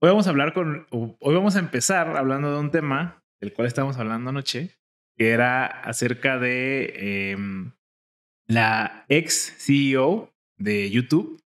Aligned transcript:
Hoy 0.00 0.10
vamos 0.10 0.28
a 0.28 0.30
hablar 0.30 0.52
con, 0.52 0.86
hoy 0.90 1.34
vamos 1.34 1.56
a 1.56 1.58
empezar 1.58 2.16
hablando 2.16 2.52
de 2.52 2.60
un 2.60 2.70
tema 2.70 3.24
del 3.40 3.52
cual 3.52 3.66
estábamos 3.66 3.96
hablando 3.96 4.30
anoche, 4.30 4.78
que 5.16 5.30
era 5.30 5.66
acerca 5.66 6.38
de 6.38 7.32
em, 7.32 7.72
la 8.46 9.04
ex 9.08 9.56
CEO 9.58 10.32
de 10.56 10.88
YouTube. 10.88 11.42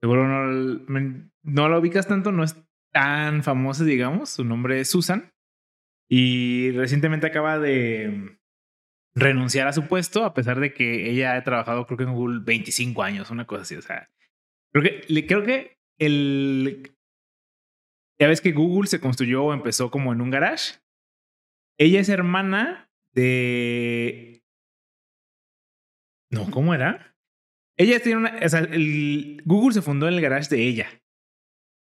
Seguro 0.00 0.28
no, 0.28 1.30
no 1.42 1.68
la 1.68 1.78
ubicas 1.78 2.06
tanto, 2.06 2.30
no 2.30 2.44
es 2.44 2.56
tan 2.92 3.42
famosa, 3.42 3.82
digamos. 3.82 4.30
Su 4.30 4.44
nombre 4.44 4.78
es 4.78 4.90
Susan. 4.90 5.32
Y 6.08 6.70
recientemente 6.76 7.26
acaba 7.26 7.58
de 7.58 8.38
renunciar 9.16 9.66
a 9.66 9.72
su 9.72 9.88
puesto, 9.88 10.24
a 10.24 10.32
pesar 10.32 10.60
de 10.60 10.72
que 10.72 11.10
ella 11.10 11.34
ha 11.34 11.42
trabajado, 11.42 11.86
creo 11.86 11.98
que 11.98 12.04
en 12.04 12.14
Google 12.14 12.40
25 12.44 13.02
años, 13.02 13.32
una 13.32 13.48
cosa 13.48 13.62
así. 13.62 13.74
O 13.74 13.82
sea, 13.82 14.12
creo 14.72 14.84
que, 14.84 15.26
creo 15.26 15.42
que 15.42 15.76
el, 15.98 16.93
ya 18.18 18.28
ves 18.28 18.40
que 18.40 18.52
Google 18.52 18.88
se 18.88 19.00
construyó 19.00 19.44
o 19.44 19.54
empezó 19.54 19.90
como 19.90 20.12
en 20.12 20.20
un 20.20 20.30
garage. 20.30 20.76
Ella 21.78 22.00
es 22.00 22.08
hermana 22.08 22.90
de. 23.12 24.42
No, 26.30 26.50
¿cómo 26.50 26.74
era? 26.74 27.16
Ella 27.76 28.00
tiene 28.00 28.18
una. 28.18 28.38
O 28.44 28.48
sea, 28.48 28.60
el, 28.60 29.42
Google 29.44 29.74
se 29.74 29.82
fundó 29.82 30.08
en 30.08 30.14
el 30.14 30.20
garage 30.20 30.54
de 30.54 30.62
ella. 30.62 30.86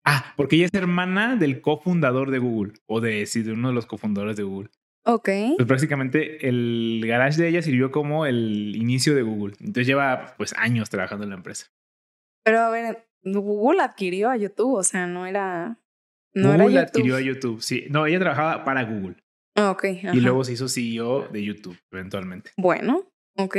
Ah, 0.04 0.34
porque 0.38 0.56
ella 0.56 0.66
es 0.66 0.74
hermana 0.74 1.36
del 1.36 1.62
cofundador 1.62 2.32
de 2.32 2.40
Google. 2.40 2.74
O 2.86 3.02
de, 3.02 3.26
sí, 3.26 3.42
de 3.42 3.54
uno 3.54 3.70
de 3.70 3.76
los 3.76 3.86
cofundadores 3.86 4.38
de 4.38 4.44
Google. 4.44 4.70
Ok. 5.04 5.30
Pues 5.58 5.68
prácticamente 5.68 6.48
el 6.48 7.04
garage 7.06 7.42
de 7.42 7.50
ella 7.50 7.62
sirvió 7.62 7.92
como 7.92 8.26
el 8.26 8.76
inicio 8.76 9.14
de 9.16 9.22
Google. 9.22 9.56
Entonces 9.60 9.88
lleva 9.88 10.34
pues 10.38 10.54
años 10.58 10.90
trabajando 10.90 11.24
en 11.24 11.30
la 11.30 11.36
empresa. 11.36 11.68
Pero 12.44 12.60
a 12.60 12.70
ver, 12.70 13.08
Google 13.24 13.82
adquirió 13.82 14.30
a 14.30 14.38
YouTube, 14.38 14.76
o 14.76 14.84
sea, 14.84 15.06
no 15.08 15.26
era. 15.26 15.80
No 16.36 16.58
Google 16.58 16.80
adquirió 16.80 17.16
a 17.16 17.22
YouTube, 17.22 17.62
sí. 17.62 17.86
No, 17.90 18.06
ella 18.06 18.20
trabajaba 18.20 18.64
para 18.66 18.84
Google. 18.84 19.16
Ah, 19.56 19.72
ok. 19.72 19.86
Y 20.14 20.20
luego 20.20 20.44
se 20.44 20.54
hizo 20.54 20.68
CEO 20.68 21.30
de 21.30 21.44
YouTube, 21.44 21.78
eventualmente. 21.92 22.52
Bueno, 22.58 23.10
ok. 23.38 23.58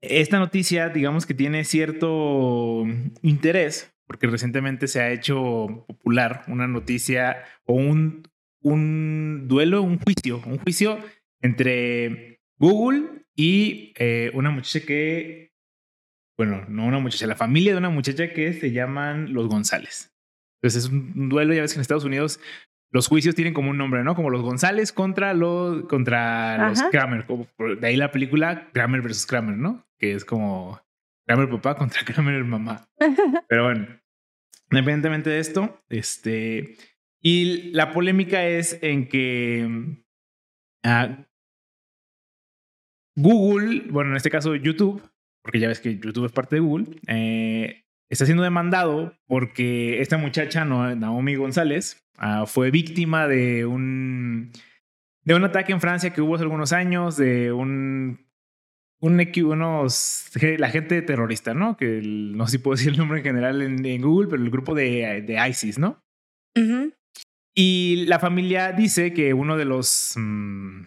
Esta 0.00 0.38
noticia, 0.38 0.88
digamos 0.88 1.26
que 1.26 1.34
tiene 1.34 1.64
cierto 1.64 2.84
interés, 3.22 3.94
porque 4.06 4.26
recientemente 4.26 4.88
se 4.88 5.00
ha 5.00 5.12
hecho 5.12 5.84
popular 5.86 6.42
una 6.48 6.66
noticia 6.66 7.44
o 7.64 7.74
un, 7.74 8.24
un 8.62 9.46
duelo, 9.46 9.82
un 9.82 9.98
juicio, 9.98 10.42
un 10.44 10.58
juicio 10.58 10.98
entre 11.40 12.40
Google 12.58 13.24
y 13.36 13.92
eh, 13.96 14.32
una 14.34 14.50
muchacha 14.50 14.84
que, 14.84 15.52
bueno, 16.36 16.64
no 16.68 16.84
una 16.86 16.98
muchacha, 16.98 17.26
la 17.28 17.36
familia 17.36 17.72
de 17.72 17.78
una 17.78 17.90
muchacha 17.90 18.32
que 18.32 18.52
se 18.52 18.72
llaman 18.72 19.32
los 19.32 19.48
González. 19.48 20.12
Entonces 20.60 20.84
es 20.84 20.90
un 20.90 21.28
duelo, 21.28 21.54
ya 21.54 21.62
ves 21.62 21.72
que 21.72 21.78
en 21.78 21.82
Estados 21.82 22.04
Unidos 22.04 22.40
los 22.90 23.06
juicios 23.06 23.34
tienen 23.34 23.54
como 23.54 23.70
un 23.70 23.78
nombre, 23.78 24.02
¿no? 24.02 24.14
Como 24.14 24.30
los 24.30 24.42
González 24.42 24.92
contra 24.92 25.34
los, 25.34 25.84
contra 25.86 26.68
los 26.68 26.82
Kramer. 26.84 27.26
de 27.80 27.86
ahí 27.86 27.96
la 27.96 28.10
película 28.10 28.70
Kramer 28.72 29.02
versus 29.02 29.26
Kramer, 29.26 29.56
¿no? 29.56 29.86
Que 29.98 30.12
es 30.12 30.24
como 30.24 30.80
Kramer 31.26 31.50
papá 31.50 31.76
contra 31.76 32.02
Kramer 32.04 32.44
mamá. 32.44 32.88
Pero 33.48 33.64
bueno, 33.64 33.86
independientemente 34.70 35.30
de 35.30 35.38
esto, 35.40 35.82
este... 35.88 36.76
Y 37.20 37.72
la 37.72 37.90
polémica 37.90 38.46
es 38.46 38.78
en 38.80 39.08
que 39.08 39.66
uh, 40.84 41.24
Google, 43.16 43.82
bueno, 43.90 44.10
en 44.10 44.16
este 44.16 44.30
caso 44.30 44.54
YouTube, 44.54 45.02
porque 45.42 45.58
ya 45.58 45.66
ves 45.66 45.80
que 45.80 45.98
YouTube 45.98 46.26
es 46.26 46.32
parte 46.32 46.56
de 46.56 46.60
Google, 46.60 46.86
eh, 47.08 47.87
está 48.08 48.24
siendo 48.24 48.42
demandado 48.42 49.14
porque 49.26 50.00
esta 50.00 50.18
muchacha, 50.18 50.64
Naomi 50.64 51.34
González, 51.34 52.06
ah, 52.16 52.46
fue 52.46 52.70
víctima 52.70 53.28
de 53.28 53.66
un, 53.66 54.52
de 55.24 55.34
un 55.34 55.44
ataque 55.44 55.72
en 55.72 55.80
Francia 55.80 56.10
que 56.10 56.20
hubo 56.20 56.34
hace 56.34 56.44
algunos 56.44 56.72
años, 56.72 57.16
de 57.16 57.52
un, 57.52 58.26
un 59.00 59.28
unos, 59.44 60.30
la 60.58 60.70
gente 60.70 61.02
terrorista, 61.02 61.54
¿no? 61.54 61.76
Que 61.76 62.00
no 62.02 62.46
sé 62.46 62.52
si 62.52 62.58
puedo 62.58 62.76
decir 62.76 62.92
el 62.92 62.98
nombre 62.98 63.18
en 63.18 63.24
general 63.24 63.62
en, 63.62 64.02
Google, 64.02 64.28
pero 64.28 64.42
el 64.42 64.50
grupo 64.50 64.74
de, 64.74 65.22
de 65.22 65.48
ISIS, 65.48 65.78
¿no? 65.78 66.02
Y 67.54 68.04
la 68.06 68.18
familia 68.18 68.72
dice 68.72 69.12
que 69.12 69.34
uno 69.34 69.56
de 69.56 69.64
los... 69.64 70.14
Mm, 70.16 70.82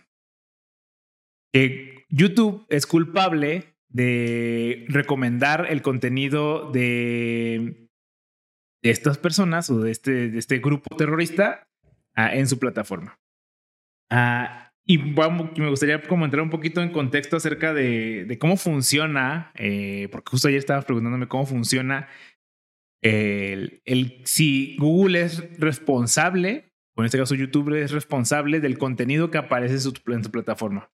que 1.54 2.06
YouTube 2.10 2.66
es 2.70 2.86
culpable 2.86 3.71
de 3.94 4.86
recomendar 4.88 5.68
el 5.70 5.82
contenido 5.82 6.72
de, 6.72 7.90
estas 8.84 9.18
personas 9.18 9.70
o 9.70 9.80
de 9.80 9.92
este, 9.92 10.30
de 10.30 10.40
este 10.40 10.60
grupo 10.60 10.96
terrorista 10.96 11.68
ah, 12.16 12.34
en 12.34 12.48
su 12.48 12.58
plataforma. 12.58 13.20
Ah, 14.10 14.72
y 14.86 14.98
me 14.98 15.70
gustaría 15.70 16.02
como 16.02 16.26
entrar 16.26 16.42
un 16.42 16.50
poquito 16.50 16.82
en 16.82 16.92
contexto 16.92 17.38
acerca 17.38 17.74
de, 17.74 18.38
cómo 18.40 18.58
funciona, 18.58 19.52
eh, 19.56 20.10
porque 20.12 20.32
justo 20.32 20.48
ayer 20.48 20.58
estabas 20.58 20.86
preguntándome 20.86 21.28
cómo 21.28 21.46
funciona 21.46 22.08
el, 23.02 23.82
el, 23.86 24.22
si 24.26 24.76
Google 24.78 25.22
es 25.22 25.60
responsable, 25.60 26.74
o 26.96 27.02
en 27.02 27.06
este 27.06 27.18
caso 27.18 27.36
YouTube 27.36 27.76
es 27.76 27.92
responsable 27.92 28.60
del 28.60 28.78
contenido 28.78 29.32
que 29.32 29.38
aparece 29.38 29.76
en 29.76 30.24
su 30.24 30.32
plataforma. 30.32 30.92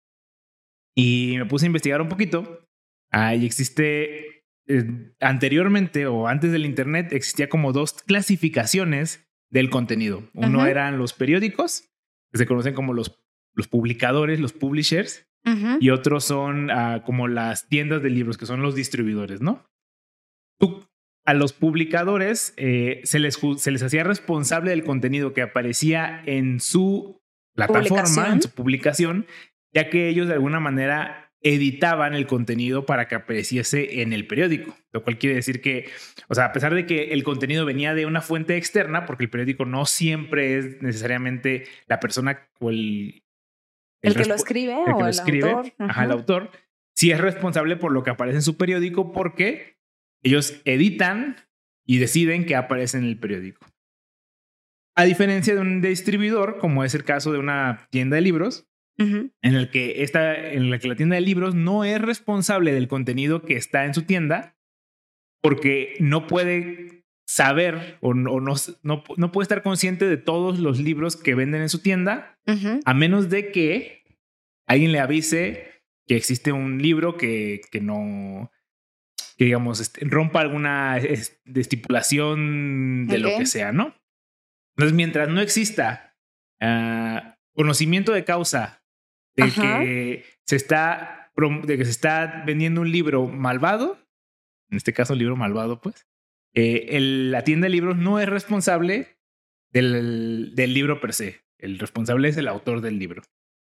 Y 0.95 1.35
me 1.37 1.45
puse 1.45 1.65
a 1.65 1.67
investigar 1.67 2.01
un 2.01 2.09
poquito 2.09 2.66
Ah, 3.11 3.35
y 3.35 3.45
existe, 3.45 4.43
eh, 4.67 5.13
anteriormente 5.19 6.07
o 6.07 6.27
antes 6.27 6.51
del 6.51 6.65
Internet, 6.65 7.13
existía 7.13 7.49
como 7.49 7.73
dos 7.73 7.93
clasificaciones 7.93 9.27
del 9.49 9.69
contenido. 9.69 10.29
Uno 10.33 10.65
eran 10.65 10.97
los 10.97 11.13
periódicos, 11.13 11.89
que 12.31 12.37
se 12.37 12.45
conocen 12.45 12.73
como 12.73 12.93
los, 12.93 13.19
los 13.53 13.67
publicadores, 13.67 14.39
los 14.39 14.53
publishers, 14.53 15.25
y 15.79 15.91
otros 15.91 16.25
son 16.25 16.69
ah, 16.71 17.03
como 17.05 17.29
las 17.29 17.69
tiendas 17.69 18.03
de 18.03 18.09
libros, 18.09 18.37
que 18.37 18.45
son 18.45 18.61
los 18.61 18.75
distribuidores, 18.75 19.39
¿no? 19.39 19.65
a 21.27 21.33
los 21.33 21.51
publicadores 21.51 22.53
eh, 22.55 23.01
se, 23.03 23.19
les, 23.19 23.37
se 23.57 23.71
les 23.71 23.83
hacía 23.83 24.05
responsable 24.05 24.71
del 24.71 24.85
contenido 24.85 25.33
que 25.33 25.41
aparecía 25.41 26.23
en 26.25 26.61
su 26.61 27.21
plataforma, 27.53 28.31
en 28.31 28.41
su 28.41 28.49
publicación, 28.49 29.25
ya 29.73 29.89
que 29.89 30.07
ellos 30.07 30.29
de 30.29 30.35
alguna 30.35 30.61
manera 30.61 31.26
editaban 31.41 32.13
el 32.15 32.25
contenido 32.27 32.85
para 32.85 33.07
que 33.07 33.15
apareciese 33.15 34.01
en 34.01 34.11
el 34.11 34.27
periódico, 34.27 34.75
lo 34.91 35.03
cual 35.03 35.17
quiere 35.17 35.35
decir 35.35 35.61
que, 35.61 35.89
o 36.27 36.35
sea, 36.35 36.45
a 36.45 36.51
pesar 36.51 36.73
de 36.73 36.85
que 36.85 37.13
el 37.13 37.23
contenido 37.23 37.65
venía 37.65 37.93
de 37.93 38.05
una 38.05 38.21
fuente 38.21 38.57
externa, 38.57 39.05
porque 39.05 39.25
el 39.25 39.29
periódico 39.29 39.65
no 39.65 39.85
siempre 39.85 40.57
es 40.57 40.81
necesariamente 40.81 41.65
la 41.87 41.99
persona 41.99 42.49
o 42.59 42.69
el... 42.69 43.23
El, 44.01 44.15
que 44.15 44.25
lo 44.25 44.35
escribe 44.35 44.73
o 44.75 45.07
el 45.07 45.19
autor. 45.19 45.73
Ajá, 45.79 46.05
el 46.05 46.11
autor, 46.11 46.51
sí 46.95 47.11
es 47.11 47.19
responsable 47.19 47.75
por 47.77 47.91
lo 47.91 48.03
que 48.03 48.11
aparece 48.11 48.37
en 48.37 48.43
su 48.43 48.55
periódico 48.57 49.11
porque 49.11 49.77
ellos 50.23 50.61
editan 50.65 51.35
y 51.85 51.97
deciden 51.97 52.45
que 52.45 52.55
aparece 52.55 52.97
en 52.97 53.05
el 53.05 53.19
periódico. 53.19 53.65
A 54.95 55.03
diferencia 55.03 55.53
de 55.53 55.61
un 55.61 55.81
distribuidor, 55.81 56.57
como 56.57 56.83
es 56.83 56.95
el 56.95 57.03
caso 57.03 57.31
de 57.31 57.39
una 57.39 57.87
tienda 57.91 58.15
de 58.15 58.21
libros, 58.21 58.67
en 58.97 59.31
el 59.41 59.69
que 59.69 60.01
esta, 60.01 60.51
en 60.51 60.71
la 60.71 60.79
que 60.79 60.87
la 60.87 60.95
tienda 60.95 61.15
de 61.15 61.21
libros 61.21 61.53
no 61.53 61.83
es 61.83 62.01
responsable 62.01 62.73
del 62.73 62.87
contenido 62.87 63.43
que 63.43 63.55
está 63.55 63.85
en 63.85 63.93
su 63.93 64.03
tienda 64.03 64.57
porque 65.41 65.95
no 65.99 66.25
puede 66.25 67.03
saber 67.27 67.97
o, 68.01 68.13
no, 68.13 68.39
no, 68.39 68.55
no, 68.83 69.31
puede 69.31 69.43
estar 69.43 69.61
consciente 69.61 70.05
de 70.05 70.17
todos 70.17 70.59
los 70.59 70.79
libros 70.79 71.15
que 71.15 71.35
venden 71.35 71.61
en 71.61 71.69
su 71.69 71.79
tienda 71.79 72.39
a 72.85 72.93
menos 72.93 73.29
de 73.29 73.51
que 73.51 74.03
alguien 74.65 74.91
le 74.91 74.99
avise 74.99 75.83
que 76.07 76.15
existe 76.15 76.51
un 76.51 76.81
libro 76.81 77.17
que, 77.17 77.61
que 77.71 77.81
no 77.81 78.49
que 79.37 79.45
digamos 79.45 79.79
este, 79.79 80.03
rompa 80.05 80.41
alguna 80.41 80.97
estipulación 80.97 83.05
de 83.07 83.19
lo 83.19 83.37
que 83.37 83.45
sea, 83.45 83.71
¿no? 83.71 83.95
Entonces, 84.75 84.95
mientras 84.95 85.29
no 85.29 85.41
exista 85.41 86.17
ah, 86.59 87.37
conocimiento 87.53 88.13
de 88.13 88.23
causa 88.23 88.83
de 89.37 89.51
que 89.51 90.25
se 90.45 90.55
está 90.55 91.31
de 91.35 91.77
que 91.77 91.85
se 91.85 91.91
está 91.91 92.43
vendiendo 92.45 92.81
un 92.81 92.91
libro 92.91 93.27
malvado, 93.27 93.99
en 94.71 94.77
este 94.77 94.93
caso 94.93 95.13
un 95.13 95.19
libro 95.19 95.35
malvado, 95.35 95.79
pues, 95.81 96.07
eh, 96.55 96.99
la 96.99 97.43
tienda 97.43 97.65
de 97.65 97.69
libros 97.69 97.95
no 97.95 98.19
es 98.19 98.27
responsable 98.27 99.19
del, 99.71 100.55
del, 100.55 100.73
libro 100.73 100.99
per 100.99 101.13
se. 101.13 101.41
El 101.59 101.77
responsable 101.77 102.29
es 102.29 102.37
el 102.37 102.47
autor 102.47 102.81
del 102.81 102.97
libro. 102.97 103.21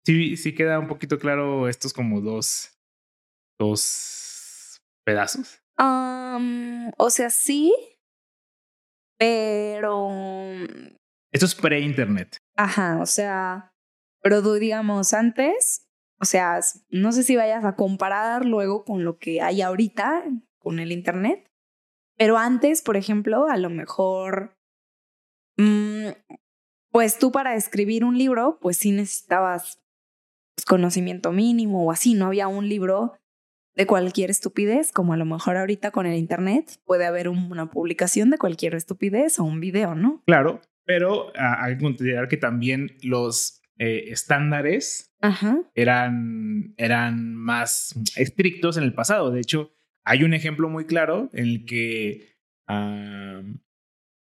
Sí, 0.05 0.37
sí 0.37 0.55
queda 0.55 0.81
un 0.81 0.89
poquito 0.89 1.19
claro 1.19 1.69
estos 1.69 1.93
como 1.93 2.21
dos, 2.21 2.81
dos 3.59 4.81
pedazos. 5.05 5.63
o 5.79 7.11
sea, 7.11 7.31
sí, 7.31 7.73
pero... 9.19 10.09
Esto 11.33 11.47
es 11.47 11.55
pre-internet. 11.55 12.39
Ajá, 12.57 12.99
o 13.01 13.07
sea, 13.07 13.70
pero 14.23 14.43
digamos, 14.55 15.15
antes, 15.15 15.89
o 16.21 16.25
sea, 16.25 16.61
no 16.91 17.13
sé 17.13 17.23
si 17.23 17.37
vayas 17.37 17.65
a 17.65 17.77
comparar 17.77 18.45
luego 18.45 18.85
con 18.85 19.05
lo 19.05 19.19
que 19.19 19.41
hay 19.41 19.63
ahorita 19.63 20.25
con 20.59 20.79
el 20.79 20.93
Internet, 20.93 21.51
pero 22.17 22.37
antes, 22.37 22.83
por 22.83 22.97
ejemplo, 22.97 23.47
a 23.49 23.57
lo 23.57 23.71
mejor 23.71 24.59
mm, 25.57 26.09
pues 26.91 27.19
tú 27.19 27.33
para 27.33 27.55
escribir 27.55 28.05
un 28.05 28.19
libro, 28.19 28.59
pues 28.61 28.77
sí 28.77 28.93
necesitabas 28.93 29.81
pues, 30.55 30.65
conocimiento 30.65 31.33
mínimo 31.33 31.85
o 31.85 31.93
así, 31.93 32.15
no 32.15 32.27
había 32.27 32.49
un 32.49 32.69
libro 32.69 33.15
de 33.75 33.87
cualquier 33.87 34.31
estupidez, 34.31 34.93
como 34.93 35.13
a 35.13 35.17
lo 35.17 35.25
mejor 35.25 35.57
ahorita 35.57 35.91
con 35.93 36.05
el 36.05 36.17
Internet 36.17 36.81
puede 36.85 37.07
haber 37.07 37.29
una 37.29 37.71
publicación 37.71 38.31
de 38.31 38.39
cualquier 38.39 38.75
estupidez 38.75 39.39
o 39.39 39.45
un 39.45 39.61
video, 39.61 39.95
¿no? 39.95 40.23
Claro, 40.27 40.61
pero 40.85 41.33
ah, 41.37 41.65
hay 41.65 41.77
que 41.77 41.85
considerar 41.85 42.29
que 42.29 42.37
también 42.37 42.97
los 43.03 43.60
eh, 43.83 44.11
estándares 44.13 45.11
Eran, 45.75 46.75
eran 46.77 47.35
más 47.35 47.95
estrictos 48.15 48.77
en 48.77 48.85
el 48.85 48.93
pasado. 48.93 49.31
De 49.31 49.41
hecho, 49.41 49.73
hay 50.05 50.23
un 50.23 50.35
ejemplo 50.35 50.69
muy 50.69 50.85
claro 50.85 51.31
en 51.33 51.47
el 51.47 51.65
que 51.65 52.37
ah, 52.69 53.41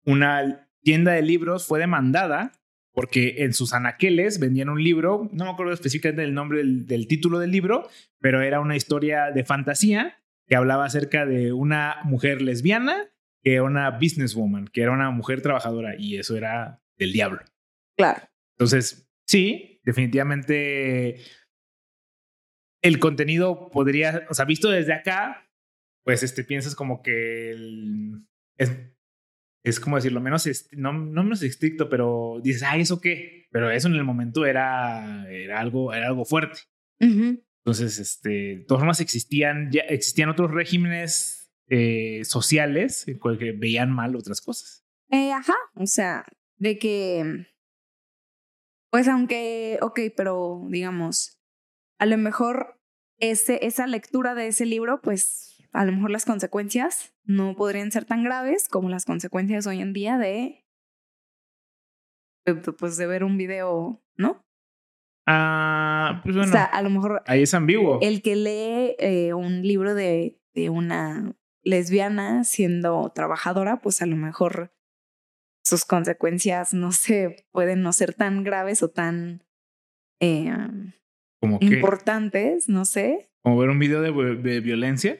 una 0.05 0.69
tienda 0.82 1.12
de 1.12 1.23
libros 1.23 1.67
fue 1.67 1.81
demandada 1.81 2.52
porque 2.93 3.43
en 3.43 3.52
sus 3.52 3.73
anaqueles 3.73 4.38
vendían 4.38 4.69
un 4.69 4.85
libro, 4.85 5.29
no 5.32 5.47
me 5.47 5.50
acuerdo 5.50 5.73
específicamente 5.73 6.23
del 6.23 6.35
nombre 6.35 6.62
del, 6.62 7.08
título 7.08 7.41
del 7.41 7.50
libro, 7.50 7.88
pero 8.20 8.43
era 8.43 8.61
una 8.61 8.76
historia 8.76 9.32
de 9.32 9.44
fantasía 9.44 10.23
que 10.47 10.55
hablaba 10.55 10.85
acerca 10.85 11.26
de 11.26 11.52
una 11.52 11.97
mujer 12.05 12.41
lesbiana 12.41 13.08
que 13.43 13.55
era 13.55 13.64
una 13.64 13.91
businesswoman, 13.91 14.69
que 14.69 14.82
era 14.82 14.93
una 14.93 15.11
mujer 15.11 15.43
trabajadora 15.43 15.97
y 15.99 16.19
eso 16.19 16.37
era 16.37 16.81
del 16.97 17.12
diablo. 17.12 17.41
Claro. 17.97 18.20
Entonces, 18.56 19.09
sí, 19.30 19.80
definitivamente 19.84 21.20
el 22.82 22.98
contenido 22.98 23.70
podría, 23.70 24.26
o 24.28 24.34
sea, 24.34 24.44
visto 24.44 24.70
desde 24.70 24.92
acá, 24.92 25.48
pues 26.04 26.22
este 26.22 26.42
piensas 26.42 26.74
como 26.74 27.02
que 27.02 27.50
el, 27.50 28.26
es, 28.56 28.72
es 29.64 29.78
como 29.78 29.96
decirlo, 29.96 30.20
menos, 30.20 30.48
no, 30.72 30.92
no 30.92 31.22
menos 31.22 31.42
estricto, 31.42 31.88
pero 31.88 32.40
dices, 32.42 32.64
ay, 32.64 32.80
¿eso 32.80 33.00
qué? 33.00 33.46
Pero 33.52 33.70
eso 33.70 33.86
en 33.86 33.94
el 33.94 34.04
momento 34.04 34.46
era, 34.46 35.30
era, 35.30 35.60
algo, 35.60 35.92
era 35.94 36.08
algo 36.08 36.24
fuerte. 36.24 36.62
Entonces, 36.98 37.98
este, 37.98 38.30
de 38.30 38.64
todas 38.66 38.80
formas 38.80 39.00
existían, 39.00 39.70
ya 39.70 39.82
existían 39.82 40.28
otros 40.28 40.50
regímenes 40.50 41.52
eh, 41.68 42.22
sociales 42.24 43.06
que 43.38 43.52
veían 43.52 43.92
mal 43.92 44.16
otras 44.16 44.40
cosas. 44.40 44.84
Eh, 45.10 45.32
ajá, 45.32 45.56
o 45.74 45.86
sea, 45.86 46.24
de 46.56 46.78
que, 46.78 47.46
pues 48.90 49.08
aunque, 49.08 49.78
ok, 49.82 50.00
pero 50.16 50.66
digamos, 50.69 51.40
a 51.98 52.06
lo 52.06 52.19
mejor 52.19 52.81
ese, 53.19 53.64
esa 53.66 53.87
lectura 53.87 54.34
de 54.34 54.48
ese 54.48 54.66
libro, 54.66 55.00
pues 55.00 55.62
a 55.72 55.84
lo 55.84 55.92
mejor 55.92 56.10
las 56.10 56.25
consecuencias 56.25 57.14
no 57.25 57.54
podrían 57.54 57.92
ser 57.92 58.04
tan 58.04 58.25
graves 58.25 58.69
como 58.69 58.88
las 58.88 59.04
consecuencias 59.04 59.66
hoy 59.66 59.81
en 59.81 59.92
día 59.92 60.19
de, 60.19 60.66
pues, 62.78 62.96
de 62.96 63.06
ver 63.06 63.22
un 63.22 63.37
video, 63.37 64.02
¿no? 64.16 64.44
Ah, 65.26 66.20
pues 66.25 66.34
bueno. 66.34 66.50
O 66.50 66.52
sea, 66.52 66.64
a 66.64 66.82
lo 66.82 66.90
mejor. 66.90 67.22
Ahí 67.26 67.42
es 67.42 67.54
ambiguo. 67.54 67.98
El 68.00 68.22
que 68.22 68.34
lee 68.34 68.96
eh, 68.98 69.32
un 69.34 69.62
libro 69.62 69.94
de, 69.94 70.40
de 70.54 70.70
una 70.70 71.37
lesbiana 71.62 72.42
siendo 72.42 73.12
trabajadora, 73.14 73.81
pues 73.81 74.02
a 74.02 74.06
lo 74.06 74.16
mejor 74.16 74.72
sus 75.62 75.84
consecuencias, 75.84 76.74
no 76.74 76.92
sé, 76.92 77.46
pueden 77.52 77.82
no 77.82 77.92
ser 77.92 78.14
tan 78.14 78.44
graves 78.44 78.82
o 78.82 78.88
tan 78.90 79.44
eh, 80.20 80.52
importantes, 81.60 82.68
no 82.68 82.84
sé. 82.84 83.30
Como 83.42 83.58
ver 83.58 83.70
un 83.70 83.78
video 83.78 84.02
de 84.02 84.60
violencia. 84.60 85.18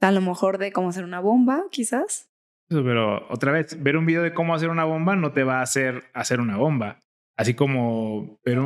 A 0.00 0.12
lo 0.12 0.20
mejor 0.20 0.58
de 0.58 0.72
cómo 0.72 0.90
hacer 0.90 1.04
una 1.04 1.20
bomba, 1.20 1.64
quizás. 1.70 2.30
Pero 2.68 3.26
otra 3.30 3.52
vez, 3.52 3.82
ver 3.82 3.96
un 3.96 4.06
video 4.06 4.22
de 4.22 4.34
cómo 4.34 4.54
hacer 4.54 4.68
una 4.68 4.84
bomba 4.84 5.16
no 5.16 5.32
te 5.32 5.42
va 5.42 5.60
a 5.60 5.62
hacer 5.62 6.04
hacer 6.12 6.40
una 6.40 6.56
bomba. 6.56 7.00
Así 7.36 7.54
como 7.54 8.40
ver, 8.44 8.58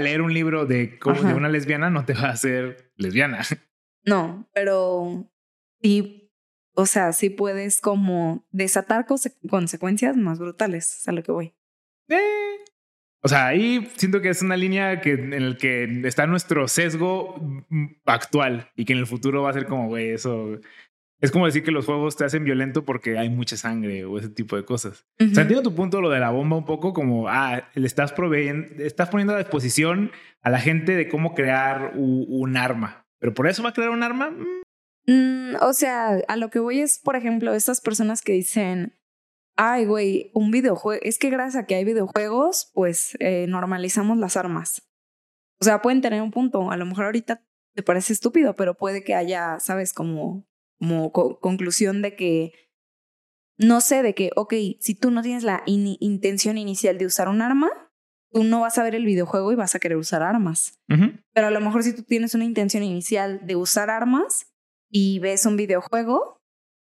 leer 0.00 0.20
un 0.20 0.34
libro 0.34 0.66
de, 0.66 0.98
cómo, 0.98 1.22
de 1.22 1.34
una 1.34 1.48
lesbiana 1.48 1.90
no 1.90 2.04
te 2.04 2.12
va 2.12 2.22
a 2.28 2.32
hacer 2.32 2.92
lesbiana. 2.96 3.40
No, 4.08 4.48
pero 4.54 5.28
sí, 5.82 6.25
o 6.76 6.86
sea, 6.86 7.12
sí 7.12 7.30
puedes 7.30 7.80
como 7.80 8.46
desatar 8.50 9.06
consecuencias 9.48 10.16
más 10.16 10.38
brutales, 10.38 11.00
es 11.00 11.08
a 11.08 11.12
lo 11.12 11.22
que 11.22 11.32
voy. 11.32 11.54
Eh. 12.08 12.20
O 13.22 13.28
sea, 13.28 13.46
ahí 13.46 13.90
siento 13.96 14.20
que 14.20 14.28
es 14.28 14.42
una 14.42 14.56
línea 14.56 15.00
que, 15.00 15.14
en 15.14 15.50
la 15.50 15.56
que 15.56 16.02
está 16.04 16.26
nuestro 16.28 16.68
sesgo 16.68 17.34
actual 18.04 18.70
y 18.76 18.84
que 18.84 18.92
en 18.92 19.00
el 19.00 19.06
futuro 19.06 19.42
va 19.42 19.50
a 19.50 19.54
ser 19.54 19.66
como, 19.66 19.88
güey, 19.88 20.10
eso 20.10 20.60
es 21.20 21.30
como 21.30 21.46
decir 21.46 21.64
que 21.64 21.70
los 21.70 21.86
juegos 21.86 22.16
te 22.16 22.24
hacen 22.24 22.44
violento 22.44 22.84
porque 22.84 23.18
hay 23.18 23.30
mucha 23.30 23.56
sangre 23.56 24.04
o 24.04 24.18
ese 24.18 24.28
tipo 24.28 24.54
de 24.56 24.64
cosas. 24.64 25.06
O 25.18 25.34
sea, 25.34 25.42
entiendo 25.42 25.62
tu 25.62 25.74
punto, 25.74 26.00
lo 26.00 26.10
de 26.10 26.20
la 26.20 26.30
bomba, 26.30 26.56
un 26.56 26.66
poco 26.66 26.92
como, 26.92 27.28
ah, 27.28 27.68
le 27.74 27.86
estás 27.86 28.12
proveyendo, 28.12 28.68
estás 28.84 29.08
poniendo 29.08 29.34
a 29.34 29.38
disposición 29.38 30.12
a 30.42 30.50
la 30.50 30.60
gente 30.60 30.94
de 30.94 31.08
cómo 31.08 31.34
crear 31.34 31.92
un, 31.96 32.56
arma. 32.56 33.06
Pero 33.18 33.32
por 33.32 33.48
eso 33.48 33.62
va 33.62 33.70
a 33.70 33.72
crear 33.72 33.90
un 33.90 34.02
arma. 34.02 34.30
Mm, 35.06 35.56
o 35.60 35.72
sea, 35.72 36.20
a 36.28 36.36
lo 36.36 36.50
que 36.50 36.58
voy 36.58 36.80
es, 36.80 36.98
por 36.98 37.16
ejemplo, 37.16 37.54
estas 37.54 37.80
personas 37.80 38.22
que 38.22 38.32
dicen, 38.32 38.98
ay, 39.56 39.86
güey, 39.86 40.30
un 40.34 40.50
videojuego, 40.50 41.00
es 41.02 41.18
que 41.18 41.30
gracias 41.30 41.62
a 41.62 41.66
que 41.66 41.76
hay 41.76 41.84
videojuegos, 41.84 42.70
pues 42.74 43.16
eh, 43.20 43.46
normalizamos 43.48 44.18
las 44.18 44.36
armas. 44.36 44.82
O 45.60 45.64
sea, 45.64 45.80
pueden 45.80 46.02
tener 46.02 46.22
un 46.22 46.30
punto, 46.30 46.70
a 46.70 46.76
lo 46.76 46.84
mejor 46.86 47.06
ahorita 47.06 47.42
te 47.74 47.82
parece 47.82 48.12
estúpido, 48.12 48.54
pero 48.54 48.74
puede 48.74 49.04
que 49.04 49.14
haya, 49.14 49.58
sabes, 49.60 49.92
como, 49.92 50.46
como 50.78 51.12
conclusión 51.12 52.02
de 52.02 52.16
que, 52.16 52.52
no 53.58 53.80
sé, 53.80 54.02
de 54.02 54.14
que, 54.14 54.30
ok, 54.36 54.54
si 54.80 54.94
tú 54.94 55.10
no 55.10 55.22
tienes 55.22 55.44
la 55.44 55.62
intención 55.66 56.58
inicial 56.58 56.98
de 56.98 57.06
usar 57.06 57.28
un 57.28 57.42
arma, 57.42 57.70
tú 58.32 58.44
no 58.44 58.60
vas 58.60 58.76
a 58.76 58.82
ver 58.82 58.94
el 58.94 59.06
videojuego 59.06 59.52
y 59.52 59.56
vas 59.56 59.74
a 59.74 59.78
querer 59.78 59.96
usar 59.96 60.22
armas. 60.22 60.78
Pero 61.32 61.46
a 61.46 61.50
lo 61.50 61.60
mejor 61.60 61.82
si 61.82 61.94
tú 61.94 62.02
tienes 62.02 62.34
una 62.34 62.44
intención 62.44 62.82
inicial 62.82 63.46
de 63.46 63.56
usar 63.56 63.88
armas 63.88 64.55
y 64.90 65.18
ves 65.18 65.46
un 65.46 65.56
videojuego, 65.56 66.40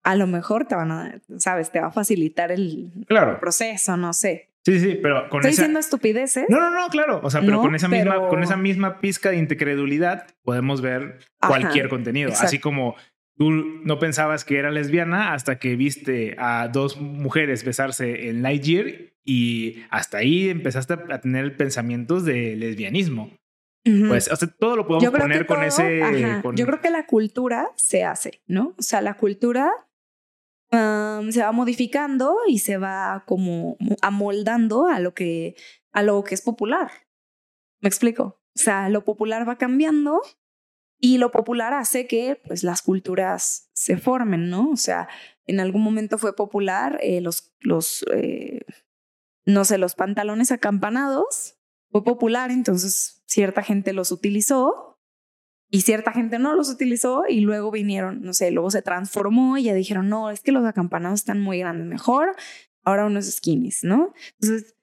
a 0.02 0.17
lo 0.17 0.26
mejor 0.26 0.67
te 0.67 0.75
van 0.75 0.90
a, 0.90 1.20
sabes, 1.38 1.70
te 1.70 1.81
va 1.81 1.88
a 1.88 1.93
facilitar 1.93 2.52
el, 2.52 2.93
proceso, 3.40 3.96
no 3.96 4.12
sé. 4.12 4.50
Sí, 4.64 4.81
sí, 4.81 4.99
pero 5.00 5.29
con 5.31 5.40
Estoy 5.40 5.52
diciendo 5.52 5.79
estupideces. 5.79 6.44
No, 6.49 6.61
no, 6.61 6.70
no, 6.70 6.88
claro. 6.88 7.20
O 7.23 7.31
sea, 7.31 7.40
pero 7.40 7.61
con 7.61 7.75
esa 7.75 7.88
misma, 7.88 8.29
con 8.29 8.43
esa 8.43 8.56
misma 8.56 9.00
pizca 9.00 9.31
de 9.31 9.37
incredulidad 9.37 10.26
podemos 10.43 10.82
ver 10.82 11.20
cualquier 11.40 11.88
contenido. 11.88 12.32
Así 12.38 12.58
como 12.58 12.96
tú 13.37 13.50
no 13.50 13.99
pensabas 13.99 14.44
que 14.44 14.58
era 14.58 14.70
lesbiana 14.70 15.32
hasta 15.32 15.58
que 15.58 15.76
viste 15.76 16.37
a 16.38 16.69
dos 16.69 17.00
mujeres 17.00 17.64
besarse 17.64 18.29
en 18.29 18.43
Lightyear 18.43 18.87
y 19.25 19.85
hasta 19.90 20.19
ahí 20.19 20.49
empezaste 20.49 20.94
a 21.09 21.21
tener 21.21 21.57
pensamientos 21.57 22.25
de 22.25 22.57
lesbianismo. 22.57 23.30
Pues 24.09 24.30
todo 24.59 24.76
lo 24.76 24.87
podemos 24.87 25.18
poner 25.18 25.47
con 25.47 25.62
ese. 25.62 26.00
Yo 26.54 26.66
creo 26.66 26.80
que 26.80 26.90
la 26.90 27.07
cultura 27.07 27.71
se 27.76 28.04
hace, 28.04 28.42
¿no? 28.47 28.75
O 28.78 28.83
sea, 28.83 29.00
la 29.00 29.14
cultura 29.14 29.71
se 30.71 31.42
va 31.42 31.52
modificando 31.52 32.37
y 32.47 32.59
se 32.59 32.76
va 32.76 33.25
como 33.26 33.76
amoldando 34.02 34.87
a 34.87 35.00
lo 35.00 35.14
que, 35.14 35.57
a 35.92 36.02
lo 36.02 36.23
que 36.25 36.35
es 36.35 36.42
popular. 36.42 36.90
¿Me 37.80 37.88
explico? 37.88 38.40
O 38.54 38.61
sea, 38.61 38.88
lo 38.88 39.04
popular 39.04 39.49
va 39.49 39.57
cambiando 39.57 40.21
y 41.00 41.18
lo 41.18 41.30
popular 41.30 41.75
hace 41.75 42.07
que 42.07 42.40
pues, 42.45 42.64
las 42.64 42.83
culturas 42.83 43.71
se 43.73 43.97
formen, 43.97 44.50
¿no? 44.50 44.71
O 44.71 44.76
sea, 44.76 45.09
en 45.47 45.61
algún 45.61 45.83
momento 45.83 46.18
fue 46.18 46.35
popular 46.35 46.99
eh, 47.02 47.21
los, 47.21 47.54
los 47.61 48.04
eh, 48.12 48.62
no 49.47 49.64
sé, 49.64 49.78
los 49.78 49.95
pantalones 49.95 50.50
acampanados. 50.50 51.57
Fue 51.90 52.04
popular, 52.04 52.50
entonces 52.50 53.18
cierta 53.38 53.62
gente 53.62 53.92
los 53.92 54.11
utilizó 54.11 54.99
y 55.71 55.83
cierta 55.83 56.11
gente 56.11 56.40
no 56.40 56.57
los 56.57 56.71
utilizó 56.71 57.23
y 57.28 57.38
luego 57.38 57.71
vinieron, 57.71 58.21
no 58.21 58.33
sé, 58.33 58.50
luego 58.50 58.73
se 58.73 58.83
transformó 58.83 59.57
y 59.57 59.62
ya 59.62 59.75
dijeron, 59.75 60.09
no, 60.09 60.30
es 60.30 60.40
que 60.40 60.50
los 60.50 60.66
acampanados 60.66 61.21
están 61.21 61.40
muy 61.40 61.61
grandes, 61.61 61.87
mejor 61.87 62.35
ahora 62.83 63.07
unos 63.07 63.26
skinnies, 63.26 63.85
¿no? 63.85 64.12
Entonces, 64.40 64.75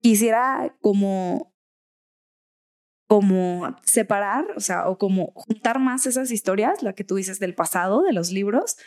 quisiera 0.00 0.74
como, 0.80 1.54
como 3.06 3.76
separar, 3.82 4.46
o 4.56 4.60
sea, 4.60 4.88
o 4.88 4.96
como 4.96 5.32
juntar 5.34 5.78
más 5.78 6.06
esas 6.06 6.30
historias, 6.30 6.82
la 6.82 6.94
que 6.94 7.04
tú 7.04 7.16
dices 7.16 7.38
del 7.38 7.54
pasado, 7.54 8.00
de 8.00 8.14
los 8.14 8.32
libros, 8.32 8.78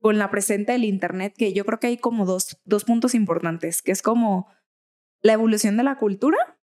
con 0.00 0.18
la 0.18 0.30
presente 0.30 0.70
del 0.70 0.84
Internet, 0.84 1.34
que 1.36 1.52
yo 1.52 1.64
creo 1.64 1.80
que 1.80 1.88
hay 1.88 1.98
como 1.98 2.26
dos, 2.26 2.60
dos 2.64 2.84
puntos 2.84 3.16
importantes, 3.16 3.82
que 3.82 3.90
es 3.90 4.02
como 4.02 4.46
la 5.20 5.32
evolución 5.32 5.76
de 5.76 5.82
la 5.82 5.98
cultura 5.98 6.57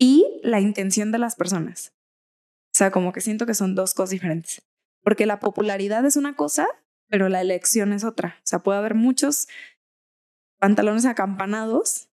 y 0.00 0.40
la 0.42 0.60
intención 0.60 1.12
de 1.12 1.18
las 1.18 1.36
personas. 1.36 1.92
O 2.66 2.74
sea, 2.74 2.90
como 2.90 3.12
que 3.12 3.20
siento 3.20 3.46
que 3.46 3.54
son 3.54 3.74
dos 3.74 3.94
cosas 3.94 4.10
diferentes. 4.10 4.62
Porque 5.02 5.26
la 5.26 5.38
popularidad 5.38 6.04
es 6.06 6.16
una 6.16 6.34
cosa, 6.34 6.66
pero 7.08 7.28
la 7.28 7.40
elección 7.40 7.92
es 7.92 8.02
otra. 8.02 8.36
O 8.38 8.46
sea, 8.46 8.60
puede 8.60 8.78
haber 8.78 8.94
muchos 8.94 9.46
pantalones 10.58 11.04
acampanados. 11.04 12.08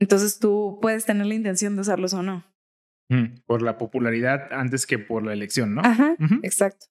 Entonces 0.00 0.38
tú 0.38 0.78
puedes 0.80 1.04
tener 1.04 1.26
la 1.26 1.34
intención 1.34 1.76
de 1.76 1.82
usarlos 1.82 2.14
o 2.14 2.22
no. 2.22 2.44
Mm, 3.10 3.40
por 3.44 3.60
la 3.60 3.76
popularidad 3.76 4.50
antes 4.52 4.86
que 4.86 4.98
por 4.98 5.24
la 5.24 5.34
elección, 5.34 5.74
¿no? 5.74 5.82
Ajá, 5.84 6.16
exacto. 6.42 6.86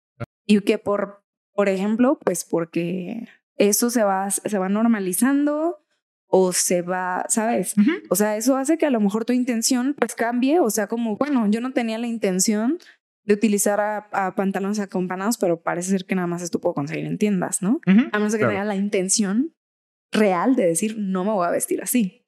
Y 0.47 0.61
que 0.61 0.79
por, 0.79 1.23
por 1.53 1.69
ejemplo, 1.69 2.17
pues 2.23 2.45
porque 2.45 3.27
eso 3.57 3.91
se 3.91 4.03
va, 4.03 4.31
se 4.31 4.57
va 4.57 4.69
normalizando 4.69 5.83
o 6.31 6.53
se 6.53 6.83
va, 6.83 7.25
¿sabes? 7.27 7.73
O 8.09 8.15
sea, 8.15 8.37
eso 8.37 8.55
hace 8.55 8.77
que 8.77 8.85
a 8.85 8.91
lo 8.91 8.99
mejor 8.99 9.25
tu 9.25 9.33
intención 9.33 9.95
pues 9.97 10.13
cambie, 10.13 10.59
o 10.59 10.69
sea, 10.69 10.87
como, 10.87 11.17
bueno, 11.17 11.49
yo 11.49 11.59
no 11.59 11.73
tenía 11.73 11.97
la 11.97 12.05
intención 12.05 12.77
de 13.25 13.33
utilizar 13.33 13.79
a, 13.81 14.35
pantalones 14.35 14.79
acompanados, 14.79 15.37
pero 15.37 15.61
parece 15.61 15.89
ser 15.89 16.05
que 16.05 16.15
nada 16.15 16.27
más 16.27 16.43
esto 16.43 16.61
puedo 16.61 16.75
conseguir 16.75 17.05
en 17.05 17.17
tiendas, 17.17 17.61
¿no? 17.61 17.81
A 17.85 18.19
menos 18.19 18.35
que 18.35 18.45
tenga 18.45 18.63
la 18.63 18.75
intención 18.75 19.55
real 20.11 20.55
de 20.55 20.67
decir, 20.67 20.97
no 20.97 21.23
me 21.23 21.31
voy 21.31 21.47
a 21.47 21.51
vestir 21.51 21.81
así. 21.81 22.25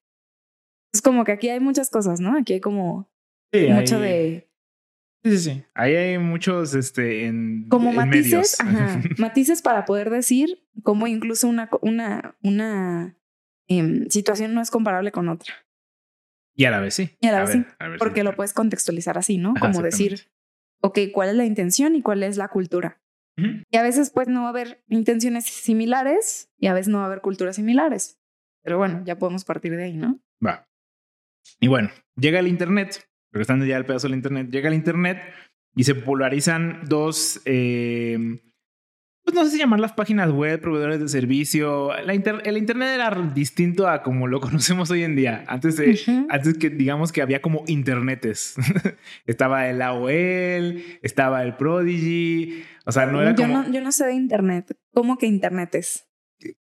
Es 0.94 1.02
como 1.02 1.24
que 1.24 1.32
aquí 1.32 1.50
hay 1.50 1.60
muchas 1.60 1.90
cosas, 1.90 2.20
¿no? 2.20 2.36
Aquí 2.38 2.54
hay 2.54 2.60
como 2.60 3.12
mucho 3.54 4.00
de... 4.00 4.50
Sí, 5.24 5.38
sí, 5.38 5.38
sí. 5.38 5.64
Ahí 5.76 5.96
hay 5.96 6.18
muchos, 6.18 6.74
este, 6.74 7.28
en 7.28 7.68
Como 7.70 7.94
matices, 7.94 8.60
ajá, 8.60 9.02
matices 9.20 9.62
para 9.62 9.86
poder 9.86 10.10
decir 10.10 10.64
cómo 10.82 11.06
incluso 11.06 11.48
una, 11.48 11.70
una, 11.82 12.36
una 12.42 13.21
em, 13.80 14.10
situación 14.10 14.54
no 14.54 14.62
es 14.62 14.72
comparable 14.72 15.12
con 15.12 15.30
otra. 15.30 15.54
Y 16.56 16.66
a 16.66 16.72
la 16.72 16.80
vez 16.80 16.94
sí. 16.96 17.16
Y 17.20 17.28
a 17.28 17.32
la 17.32 17.42
vez 17.42 17.52
sí. 17.52 17.66
porque 17.98 18.24
lo 18.24 18.36
puedes 18.36 18.54
contextualizar 18.54 19.18
así, 19.18 19.38
¿no? 19.38 19.54
como 19.60 19.82
decir, 19.82 20.32
ok, 20.82 21.00
¿cuál 21.14 21.30
es 21.30 21.36
la 21.36 21.46
intención 21.46 21.96
y 21.96 22.02
cuál 22.02 22.24
es 22.24 22.38
la 22.38 22.50
cultura? 22.50 23.02
Y 23.72 23.78
a 23.78 23.82
veces 23.82 24.12
pues 24.12 24.28
no 24.28 24.42
va 24.42 24.48
a 24.48 24.50
haber 24.52 24.84
intenciones 24.88 25.46
similares 25.46 26.52
y 26.60 26.68
a 26.68 26.74
veces 26.74 26.90
no 26.90 27.00
va 27.00 27.06
a 27.06 27.08
haber 27.08 27.22
culturas 27.22 27.56
similares. 27.56 28.20
Pero 28.62 28.78
bueno, 28.78 29.02
ya 29.04 29.18
podemos 29.18 29.46
partir 29.46 29.76
de 29.76 29.86
ahí, 29.86 29.98
¿no? 29.98 30.20
Va. 30.46 30.68
Y 31.60 31.68
bueno, 31.68 31.90
llega 32.16 32.40
el 32.40 32.48
Internet, 32.48 33.10
regresando 33.32 33.66
ya 33.66 33.78
al 33.78 33.86
pedazo 33.86 34.08
del 34.08 34.16
Internet, 34.16 34.50
llega 34.52 34.68
el 34.68 34.76
Internet 34.76 35.24
y 35.76 35.86
se 35.86 35.96
popularizan 35.96 36.82
dos, 36.86 37.42
eh, 37.46 38.42
pues 39.24 39.36
no 39.36 39.46
sé 39.46 39.52
si 39.52 39.58
llamar 39.60 39.80
las 39.80 39.94
páginas 39.94 40.32
web, 40.32 40.60
proveedores 40.60 41.00
de 41.00 41.08
servicio. 41.08 41.96
el 41.96 42.58
Internet 42.58 42.90
era 42.96 43.12
distinto 43.34 43.88
a 43.88 44.02
como 44.02 44.28
lo 44.28 44.40
conocemos 44.42 44.90
hoy 44.92 45.04
en 45.04 45.16
día. 45.16 45.44
Antes, 45.48 45.78
de, 45.78 46.00
antes 46.30 46.58
que 46.58 46.70
digamos 46.70 47.12
que 47.12 47.22
había 47.22 47.42
como 47.42 47.64
Internetes. 47.68 48.56
estaba 49.26 49.68
el 49.70 49.82
AOL, 49.82 50.82
estaba 51.02 51.44
el 51.44 51.56
Prodigy. 51.56 52.64
O 52.86 52.92
sea, 52.92 53.06
no 53.06 53.22
era 53.22 53.36
yo 53.36 53.48
No, 53.48 53.72
yo 53.72 53.82
no 53.82 53.92
sé 53.92 54.06
de 54.06 54.14
Internet. 54.14 54.76
¿Cómo 54.94 55.18
que 55.18 55.28
Internetes? 55.28 56.08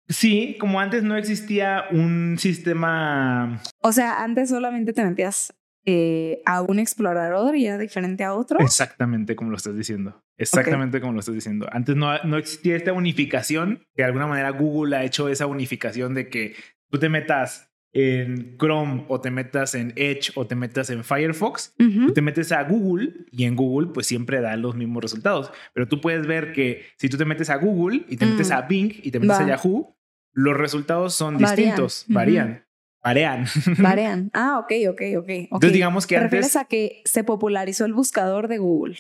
Sí, 0.09 0.57
como 0.61 0.81
antes 0.81 1.03
no 1.03 1.17
existía 1.17 1.85
un 1.91 2.37
sistema. 2.39 3.63
O 3.81 3.93
sea, 3.93 4.23
antes 4.23 4.51
solamente 4.51 4.93
te 4.93 5.03
metías 5.05 5.55
eh, 5.87 6.43
a 6.45 6.63
un 6.63 6.79
explorador 6.79 7.57
y 7.57 7.67
era 7.67 7.79
diferente 7.79 8.23
a 8.25 8.35
otro. 8.35 8.61
Exactamente 8.61 9.35
como 9.35 9.51
lo 9.51 9.57
estás 9.57 9.77
diciendo. 9.77 10.23
Exactamente 10.37 11.01
como 11.01 11.15
lo 11.15 11.21
estás 11.21 11.35
diciendo. 11.35 11.67
Antes 11.73 11.97
no, 11.97 12.23
no 12.25 12.37
existía 12.37 12.77
esta 12.77 12.93
unificación, 12.93 13.87
de 13.95 14.05
alguna 14.05 14.27
manera 14.27 14.51
Google 14.51 14.97
ha 14.97 15.05
hecho 15.05 15.29
esa 15.29 15.47
unificación 15.47 16.15
de 16.15 16.29
que 16.29 16.55
tú 16.91 16.99
te 16.99 17.09
metas 17.09 17.71
en 17.93 18.57
Chrome 18.57 19.05
o 19.09 19.21
te 19.21 19.31
metas 19.31 19.75
en 19.75 19.93
Edge 19.97 20.31
o 20.35 20.47
te 20.47 20.55
metas 20.55 20.91
en 20.91 21.03
Firefox, 21.03 21.75
tú 21.77 22.13
te 22.13 22.23
metes 22.23 22.53
a 22.53 22.63
Google 22.63 23.13
y 23.33 23.45
en 23.45 23.57
Google 23.57 23.89
pues 23.93 24.07
siempre 24.07 24.41
da 24.41 24.57
los 24.57 24.77
mismos 24.77 25.03
resultados. 25.03 25.51
Pero 25.75 25.89
tú 25.89 26.01
puedes 26.01 26.27
ver 26.27 26.53
que 26.53 26.85
si 26.99 27.09
tú 27.09 27.17
te 27.17 27.25
metes 27.25 27.51
a 27.51 27.57
Google 27.57 28.05
y 28.09 28.17
te 28.17 28.27
metes 28.27 28.51
mm. 28.51 28.53
a 28.53 28.63
Bing 28.63 28.93
y 29.03 29.11
te 29.11 29.19
metes 29.19 29.39
a 29.39 29.47
Yahoo, 29.47 29.97
los 30.33 30.57
resultados 30.57 31.15
son 31.15 31.39
distintos, 31.39 32.05
varían. 32.09 32.65
Varean. 33.03 33.47
Varean. 33.79 34.31
Ah, 34.35 34.59
ok, 34.59 34.73
ok, 34.91 35.03
ok. 35.19 35.29
Entonces 35.29 35.73
digamos 35.73 36.07
que 36.07 36.15
¿Te 36.15 36.21
antes... 36.21 36.31
refieres 36.31 36.57
a 36.57 36.65
que 36.65 37.03
se 37.05 37.25
popularizó 37.25 37.85
el 37.85 37.93
buscador 37.93 38.49
de 38.49 38.59
Google? 38.59 38.99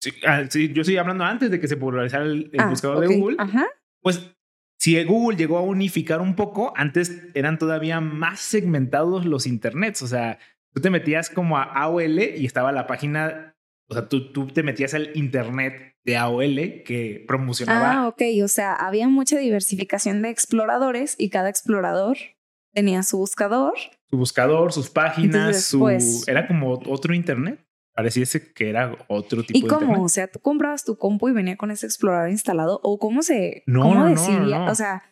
Sí, 0.00 0.12
ah, 0.26 0.42
yo 0.42 0.80
estoy 0.80 0.96
hablando 0.96 1.24
antes 1.24 1.50
de 1.50 1.60
que 1.60 1.68
se 1.68 1.76
popularizara 1.76 2.24
el, 2.24 2.50
ah, 2.58 2.68
buscador 2.68 3.00
de 3.06 3.16
Google. 3.16 3.36
Ajá. 3.38 3.66
Pues 4.00 4.34
si 4.78 5.02
Google 5.04 5.36
llegó 5.36 5.58
a 5.58 5.62
unificar 5.62 6.22
un 6.22 6.34
poco, 6.34 6.72
antes 6.74 7.22
eran 7.34 7.58
todavía 7.58 8.00
más 8.00 8.40
segmentados 8.40 9.26
los 9.26 9.46
internets. 9.46 10.00
O 10.00 10.06
sea, 10.06 10.38
tú 10.72 10.80
te 10.80 10.88
metías 10.88 11.28
como 11.28 11.58
a 11.58 11.64
AOL 11.64 12.18
y 12.18 12.46
estaba 12.46 12.72
la 12.72 12.86
página, 12.86 13.56
o 13.88 13.94
sea, 13.94 14.08
tú, 14.08 14.32
tú 14.32 14.46
te 14.46 14.62
metías 14.62 14.94
al 14.94 15.10
internet 15.14 15.96
de 16.04 16.16
AOL 16.16 16.82
que 16.86 17.22
promocionaba. 17.28 17.92
Ah, 17.92 18.08
ok. 18.08 18.22
O 18.42 18.48
sea, 18.48 18.72
había 18.72 19.06
mucha 19.08 19.36
diversificación 19.36 20.22
de 20.22 20.30
exploradores 20.30 21.14
y 21.18 21.28
cada 21.28 21.50
explorador 21.50 22.16
tenía 22.72 23.02
su 23.02 23.18
buscador. 23.18 23.74
Su 24.08 24.16
buscador, 24.16 24.72
sus 24.72 24.90
páginas, 24.90 25.64
su... 25.64 25.88
Era 26.26 26.46
como 26.46 26.72
otro 26.72 27.14
internet. 27.14 27.64
Pareciese 27.94 28.52
que 28.52 28.70
era 28.70 28.96
otro 29.08 29.42
tipo 29.42 29.58
¿Y 29.58 29.62
cómo? 29.62 29.82
Internet. 29.82 30.04
O 30.04 30.08
sea, 30.08 30.26
tú 30.28 30.38
comprabas 30.40 30.84
tu 30.84 30.96
compu 30.96 31.28
y 31.28 31.32
venía 31.32 31.56
con 31.56 31.70
ese 31.70 31.86
explorador 31.86 32.30
instalado. 32.30 32.80
¿O 32.82 32.98
cómo 32.98 33.22
se...? 33.22 33.62
No, 33.66 33.82
¿Cómo 33.82 34.06
decidía? 34.06 34.62
O 34.62 34.74
sea... 34.74 35.02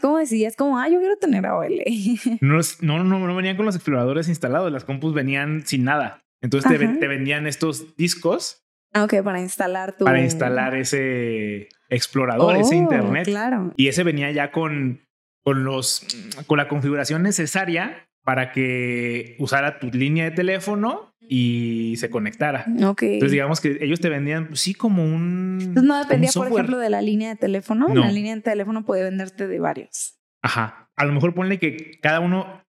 ¿Cómo 0.00 0.18
decidías? 0.18 0.54
Como, 0.54 0.78
ah, 0.78 0.88
yo 0.88 1.00
quiero 1.00 1.16
tener 1.16 1.44
AOL. 1.44 1.82
no, 2.40 2.60
no, 2.80 3.04
no, 3.04 3.18
no 3.18 3.36
venían 3.36 3.56
con 3.56 3.66
los 3.66 3.74
exploradores 3.74 4.28
instalados. 4.28 4.70
Las 4.70 4.84
compus 4.84 5.12
venían 5.12 5.66
sin 5.66 5.82
nada. 5.82 6.22
Entonces 6.40 6.70
te, 6.70 6.86
te, 6.86 7.08
vendían 7.08 7.48
estos 7.48 7.96
discos. 7.96 8.64
Ah, 8.92 9.04
ok, 9.04 9.22
para 9.24 9.40
instalar 9.40 9.96
tu... 9.96 10.04
Para 10.04 10.20
instalar 10.20 10.76
ese 10.76 11.68
explorador, 11.88 12.56
ese 12.56 12.76
oh, 12.76 12.78
internet. 12.78 13.24
Claro. 13.24 13.72
Y 13.76 13.88
ese 13.88 14.04
venía 14.04 14.30
ya 14.30 14.52
con 14.52 15.00
con, 15.42 15.64
los, 15.64 16.06
con 16.46 16.58
la 16.58 16.68
configuración 16.68 17.22
necesaria 17.22 18.08
para 18.24 18.52
que 18.52 19.36
usara 19.38 19.78
tu 19.78 19.88
línea 19.88 20.24
de 20.24 20.30
teléfono 20.30 21.12
y 21.28 21.94
se 21.96 22.10
conectara. 22.10 22.66
Ok. 22.84 23.02
Entonces, 23.02 23.32
digamos 23.32 23.60
que 23.60 23.78
ellos 23.80 24.00
te 24.00 24.08
vendían, 24.08 24.48
pues, 24.48 24.60
sí, 24.60 24.74
como 24.74 25.04
un. 25.04 25.58
Entonces, 25.60 25.84
no 25.84 25.98
dependía, 25.98 26.30
por 26.34 26.48
ejemplo, 26.48 26.78
de 26.78 26.90
la 26.90 27.02
línea 27.02 27.30
de 27.30 27.36
teléfono. 27.36 27.88
La 27.94 28.10
línea 28.10 28.34
de 28.34 28.42
teléfono 28.42 28.84
puede 28.84 29.04
venderte 29.04 29.46
de 29.46 29.58
varios. 29.58 30.18
Ajá. 30.42 30.90
A 30.96 31.04
lo 31.04 31.12
mejor 31.12 31.34
ponle 31.34 31.58
que 31.58 31.98
cada 32.02 32.20
uno 32.20 32.62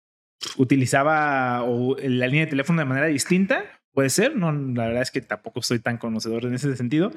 utilizaba 0.57 1.63
o 1.63 1.95
la 1.97 2.27
línea 2.27 2.45
de 2.45 2.51
teléfono 2.51 2.81
de 2.81 2.85
manera 2.85 3.07
distinta. 3.07 3.63
Puede 3.93 4.09
ser. 4.09 4.35
No, 4.35 4.51
la 4.51 4.87
verdad 4.87 5.01
es 5.01 5.11
que 5.11 5.21
tampoco 5.21 5.61
soy 5.61 5.79
tan 5.79 5.97
conocedor 5.97 6.45
en 6.45 6.53
ese 6.53 6.75
sentido. 6.75 7.11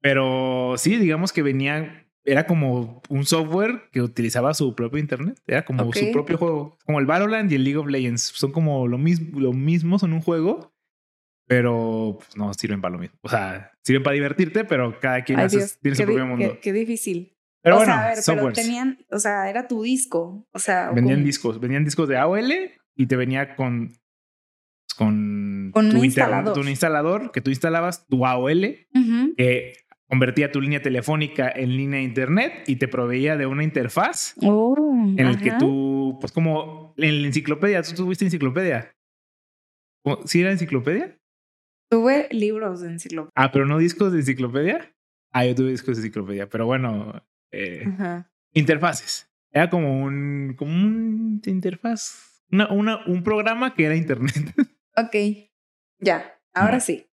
Pero 0.00 0.74
sí, 0.76 0.96
digamos 0.96 1.32
que 1.32 1.42
venían 1.42 2.07
era 2.28 2.46
como 2.46 3.02
un 3.08 3.24
software 3.24 3.88
que 3.90 4.02
utilizaba 4.02 4.52
su 4.54 4.74
propio 4.74 4.98
internet. 4.98 5.40
Era 5.46 5.64
como 5.64 5.92
su 5.92 6.12
propio 6.12 6.36
juego. 6.36 6.78
Como 6.84 7.00
el 7.00 7.06
Valorant 7.06 7.50
y 7.50 7.54
el 7.54 7.64
League 7.64 7.78
of 7.78 7.86
Legends. 7.86 8.22
Son 8.22 8.52
como 8.52 8.86
lo 8.86 8.98
mismo, 8.98 9.40
lo 9.40 9.52
mismo 9.52 9.98
son 9.98 10.12
un 10.12 10.20
juego, 10.20 10.74
pero 11.46 12.18
pues, 12.18 12.36
no 12.36 12.52
sirven 12.54 12.80
para 12.80 12.92
lo 12.92 12.98
mismo. 12.98 13.18
O 13.22 13.28
sea, 13.28 13.72
sirven 13.82 14.02
para 14.02 14.14
divertirte, 14.14 14.64
pero 14.64 14.98
cada 15.00 15.24
quien 15.24 15.38
tiene 15.48 15.96
su 15.96 16.04
propio 16.04 16.26
mundo. 16.26 16.58
Qué, 16.60 16.72
difícil. 16.72 17.34
Pero 17.62 17.76
bueno, 17.76 17.94
sea, 18.16 18.52
tenían, 18.52 18.98
o 19.10 19.18
sea, 19.18 19.48
era 19.50 19.66
tu 19.66 19.82
disco. 19.82 20.46
O 20.52 20.58
sea, 20.58 20.90
vendían 20.92 21.24
discos, 21.24 21.58
vendían 21.58 21.84
discos 21.84 22.08
de 22.08 22.16
AOL 22.16 22.52
y 22.94 23.06
te 23.06 23.16
venía 23.16 23.56
con 23.56 23.92
con, 24.96 25.70
tu, 25.72 25.78
un 25.78 26.04
instalador. 26.04 26.54
tu 26.54 26.68
instalador 26.68 27.30
que 27.30 27.40
tú 27.40 27.50
instalabas 27.50 28.06
tu 28.06 28.26
AOL 28.26 28.60
que 29.36 29.74
convertía 30.08 30.50
tu 30.50 30.60
línea 30.60 30.80
telefónica 30.80 31.50
en 31.54 31.76
línea 31.76 31.98
de 31.98 32.04
internet 32.04 32.64
y 32.66 32.76
te 32.76 32.88
proveía 32.88 33.36
de 33.36 33.46
una 33.46 33.62
interfaz 33.62 34.34
oh, 34.42 34.74
en 35.16 35.26
el 35.26 35.38
que 35.38 35.52
tú, 35.52 36.16
pues 36.20 36.32
como 36.32 36.94
en 36.96 37.22
la 37.22 37.28
enciclopedia, 37.28 37.82
tú 37.82 37.94
tuviste 37.94 38.24
enciclopedia. 38.24 38.94
¿Sí 40.24 40.40
era 40.40 40.50
enciclopedia? 40.50 41.18
Tuve 41.90 42.28
libros 42.30 42.80
de 42.80 42.88
enciclopedia. 42.88 43.32
Ah, 43.34 43.50
pero 43.52 43.66
no 43.66 43.78
discos 43.78 44.12
de 44.12 44.20
enciclopedia. 44.20 44.94
Ah, 45.30 45.44
yo 45.44 45.54
tuve 45.54 45.70
discos 45.70 45.96
de 45.96 46.02
enciclopedia, 46.02 46.48
pero 46.48 46.64
bueno, 46.64 47.22
eh, 47.52 47.86
interfaces. 48.54 49.30
Era 49.52 49.68
como 49.68 50.02
un, 50.02 50.54
como 50.56 50.72
un 50.72 51.42
interfaz, 51.44 52.44
una, 52.50 52.70
una, 52.72 53.04
un 53.06 53.22
programa 53.22 53.74
que 53.74 53.84
era 53.84 53.96
internet. 53.96 54.54
ok, 54.96 55.50
ya, 56.00 56.40
ahora 56.54 56.80
sí 56.80 57.07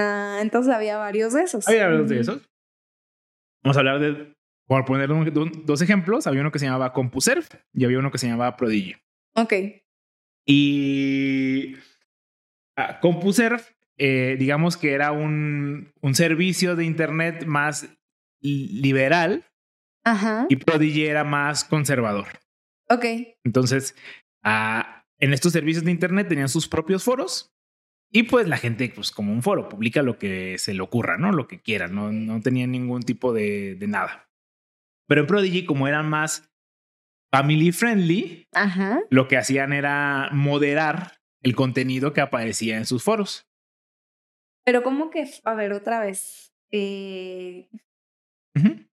entonces 0.00 0.72
había 0.72 0.96
varios 0.98 1.32
de 1.32 1.42
esos. 1.42 1.66
Había 1.68 1.86
varios 1.86 2.08
de 2.08 2.20
esos. 2.20 2.50
Vamos 3.62 3.76
a 3.76 3.80
hablar 3.80 4.00
de, 4.00 4.34
por 4.66 4.84
poner 4.84 5.08
dos 5.64 5.82
ejemplos, 5.82 6.26
había 6.26 6.40
uno 6.40 6.52
que 6.52 6.58
se 6.58 6.66
llamaba 6.66 6.92
CompuServe 6.92 7.64
y 7.72 7.84
había 7.84 7.98
uno 7.98 8.10
que 8.10 8.18
se 8.18 8.28
llamaba 8.28 8.56
Prodigy. 8.56 8.94
Ok. 9.34 9.52
Y 10.46 11.74
uh, 12.76 13.00
CompuServe, 13.00 13.62
eh, 13.96 14.36
digamos 14.38 14.76
que 14.76 14.92
era 14.92 15.12
un, 15.12 15.92
un 16.00 16.14
servicio 16.14 16.76
de 16.76 16.84
Internet 16.84 17.46
más 17.46 17.88
liberal 18.40 19.46
Ajá. 20.04 20.46
y 20.50 20.56
Prodigy 20.56 21.06
era 21.06 21.24
más 21.24 21.64
conservador. 21.64 22.26
Ok. 22.90 23.04
Entonces, 23.44 23.94
uh, 24.44 24.82
en 25.18 25.32
estos 25.32 25.52
servicios 25.52 25.84
de 25.84 25.90
Internet 25.90 26.28
tenían 26.28 26.50
sus 26.50 26.68
propios 26.68 27.04
foros 27.04 27.53
y 28.10 28.24
pues 28.24 28.48
la 28.48 28.56
gente, 28.56 28.90
pues 28.94 29.10
como 29.10 29.32
un 29.32 29.42
foro, 29.42 29.68
publica 29.68 30.02
lo 30.02 30.18
que 30.18 30.58
se 30.58 30.74
le 30.74 30.80
ocurra, 30.82 31.18
¿no? 31.18 31.32
Lo 31.32 31.46
que 31.46 31.60
quiera, 31.60 31.88
no, 31.88 32.12
no 32.12 32.40
tenía 32.40 32.66
ningún 32.66 33.02
tipo 33.02 33.32
de, 33.32 33.74
de 33.74 33.86
nada. 33.86 34.30
Pero 35.08 35.22
en 35.22 35.26
Prodigy, 35.26 35.64
como 35.64 35.88
eran 35.88 36.08
más 36.08 36.50
family 37.32 37.72
friendly, 37.72 38.48
lo 39.10 39.28
que 39.28 39.36
hacían 39.36 39.72
era 39.72 40.28
moderar 40.32 41.18
el 41.42 41.54
contenido 41.56 42.12
que 42.12 42.20
aparecía 42.20 42.76
en 42.76 42.86
sus 42.86 43.02
foros. 43.02 43.46
Pero 44.64 44.82
como 44.82 45.10
que, 45.10 45.28
a 45.44 45.54
ver, 45.54 45.72
otra 45.72 46.00
vez, 46.00 46.54
eh, 46.70 47.68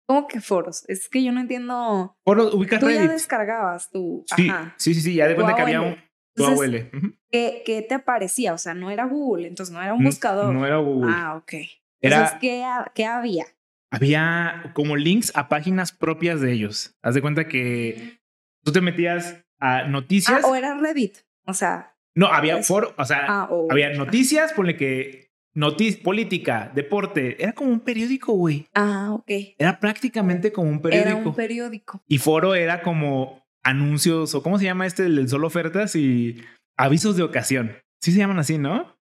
¿Cómo 0.09 0.27
que 0.27 0.41
foros? 0.41 0.85
Es 0.88 1.07
que 1.11 1.23
yo 1.23 1.33
no 1.33 1.41
entiendo. 1.41 2.17
Foros, 2.25 2.55
ubicas 2.55 2.81
Tú 2.81 2.88
ya 2.88 3.07
descargabas 3.07 3.91
tu. 3.91 4.25
Sí, 4.35 4.49
Ajá. 4.49 4.75
sí, 4.79 4.95
sí, 4.95 5.03
sí, 5.03 5.15
ya 5.15 5.29
de 5.29 5.37
que 5.37 5.43
había 5.43 5.83
un 5.83 5.97
tu 6.38 6.45
Entonces, 6.45 6.85
AOL. 6.92 6.99
Ujú. 7.04 7.14
¿Qué, 7.30 7.62
qué 7.66 7.83
te 7.83 7.95
aparecía? 7.95 8.54
O 8.54 8.59
sea, 8.59 8.73
no 8.75 8.90
era 8.90 9.04
Google, 9.04 9.47
entonces 9.49 9.75
no 9.75 9.83
era 9.83 9.92
un 9.92 10.04
buscador. 10.04 10.54
No 10.54 10.64
era 10.66 10.78
Google. 10.78 11.12
Ah, 11.14 11.37
ok. 11.37 11.52
Era- 12.00 12.16
Entonces, 12.16 12.38
¿qué, 12.40 12.64
ha- 12.64 12.90
qué 12.95 13.04
había? 13.04 13.45
había 13.90 14.71
como 14.75 14.97
links 14.97 15.33
a 15.35 15.49
páginas 15.49 15.92
propias 15.92 16.40
de 16.40 16.52
ellos. 16.52 16.95
Haz 17.02 17.14
de 17.14 17.21
cuenta 17.23 17.49
que 17.49 18.18
tú 18.64 18.73
te 18.73 18.80
metías 18.80 19.45
a 19.59 19.85
noticias. 19.85 20.42
Ah, 20.45 20.47
o 20.49 20.54
era 20.54 20.75
Reddit. 20.78 21.18
O 21.47 21.54
sea, 21.54 21.95
no, 22.14 22.26
había 22.26 22.62
foro, 22.62 22.95
o 22.99 23.04
sea, 23.04 23.25
ah, 23.28 23.49
había 23.71 23.90
noticias, 23.95 24.52
ponle 24.52 24.76
que 24.76 25.30
noticia, 25.54 26.02
política, 26.02 26.71
deporte. 26.75 27.42
Era 27.42 27.52
como 27.52 27.71
un 27.71 27.80
periódico, 27.80 28.33
güey. 28.35 28.66
Ah, 28.75 29.09
ok. 29.12 29.30
Era 29.57 29.80
prácticamente 29.80 30.52
como 30.52 30.68
un 30.68 30.76
Era 30.76 30.83
periódico. 31.04 31.28
un 31.30 31.35
periódico. 31.35 32.02
y 32.07 32.18
foro 32.18 32.54
era 32.54 32.83
como 32.83 33.42
anuncios 33.65 34.35
o 34.35 34.43
cómo 34.43 34.59
se 34.59 34.65
llama 34.65 34.87
este, 34.87 35.07
el 35.07 35.29
solo 35.29 35.47
ofertas 35.47 35.95
y 35.97 36.43
avisos 36.77 37.17
de 37.17 37.23
ocasión. 37.23 37.73
Sí 38.00 38.12
se 38.12 38.19
llaman 38.19 38.38
así, 38.38 38.59
¿no? 38.59 38.97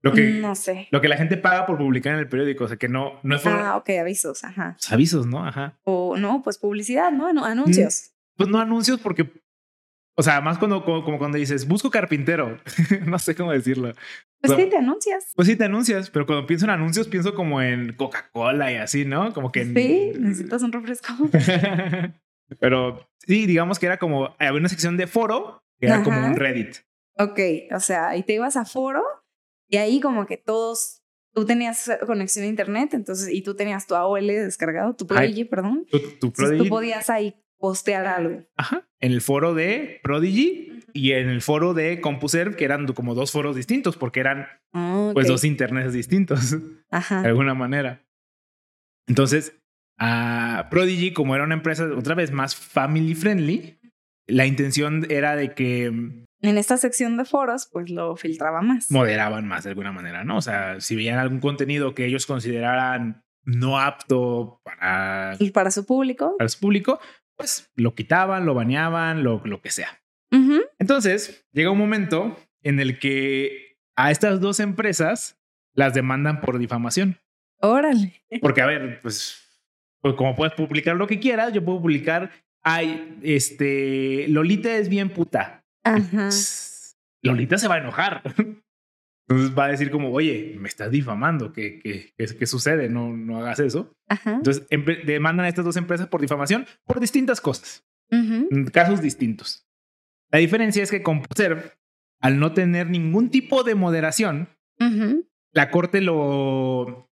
Lo 0.00 0.12
que, 0.12 0.30
No 0.34 0.54
sé. 0.54 0.86
lo 0.92 1.00
que 1.00 1.08
la 1.08 1.16
gente 1.16 1.36
paga 1.36 1.66
por 1.66 1.76
publicar 1.78 2.12
en 2.14 2.20
el 2.20 2.28
periódico, 2.28 2.64
o 2.64 2.68
sea 2.68 2.76
que 2.76 2.88
no, 2.88 3.18
no 3.24 3.34
es 3.34 3.44
Ah, 3.46 3.76
ok, 3.76 3.90
avisos, 4.00 4.44
ajá. 4.44 4.76
pues, 4.78 4.92
avisos, 4.92 5.26
¿no? 5.26 5.44
Ajá. 5.44 5.76
O 5.82 6.16
no, 6.16 6.40
pues 6.42 6.58
publicidad, 6.58 7.10
¿no? 7.10 7.32
No, 7.32 7.44
anuncios. 7.44 8.12
Pues 8.36 8.48
no 8.48 8.60
anuncios 8.60 9.00
porque, 9.00 9.28
o 10.16 10.22
sea, 10.22 10.40
más 10.40 10.58
cuando, 10.58 10.84
como, 10.84 11.04
como 11.04 11.18
cuando 11.18 11.36
dices, 11.36 11.66
busco 11.66 11.90
carpintero, 11.90 12.58
no 13.06 13.18
sé 13.18 13.34
cómo 13.34 13.50
decirlo. 13.50 13.92
Pues 14.40 14.56
sí, 14.56 14.66
te 14.70 14.76
anuncias. 14.76 15.32
Pues 15.34 15.48
sí 15.48 15.56
te 15.56 15.64
anuncias, 15.64 16.10
pero 16.10 16.26
cuando 16.26 16.46
pienso 16.46 16.66
en 16.66 16.70
anuncios 16.70 17.08
pienso 17.08 17.34
como 17.34 17.60
en 17.60 17.92
Coca-Cola 17.94 18.70
y 18.70 18.76
así, 18.76 19.04
¿no? 19.04 19.32
Como 19.34 19.50
que... 19.50 19.62
en- 19.62 19.74
Sí, 19.74 20.12
necesitas 20.16 20.62
un 20.62 20.70
refresco. 20.70 21.08
pero 22.60 23.08
sí, 23.18 23.46
digamos 23.46 23.78
que 23.78 23.86
era 23.86 23.98
como, 23.98 24.34
había 24.38 24.58
una 24.58 24.68
sección 24.68 24.96
de 24.96 25.06
foro 25.06 25.62
que 25.80 25.86
era 25.86 26.02
como 26.02 26.18
Ajá. 26.18 26.28
un 26.30 26.36
Reddit. 26.36 26.76
ok, 27.18 27.38
o 27.74 27.80
sea, 27.80 28.16
y 28.16 28.22
te 28.22 28.34
ibas 28.34 28.56
a 28.56 28.64
foro 28.64 29.02
y 29.68 29.76
ahí 29.76 30.00
como 30.00 30.26
que 30.26 30.36
todos, 30.36 31.02
tú 31.34 31.44
tenías 31.44 31.90
conexión 32.06 32.44
a 32.44 32.48
internet, 32.48 32.94
entonces, 32.94 33.28
y 33.32 33.42
tú 33.42 33.54
tenías 33.54 33.86
tu 33.86 33.94
AOL 33.94 34.26
descargado, 34.26 34.94
tu 34.96 35.04
Ay. 35.04 35.08
Prodigy, 35.08 35.44
perdón. 35.44 35.86
Tu, 35.90 35.98
tu 35.98 36.06
Entonces 36.06 36.50
Prodigy- 36.50 36.58
tú 36.64 36.68
podías 36.68 37.10
ahí 37.10 37.34
postear 37.58 38.06
algo. 38.06 38.44
Ajá. 38.56 38.88
En 39.00 39.12
el 39.12 39.20
foro 39.20 39.52
de 39.54 40.00
Prodigy 40.02 40.80
y 40.94 41.12
en 41.12 41.28
el 41.28 41.42
foro 41.42 41.74
de 41.74 42.00
CompuServe, 42.00 42.56
que 42.56 42.64
eran 42.64 42.86
como 42.92 43.14
dos 43.14 43.30
foros 43.32 43.54
distintos, 43.56 43.96
porque 43.96 44.20
eran 44.20 44.46
Ah, 44.72 45.10
pues 45.12 45.26
ok. 45.26 45.32
dos 45.32 45.44
internets 45.44 45.92
distintos, 45.92 46.56
Ajá. 46.90 47.22
de 47.22 47.28
alguna 47.28 47.54
manera. 47.54 48.04
Entonces, 49.06 49.54
a 49.98 50.68
Prodigy, 50.70 51.12
como 51.12 51.34
era 51.34 51.44
una 51.44 51.54
empresa 51.54 51.84
otra 51.96 52.14
vez 52.14 52.30
más 52.32 52.54
family 52.56 53.14
friendly, 53.14 53.78
la 54.26 54.46
intención 54.46 55.06
era 55.10 55.36
de 55.36 55.54
que 55.54 55.90
mm, 55.90 56.24
En 56.42 56.58
esta 56.58 56.76
sección 56.76 57.16
de 57.16 57.24
foros, 57.24 57.68
pues 57.72 57.90
lo 57.90 58.16
filtraba 58.16 58.60
más. 58.62 58.90
moderaban 58.90 59.46
más 59.48 59.64
de 59.64 59.70
alguna 59.70 59.92
manera, 59.92 60.24
¿no? 60.24 60.36
O 60.36 60.42
sea, 60.42 60.80
si 60.80 60.94
veían 60.96 61.18
algún 61.18 61.40
contenido 61.40 61.94
que 61.94 62.04
ellos 62.06 62.26
consideraran 62.26 63.22
no 63.44 63.78
apto 63.80 64.60
para, 64.64 65.34
Y 65.38 65.50
para 65.50 65.70
su 65.70 65.86
público. 65.86 66.36
para 66.36 66.48
su 66.48 66.60
público, 66.60 67.00
pues 67.36 67.70
lo 67.76 67.94
quitaban, 67.94 68.44
lo 68.44 68.54
baneaban, 68.54 69.22
lo, 69.22 69.40
lo 69.44 69.60
que 69.62 69.70
sea. 69.70 70.00
Entonces, 70.78 71.46
llega 71.52 71.70
un 71.70 71.78
momento 71.78 72.38
en 72.62 72.78
el 72.80 72.98
que 72.98 73.78
a 73.96 74.10
estas 74.10 74.40
dos 74.40 74.60
empresas 74.60 75.40
las 75.74 75.94
demandan 75.94 76.40
por 76.42 76.58
difamación. 76.58 77.16
Órale. 77.60 78.22
Porque, 78.42 78.60
a 78.60 78.66
ver, 78.66 79.00
pues, 79.00 79.47
pues 80.00 80.14
como 80.14 80.34
puedes 80.34 80.54
publicar 80.54 80.96
lo 80.96 81.06
que 81.06 81.20
quieras, 81.20 81.52
yo 81.52 81.64
puedo 81.64 81.80
publicar, 81.80 82.30
ay, 82.62 83.18
este, 83.22 84.26
Lolita 84.28 84.76
es 84.76 84.88
bien 84.88 85.10
puta. 85.10 85.64
Ajá. 85.84 86.28
Lolita 87.22 87.58
se 87.58 87.68
va 87.68 87.76
a 87.76 87.78
enojar. 87.78 88.22
Entonces 89.28 89.58
va 89.58 89.66
a 89.66 89.68
decir 89.68 89.90
como, 89.90 90.10
oye, 90.10 90.56
me 90.58 90.68
estás 90.68 90.90
difamando, 90.90 91.52
¿qué, 91.52 91.80
qué, 91.80 92.14
qué, 92.16 92.26
qué 92.26 92.46
sucede? 92.46 92.88
No, 92.88 93.14
no 93.14 93.38
hagas 93.38 93.60
eso. 93.60 93.92
Ajá. 94.08 94.36
Entonces 94.36 94.66
demandan 95.04 95.44
a 95.44 95.48
estas 95.48 95.66
dos 95.66 95.76
empresas 95.76 96.06
por 96.08 96.22
difamación 96.22 96.66
por 96.86 96.98
distintas 96.98 97.40
cosas, 97.40 97.84
Ujú. 98.10 98.48
en 98.50 98.64
casos 98.70 99.02
distintos. 99.02 99.66
La 100.30 100.38
diferencia 100.38 100.82
es 100.82 100.90
que 100.90 101.02
CompuServe, 101.02 101.72
al 102.20 102.38
no 102.38 102.52
tener 102.52 102.88
ningún 102.88 103.30
tipo 103.30 103.64
de 103.64 103.74
moderación, 103.74 104.48
la 105.52 105.70
corte 105.70 106.00
lo, 106.00 107.07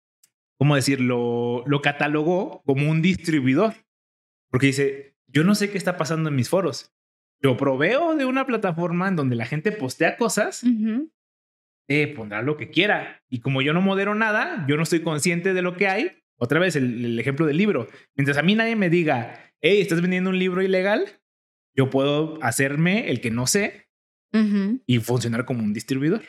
¿cómo 0.64 0.78
decir? 0.78 1.02
Lo, 1.02 1.66
lo 1.68 1.82
catalogó 1.82 2.64
como 2.66 2.90
un 2.90 3.02
distribuidor. 3.02 3.74
Porque 4.50 4.68
dice, 4.68 5.18
yo 5.28 5.44
no 5.44 5.56
sé 5.56 5.70
qué 5.70 5.78
está 5.78 5.98
pasando 5.98 6.30
en 6.30 6.38
mis 6.38 6.48
foros. 6.48 6.96
Yo 7.42 7.58
proveo 7.58 8.16
de 8.16 8.24
una 8.24 8.46
plataforma 8.46 9.10
en 9.10 9.18
donde 9.18 9.36
la 9.36 9.46
gente 9.46 9.74
postea 9.74 10.16
cosas, 10.16 10.64
eh, 11.90 12.08
pondrá 12.16 12.42
lo 12.44 12.56
que 12.56 12.70
quiera. 12.70 13.22
Y 13.28 13.42
como 13.42 13.62
yo 13.62 13.74
no 13.74 13.82
modero 13.82 14.16
nada, 14.16 14.66
yo 14.66 14.78
no 14.78 14.84
estoy 14.84 15.02
consciente 15.02 15.54
de 15.54 15.62
lo 15.62 15.76
que 15.76 15.90
hay. 15.90 16.24
Otra 16.38 16.62
vez 16.62 16.78
el, 16.78 17.04
el 17.04 17.20
ejemplo 17.20 17.46
del 17.46 17.58
libro. 17.58 17.90
Mientras 18.16 18.38
a 18.38 18.42
mí 18.42 18.56
nadie 18.56 18.78
me 18.78 18.90
diga, 18.90 19.52
hey, 19.60 19.82
estás 19.82 20.00
vendiendo 20.00 20.30
un 20.30 20.40
libro 20.40 20.62
ilegal, 20.62 21.20
yo 21.76 21.90
puedo 21.90 22.42
hacerme 22.42 23.12
el 23.12 23.20
que 23.20 23.32
no 23.32 23.48
sé 23.48 23.90
y 24.88 25.00
funcionar 25.00 25.44
como 25.44 25.62
un 25.62 25.74
distribuidor. 25.74 26.22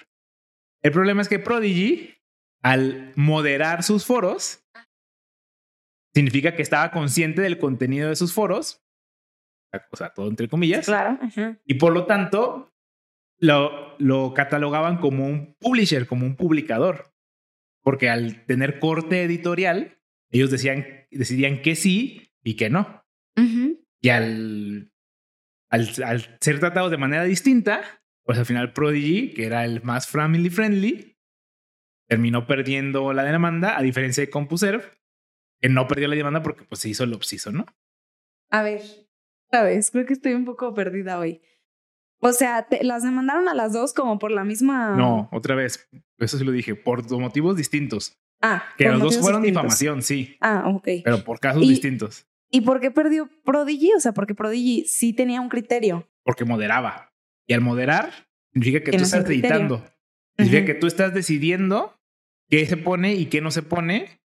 El 0.82 0.90
problema 0.90 1.22
es 1.22 1.28
que 1.28 1.38
Prodigy, 1.38 2.16
al 2.64 3.12
moderar 3.14 3.82
sus 3.82 4.06
foros, 4.06 4.64
significa 6.14 6.54
que 6.56 6.62
estaba 6.62 6.90
consciente 6.90 7.42
del 7.42 7.58
contenido 7.58 8.08
de 8.08 8.16
sus 8.16 8.32
foros, 8.32 8.82
o 9.90 9.96
sea, 9.96 10.10
todo 10.14 10.28
entre 10.28 10.48
comillas, 10.48 10.86
Claro. 10.86 11.18
Ajá. 11.20 11.58
y 11.64 11.74
por 11.74 11.92
lo 11.92 12.06
tanto 12.06 12.72
lo, 13.38 13.98
lo 13.98 14.32
catalogaban 14.32 14.98
como 14.98 15.26
un 15.26 15.54
publisher, 15.58 16.06
como 16.06 16.24
un 16.24 16.36
publicador, 16.36 17.12
porque 17.82 18.08
al 18.08 18.46
tener 18.46 18.78
corte 18.78 19.24
editorial, 19.24 19.98
ellos 20.30 20.50
decían, 20.50 20.86
decidían 21.10 21.60
que 21.60 21.74
sí 21.76 22.32
y 22.42 22.54
que 22.56 22.70
no. 22.70 23.04
Y 24.00 24.08
al, 24.10 24.92
al, 25.70 25.88
al 26.04 26.38
ser 26.40 26.60
tratados 26.60 26.90
de 26.90 26.96
manera 26.96 27.24
distinta, 27.24 27.82
pues 28.24 28.38
al 28.38 28.46
final 28.46 28.72
Prodigy, 28.72 29.34
que 29.34 29.44
era 29.46 29.64
el 29.64 29.82
más 29.82 30.08
family 30.08 30.50
friendly, 30.50 31.13
terminó 32.08 32.46
perdiendo 32.46 33.12
la 33.12 33.22
demanda, 33.24 33.76
a 33.78 33.82
diferencia 33.82 34.22
de 34.22 34.30
CompuServe, 34.30 34.84
que 35.60 35.68
no 35.68 35.86
perdió 35.88 36.08
la 36.08 36.16
demanda 36.16 36.42
porque 36.42 36.64
pues 36.64 36.80
se 36.80 36.88
hizo 36.90 37.04
el 37.04 37.14
obsiso, 37.14 37.50
¿no? 37.52 37.66
A 38.50 38.62
ver, 38.62 38.82
otra 39.48 39.62
vez, 39.64 39.90
creo 39.90 40.06
que 40.06 40.12
estoy 40.12 40.34
un 40.34 40.44
poco 40.44 40.74
perdida 40.74 41.18
hoy. 41.18 41.40
O 42.20 42.32
sea, 42.32 42.66
te- 42.68 42.84
las 42.84 43.02
demandaron 43.02 43.48
a 43.48 43.54
las 43.54 43.72
dos 43.72 43.92
como 43.92 44.18
por 44.18 44.30
la 44.30 44.44
misma. 44.44 44.94
No, 44.96 45.28
otra 45.32 45.54
vez, 45.54 45.88
eso 46.18 46.38
sí 46.38 46.44
lo 46.44 46.52
dije, 46.52 46.74
por 46.74 47.06
dos 47.06 47.18
motivos 47.20 47.56
distintos. 47.56 48.16
Ah, 48.42 48.62
Que 48.76 48.88
los 48.88 49.00
dos 49.00 49.18
fueron 49.18 49.42
distintos. 49.42 49.62
difamación, 49.62 50.02
sí, 50.02 50.36
Ah, 50.40 50.64
ok. 50.66 50.88
pero 51.04 51.24
por 51.24 51.40
casos 51.40 51.62
Y- 51.62 51.68
distintos, 51.68 52.26
¿Y 52.50 52.60
por 52.60 52.78
qué 52.80 52.92
perdió 52.92 53.28
Prodigy? 53.44 53.92
O 53.96 54.00
sea, 54.00 54.12
porque 54.12 54.34
Prodigy 54.34 54.84
sí 54.86 55.12
tenía 55.12 55.40
un 55.40 55.48
criterio. 55.48 56.08
porque 56.22 56.44
moderaba. 56.44 57.12
Y 57.48 57.52
al 57.54 57.60
moderar, 57.62 58.10
significa 58.52 58.78
que 58.78 58.84
Que 58.84 58.90
tú 58.92 58.98
no 58.98 59.04
estás 59.04 59.26
editando. 59.26 59.84
Significa 60.38 60.64
que 60.64 60.74
tú 60.74 60.86
estás 60.86 61.12
decidiendo 61.12 61.93
qué 62.48 62.66
se 62.66 62.76
pone 62.76 63.14
y 63.14 63.26
qué 63.26 63.40
no 63.40 63.50
se 63.50 63.62
pone 63.62 64.20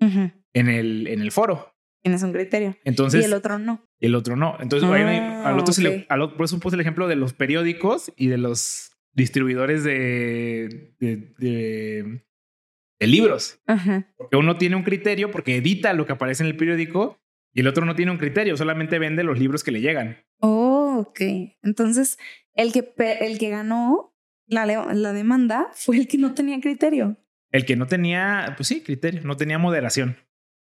en 0.00 0.68
el, 0.68 1.06
en 1.06 1.20
el 1.20 1.30
foro. 1.32 1.74
Tienes 2.02 2.22
un 2.22 2.32
criterio. 2.32 2.76
Entonces, 2.84 3.20
y 3.22 3.24
el 3.26 3.34
otro 3.34 3.58
no. 3.58 3.86
y 3.98 4.06
el 4.06 4.14
otro 4.14 4.34
no. 4.36 4.56
Entonces, 4.60 4.88
una- 4.88 5.42
Ah, 5.44 5.48
al 5.50 5.58
otro 5.58 5.72
se 5.74 5.82
le- 5.82 6.06
al 6.08 6.32
por 6.34 6.44
eso 6.46 6.58
puse 6.58 6.76
el 6.76 6.80
ejemplo 6.80 7.06
de 7.08 7.16
los 7.16 7.34
periódicos 7.34 8.12
y 8.16 8.28
de 8.28 8.38
los 8.38 8.92
distribuidores 9.12 9.84
de, 9.84 10.94
de, 10.98 11.16
de- 11.38 12.24
de 12.98 13.06
libros. 13.06 13.60
Ajá. 13.66 14.12
Porque 14.16 14.36
uno 14.36 14.56
tiene 14.56 14.76
un 14.76 14.82
criterio 14.82 15.30
porque 15.30 15.56
edita 15.56 15.92
lo 15.92 16.06
que 16.06 16.12
aparece 16.12 16.42
en 16.42 16.48
el 16.48 16.56
periódico 16.56 17.18
y 17.52 17.60
el 17.60 17.66
otro 17.66 17.84
no 17.84 17.94
tiene 17.96 18.12
un 18.12 18.18
criterio, 18.18 18.56
solamente 18.56 18.98
vende 18.98 19.24
los 19.24 19.38
libros 19.38 19.62
que 19.64 19.72
le 19.72 19.80
llegan. 19.80 20.18
Oh, 20.38 21.04
ok. 21.06 21.20
Entonces, 21.62 22.18
el 22.54 22.72
que, 22.72 22.92
el 23.20 23.38
que 23.38 23.50
ganó 23.50 24.14
la, 24.46 24.64
la 24.66 25.12
demanda 25.12 25.68
fue 25.74 25.96
el 25.98 26.08
que 26.08 26.16
no 26.18 26.32
tenía 26.34 26.60
criterio. 26.60 27.16
El 27.50 27.64
que 27.64 27.76
no 27.76 27.86
tenía, 27.86 28.54
pues 28.56 28.68
sí, 28.68 28.82
criterio, 28.82 29.22
no 29.24 29.36
tenía 29.36 29.58
moderación, 29.58 30.16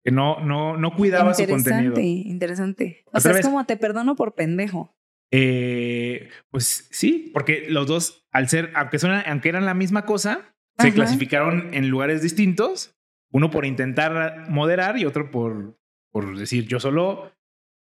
que 0.05 0.11
no, 0.11 0.41
no, 0.41 0.77
no 0.77 0.95
cuidaba 0.95 1.35
su 1.35 1.47
contenido. 1.47 1.99
interesante. 1.99 3.03
O 3.07 3.11
Otra 3.11 3.21
sea, 3.21 3.33
vez. 3.33 3.41
es 3.41 3.47
como 3.47 3.65
te 3.65 3.77
perdono 3.77 4.15
por 4.17 4.35
pendejo. 4.35 4.97
Eh, 5.31 6.29
pues 6.51 6.89
sí, 6.91 7.31
porque 7.33 7.67
los 7.69 7.87
dos, 7.87 8.27
al 8.31 8.49
ser, 8.49 8.71
aunque, 8.75 8.99
son, 8.99 9.13
aunque 9.27 9.49
eran 9.49 9.65
la 9.65 9.75
misma 9.75 10.05
cosa, 10.05 10.55
se 10.79 10.93
clasificaron 10.93 11.73
en 11.73 11.89
lugares 11.89 12.23
distintos, 12.23 12.95
uno 13.33 13.51
por 13.51 13.65
intentar 13.65 14.49
moderar 14.51 14.99
y 14.99 15.05
otro 15.05 15.31
por, 15.31 15.79
por 16.11 16.39
decir, 16.39 16.67
yo 16.67 16.79
solo 16.79 17.33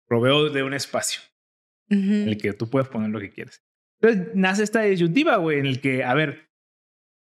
proveo 0.08 0.50
de 0.50 0.64
un 0.64 0.74
espacio 0.74 1.22
en 1.90 2.28
el 2.28 2.38
que 2.38 2.54
tú 2.54 2.70
puedes 2.70 2.88
poner 2.88 3.10
lo 3.10 3.20
que 3.20 3.32
quieres. 3.32 3.64
Entonces 4.00 4.36
nace 4.36 4.64
esta 4.64 4.82
disyuntiva, 4.82 5.38
güey, 5.38 5.60
en 5.60 5.66
el 5.66 5.82
que, 5.82 6.04
a 6.04 6.14
ver, 6.14 6.50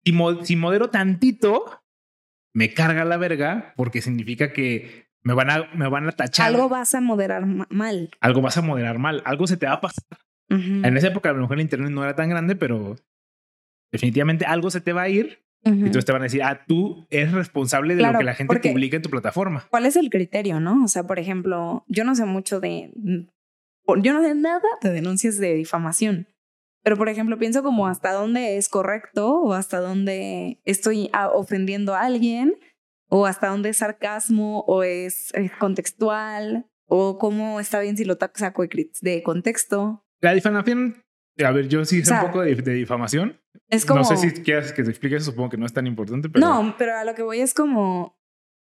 si, 0.04 0.12
mo- 0.12 0.44
si 0.44 0.56
modero 0.56 0.90
tantito, 0.90 1.80
me 2.54 2.74
carga 2.74 3.04
la 3.04 3.16
verga 3.16 3.72
porque 3.76 4.02
significa 4.02 4.52
que 4.52 5.06
me 5.22 5.34
van 5.34 5.50
a, 5.50 5.68
me 5.74 5.88
van 5.88 6.08
a 6.08 6.12
tachar. 6.12 6.48
Algo 6.48 6.68
vas 6.68 6.94
a 6.94 7.00
moderar 7.00 7.46
mal. 7.70 8.10
Algo 8.20 8.40
vas 8.42 8.56
a 8.58 8.62
moderar 8.62 8.98
mal. 8.98 9.22
Algo 9.24 9.46
se 9.46 9.56
te 9.56 9.66
va 9.66 9.74
a 9.74 9.80
pasar. 9.80 10.04
En 10.84 10.96
esa 10.96 11.06
época 11.08 11.30
a 11.30 11.32
lo 11.32 11.40
mejor 11.40 11.56
el 11.56 11.62
internet 11.62 11.90
no 11.90 12.02
era 12.04 12.14
tan 12.14 12.28
grande, 12.28 12.56
pero 12.56 12.96
definitivamente 13.90 14.44
algo 14.44 14.70
se 14.70 14.80
te 14.80 14.92
va 14.92 15.02
a 15.02 15.08
ir 15.08 15.38
y 15.64 15.70
entonces 15.70 16.04
te 16.04 16.12
van 16.12 16.22
a 16.22 16.24
decir, 16.24 16.42
ah, 16.42 16.64
tú 16.66 17.06
eres 17.08 17.32
responsable 17.32 17.94
de 17.94 18.02
lo 18.02 18.18
que 18.18 18.24
la 18.24 18.34
gente 18.34 18.52
publica 18.72 18.96
en 18.96 19.02
tu 19.02 19.10
plataforma. 19.10 19.64
¿Cuál 19.70 19.86
es 19.86 19.94
el 19.96 20.10
criterio, 20.10 20.58
no? 20.60 20.84
O 20.84 20.88
sea, 20.88 21.04
por 21.04 21.20
ejemplo, 21.20 21.84
yo 21.86 22.02
no 22.04 22.16
sé 22.16 22.24
mucho 22.24 22.58
de, 22.58 22.90
yo 22.96 24.12
no 24.12 24.22
sé 24.22 24.34
nada 24.34 24.60
de 24.82 24.90
denuncias 24.90 25.38
de 25.38 25.54
difamación. 25.54 26.26
Pero, 26.82 26.96
por 26.96 27.08
ejemplo, 27.08 27.38
pienso 27.38 27.62
como 27.62 27.86
hasta 27.86 28.12
dónde 28.12 28.56
es 28.56 28.68
correcto 28.68 29.40
o 29.40 29.52
hasta 29.52 29.78
dónde 29.78 30.60
estoy 30.64 31.10
ah, 31.12 31.28
ofendiendo 31.28 31.94
a 31.94 32.02
alguien 32.02 32.54
o 33.08 33.26
hasta 33.26 33.48
dónde 33.48 33.68
es 33.68 33.78
sarcasmo 33.78 34.60
o 34.66 34.82
es 34.82 35.32
contextual 35.58 36.66
o 36.86 37.18
cómo 37.18 37.60
está 37.60 37.80
bien 37.80 37.96
si 37.96 38.04
lo 38.04 38.18
saco 38.34 38.64
de 38.64 39.22
contexto. 39.22 40.04
La 40.20 40.34
difamación, 40.34 41.04
a 41.44 41.50
ver, 41.52 41.68
yo 41.68 41.84
sí 41.84 42.04
sé 42.04 42.14
un 42.14 42.20
poco 42.20 42.42
de, 42.42 42.54
difamación. 42.54 43.40
Es 43.68 43.84
como... 43.84 44.00
No 44.00 44.04
sé 44.04 44.16
si 44.16 44.42
quieres 44.42 44.72
que 44.72 44.82
te 44.82 44.90
explique 44.90 45.16
eso, 45.16 45.30
supongo 45.30 45.50
que 45.50 45.56
no 45.56 45.66
es 45.66 45.72
tan 45.72 45.86
importante, 45.86 46.28
pero... 46.28 46.46
No, 46.46 46.74
pero 46.78 46.96
a 46.96 47.04
lo 47.04 47.14
que 47.14 47.22
voy 47.22 47.40
es 47.40 47.54
como 47.54 48.18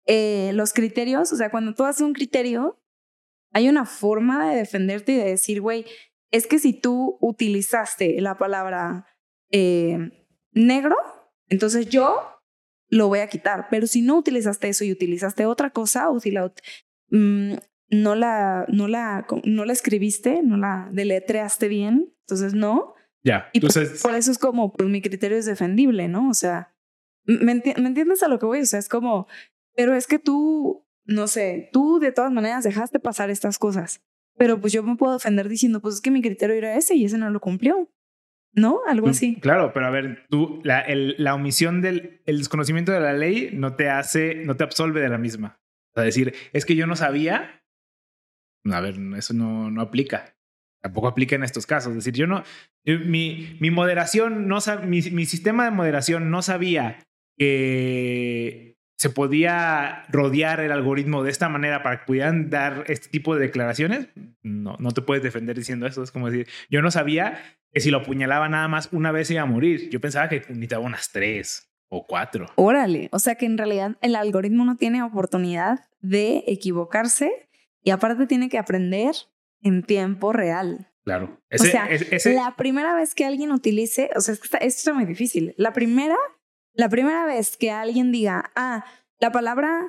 eh, 0.07 0.53
los 0.55 0.73
criterios, 0.73 1.33
o 1.33 1.37
sea, 1.37 1.51
cuando 1.51 1.75
tú 1.75 1.85
haces 1.85 2.03
un 2.03 2.13
criterio, 2.13 2.81
hay 3.53 3.69
una 3.69 3.85
forma 3.85 4.51
de 4.51 4.57
defenderte 4.57 5.13
y 5.13 5.17
de 5.17 5.25
decir, 5.25 5.61
güey, 5.61 5.87
es 6.31 6.47
que 6.47 6.59
si 6.59 6.73
tú 6.73 7.19
utilizaste 7.21 8.21
la 8.21 8.37
palabra 8.37 9.07
eh, 9.51 9.99
negro, 10.53 10.97
entonces 11.49 11.89
yo 11.89 12.35
lo 12.89 13.09
voy 13.09 13.21
a 13.21 13.29
quitar. 13.29 13.69
Pero 13.71 13.87
si 13.87 14.03
no 14.03 14.17
utilizaste 14.17 14.69
eso 14.69 14.85
y 14.85 14.93
utilizaste 14.93 15.47
otra 15.47 15.71
cosa, 15.71 16.11
o 16.11 16.21
si 16.21 16.31
la, 16.31 16.53
mm, 17.11 17.55
no, 17.91 18.15
la, 18.15 18.67
no, 18.69 18.89
la, 18.89 19.27
no 19.45 19.65
la 19.65 19.73
escribiste, 19.73 20.43
no 20.43 20.57
la 20.57 20.89
deletreaste 20.93 21.69
bien, 21.69 22.13
entonces 22.21 22.55
no. 22.55 22.95
Ya, 23.23 23.49
y 23.53 23.59
entonces... 23.59 24.03
por, 24.03 24.15
eso 24.15 24.31
es 24.31 24.39
como, 24.39 24.73
pues 24.73 24.89
mi 24.89 25.01
criterio 25.01 25.39
es 25.39 25.47
defendible, 25.47 26.09
¿no? 26.09 26.29
O 26.29 26.35
sea, 26.35 26.75
¿me, 27.25 27.53
entiendes 27.53 28.23
a 28.23 28.29
lo 28.29 28.39
que 28.39 28.47
voy? 28.47 28.61
O 28.61 28.67
sea, 28.67 28.79
es 28.79 28.89
como, 28.89 29.27
pero 29.75 29.95
es 29.95 30.07
que 30.07 30.19
tú, 30.19 30.87
no 31.05 31.27
sé, 31.27 31.71
tú 31.73 31.99
de 31.99 32.13
todas 32.13 32.33
maneras 32.33 32.65
dejaste 32.65 33.01
pasar 33.01 33.31
estas 33.31 33.59
cosas. 33.59 34.03
Pero 34.37 34.61
pues 34.61 34.73
yo 34.73 34.83
me 34.83 34.97
puedo 34.97 35.13
defender 35.13 35.49
diciendo, 35.49 35.81
pues 35.81 35.97
es 35.97 36.01
que 36.01 36.11
mi 36.11 36.23
criterio 36.23 36.57
era 36.57 36.77
ese 36.77 36.95
y 36.95 37.05
ese 37.05 37.19
no 37.19 37.31
lo 37.31 37.41
cumplió. 37.41 37.91
¿No? 38.57 38.81
Algo 38.87 39.07
pues, 39.07 39.17
así. 39.17 39.37
Claro, 39.41 39.73
pero 39.73 39.87
a 39.87 39.91
ver, 39.91 40.27
tú, 40.31 40.61
la, 40.63 40.81
el, 40.81 41.17
la 41.19 41.35
omisión 41.35 41.81
del 41.81 42.23
el 42.25 42.39
desconocimiento 42.39 42.93
de 42.93 43.01
la 43.01 43.13
ley 43.13 43.51
no 43.53 43.75
te 43.75 43.91
hace, 43.91 44.37
no 44.45 44.57
te 44.57 44.63
absolve 44.63 45.01
de 45.01 45.09
la 45.09 45.19
misma. 45.19 45.59
O 45.91 45.95
sea, 45.95 46.05
decir, 46.05 46.35
es 46.53 46.65
que 46.65 46.77
yo 46.77 46.87
no 46.87 46.95
sabía. 46.95 47.65
A 48.71 48.81
ver, 48.81 48.95
eso 49.17 49.35
no, 49.35 49.73
no 49.73 49.81
aplica. 49.81 50.37
Tampoco 50.81 51.09
aplica 51.09 51.35
en 51.35 51.43
estos 51.43 51.67
casos. 51.67 51.91
Es 51.91 52.05
decir, 52.05 52.15
yo 52.15 52.29
no, 52.29 52.45
mi, 52.85 53.57
mi 53.61 53.71
moderación, 53.71 54.47
no, 54.47 54.59
mi, 54.85 55.03
mi 55.03 55.27
sistema 55.27 55.65
de 55.65 55.71
moderación 55.73 56.31
no 56.31 56.41
sabía 56.41 57.05
que 57.37 58.74
se 59.05 59.11
podía 59.11 60.07
rodear 60.09 60.61
el 60.61 60.73
algoritmo 60.73 61.23
de 61.23 61.31
esta 61.31 61.51
manera 61.51 61.83
para 61.83 62.01
que 62.01 62.07
pudieran 62.07 62.49
dar 62.49 62.85
este 62.87 63.11
tipo 63.11 63.35
de 63.35 63.43
declaraciones, 63.43 64.09
no, 64.43 64.79
no 64.79 64.93
te 64.93 65.03
puedes 65.03 65.23
defender 65.23 65.55
diciendo 65.55 65.87
eso. 65.87 66.03
Es 66.03 66.11
como 66.11 66.31
decir, 66.31 66.49
yo 66.71 66.81
no 66.81 66.91
sabía 66.91 67.39
que 67.71 67.81
si 67.81 67.91
lo 67.91 67.99
apuñalaba 67.99 68.49
nada 68.49 68.67
más 68.67 68.89
una 68.93 69.13
vez 69.13 69.31
iba 69.31 69.43
a 69.43 69.45
morir. 69.45 69.91
Yo 69.91 70.01
pensaba 70.01 70.31
que 70.31 70.41
necesitaba 70.49 70.87
unas 70.87 71.13
tres 71.13 71.71
o 71.91 72.07
cuatro. 72.07 72.47
Órale, 72.57 73.11
o 73.13 73.19
sea 73.19 73.35
que 73.35 73.45
en 73.45 73.59
realidad 73.59 73.99
el 74.01 74.17
algoritmo 74.17 74.65
no 74.65 74.77
tiene 74.77 75.03
oportunidad 75.03 75.81
de 76.01 76.43
equivocarse 76.47 77.51
y 77.83 77.91
aparte 77.91 78.27
tiene 78.27 78.49
que 78.49 78.57
aprender 78.57 79.15
en 79.61 79.83
tiempo 79.83 80.33
real. 80.33 80.89
Claro. 81.05 81.43
o 81.53 81.59
sea, 81.59 81.91
la 82.25 82.57
primera 82.57 82.95
vez 82.95 83.15
que 83.15 83.27
alguien 83.27 83.53
utilice, 83.53 84.09
o 84.17 84.23
sea, 84.23 84.33
esto 84.33 84.57
es 84.63 84.95
muy 84.95 85.05
difícil. 85.05 85.53
La 85.59 85.75
primera 85.75 86.17
la 86.75 86.89
primera 86.89 87.25
vez 87.25 87.57
que 87.57 87.71
alguien 87.71 88.13
diga, 88.13 88.53
ah, 88.57 88.85
la 89.21 89.33
palabra 89.33 89.87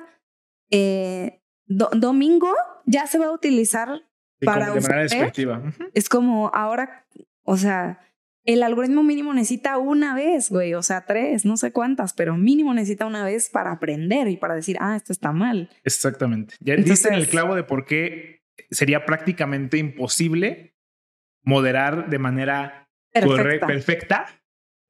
eh, 0.70 1.42
domingo 1.66 2.52
ya 2.84 3.06
se 3.06 3.18
va 3.18 3.26
a 3.26 3.32
utilizar 3.32 4.02
para 4.44 4.72
de 4.72 4.80
manera 4.80 5.02
despectiva. 5.02 5.62
Es 5.94 6.08
como 6.08 6.50
ahora, 6.54 7.06
o 7.42 7.56
sea, 7.56 8.00
el 8.44 8.62
algoritmo 8.62 9.02
mínimo 9.02 9.34
necesita 9.34 9.76
una 9.78 10.14
vez, 10.14 10.50
güey, 10.50 10.74
o 10.74 10.82
sea, 10.82 11.04
tres, 11.04 11.44
no 11.44 11.56
sé 11.56 11.72
cuántas, 11.72 12.12
pero 12.12 12.36
mínimo 12.36 12.72
necesita 12.72 13.04
una 13.04 13.24
vez 13.24 13.50
para 13.50 13.72
aprender 13.72 14.28
y 14.28 14.36
para 14.36 14.54
decir, 14.54 14.76
ah, 14.80 14.94
esto 14.96 15.12
está 15.12 15.32
mal. 15.32 15.68
Exactamente. 15.82 16.54
Ya 16.60 16.74
en 16.74 17.14
el 17.14 17.28
clavo 17.28 17.56
de 17.56 17.64
por 17.64 17.84
qué 17.84 18.42
sería 18.70 19.04
prácticamente 19.04 19.78
imposible 19.78 20.76
moderar 21.42 22.08
de 22.08 22.18
manera 22.18 22.88
perfecta, 23.12 23.66
perfecta 23.66 24.26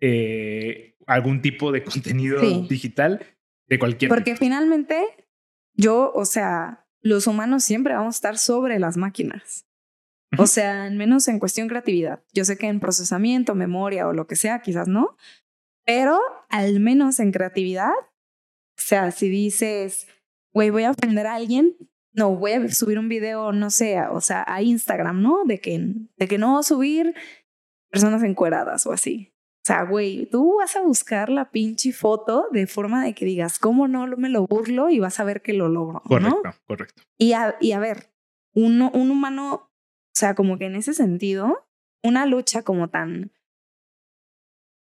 eh, 0.00 0.95
algún 1.06 1.40
tipo 1.40 1.72
de 1.72 1.84
contenido 1.84 2.40
digital 2.68 3.24
de 3.68 3.78
cualquier 3.78 4.08
Porque 4.08 4.36
finalmente 4.36 5.04
yo, 5.74 6.12
o 6.14 6.24
sea, 6.24 6.86
los 7.00 7.26
humanos 7.26 7.64
siempre 7.64 7.94
vamos 7.94 8.16
a 8.16 8.18
estar 8.18 8.38
sobre 8.38 8.78
las 8.78 8.96
máquinas. 8.96 9.66
O 10.38 10.46
sea, 10.46 10.84
al 10.84 10.96
menos 10.96 11.28
en 11.28 11.38
cuestión 11.38 11.68
creatividad. 11.68 12.22
Yo 12.32 12.44
sé 12.44 12.58
que 12.58 12.66
en 12.66 12.80
procesamiento, 12.80 13.54
memoria 13.54 14.08
o 14.08 14.12
lo 14.12 14.26
que 14.26 14.36
sea, 14.36 14.60
quizás 14.60 14.88
no, 14.88 15.16
pero 15.84 16.18
al 16.48 16.80
menos 16.80 17.20
en 17.20 17.30
creatividad, 17.30 17.92
o 17.92 18.82
sea, 18.82 19.12
si 19.12 19.28
dices, 19.28 20.08
güey, 20.52 20.70
voy 20.70 20.82
a 20.82 20.90
ofender 20.90 21.26
a 21.26 21.34
alguien, 21.34 21.76
no, 22.12 22.34
voy 22.34 22.52
a 22.52 22.68
subir 22.70 22.98
un 22.98 23.08
video, 23.08 23.52
no 23.52 23.70
sé, 23.70 24.00
o 24.10 24.20
sea, 24.20 24.44
a 24.48 24.62
Instagram, 24.62 25.22
¿no? 25.22 25.44
De 25.44 25.60
que, 25.60 25.78
de 26.16 26.28
que 26.28 26.38
no 26.38 26.52
voy 26.52 26.60
a 26.60 26.64
subir 26.64 27.14
personas 27.90 28.22
encueradas 28.24 28.86
o 28.86 28.92
así. 28.92 29.32
O 29.66 29.72
sea, 29.74 29.82
güey, 29.82 30.26
tú 30.26 30.58
vas 30.58 30.76
a 30.76 30.82
buscar 30.82 31.28
la 31.28 31.50
pinche 31.50 31.90
foto 31.90 32.46
de 32.52 32.68
forma 32.68 33.02
de 33.02 33.14
que 33.14 33.24
digas, 33.24 33.58
¿cómo 33.58 33.88
no 33.88 34.06
me 34.16 34.28
lo 34.28 34.46
burlo? 34.46 34.90
Y 34.90 35.00
vas 35.00 35.18
a 35.18 35.24
ver 35.24 35.42
que 35.42 35.54
lo 35.54 35.68
logro. 35.68 36.02
Correcto, 36.02 36.50
correcto. 36.68 37.02
Y 37.18 37.32
a, 37.32 37.56
y 37.60 37.72
a 37.72 37.80
ver, 37.80 38.12
uno, 38.54 38.92
un 38.94 39.10
humano, 39.10 39.54
o 39.54 39.70
sea, 40.14 40.36
como 40.36 40.56
que 40.56 40.66
en 40.66 40.76
ese 40.76 40.94
sentido, 40.94 41.66
una 42.04 42.26
lucha 42.26 42.62
como 42.62 42.90
tan 42.90 43.32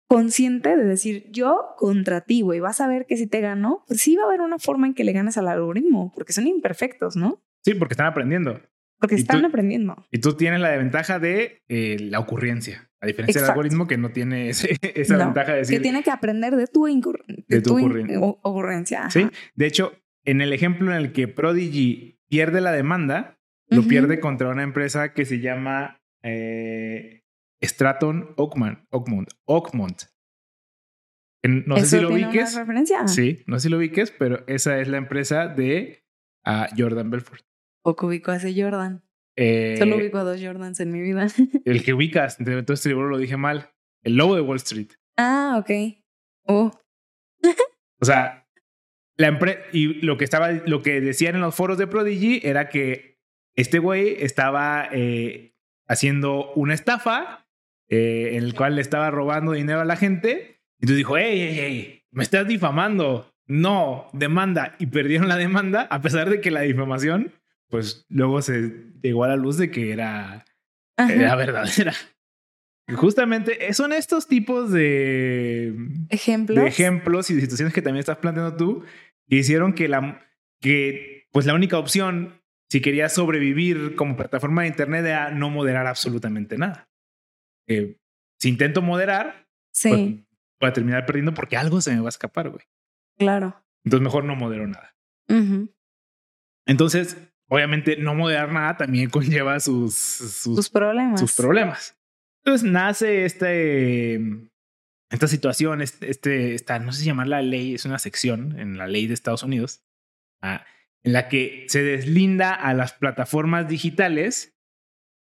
consciente 0.09 0.75
de 0.75 0.83
decir, 0.83 1.29
yo 1.29 1.75
contra 1.77 2.21
ti, 2.21 2.41
güey, 2.41 2.59
vas 2.59 2.81
a 2.81 2.87
ver 2.87 3.05
que 3.05 3.17
si 3.17 3.27
te 3.27 3.39
gano, 3.39 3.83
pues 3.85 4.01
sí 4.01 4.15
va 4.15 4.23
a 4.23 4.25
haber 4.25 4.41
una 4.41 4.57
forma 4.57 4.87
en 4.87 4.95
que 4.95 5.03
le 5.03 5.13
ganes 5.13 5.37
al 5.37 5.47
algoritmo, 5.47 6.11
porque 6.15 6.33
son 6.33 6.47
imperfectos, 6.47 7.15
¿no? 7.15 7.39
Sí, 7.63 7.75
porque 7.75 7.93
están 7.93 8.07
aprendiendo. 8.07 8.59
Porque 9.01 9.15
están 9.15 9.43
aprendiendo. 9.43 10.05
Y 10.11 10.19
tú 10.19 10.33
tienes 10.33 10.59
la 10.61 10.69
ventaja 10.77 11.17
de 11.17 11.63
eh, 11.67 11.97
la 11.99 12.19
ocurrencia. 12.19 12.89
A 13.01 13.07
diferencia 13.07 13.41
del 13.41 13.49
algoritmo 13.49 13.87
que 13.87 13.97
no 13.97 14.11
tiene 14.11 14.49
esa 14.51 15.17
ventaja 15.17 15.53
de 15.53 15.57
decir. 15.57 15.77
Que 15.77 15.81
tiene 15.81 16.03
que 16.03 16.11
aprender 16.11 16.55
de 16.55 16.67
tu, 16.67 16.85
de 16.85 17.61
tu, 17.61 17.77
ocurrencia. 18.43 19.09
Sí. 19.09 19.27
De 19.55 19.65
hecho, 19.65 19.91
en 20.23 20.41
el 20.41 20.53
ejemplo 20.53 20.91
en 20.91 20.97
el 20.97 21.11
que 21.13 21.27
Prodigy 21.27 22.19
pierde 22.29 22.61
la 22.61 22.71
demanda, 22.71 23.39
lo 23.69 23.83
pierde 23.83 24.19
contra 24.19 24.49
una 24.49 24.63
empresa 24.63 25.13
que 25.13 25.25
se 25.25 25.39
llama 25.39 25.99
eh, 26.21 27.23
Stratton 27.63 28.35
Oakmont. 28.37 28.79
Oakmont. 28.91 30.03
No 31.43 31.77
sé 31.77 31.85
si 31.87 31.99
lo 31.99 32.13
ubiques. 32.13 32.59
Sí, 33.07 33.43
no 33.47 33.57
sé 33.57 33.63
si 33.63 33.69
lo 33.69 33.77
ubiques, 33.77 34.11
pero 34.11 34.43
esa 34.45 34.79
es 34.79 34.87
la 34.87 34.97
empresa 34.97 35.47
de 35.47 36.03
ah, 36.45 36.69
Jordan 36.77 37.09
Belfort. 37.09 37.43
¿O 37.83 37.95
que 37.95 38.05
ubico 38.05 38.31
a 38.31 38.37
ese 38.37 38.53
Jordan? 38.59 39.03
Eh, 39.35 39.75
Solo 39.77 39.97
ubico 39.97 40.17
a 40.17 40.23
dos 40.23 40.39
Jordans 40.41 40.79
en 40.79 40.91
mi 40.91 41.01
vida. 41.01 41.27
el 41.65 41.83
que 41.83 41.93
ubicas, 41.93 42.39
entonces 42.39 42.85
libro 42.85 43.07
lo 43.07 43.17
dije 43.17 43.37
mal. 43.37 43.71
El 44.03 44.15
lobo 44.15 44.35
de 44.35 44.41
Wall 44.41 44.57
Street. 44.57 44.89
Ah, 45.17 45.57
ok. 45.59 45.71
Oh. 46.47 46.71
o 47.99 48.05
sea, 48.05 48.47
la 49.17 49.27
empresa 49.27 49.59
y 49.71 50.05
lo 50.05 50.17
que 50.17 50.23
estaba, 50.23 50.51
lo 50.51 50.81
que 50.81 51.01
decían 51.01 51.35
en 51.35 51.41
los 51.41 51.55
foros 51.55 51.77
de 51.77 51.87
Prodigy 51.87 52.41
era 52.43 52.69
que 52.69 53.19
este 53.55 53.79
güey 53.79 54.15
estaba 54.19 54.87
eh, 54.91 55.55
haciendo 55.87 56.51
una 56.53 56.73
estafa 56.73 57.47
eh, 57.89 58.31
en 58.33 58.43
el 58.43 58.53
cual 58.55 58.75
le 58.75 58.81
estaba 58.81 59.11
robando 59.11 59.51
dinero 59.51 59.81
a 59.81 59.85
la 59.85 59.95
gente. 59.95 60.61
Y 60.79 60.87
tú 60.87 60.93
dijo, 60.93 61.17
hey, 61.17 61.37
hey, 61.39 61.57
hey, 61.59 62.03
me 62.11 62.23
estás 62.23 62.47
difamando. 62.47 63.31
No, 63.45 64.07
demanda. 64.13 64.75
Y 64.79 64.87
perdieron 64.87 65.27
la 65.27 65.37
demanda 65.37 65.87
a 65.89 66.01
pesar 66.01 66.29
de 66.29 66.41
que 66.41 66.51
la 66.51 66.61
difamación 66.61 67.33
pues 67.71 68.05
luego 68.09 68.41
se 68.41 68.91
llegó 69.01 69.23
a 69.23 69.29
la 69.29 69.37
luz 69.37 69.57
de 69.57 69.71
que 69.71 69.91
era, 69.91 70.45
era 70.97 71.35
verdadera. 71.35 71.93
Justamente 72.95 73.73
son 73.73 73.93
estos 73.93 74.27
tipos 74.27 74.71
de 74.71 75.73
ejemplos. 76.09 76.65
ejemplos 76.65 77.29
y 77.29 77.35
de 77.35 77.41
situaciones 77.41 77.73
que 77.73 77.81
también 77.81 78.01
estás 78.01 78.17
planteando 78.17 78.57
tú 78.57 78.83
que 79.29 79.37
hicieron 79.37 79.73
que 79.73 79.87
la, 79.87 80.27
que, 80.59 81.29
pues 81.31 81.45
la 81.45 81.53
única 81.53 81.77
opción, 81.77 82.41
si 82.69 82.81
querías 82.81 83.13
sobrevivir 83.13 83.95
como 83.95 84.17
plataforma 84.17 84.63
de 84.63 84.67
Internet, 84.67 85.05
era 85.05 85.31
no 85.31 85.49
moderar 85.49 85.87
absolutamente 85.87 86.57
nada. 86.57 86.89
si 87.65 88.49
intento 88.49 88.81
moderar, 88.81 89.47
sí. 89.71 89.89
pues, 89.89 90.01
voy 90.59 90.69
a 90.69 90.73
terminar 90.73 91.05
perdiendo 91.05 91.33
porque 91.33 91.55
algo 91.55 91.79
se 91.79 91.93
me 91.95 92.01
va 92.01 92.07
a 92.07 92.09
escapar, 92.09 92.49
güey. 92.49 92.65
Claro. 93.17 93.63
Entonces 93.85 94.03
mejor 94.03 94.25
no 94.25 94.35
modero 94.35 94.67
nada. 94.67 94.93
Entonces, 96.65 97.15
obviamente, 97.51 97.97
no 97.97 98.15
moderar 98.15 98.49
nada 98.49 98.77
también 98.77 99.09
conlleva 99.09 99.59
sus, 99.59 99.93
sus, 99.93 100.69
problemas. 100.69 101.19
Sus 101.19 101.35
problemas. 101.35 101.97
Entonces 102.45 102.69
nace 102.69 103.25
este, 103.25 104.21
esta 105.09 105.27
situación, 105.27 105.81
este, 105.81 106.09
este, 106.09 106.55
esta, 106.55 106.79
no 106.79 106.93
sé 106.93 107.01
si 107.01 107.07
llamarla 107.07 107.41
ley, 107.41 107.75
es 107.75 107.83
una 107.83 107.99
sección 107.99 108.57
en 108.57 108.77
la 108.77 108.87
ley 108.87 109.05
de 109.05 109.13
Estados 109.13 109.43
Unidos, 109.43 109.83
ah, 110.41 110.65
en 111.03 111.11
la 111.11 111.27
que 111.27 111.65
se 111.67 111.83
deslinda 111.83 112.53
a 112.53 112.73
las 112.73 112.93
plataformas 112.93 113.67
digitales 113.67 114.57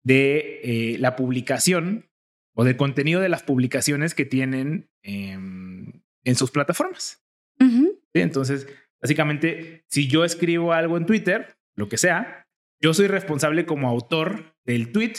de 0.05 0.61
eh, 0.63 0.97
la 0.99 1.17
publicación 1.17 2.09
o 2.55 2.63
del 2.63 2.77
contenido 2.77 3.19
de 3.19 3.29
las 3.29 3.43
publicaciones 3.43 4.15
que 4.15 4.23
tienen 4.23 4.89
em, 5.01 6.03
en 6.23 6.35
sus 6.35 6.51
plataformas. 6.51 7.19
Entonces, 8.13 8.67
básicamente, 9.01 9.83
si 9.87 10.07
yo 10.07 10.23
escribo 10.23 10.73
algo 10.73 10.97
en 10.97 11.05
Twitter, 11.05 11.57
lo 11.75 11.89
que 11.89 11.97
sea, 11.97 12.47
yo 12.81 12.93
soy 12.93 13.07
responsable 13.07 13.65
como 13.65 13.89
autor 13.89 14.55
del 14.65 14.91
tweet, 14.91 15.13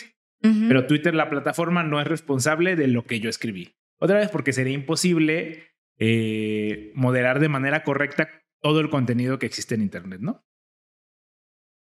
pero 0.69 0.87
Twitter, 0.87 1.15
la 1.15 1.31
plataforma, 1.31 1.83
no 1.83 2.03
es 2.03 2.07
responsable 2.07 2.77
de 2.77 2.87
lo 2.87 3.07
que 3.07 3.19
yo 3.19 3.31
escribí. 3.31 3.75
Otra 3.99 4.19
vez 4.19 4.29
porque 4.29 4.53
sería 4.53 4.75
imposible 4.75 5.71
eh, 5.99 6.93
moderar 6.95 7.41
de 7.41 7.49
manera 7.49 7.83
correcta 7.83 8.29
todo 8.61 8.81
el 8.81 8.91
contenido 8.91 9.39
que 9.39 9.47
existe 9.47 9.75
en 9.75 9.81
Internet, 9.81 10.21
¿no? 10.21 10.45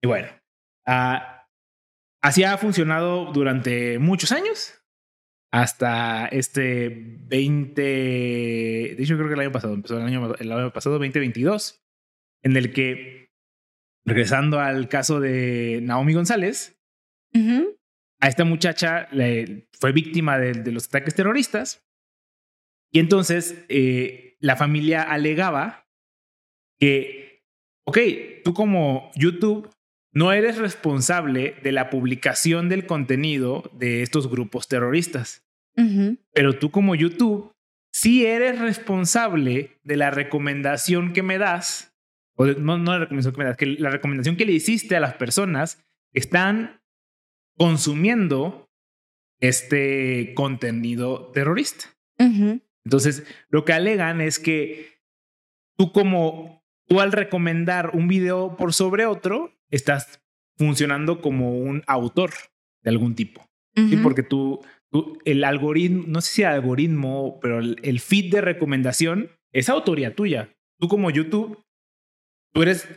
Y 0.00 0.06
bueno, 0.06 0.28
ah, 0.86 1.48
así 2.20 2.44
ha 2.44 2.56
funcionado 2.56 3.32
durante 3.32 3.98
muchos 3.98 4.30
años 4.30 4.82
hasta 5.52 6.26
este 6.26 6.88
20, 6.88 7.82
de 7.82 8.96
hecho 8.98 9.16
creo 9.16 9.28
que 9.28 9.34
el 9.34 9.40
año 9.40 9.52
pasado, 9.52 9.74
empezó 9.74 9.98
el 9.98 10.04
año, 10.04 10.34
el 10.34 10.50
año 10.50 10.72
pasado 10.72 10.94
2022, 10.94 11.84
en 12.42 12.56
el 12.56 12.72
que, 12.72 13.21
regresando 14.04 14.60
al 14.60 14.88
caso 14.88 15.20
de 15.20 15.80
Naomi 15.82 16.14
González, 16.14 16.78
a 18.20 18.28
esta 18.28 18.44
muchacha 18.44 19.08
le, 19.10 19.68
fue 19.72 19.92
víctima 19.92 20.38
de, 20.38 20.70
los 20.70 20.86
ataques 20.86 21.14
terroristas. 21.14 21.84
Y 22.92 23.00
entonces 23.00 23.64
eh, 23.68 24.36
la 24.38 24.56
familia 24.56 25.02
alegaba 25.02 25.88
que, 26.78 27.42
ok, 27.84 27.98
tú 28.44 28.54
como 28.54 29.10
YouTube 29.14 29.70
no 30.12 30.32
eres 30.32 30.58
responsable 30.58 31.56
de 31.62 31.72
la 31.72 31.88
publicación 31.88 32.68
del 32.68 32.86
contenido 32.86 33.70
de 33.72 34.02
estos 34.02 34.28
grupos 34.28 34.68
terroristas. 34.68 35.44
Pero 36.34 36.58
tú 36.58 36.70
como 36.70 36.94
YouTube 36.94 37.52
sí 37.92 38.26
eres 38.26 38.58
responsable 38.58 39.80
de 39.84 39.96
la 39.96 40.10
recomendación 40.10 41.14
que 41.14 41.22
me 41.22 41.38
das, 41.38 41.91
o 42.36 42.46
no, 42.46 42.78
no 42.78 42.92
la 42.92 43.00
recomendación 43.00 43.34
que 43.34 43.38
me 43.38 43.44
das, 43.44 43.56
que 43.56 43.66
la 43.66 43.90
recomendación 43.90 44.36
que 44.36 44.46
le 44.46 44.52
hiciste 44.52 44.96
a 44.96 45.00
las 45.00 45.14
personas 45.14 45.84
están 46.12 46.80
consumiendo 47.56 48.70
este 49.40 50.32
contenido 50.34 51.30
terrorista. 51.32 51.86
Entonces, 52.84 53.24
lo 53.48 53.64
que 53.64 53.72
alegan 53.72 54.20
es 54.20 54.38
que 54.38 55.00
tú 55.76 55.92
como, 55.92 56.62
tú 56.86 57.00
al 57.00 57.10
recomendar 57.10 57.90
un 57.94 58.06
video 58.06 58.56
por 58.56 58.72
sobre 58.72 59.06
otro, 59.06 59.52
estás 59.70 60.22
funcionando 60.56 61.20
como 61.20 61.58
un 61.58 61.82
autor 61.86 62.30
de 62.82 62.90
algún 62.90 63.14
tipo. 63.14 63.48
Porque 64.02 64.22
tú, 64.22 64.60
tú, 64.90 65.18
el 65.24 65.44
algoritmo, 65.44 66.04
no 66.06 66.20
sé 66.20 66.34
si 66.34 66.42
algoritmo, 66.44 67.38
pero 67.40 67.58
el, 67.58 68.00
feed 68.00 68.30
de 68.30 68.42
recomendación 68.42 69.30
es 69.50 69.68
autoría 69.70 70.14
tuya. 70.14 70.54
Tú 70.78 70.88
como 70.88 71.10
YouTube, 71.10 71.58
tú 72.52 72.62
eres, 72.62 72.88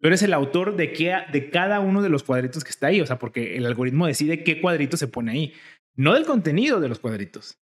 tú 0.00 0.08
eres 0.08 0.22
el 0.22 0.32
autor 0.32 0.76
de, 0.76 0.92
qué, 0.92 1.16
de 1.32 1.50
cada 1.50 1.80
uno 1.80 2.02
de 2.02 2.08
los 2.08 2.22
cuadritos 2.22 2.64
que 2.64 2.70
está 2.70 2.88
ahí. 2.88 3.00
O 3.00 3.06
sea, 3.06 3.18
porque 3.18 3.56
el 3.56 3.66
algoritmo 3.66 4.06
decide 4.06 4.44
qué 4.44 4.60
cuadrito 4.60 4.96
se 4.96 5.08
pone 5.08 5.32
ahí, 5.32 5.52
no 5.94 6.14
del 6.14 6.24
contenido 6.24 6.80
de 6.80 6.88
los 6.88 6.98
cuadritos. 6.98 7.58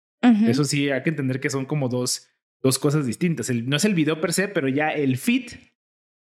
Eso 0.48 0.64
sí, 0.64 0.90
hay 0.90 1.04
que 1.04 1.10
entender 1.10 1.38
que 1.38 1.50
son 1.50 1.66
como 1.66 1.88
dos, 1.88 2.28
dos 2.60 2.80
cosas 2.80 3.06
distintas. 3.06 3.48
no 3.48 3.76
es 3.76 3.84
el 3.84 3.94
video 3.94 4.20
per 4.20 4.32
se, 4.32 4.48
pero 4.48 4.66
ya 4.66 4.90
el 4.90 5.18
feed 5.18 5.52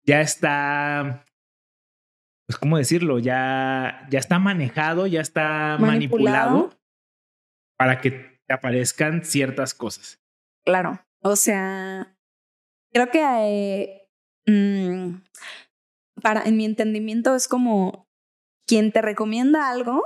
ya 0.04 0.20
está 0.20 1.24
pues, 2.46 2.58
¿cómo 2.58 2.76
decirlo? 2.76 3.18
Ya, 3.18 4.06
ya 4.10 4.18
está 4.18 4.38
manejado, 4.38 5.06
ya 5.06 5.20
está 5.20 5.78
manipulado, 5.80 6.70
para 7.78 8.00
que 8.00 8.10
te 8.46 8.52
aparezcan 8.52 9.24
ciertas 9.24 9.74
cosas. 9.74 10.22
Claro, 10.64 11.00
o 11.22 11.36
sea, 11.36 12.16
creo 12.92 13.10
que 13.10 14.03
mm, 14.46 15.22
para, 16.20 16.42
en 16.44 16.56
mi 16.56 16.64
entendimiento 16.64 17.34
es 17.34 17.48
como 17.48 18.08
quien 18.66 18.92
te 18.92 19.02
recomienda 19.02 19.68
algo, 19.68 20.02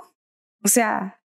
o 0.64 0.68
sea, 0.68 1.22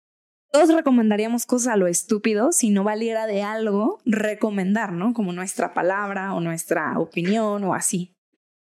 todos 0.51 0.73
recomendaríamos 0.73 1.45
cosas 1.45 1.73
a 1.73 1.77
lo 1.77 1.87
estúpido 1.87 2.51
si 2.51 2.69
no 2.69 2.83
valiera 2.83 3.27
de 3.27 3.43
algo 3.43 3.99
recomendar, 4.05 4.93
¿no? 4.93 5.13
Como 5.13 5.31
nuestra 5.31 5.73
palabra 5.73 6.33
o 6.33 6.39
nuestra 6.39 6.97
opinión 6.97 7.63
o 7.63 7.75
así, 7.75 8.15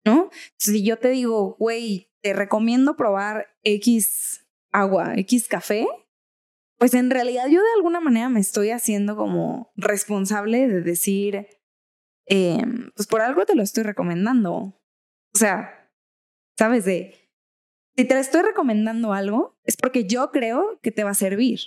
¿no? 0.06 0.30
si 0.58 0.84
yo 0.84 0.98
te 0.98 1.10
digo, 1.10 1.56
güey, 1.58 2.12
te 2.22 2.34
recomiendo 2.34 2.96
probar 2.96 3.48
X 3.64 4.46
agua, 4.72 5.14
X 5.16 5.48
café, 5.48 5.88
pues 6.78 6.94
en 6.94 7.10
realidad 7.10 7.48
yo 7.48 7.62
de 7.62 7.74
alguna 7.76 8.00
manera 8.00 8.30
me 8.30 8.40
estoy 8.40 8.72
haciendo 8.72 9.16
como 9.16 9.72
responsable 9.76 10.68
de 10.68 10.82
decir, 10.82 11.48
em, 12.26 12.92
pues 12.96 13.08
por 13.08 13.22
algo 13.22 13.46
te 13.46 13.56
lo 13.56 13.64
estoy 13.64 13.84
recomendando. 13.84 14.54
O 14.54 15.38
sea, 15.38 15.92
sabes 16.58 16.86
de, 16.86 17.16
si 17.96 18.06
te 18.06 18.20
estoy 18.20 18.42
recomendando 18.42 19.14
algo, 19.14 19.60
es 19.64 19.78
porque 19.78 20.06
yo 20.06 20.32
creo 20.32 20.80
que 20.82 20.92
te 20.92 21.04
va 21.04 21.12
a 21.12 21.16
servir. 21.16 21.60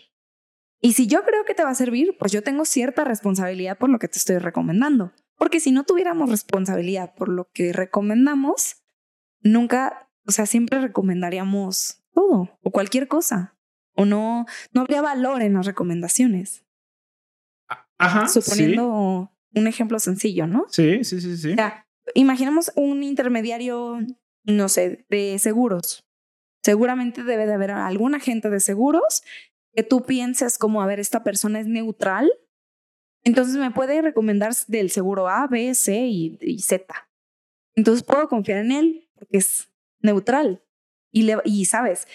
Y 0.80 0.92
si 0.92 1.06
yo 1.06 1.24
creo 1.24 1.44
que 1.44 1.54
te 1.54 1.64
va 1.64 1.70
a 1.70 1.74
servir, 1.74 2.16
pues 2.18 2.32
yo 2.32 2.42
tengo 2.42 2.64
cierta 2.64 3.04
responsabilidad 3.04 3.78
por 3.78 3.90
lo 3.90 3.98
que 3.98 4.08
te 4.08 4.18
estoy 4.18 4.38
recomendando. 4.38 5.12
Porque 5.36 5.60
si 5.60 5.72
no 5.72 5.84
tuviéramos 5.84 6.30
responsabilidad 6.30 7.14
por 7.14 7.28
lo 7.28 7.50
que 7.52 7.72
recomendamos, 7.72 8.82
nunca 9.40 10.06
o 10.26 10.32
sea, 10.32 10.46
siempre 10.46 10.80
recomendaríamos 10.80 12.02
todo 12.12 12.58
o 12.60 12.70
cualquier 12.70 13.08
cosa. 13.08 13.56
O 13.94 14.04
no, 14.04 14.44
no 14.72 14.80
habría 14.82 15.00
valor 15.00 15.42
en 15.42 15.54
las 15.54 15.66
recomendaciones. 15.66 16.66
Ajá. 17.98 18.28
Suponiendo 18.28 19.32
un 19.56 19.66
ejemplo 19.66 19.98
sencillo, 19.98 20.46
¿no? 20.46 20.66
Sí, 20.68 21.02
sí, 21.04 21.20
sí, 21.20 21.36
sí. 21.36 21.52
O 21.52 21.56
sea, 21.56 21.86
imaginemos 22.14 22.72
un 22.76 23.02
intermediario, 23.02 23.98
no 24.44 24.68
sé, 24.68 25.04
de 25.08 25.38
seguros. 25.38 26.04
Seguramente 26.62 27.24
debe 27.24 27.46
de 27.46 27.54
haber 27.54 27.70
algún 27.70 28.14
agente 28.14 28.50
de 28.50 28.60
seguros 28.60 29.22
que 29.74 29.82
tú 29.82 30.04
pienses 30.04 30.58
como, 30.58 30.82
a 30.82 30.86
ver, 30.86 31.00
esta 31.00 31.22
persona 31.22 31.60
es 31.60 31.66
neutral. 31.66 32.30
Entonces 33.24 33.56
me 33.56 33.70
puede 33.70 34.00
recomendar 34.02 34.52
del 34.68 34.90
seguro 34.90 35.28
A, 35.28 35.46
B, 35.46 35.74
C 35.74 36.06
y, 36.06 36.38
y 36.40 36.60
Z. 36.60 36.86
Entonces 37.74 38.04
puedo 38.04 38.28
confiar 38.28 38.58
en 38.64 38.72
él 38.72 39.08
porque 39.14 39.38
es 39.38 39.70
neutral. 40.00 40.62
Y, 41.12 41.22
le, 41.22 41.36
y 41.44 41.64
sabes. 41.64 42.06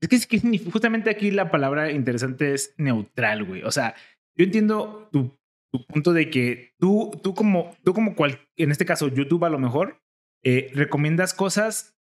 Es 0.00 0.08
que, 0.08 0.16
es 0.16 0.26
que 0.26 0.40
justamente 0.70 1.10
aquí 1.10 1.30
la 1.30 1.50
palabra 1.50 1.90
interesante 1.90 2.54
es 2.54 2.74
neutral, 2.76 3.44
güey. 3.44 3.62
O 3.62 3.70
sea, 3.70 3.94
yo 4.36 4.44
entiendo 4.44 5.08
tu, 5.12 5.36
tu 5.74 5.84
punto 5.86 6.12
de 6.12 6.30
que 6.30 6.72
tú, 6.78 7.10
tú 7.20 7.34
como, 7.34 7.76
tú 7.82 7.94
como 7.94 8.14
cual, 8.14 8.38
en 8.54 8.70
este 8.70 8.86
caso 8.86 9.08
YouTube 9.08 9.44
a 9.44 9.48
lo 9.48 9.58
mejor, 9.58 10.00
eh, 10.44 10.70
recomiendas 10.72 11.34
cosas 11.34 11.96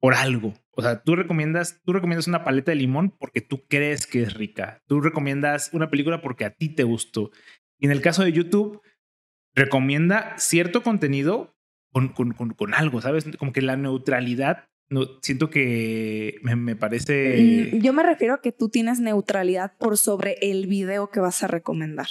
por 0.00 0.14
algo. 0.14 0.54
O 0.72 0.82
sea, 0.82 1.00
tú 1.04 1.14
recomiendas, 1.14 1.80
tú 1.84 1.92
recomiendas 1.92 2.26
una 2.26 2.42
paleta 2.42 2.72
de 2.72 2.78
limón 2.78 3.10
porque 3.16 3.42
tú 3.42 3.64
crees 3.68 4.08
que 4.08 4.22
es 4.22 4.34
rica. 4.34 4.82
Tú 4.88 5.00
recomiendas 5.00 5.70
una 5.72 5.88
película 5.88 6.20
porque 6.20 6.44
a 6.44 6.50
ti 6.50 6.68
te 6.68 6.82
gustó. 6.82 7.30
Y 7.78 7.86
en 7.86 7.92
el 7.92 8.02
caso 8.02 8.24
de 8.24 8.32
YouTube, 8.32 8.82
recomienda 9.54 10.34
cierto 10.36 10.82
contenido 10.82 11.54
con, 11.92 12.08
con, 12.08 12.32
con, 12.32 12.74
algo, 12.74 13.00
¿sabes? 13.00 13.24
Como 13.38 13.52
que 13.52 13.62
la 13.62 13.76
neutralidad, 13.76 14.68
no, 14.88 15.06
siento 15.22 15.48
que 15.48 16.40
me, 16.42 16.56
me, 16.56 16.74
parece... 16.74 17.70
Mm, 17.72 17.82
yo 17.82 17.92
me 17.92 18.02
refiero 18.02 18.34
a 18.34 18.40
que 18.40 18.50
tú 18.50 18.68
tienes 18.68 18.98
neutralidad 18.98 19.76
por 19.78 19.96
sobre 19.96 20.38
el 20.40 20.66
video 20.66 21.10
que 21.10 21.20
vas 21.20 21.44
a 21.44 21.46
recomendar. 21.46 22.08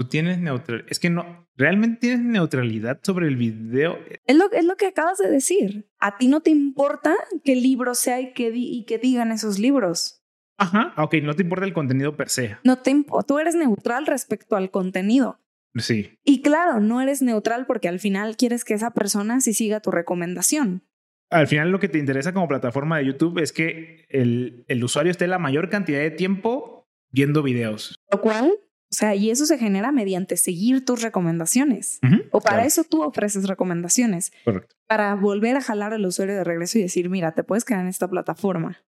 Tú 0.00 0.06
tienes 0.06 0.38
neutralidad. 0.38 0.86
Es 0.90 0.98
que 0.98 1.10
no, 1.10 1.46
realmente 1.56 1.98
tienes 2.00 2.20
neutralidad 2.20 3.00
sobre 3.02 3.28
el 3.28 3.36
video. 3.36 3.98
Es 4.26 4.34
lo, 4.34 4.50
es 4.50 4.64
lo 4.64 4.76
que 4.76 4.86
acabas 4.86 5.18
de 5.18 5.28
decir. 5.28 5.90
A 5.98 6.16
ti 6.16 6.26
no 6.26 6.40
te 6.40 6.48
importa 6.48 7.14
qué 7.44 7.54
libro 7.54 7.94
sea 7.94 8.18
y 8.18 8.32
que, 8.32 8.50
y 8.54 8.86
que 8.86 8.96
digan 8.96 9.30
esos 9.30 9.58
libros. 9.58 10.24
Ajá, 10.56 10.94
ok, 10.96 11.16
no 11.22 11.34
te 11.34 11.42
importa 11.42 11.66
el 11.66 11.74
contenido 11.74 12.16
per 12.16 12.30
se. 12.30 12.56
No 12.64 12.78
te 12.78 12.96
tú 13.26 13.38
eres 13.38 13.54
neutral 13.54 14.06
respecto 14.06 14.56
al 14.56 14.70
contenido. 14.70 15.38
Sí. 15.74 16.18
Y 16.24 16.40
claro, 16.40 16.80
no 16.80 17.02
eres 17.02 17.20
neutral 17.20 17.66
porque 17.66 17.88
al 17.88 18.00
final 18.00 18.38
quieres 18.38 18.64
que 18.64 18.72
esa 18.72 18.92
persona 18.92 19.42
sí 19.42 19.52
siga 19.52 19.80
tu 19.80 19.90
recomendación. 19.90 20.82
Al 21.28 21.46
final 21.46 21.70
lo 21.72 21.78
que 21.78 21.90
te 21.90 21.98
interesa 21.98 22.32
como 22.32 22.48
plataforma 22.48 22.96
de 22.96 23.04
YouTube 23.04 23.38
es 23.38 23.52
que 23.52 24.06
el, 24.08 24.64
el 24.66 24.82
usuario 24.82 25.10
esté 25.10 25.26
la 25.26 25.38
mayor 25.38 25.68
cantidad 25.68 26.00
de 26.00 26.10
tiempo 26.10 26.88
viendo 27.10 27.42
videos. 27.42 27.96
Lo 28.10 28.22
cual 28.22 28.50
O 28.92 28.94
sea, 28.94 29.14
y 29.14 29.30
eso 29.30 29.46
se 29.46 29.56
genera 29.56 29.92
mediante 29.92 30.36
seguir 30.36 30.84
tus 30.84 31.00
recomendaciones. 31.00 32.00
O 32.32 32.40
para 32.40 32.56
claro, 32.56 32.66
eso 32.66 32.82
tú 32.82 33.02
ofreces 33.04 33.46
recomendaciones, 33.46 34.32
Correcto. 34.44 34.74
para 34.88 35.14
volver 35.14 35.56
a 35.56 35.60
jalar 35.60 35.92
al 35.92 36.04
usuario 36.04 36.34
de 36.34 36.42
regreso 36.42 36.78
y 36.78 36.82
decir, 36.82 37.08
mira, 37.08 37.32
te 37.32 37.44
puedes 37.44 37.64
quedar 37.64 37.82
en 37.82 37.86
esta 37.86 38.08
plataforma. 38.08 38.82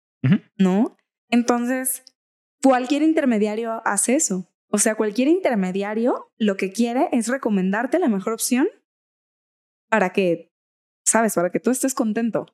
¿no? 0.59 0.97
Entonces, 1.29 2.03
cualquier 2.63 3.03
intermediario 3.03 3.83
hace 3.85 4.15
eso. 4.15 4.47
O 4.71 4.79
sea, 4.79 4.95
cualquier 4.95 5.29
intermediario 5.29 6.31
lo 6.39 6.57
que 6.57 6.73
quiere 6.73 7.09
es 7.13 7.29
recomendarte 7.29 7.99
la 7.99 8.09
mejor 8.09 8.33
opción 8.33 8.69
para 9.89 10.11
que, 10.11 10.53
sabes, 11.05 11.35
para 11.35 11.51
que 11.51 11.61
tú 11.61 11.71
estés 11.71 11.95
contento. 11.95 12.47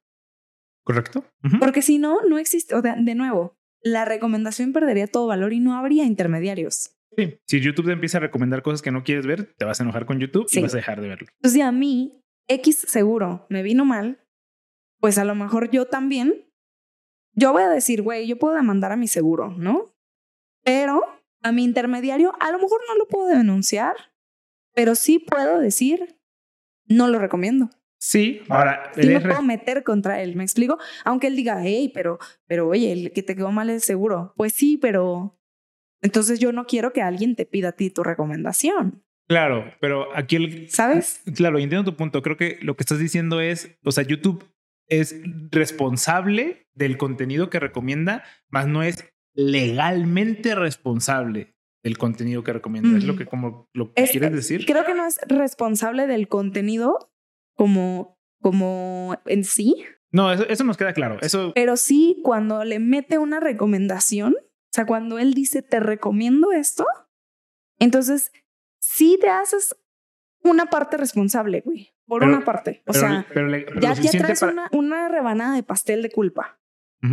Correcto. 0.83 1.25
Porque 1.59 1.83
si 1.83 1.99
no, 1.99 2.23
no 2.23 2.39
existe, 2.39 2.75
o 2.75 2.81
sea, 2.81 2.97
de 2.97 3.15
nuevo, 3.15 3.57
la 3.83 4.05
recomendación 4.05 4.73
perdería 4.73 5.07
todo 5.07 5.27
valor 5.27 5.53
y 5.53 5.61
no 5.61 5.77
habría 5.77 6.05
intermediarios. 6.05 6.96
Sí. 7.17 7.39
Si 7.47 7.61
YouTube 7.61 7.87
te 7.87 7.93
empieza 7.93 8.19
a 8.19 8.21
recomendar 8.21 8.63
cosas 8.63 8.83
que 8.83 8.91
no 8.91 9.05
quieres 9.05 9.27
ver, 9.27 9.55
te 9.57 9.65
vas 9.65 9.81
a 9.81 9.83
enojar 9.83 10.07
con 10.07 10.19
YouTube 10.19 10.47
Sí. 10.49 10.59
y 10.59 10.63
vas 10.63 10.75
a 10.75 10.79
dejar 10.79 11.01
de 11.01 11.09
verlo. 11.09 11.27
Entonces, 11.37 11.53
si 11.53 11.61
a 11.61 11.73
mí 11.73 12.23
X 12.49 12.85
seguro 12.89 13.47
me 13.49 13.63
vino 13.63 13.85
mal, 13.85 14.23
pues 15.01 15.19
a 15.19 15.25
lo 15.25 15.35
mejor 15.35 15.71
yo 15.71 15.87
también, 15.87 16.35
yo 17.35 17.53
voy 17.53 17.63
a 17.63 17.69
decir, 17.69 18.03
güey, 18.03 18.27
yo 18.27 18.39
puedo 18.39 18.55
demandar 18.55 18.93
a 18.93 18.97
mi 18.97 19.09
seguro, 19.09 19.51
¿no? 19.57 19.95
Pero 20.65 21.03
a 21.43 21.53
mi 21.53 21.65
intermediario, 21.65 22.33
a 22.41 22.51
lo 22.51 22.59
mejor 22.59 22.81
no 22.89 22.97
lo 22.97 23.07
puedo 23.07 23.29
denunciar, 23.29 23.95
pero 24.75 24.95
sí 24.95 25.19
puedo 25.19 25.59
decir, 25.59 26.19
no 26.87 27.09
lo 27.09 27.19
recomiendo. 27.19 27.71
Sí. 27.99 28.43
Ahora, 28.49 28.93
Sí 28.95 29.07
me 29.07 29.21
puedo 29.21 29.43
meter 29.43 29.83
contra 29.83 30.21
él, 30.23 30.37
¿me 30.37 30.45
explico? 30.45 30.79
Aunque 31.05 31.29
él 31.29 31.37
diga, 31.37 31.63
hey, 31.63 31.91
pero, 31.95 32.19
pero 32.47 32.69
oye, 32.69 32.93
el 32.93 33.13
que 33.13 33.23
te 33.23 33.35
quedó 33.35 33.51
mal 33.53 33.71
es 33.71 33.85
seguro. 33.85 34.35
Pues 34.37 34.53
sí, 34.53 34.77
pero 34.77 35.39
entonces 36.03 36.39
yo 36.41 36.53
no 36.53 36.67
quiero 36.67 36.93
que 36.93 37.03
alguien 37.03 37.37
te 37.37 37.47
pida 37.47 37.69
a 37.69 37.73
ti 37.73 37.91
tu 37.91 38.03
recomendación, 38.03 39.03
Claro, 39.29 39.65
pero 39.81 40.15
aquí 40.17 40.37
el... 40.37 40.71
¿sabes? 40.71 41.21
Claro, 41.35 41.59
entiendo 41.59 41.91
tu 41.91 41.97
punto. 41.97 42.23
Creo 42.23 42.37
que 42.37 42.59
lo 42.63 42.77
que 42.77 42.83
estás 42.85 43.01
diciendo 43.01 43.41
es, 43.41 43.77
o 43.85 43.91
sea, 43.91 44.05
YouTube 44.05 44.45
es 44.89 45.17
responsable 45.51 46.69
del 46.75 46.97
contenido 46.97 47.51
que 47.51 47.59
recomienda, 47.59 48.23
más 48.51 48.69
no 48.69 48.85
es 48.85 49.05
legalmente 49.35 50.55
responsable 50.55 51.55
del 51.83 51.99
contenido 51.99 52.45
que 52.45 52.53
recomienda. 52.53 52.97
Es 52.99 53.05
lo 53.05 53.17
que 53.17 53.27
como 53.27 53.69
lo 53.75 53.93
que 53.93 54.05
Es- 54.05 54.11
quieres 54.13 54.33
decir. 54.33 54.65
Creo 54.65 54.85
que 54.85 54.95
no 54.95 55.05
es 55.07 55.19
responsable 55.29 56.07
del 56.07 56.29
contenido 56.29 57.11
como, 57.57 58.17
como 58.41 59.17
en 59.27 59.43
sí, 59.45 59.85
No, 60.13 60.33
eso, 60.33 60.47
eso 60.49 60.63
nos 60.63 60.77
queda 60.77 60.93
claro. 60.93 61.19
Eso, 61.21 61.51
pero 61.55 61.77
sí 61.77 62.21
cuando 62.23 62.65
le 62.65 62.79
mete 62.79 63.19
una 63.19 63.41
recomendación, 63.41 64.37
sea, 64.77 64.87
cuando 64.87 65.19
él 65.19 65.35
dice, 65.35 65.63
te 65.63 65.81
recomiendo 65.81 66.53
esto, 66.53 66.85
entonces 67.79 68.31
sí 68.79 69.19
te 69.21 69.29
haces 69.29 69.77
una 70.43 70.67
parte 70.67 70.97
responsable, 70.97 71.63
güey, 71.65 71.95
por 72.07 72.21
Pero- 72.21 72.33
una 72.37 72.45
parte. 72.45 72.83
O 72.87 72.93
pero, 72.93 73.01
sea, 73.01 73.27
pero 73.33 73.51
ya, 73.81 73.95
ya 73.95 74.11
traes 74.13 74.41
para- 74.41 74.53
una, 74.53 74.69
una 74.73 75.09
rebanada 75.09 75.57
de 75.57 75.63
pastel 75.63 76.03
de 76.03 76.11
culpa. 76.11 76.61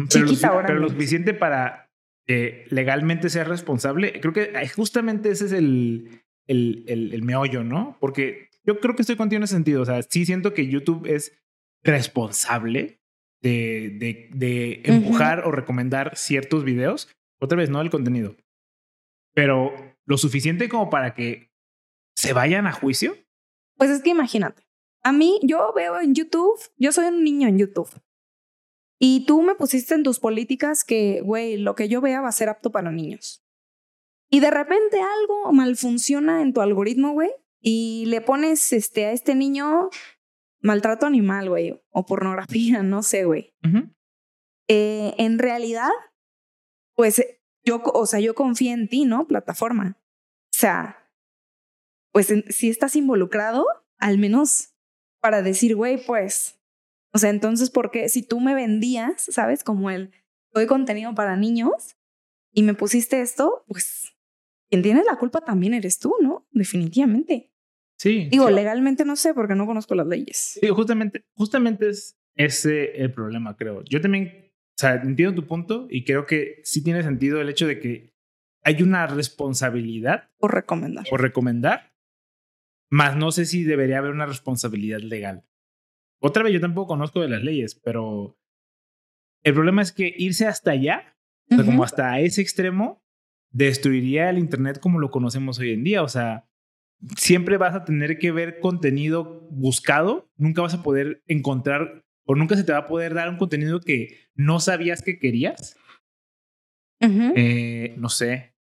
Chiquita 0.07 0.47
ahora, 0.47 0.67
pero 0.67 0.79
lo 0.79 0.89
suficiente 0.89 1.33
para 1.33 1.91
que 2.25 2.65
legalmente 2.69 3.29
sea 3.29 3.43
responsable. 3.43 4.19
Creo 4.21 4.33
que 4.33 4.43
eh, 4.55 4.67
justamente 4.69 5.29
ese 5.29 5.45
es 5.45 5.51
el, 5.51 6.21
el, 6.47 6.85
el, 6.87 7.13
el 7.13 7.21
meollo, 7.23 7.63
¿no? 7.63 7.97
Porque 7.99 8.49
yo 8.63 8.79
creo 8.79 8.95
que 8.95 9.01
estoy 9.01 9.17
contigo 9.17 9.37
en 9.37 9.43
ese 9.43 9.55
sentido. 9.55 9.81
O 9.81 9.85
sea, 9.85 10.01
sí 10.03 10.25
siento 10.25 10.53
que 10.53 10.67
YouTube 10.67 11.05
es 11.05 11.37
responsable 11.83 13.01
de, 13.41 14.29
de, 14.33 14.81
empujar 14.85 15.45
o 15.45 15.51
recomendar 15.51 16.15
ciertos 16.15 16.63
videos. 16.63 17.09
Otra 17.43 17.57
vez, 17.57 17.69
no 17.69 17.81
el 17.81 17.89
contenido. 17.89 18.37
Pero 19.33 19.73
lo 20.05 20.17
suficiente 20.17 20.69
como 20.69 20.89
para 20.89 21.13
que 21.13 21.51
se 22.15 22.31
vayan 22.31 22.67
a 22.67 22.71
juicio. 22.71 23.17
Pues 23.75 23.89
es 23.89 24.01
que 24.01 24.11
imagínate, 24.11 24.65
a 25.03 25.11
mí 25.11 25.41
yo 25.43 25.73
veo 25.75 25.99
en 25.99 26.15
YouTube, 26.15 26.57
yo 26.77 26.93
soy 26.93 27.07
un 27.07 27.21
niño 27.21 27.49
en 27.49 27.57
YouTube. 27.57 27.89
Y 28.97 29.25
tú 29.25 29.41
me 29.41 29.55
pusiste 29.55 29.93
en 29.93 30.03
tus 30.03 30.21
políticas 30.21 30.85
que, 30.85 31.19
güey, 31.19 31.57
lo 31.57 31.75
que 31.75 31.89
yo 31.89 31.99
vea 31.99 32.21
va 32.21 32.29
a 32.29 32.31
ser 32.31 32.47
apto 32.47 32.71
para 32.71 32.93
niños. 32.93 33.45
Y 34.29 34.39
de 34.39 34.49
repente 34.49 35.01
algo 35.01 35.51
mal 35.51 35.75
funciona 35.75 36.41
en 36.41 36.53
tu 36.53 36.61
algoritmo, 36.61 37.11
güey, 37.11 37.31
y 37.59 38.05
le 38.05 38.21
pones 38.21 38.71
este, 38.71 39.07
a 39.07 39.11
este 39.11 39.35
niño 39.35 39.89
maltrato 40.61 41.07
animal, 41.07 41.49
güey, 41.49 41.77
o 41.89 42.05
pornografía, 42.05 42.83
no 42.83 43.03
sé, 43.03 43.25
güey. 43.25 43.53
Eh, 44.69 45.13
en 45.17 45.39
realidad, 45.39 45.91
pues 46.95 47.21
yo, 47.63 47.81
o 47.83 48.05
sea, 48.05 48.19
yo 48.19 48.35
confío 48.35 48.73
en 48.73 48.87
ti, 48.87 49.05
¿no? 49.05 49.27
Plataforma. 49.27 49.97
O 49.99 50.57
sea, 50.57 51.09
pues 52.11 52.29
en- 52.31 52.45
si 52.51 52.69
estás 52.69 52.95
involucrado, 52.95 53.65
al 53.97 54.17
menos 54.17 54.73
para 55.21 55.41
decir, 55.41 55.75
güey, 55.75 56.03
pues, 56.05 56.59
o 57.13 57.17
sea, 57.17 57.29
entonces, 57.29 57.69
¿por 57.69 57.91
qué? 57.91 58.09
Si 58.09 58.23
tú 58.23 58.39
me 58.39 58.53
vendías, 58.55 59.21
¿sabes? 59.29 59.63
Como 59.63 59.89
el, 59.89 60.11
doy 60.53 60.67
contenido 60.67 61.15
para 61.15 61.35
niños 61.37 61.95
y 62.51 62.63
me 62.63 62.73
pusiste 62.73 63.21
esto, 63.21 63.63
pues, 63.67 64.13
quien 64.69 64.81
tiene 64.83 65.03
la 65.03 65.17
culpa 65.17 65.41
también 65.41 65.73
eres 65.73 65.99
tú, 65.99 66.15
¿no? 66.21 66.47
Definitivamente. 66.51 67.51
Sí. 67.97 68.27
Digo, 68.31 68.47
sí. 68.47 68.53
legalmente 68.53 69.05
no 69.05 69.15
sé 69.15 69.33
porque 69.33 69.55
no 69.55 69.65
conozco 69.65 69.95
las 69.95 70.07
leyes. 70.07 70.57
Sí, 70.59 70.67
justamente, 70.69 71.25
justamente 71.35 71.89
es 71.89 72.17
ese 72.35 72.97
el 73.01 73.13
problema, 73.13 73.55
creo. 73.55 73.83
Yo 73.83 74.01
también, 74.01 74.42
o 74.73 74.79
sea, 74.79 74.95
entiendo 74.95 75.35
tu 75.35 75.47
punto 75.47 75.87
y 75.89 76.03
creo 76.03 76.25
que 76.25 76.61
sí 76.63 76.83
tiene 76.83 77.03
sentido 77.03 77.39
el 77.39 77.49
hecho 77.49 77.67
de 77.67 77.79
que 77.79 78.13
hay 78.63 78.81
una 78.81 79.05
responsabilidad 79.07 80.31
Por 80.39 80.53
recomendar. 80.53 81.05
por 81.09 81.21
recomendar, 81.21 81.93
más 82.89 83.15
no 83.15 83.31
sé 83.31 83.45
si 83.45 83.63
debería 83.63 83.99
haber 83.99 84.11
una 84.11 84.25
responsabilidad 84.25 84.99
legal. 84.99 85.45
Otra 86.19 86.43
vez, 86.43 86.53
yo 86.53 86.61
tampoco 86.61 86.87
conozco 86.87 87.21
de 87.21 87.27
las 87.29 87.43
leyes, 87.43 87.75
pero 87.75 88.39
el 89.43 89.53
problema 89.53 89.81
es 89.81 89.91
que 89.91 90.13
irse 90.17 90.47
hasta 90.47 90.71
allá, 90.71 91.17
o 91.51 91.55
sea, 91.55 91.65
como 91.65 91.83
hasta 91.83 92.19
ese 92.21 92.41
extremo, 92.41 93.03
destruiría 93.51 94.29
el 94.29 94.37
Internet 94.37 94.79
como 94.79 94.99
lo 94.99 95.11
conocemos 95.11 95.59
hoy 95.59 95.71
en 95.71 95.83
día. 95.83 96.01
O 96.01 96.07
sea, 96.07 96.47
siempre 97.17 97.57
vas 97.57 97.75
a 97.75 97.83
tener 97.83 98.17
que 98.17 98.31
ver 98.31 98.59
contenido 98.59 99.47
buscado, 99.51 100.31
nunca 100.37 100.61
vas 100.61 100.73
a 100.73 100.83
poder 100.83 101.21
encontrar 101.27 102.05
o 102.25 102.35
nunca 102.35 102.55
se 102.55 102.63
te 102.63 102.71
va 102.71 102.79
a 102.79 102.87
poder 102.87 103.13
dar 103.13 103.29
un 103.29 103.37
contenido 103.37 103.79
que 103.79 104.29
no 104.35 104.59
sabías 104.59 105.01
que 105.01 105.19
querías. 105.19 105.77
Eh, 106.99 107.95
no 107.97 108.09
sé. 108.09 108.55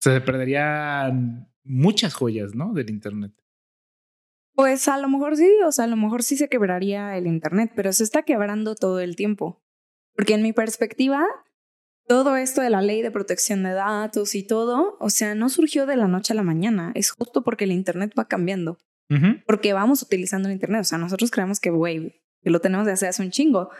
Se 0.00 0.20
perderían 0.20 1.50
muchas 1.64 2.14
joyas, 2.14 2.54
¿no? 2.54 2.72
Del 2.72 2.90
Internet. 2.90 3.32
Pues 4.54 4.86
a 4.86 4.98
lo 4.98 5.08
mejor 5.08 5.36
sí, 5.36 5.50
o 5.66 5.72
sea, 5.72 5.86
a 5.86 5.88
lo 5.88 5.96
mejor 5.96 6.22
sí 6.22 6.36
se 6.36 6.48
quebraría 6.48 7.16
el 7.16 7.26
Internet, 7.26 7.72
pero 7.74 7.92
se 7.92 8.04
está 8.04 8.22
quebrando 8.22 8.76
todo 8.76 9.00
el 9.00 9.16
tiempo. 9.16 9.64
Porque 10.14 10.34
en 10.34 10.42
mi 10.42 10.52
perspectiva, 10.52 11.26
todo 12.06 12.36
esto 12.36 12.60
de 12.60 12.70
la 12.70 12.82
ley 12.82 13.02
de 13.02 13.10
protección 13.10 13.64
de 13.64 13.72
datos 13.72 14.36
y 14.36 14.44
todo, 14.44 14.96
o 15.00 15.10
sea, 15.10 15.34
no 15.34 15.48
surgió 15.48 15.86
de 15.86 15.96
la 15.96 16.06
noche 16.06 16.34
a 16.34 16.36
la 16.36 16.44
mañana, 16.44 16.92
es 16.94 17.10
justo 17.10 17.42
porque 17.42 17.64
el 17.64 17.72
Internet 17.72 18.12
va 18.16 18.28
cambiando, 18.28 18.78
porque 19.46 19.72
vamos 19.72 20.02
utilizando 20.02 20.48
el 20.48 20.54
Internet, 20.54 20.82
o 20.82 20.84
sea, 20.84 20.98
nosotros 20.98 21.32
creemos 21.32 21.58
que, 21.58 21.70
güey, 21.70 22.23
que 22.44 22.50
lo 22.50 22.60
tenemos 22.60 22.86
de 22.86 22.92
hace 22.92 23.08
hace 23.08 23.22
un 23.22 23.30
chingo, 23.30 23.70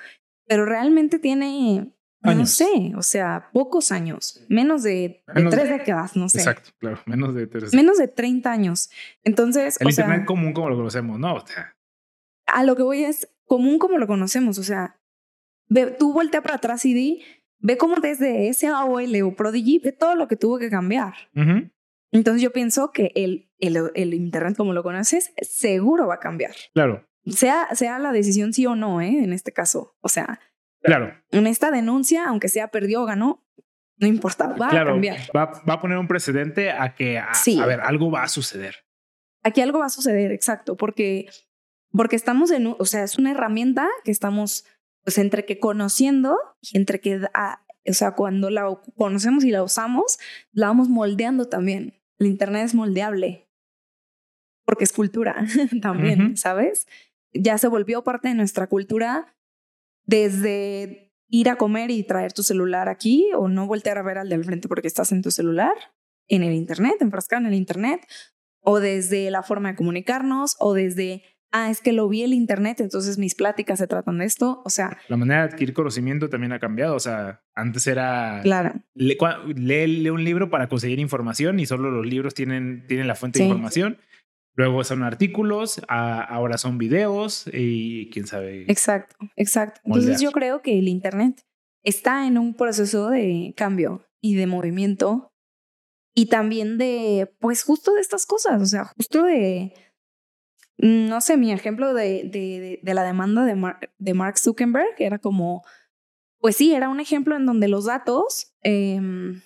pero 0.46 0.64
realmente 0.64 1.18
tiene, 1.20 1.92
no 2.22 2.46
sé, 2.46 2.92
o 2.96 3.02
sea, 3.02 3.50
pocos 3.52 3.92
años, 3.92 4.44
menos 4.48 4.82
de, 4.82 5.22
Menos 5.34 5.52
de- 5.54 5.58
tres 5.60 5.70
décadas, 5.70 6.16
no 6.16 6.28
sé. 6.28 6.38
Exacto, 6.38 6.70
claro. 6.78 6.98
Menos 7.06 7.34
de 7.34 7.46
tres. 7.46 7.72
Menos 7.74 7.98
de 7.98 8.08
30 8.08 8.50
años. 8.50 8.90
Entonces, 9.22 9.80
El 9.80 9.86
o 9.88 9.90
sea, 9.92 10.04
Internet 10.06 10.26
común 10.26 10.52
como 10.52 10.70
lo 10.70 10.76
conocemos, 10.76 11.18
¿no? 11.18 11.34
O 11.34 11.46
sea, 11.46 11.76
a 12.46 12.64
lo 12.64 12.74
que 12.76 12.82
voy 12.82 13.04
es 13.04 13.28
común 13.46 13.78
como 13.78 13.98
lo 13.98 14.06
conocemos. 14.06 14.58
O 14.58 14.62
sea, 14.62 14.98
ve, 15.68 15.86
tú 15.86 16.12
voltea 16.12 16.42
para 16.42 16.56
atrás 16.56 16.84
y 16.86 16.94
di, 16.94 17.22
ve 17.58 17.76
cómo 17.78 17.96
desde 17.96 18.48
ese 18.48 18.66
AOL 18.68 19.22
o 19.22 19.34
Prodigy, 19.34 19.78
ve 19.78 19.92
todo 19.92 20.14
lo 20.14 20.28
que 20.28 20.36
tuvo 20.36 20.58
que 20.58 20.68
cambiar. 20.70 21.14
Entonces 22.12 22.42
yo 22.42 22.52
pienso 22.52 22.92
que 22.92 23.12
el, 23.16 23.50
el, 23.58 23.90
el 23.94 24.14
Internet 24.14 24.56
como 24.56 24.72
lo 24.72 24.82
conoces 24.82 25.32
seguro 25.42 26.06
va 26.06 26.14
a 26.16 26.20
cambiar. 26.20 26.52
claro, 26.72 27.04
Sea, 27.26 27.68
sea 27.74 27.98
la 27.98 28.12
decisión 28.12 28.52
sí 28.52 28.66
o 28.66 28.74
no, 28.76 29.00
¿eh? 29.00 29.24
en 29.24 29.32
este 29.32 29.52
caso. 29.52 29.96
O 30.00 30.08
sea, 30.08 30.40
claro, 30.82 31.14
en 31.30 31.46
esta 31.46 31.70
denuncia, 31.70 32.28
aunque 32.28 32.48
sea 32.48 32.68
perdió 32.68 33.02
o 33.02 33.06
ganó, 33.06 33.44
no 33.96 34.06
importa, 34.06 34.48
va 34.48 34.68
a 34.68 34.84
cambiar. 34.84 35.18
Va, 35.34 35.62
va 35.68 35.74
a 35.74 35.80
poner 35.80 35.98
un 35.98 36.08
precedente 36.08 36.70
a 36.70 36.94
que, 36.94 37.18
a, 37.18 37.32
Sí. 37.34 37.60
a 37.60 37.66
ver, 37.66 37.80
algo 37.80 38.10
va 38.10 38.24
a 38.24 38.28
suceder. 38.28 38.84
Aquí 39.42 39.60
algo 39.60 39.78
va 39.78 39.86
a 39.86 39.90
suceder, 39.90 40.32
exacto, 40.32 40.76
porque, 40.76 41.26
porque 41.92 42.16
estamos 42.16 42.50
en, 42.50 42.74
o 42.78 42.84
sea, 42.84 43.04
es 43.04 43.18
una 43.18 43.30
herramienta 43.30 43.88
que 44.02 44.10
estamos, 44.10 44.64
pues, 45.02 45.18
entre 45.18 45.44
que 45.44 45.58
conociendo 45.58 46.36
y 46.60 46.76
entre 46.76 47.00
que, 47.00 47.20
ah, 47.34 47.64
o 47.86 47.92
sea, 47.92 48.12
cuando 48.12 48.50
la 48.50 48.80
conocemos 48.96 49.44
y 49.44 49.50
la 49.50 49.62
usamos, 49.62 50.18
la 50.52 50.68
vamos 50.68 50.88
moldeando 50.88 51.48
también. 51.48 52.00
El 52.18 52.26
Internet 52.28 52.64
es 52.64 52.74
moldeable, 52.74 53.48
porque 54.64 54.84
es 54.84 54.92
cultura 54.92 55.44
también. 55.82 56.36
¿sabes? 56.36 56.86
Ya 57.34 57.58
se 57.58 57.68
volvió 57.68 58.02
parte 58.04 58.28
de 58.28 58.34
nuestra 58.34 58.66
cultura 58.68 59.34
desde 60.06 61.12
ir 61.28 61.48
a 61.48 61.56
comer 61.56 61.90
y 61.90 62.04
traer 62.04 62.32
tu 62.32 62.42
celular 62.42 62.88
aquí 62.88 63.30
o 63.36 63.48
no 63.48 63.66
voltear 63.66 63.98
a 63.98 64.02
ver 64.02 64.18
al 64.18 64.28
del 64.28 64.44
frente 64.44 64.68
porque 64.68 64.86
estás 64.88 65.10
en 65.12 65.22
tu 65.22 65.30
celular, 65.30 65.72
en 66.28 66.42
el 66.42 66.52
Internet, 66.52 66.96
enfrascado 67.00 67.40
en 67.40 67.46
el 67.48 67.54
Internet, 67.54 68.00
o 68.60 68.80
desde 68.80 69.30
la 69.30 69.42
forma 69.42 69.70
de 69.70 69.76
comunicarnos, 69.76 70.56
o 70.60 70.74
desde, 70.74 71.22
ah, 71.50 71.70
es 71.70 71.80
que 71.80 71.92
lo 71.92 72.08
vi 72.08 72.20
en 72.20 72.26
el 72.26 72.34
Internet, 72.34 72.80
entonces 72.80 73.18
mis 73.18 73.34
pláticas 73.34 73.78
se 73.78 73.86
tratan 73.86 74.18
de 74.18 74.26
esto. 74.26 74.62
O 74.64 74.70
sea, 74.70 74.96
La 75.08 75.16
manera 75.16 75.40
de 75.46 75.52
adquirir 75.52 75.74
conocimiento 75.74 76.28
también 76.30 76.52
ha 76.52 76.60
cambiado. 76.60 76.94
O 76.94 77.00
sea, 77.00 77.42
antes 77.54 77.86
era 77.86 78.40
claro. 78.42 78.72
lee, 78.94 79.16
cua- 79.18 79.42
lee- 79.54 80.02
lee 80.02 80.10
un 80.10 80.24
libro 80.24 80.50
para 80.50 80.68
conseguir 80.68 80.98
información 81.00 81.58
y 81.60 81.66
solo 81.66 81.90
los 81.90 82.06
libros 82.06 82.32
tienen, 82.34 82.86
tienen 82.86 83.06
la 83.08 83.14
fuente 83.16 83.38
de 83.40 83.44
Sí. 83.46 83.50
información. 83.50 83.98
Luego 84.56 84.84
son 84.84 85.02
artículos, 85.02 85.82
a- 85.88 86.22
ahora 86.22 86.58
son 86.58 86.78
videos 86.78 87.48
y 87.52 88.08
quién 88.10 88.26
sabe. 88.26 88.62
Exacto, 88.70 89.16
exacto. 89.36 89.80
Entonces 89.84 90.20
yo 90.20 90.30
creo 90.32 90.62
que 90.62 90.78
el 90.78 90.88
Internet 90.88 91.42
está 91.82 92.26
en 92.26 92.38
un 92.38 92.54
proceso 92.54 93.10
de 93.10 93.52
cambio 93.56 94.06
y 94.20 94.36
de 94.36 94.46
movimiento 94.46 95.32
y 96.14 96.26
también 96.26 96.78
de, 96.78 97.34
pues 97.40 97.64
justo 97.64 97.92
de 97.94 98.00
estas 98.00 98.24
cosas, 98.26 98.62
o 98.62 98.66
sea, 98.66 98.84
justo 98.84 99.24
de, 99.24 99.74
no 100.78 101.20
sé, 101.20 101.36
mi 101.36 101.52
ejemplo 101.52 101.92
de, 101.94 102.78
de, 102.82 102.94
la 102.94 103.02
demanda 103.02 103.44
de, 103.44 103.54
Mar- 103.56 103.92
de 103.98 104.14
Mark 104.14 104.38
Zuckerberg 104.38 104.94
era 104.98 105.18
como, 105.18 105.64
pues 106.38 106.56
sí, 106.56 106.72
era 106.74 106.88
un 106.88 107.00
ejemplo 107.00 107.36
en 107.36 107.46
donde 107.46 107.68
los 107.68 107.86
datos, 107.86 108.54
en 108.62 109.42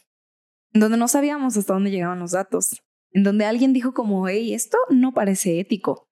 donde 0.73 0.97
no 0.99 1.09
sabíamos 1.09 1.57
hasta 1.57 1.73
dónde 1.73 1.91
llegaban 1.91 2.19
los 2.21 2.33
datos, 2.33 2.83
en 3.13 3.23
donde 3.23 3.45
alguien 3.45 3.73
dijo 3.73 3.95
como, 3.95 4.29
hey, 4.29 4.55
esto 4.55 4.77
no 4.91 5.13
parece 5.15 5.61
ético. 5.61 6.07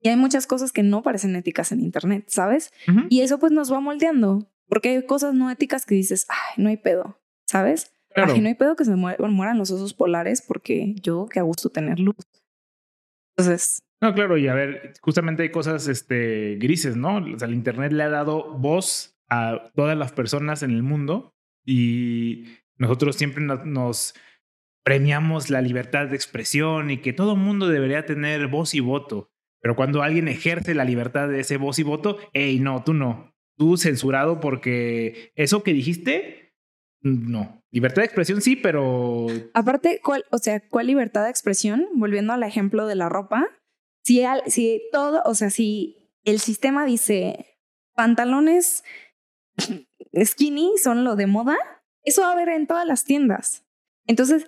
Y 0.00 0.08
hay 0.08 0.16
muchas 0.16 0.46
cosas 0.46 0.70
que 0.72 0.82
no 0.82 1.02
parecen 1.02 1.34
éticas 1.36 1.72
en 1.72 1.80
Internet, 1.80 2.24
¿sabes? 2.28 2.72
Y 3.10 3.20
eso 3.22 3.38
pues 3.38 3.50
nos 3.52 3.72
va 3.72 3.80
moldeando, 3.80 4.48
porque 4.68 4.90
hay 4.90 5.06
cosas 5.06 5.34
no 5.34 5.50
éticas 5.50 5.84
que 5.86 5.94
dices, 5.96 6.26
ay, 6.28 6.62
no 6.62 6.68
hay 6.68 6.76
pedo, 6.76 7.20
¿sabes? 7.46 7.92
Claro. 8.14 8.32
Ay, 8.32 8.40
no 8.40 8.48
hay 8.48 8.54
pedo 8.54 8.76
que 8.76 8.84
se 8.84 8.94
mu- 8.94 9.08
mueran 9.28 9.58
los 9.58 9.70
osos 9.70 9.94
polares 9.94 10.40
porque 10.46 10.94
yo, 11.02 11.26
qué 11.30 11.40
a 11.40 11.42
gusto 11.42 11.68
tener 11.70 11.98
luz. 11.98 12.16
Entonces, 13.36 13.82
No, 14.00 14.14
claro, 14.14 14.38
y 14.38 14.46
a 14.46 14.54
ver, 14.54 14.92
justamente 15.00 15.42
hay 15.42 15.50
cosas 15.50 15.88
este, 15.88 16.56
grises, 16.60 16.96
¿no? 16.96 17.16
O 17.16 17.38
sea, 17.38 17.48
el 17.48 17.54
Internet 17.54 17.92
le 17.92 18.04
ha 18.04 18.08
dado 18.08 18.56
voz 18.56 19.16
a 19.28 19.70
todas 19.74 19.98
las 19.98 20.12
personas 20.12 20.62
en 20.62 20.70
el 20.70 20.82
mundo 20.84 21.34
y 21.66 22.44
nosotros 22.76 23.16
siempre 23.16 23.42
no- 23.44 23.64
nos 23.64 24.14
premiamos 24.88 25.50
la 25.50 25.60
libertad 25.60 26.06
de 26.06 26.16
expresión 26.16 26.90
y 26.90 27.02
que 27.02 27.12
todo 27.12 27.36
mundo 27.36 27.68
debería 27.68 28.06
tener 28.06 28.46
voz 28.46 28.74
y 28.74 28.80
voto. 28.80 29.30
Pero 29.60 29.76
cuando 29.76 30.00
alguien 30.00 30.28
ejerce 30.28 30.74
la 30.74 30.86
libertad 30.86 31.28
de 31.28 31.40
ese 31.40 31.58
voz 31.58 31.78
y 31.78 31.82
voto, 31.82 32.16
hey, 32.32 32.58
no, 32.58 32.82
tú 32.84 32.94
no. 32.94 33.34
Tú 33.58 33.76
censurado 33.76 34.40
porque 34.40 35.30
eso 35.34 35.62
que 35.62 35.74
dijiste, 35.74 36.54
no. 37.02 37.62
Libertad 37.70 38.00
de 38.00 38.06
expresión 38.06 38.40
sí, 38.40 38.56
pero 38.56 39.26
aparte, 39.52 40.00
¿cuál, 40.02 40.24
o 40.30 40.38
sea, 40.38 40.66
¿cuál 40.70 40.86
libertad 40.86 41.24
de 41.24 41.30
expresión? 41.30 41.86
Volviendo 41.92 42.32
al 42.32 42.42
ejemplo 42.42 42.86
de 42.86 42.94
la 42.94 43.10
ropa, 43.10 43.46
si, 44.02 44.24
al- 44.24 44.44
si 44.46 44.80
todo, 44.90 45.20
o 45.26 45.34
sea, 45.34 45.50
si 45.50 46.08
el 46.24 46.40
sistema 46.40 46.86
dice 46.86 47.58
pantalones 47.94 48.84
skinny 50.18 50.78
son 50.82 51.04
lo 51.04 51.14
de 51.14 51.26
moda, 51.26 51.58
eso 52.04 52.22
va 52.22 52.30
a 52.30 52.32
haber 52.32 52.48
en 52.48 52.66
todas 52.66 52.86
las 52.86 53.04
tiendas. 53.04 53.66
Entonces, 54.06 54.46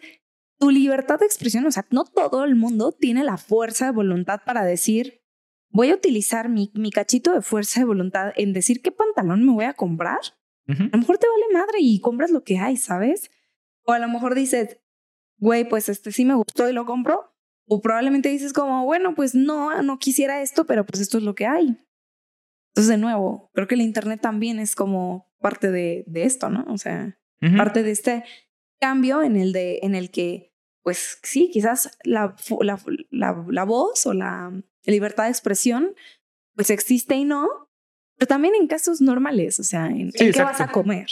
tu 0.61 0.71
libertad 0.71 1.19
de 1.19 1.25
expresión, 1.25 1.65
o 1.67 1.71
sea, 1.73 1.87
no 1.91 2.05
todo 2.05 2.45
el 2.45 2.55
mundo 2.55 2.93
tiene 2.93 3.25
la 3.25 3.39
fuerza 3.39 3.87
de 3.87 3.93
voluntad 3.93 4.43
para 4.45 4.63
decir, 4.63 5.23
voy 5.71 5.91
a 5.91 5.95
utilizar 5.95 6.51
mi, 6.51 6.71
mi 6.75 6.91
cachito 6.91 7.33
de 7.33 7.41
fuerza 7.41 7.81
de 7.81 7.87
voluntad 7.87 8.33
en 8.37 8.53
decir 8.53 8.83
qué 8.83 8.93
pantalón 8.93 9.45
me 9.45 9.53
voy 9.53 9.65
a 9.65 9.73
comprar. 9.73 10.21
A 10.69 10.73
lo 10.93 10.99
mejor 10.99 11.19
te 11.19 11.27
vale 11.27 11.53
madre 11.53 11.79
y 11.81 12.01
compras 12.01 12.31
lo 12.31 12.45
que 12.45 12.59
hay, 12.59 12.77
¿sabes? 12.77 13.29
O 13.83 13.93
a 13.93 13.99
lo 13.99 14.07
mejor 14.07 14.37
dices, 14.37 14.79
güey, 15.39 15.69
pues 15.69 15.89
este 15.89 16.13
sí 16.13 16.25
me 16.25 16.35
gustó 16.35 16.69
y 16.69 16.73
lo 16.73 16.87
compro. 16.87 17.35
O 17.67 17.81
probablemente 17.81 18.29
dices 18.29 18.53
como, 18.53 18.85
bueno, 18.85 19.17
pues 19.17 19.35
no, 19.35 19.83
no 19.83 19.99
quisiera 19.99 20.43
esto, 20.43 20.67
pero 20.67 20.87
pues 20.87 21.01
esto 21.01 21.19
es 21.19 21.25
lo 21.25 21.35
que 21.35 21.47
hay. 21.47 21.77
Entonces, 22.69 22.89
de 22.89 22.99
nuevo, 22.99 23.51
creo 23.53 23.67
que 23.67 23.75
el 23.75 23.81
Internet 23.81 24.21
también 24.21 24.61
es 24.61 24.77
como 24.77 25.33
parte 25.41 25.73
de, 25.73 26.05
de 26.07 26.23
esto, 26.23 26.51
¿no? 26.51 26.65
O 26.73 26.79
sea, 26.79 27.19
parte 27.57 27.83
de 27.83 27.91
este 27.91 28.25
cambio 28.81 29.23
en 29.23 29.37
el, 29.37 29.53
de, 29.53 29.81
en 29.83 29.97
el 29.97 30.11
que, 30.11 30.50
pues 30.83 31.19
sí, 31.23 31.51
quizás 31.53 31.97
la, 32.05 32.35
la, 32.63 32.79
la, 33.11 33.45
la 33.49 33.65
voz 33.65 34.07
o 34.07 34.15
la 34.15 34.53
libertad 34.87 35.25
de 35.25 35.31
expresión, 35.31 35.95
pues 36.57 36.71
existe 36.71 37.15
y 37.17 37.25
no, 37.25 37.49
pero 38.17 38.29
también 38.29 38.55
en 38.55 38.67
casos 38.67 39.01
normales, 39.01 39.61
o 39.61 39.65
sea, 39.65 39.87
en, 39.87 40.13
Sí, 40.13 40.27
en 40.27 40.33
qué 40.33 40.43
vas 40.43 40.61
a 40.61 40.69
comer. 40.73 41.07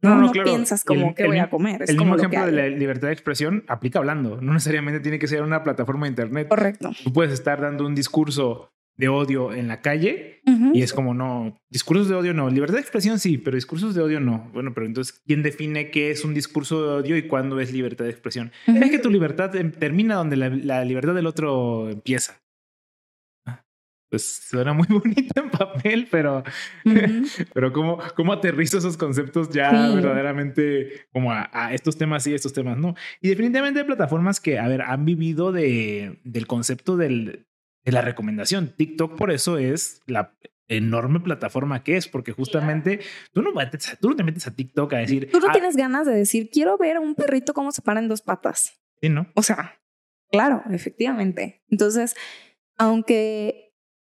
No, 0.00 0.10
No, 0.10 0.14
no, 0.16 0.22
no, 0.26 0.32
claro. 0.32 0.50
piensas 0.50 0.82
El- 0.82 0.86
como 0.86 1.14
qué 1.14 1.22
el 1.22 1.28
voy 1.28 1.38
a 1.38 1.50
comer. 1.50 1.82
Es 1.82 1.90
El 1.90 1.96
como 1.96 2.12
mismo 2.14 2.28
ejemplo 2.28 2.46
de 2.46 2.52
la 2.52 2.68
libertad 2.68 3.08
de 3.08 3.14
expresión 3.14 3.64
aplica 3.66 3.98
hablando. 3.98 4.40
No 4.40 4.52
necesariamente 4.52 5.00
tiene 5.00 5.18
que 5.18 5.26
ser 5.26 5.42
una 5.42 5.64
plataforma 5.64 6.06
de 6.06 6.10
internet. 6.10 6.46
Correcto. 6.48 6.92
Tú 7.02 7.12
puedes 7.12 7.32
estar 7.32 7.60
dando 7.60 7.84
un 7.84 7.96
discurso 7.96 8.70
de 8.98 9.08
odio 9.08 9.52
en 9.54 9.68
la 9.68 9.80
calle 9.80 10.42
y 10.74 10.82
es 10.82 10.92
como 10.92 11.14
no, 11.14 11.56
discursos 11.70 12.08
de 12.08 12.14
odio 12.16 12.34
no, 12.34 12.50
libertad 12.50 12.74
de 12.74 12.80
expresión 12.80 13.18
sí, 13.18 13.38
pero 13.38 13.54
discursos 13.54 13.94
de 13.94 14.02
odio 14.02 14.18
no. 14.18 14.50
Bueno, 14.52 14.72
pero 14.74 14.86
entonces, 14.86 15.22
¿quién 15.26 15.42
define 15.42 15.90
qué 15.90 16.10
es 16.10 16.24
un 16.24 16.34
discurso 16.34 16.82
de 16.82 16.88
odio 17.02 17.16
y 17.16 17.22
cuándo 17.28 17.60
es 17.60 17.72
libertad 17.72 18.04
de 18.06 18.10
expresión? 18.10 18.50
Es 18.66 18.90
que 18.90 18.98
tu 18.98 19.10
libertad 19.10 19.54
em- 19.56 19.70
termina 19.72 20.16
donde 20.16 20.36
la, 20.36 20.48
la 20.50 20.84
libertad 20.84 21.14
del 21.14 21.26
otro 21.26 21.88
empieza. 21.90 22.40
Ah, 23.46 23.64
Pues 24.10 24.24
suena 24.48 24.72
muy 24.72 24.86
bonito 24.90 25.40
en 25.40 25.50
papel, 25.50 26.08
pero, 26.10 26.42
pero 27.54 27.72
¿cómo, 27.72 27.98
cómo 28.16 28.32
aterrizo 28.32 28.78
esos 28.78 28.96
conceptos 28.96 29.50
ya 29.50 29.70
Sí. 29.88 29.94
verdaderamente 29.96 31.06
como 31.12 31.30
a, 31.32 31.48
a 31.52 31.74
estos 31.74 31.96
temas 31.98 32.22
sí, 32.24 32.34
estos 32.34 32.52
temas 32.52 32.78
no? 32.78 32.94
Y 33.20 33.28
definitivamente 33.28 33.80
hay 33.80 33.86
plataformas 33.86 34.40
que, 34.40 34.58
a 34.58 34.66
ver, 34.66 34.82
han 34.82 35.04
vivido 35.04 35.52
de, 35.52 36.20
del 36.24 36.46
concepto 36.46 36.96
del, 36.96 37.46
de 37.84 37.92
la 37.92 38.00
recomendación. 38.02 38.74
TikTok 38.76 39.16
por 39.16 39.30
eso 39.30 39.58
es 39.58 40.00
la 40.06 40.34
enorme 40.68 41.20
plataforma 41.20 41.82
que 41.82 41.96
es, 41.96 42.08
porque 42.08 42.32
justamente 42.32 43.00
tú, 43.32 43.42
no, 43.42 43.50
tú 44.00 44.08
no 44.10 44.16
te 44.16 44.22
metes 44.24 44.46
a 44.46 44.54
TikTok 44.54 44.92
a 44.92 44.98
decir, 44.98 45.30
Tú 45.32 45.40
no 45.40 45.46
"Ah, 45.48 45.52
tienes 45.52 45.76
ganas 45.76 46.06
de 46.06 46.14
decir, 46.14 46.50
quiero 46.50 46.76
ver 46.76 46.96
a 46.96 47.00
un 47.00 47.14
perrito 47.14 47.54
cómo 47.54 47.72
se 47.72 47.80
para 47.82 48.00
en 48.00 48.08
dos 48.08 48.20
patas. 48.22 48.78
sí, 49.00 49.08
¿no? 49.08 49.26
O 49.34 49.42
sea, 49.42 49.80
claro, 50.30 50.62
efectivamente. 50.70 51.62
Entonces, 51.70 52.14
aunque 52.76 53.72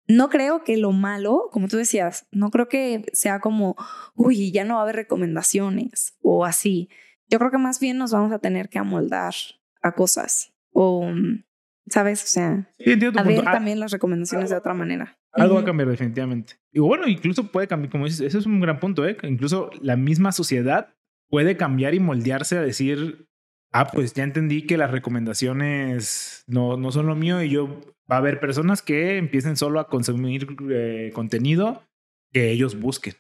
no 0.08 0.30
creo 0.30 0.64
que 0.64 0.78
lo 0.78 0.92
malo, 0.92 1.50
como 1.52 1.68
tú 1.68 1.78
decías, 1.78 2.28
no 2.32 2.50
creo 2.50 2.68
que 2.68 3.06
sea 3.14 3.40
como, 3.40 3.76
uy, 4.16 4.52
ya 4.52 4.64
no 4.66 4.74
va 4.76 4.80
a 4.80 4.84
haber 4.84 4.96
recomendaciones 4.96 6.18
o 6.22 6.46
así. 6.46 6.90
Yo 7.28 7.38
creo 7.38 7.52
que 7.52 7.60
más 7.60 7.80
bien 7.80 8.00
nos 8.00 8.12
vamos 8.12 8.32
a 8.32 8.40
tener 8.40 8.70
que 8.70 8.80
amoldar 8.80 9.36
a 9.84 9.94
cosas 9.94 10.52
o, 10.72 11.06
mm, 11.12 11.44
¿sabes? 11.90 12.24
O 12.24 12.28
sea, 12.28 12.72
Sí, 12.78 12.92
entiendo 12.92 13.14
tu 13.14 13.20
a 13.20 13.24
punto. 13.24 13.42
ver 13.42 13.50
Ah, 13.50 13.52
también 13.54 13.80
las 13.80 13.92
recomendaciones 13.92 14.50
de 14.50 14.56
otra 14.58 14.74
manera. 14.74 15.18
Algo 15.34 15.56
va 15.56 15.62
a 15.62 15.66
cambiar 15.66 15.90
definitivamente. 15.90 16.54
Y 16.72 16.80
bueno, 16.80 17.08
incluso 17.08 17.52
puede 17.52 17.68
cambiar, 17.68 17.92
como 17.92 18.06
dices, 18.06 18.22
eso 18.22 18.40
es 18.40 18.46
un 18.46 18.60
gran 18.60 18.80
punto, 18.80 19.06
¿eh? 19.08 19.16
Incluso 19.24 19.70
la 19.82 19.96
misma 19.96 20.32
sociedad 20.32 20.94
puede 21.30 21.56
cambiar 21.58 21.94
y 21.94 22.00
moldearse 22.00 22.58
a 22.58 22.62
decir, 22.62 23.28
ah, 23.72 23.90
pues 23.92 24.14
ya 24.14 24.24
entendí 24.24 24.66
que 24.66 24.78
las 24.78 24.90
recomendaciones 24.92 26.44
no, 26.48 26.78
no 26.78 26.92
son 26.92 27.08
lo 27.08 27.16
mío 27.16 27.42
y 27.44 27.50
yo 27.50 27.80
va 28.12 28.16
a 28.16 28.20
haber 28.20 28.40
personas 28.40 28.82
que 28.82 29.18
empiecen 29.18 29.56
solo 29.56 29.80
a 29.80 29.88
consumir 29.88 30.48
eh, 30.72 31.12
contenido 31.14 31.84
que 32.32 32.52
ellos 32.52 32.80
busquen. 32.80 33.14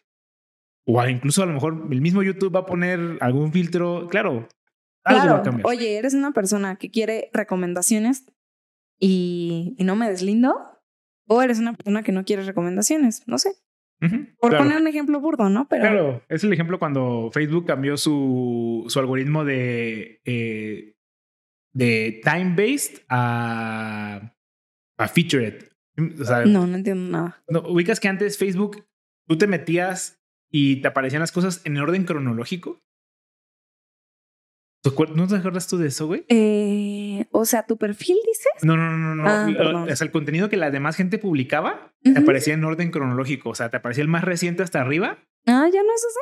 O 0.86 1.05
incluso 1.07 1.43
a 1.43 1.45
lo 1.45 1.53
mejor 1.53 1.88
el 1.91 2.01
mismo 2.01 2.24
YouTube 2.24 2.55
va 2.55 2.61
a 2.61 2.65
poner 2.65 3.17
algún 3.22 3.51
filtro, 3.51 4.07
claro, 4.09 4.47
algo 5.03 5.20
va 5.20 5.22
a 5.22 5.41
Claro, 5.41 5.43
cambiar. 5.43 5.67
oye, 5.67 5.97
eres 5.97 6.15
una 6.15 6.32
persona 6.32 6.78
que 6.78 6.89
quiere 6.89 7.30
recomendaciones 7.34 8.26
y, 9.00 9.76
y 9.78 9.84
no 9.84 9.95
me 9.95 10.10
deslindo, 10.10 10.56
o 11.28 11.41
eres 11.41 11.60
una 11.60 11.74
persona 11.74 12.04
que 12.04 12.12
no 12.12 12.26
quiere 12.26 12.43
recomendaciones, 12.43 13.24
no 13.28 13.38
sé. 13.38 13.52
Por 14.39 14.52
claro. 14.52 14.64
poner 14.64 14.82
un 14.82 14.88
ejemplo 14.88 15.20
burdo, 15.20 15.50
¿no? 15.50 15.68
Pero 15.68 15.82
Claro, 15.82 16.24
es 16.30 16.43
el 16.45 16.54
ejemplo 16.54 16.80
cuando 16.80 17.30
Facebook 17.34 17.66
cambió 17.66 17.97
su, 17.97 18.86
su 18.88 18.97
algoritmo 18.97 19.43
de, 19.43 20.22
eh, 20.24 20.95
de 21.74 22.22
time-based 22.24 23.02
a, 23.10 24.34
a 24.97 25.08
featured. 25.10 25.66
O 26.20 26.24
sea, 26.24 26.45
no, 26.45 26.66
no 26.66 26.78
entiendo 26.78 27.12
nada. 27.12 27.43
no, 27.50 27.60
ubicas 27.68 28.00
que 28.00 28.08
antes 28.08 28.38
Facebook, 28.38 28.86
tú 29.28 29.38
te 29.38 29.47
metías 29.47 30.22
y 30.50 30.78
te 30.78 30.88
aparecían 30.88 31.20
las 31.20 31.34
cosas 31.34 31.62
en 31.66 31.78
orden 31.78 32.06
cronológico. 32.06 32.82
¿Te 34.82 34.89
acuer- 34.91 35.09
¿No 35.13 35.27
te 35.27 35.36
acuerdas 35.36 35.67
tú 35.67 35.77
de 35.77 35.88
eso, 35.89 36.07
güey? 36.07 36.25
Eh, 36.30 37.25
o 37.32 37.43
sea, 37.45 37.65
tu 37.65 37.77
perfil 37.77 38.17
dices. 38.25 38.47
No, 38.63 38.77
no, 38.77 38.91
no, 38.97 39.15
no. 39.15 39.23
Ah, 39.27 39.86
o 39.89 39.95
sea, 39.95 40.05
el 40.05 40.11
contenido 40.11 40.47
que 40.49 40.55
la 40.57 40.71
demás 40.71 40.95
gente 40.95 41.17
publicaba 41.17 41.93
te 42.01 42.17
aparecía 42.17 42.53
en 42.53 42.63
orden 42.63 42.89
cronológico. 42.91 43.49
O 43.49 43.55
sea, 43.55 43.69
te 43.69 43.77
aparecía 43.77 44.03
el 44.03 44.07
más 44.07 44.23
reciente 44.23 44.63
hasta 44.63 44.80
arriba. 44.80 45.17
Ah, 45.47 45.67
ya 45.73 45.82
no 45.84 45.89
es 45.93 46.05
así. 46.05 46.19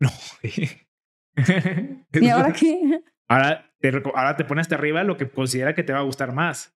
No. 0.00 0.10
¿Y 2.20 2.28
ahora 2.28 2.52
qué? 2.52 3.00
Ahora 3.28 3.72
te, 3.80 3.88
ahora 4.14 4.36
te 4.36 4.44
pone 4.44 4.60
hasta 4.60 4.74
arriba 4.74 5.02
lo 5.02 5.16
que 5.16 5.26
considera 5.30 5.74
que 5.74 5.82
te 5.82 5.94
va 5.94 6.00
a 6.00 6.02
gustar 6.02 6.34
más. 6.34 6.76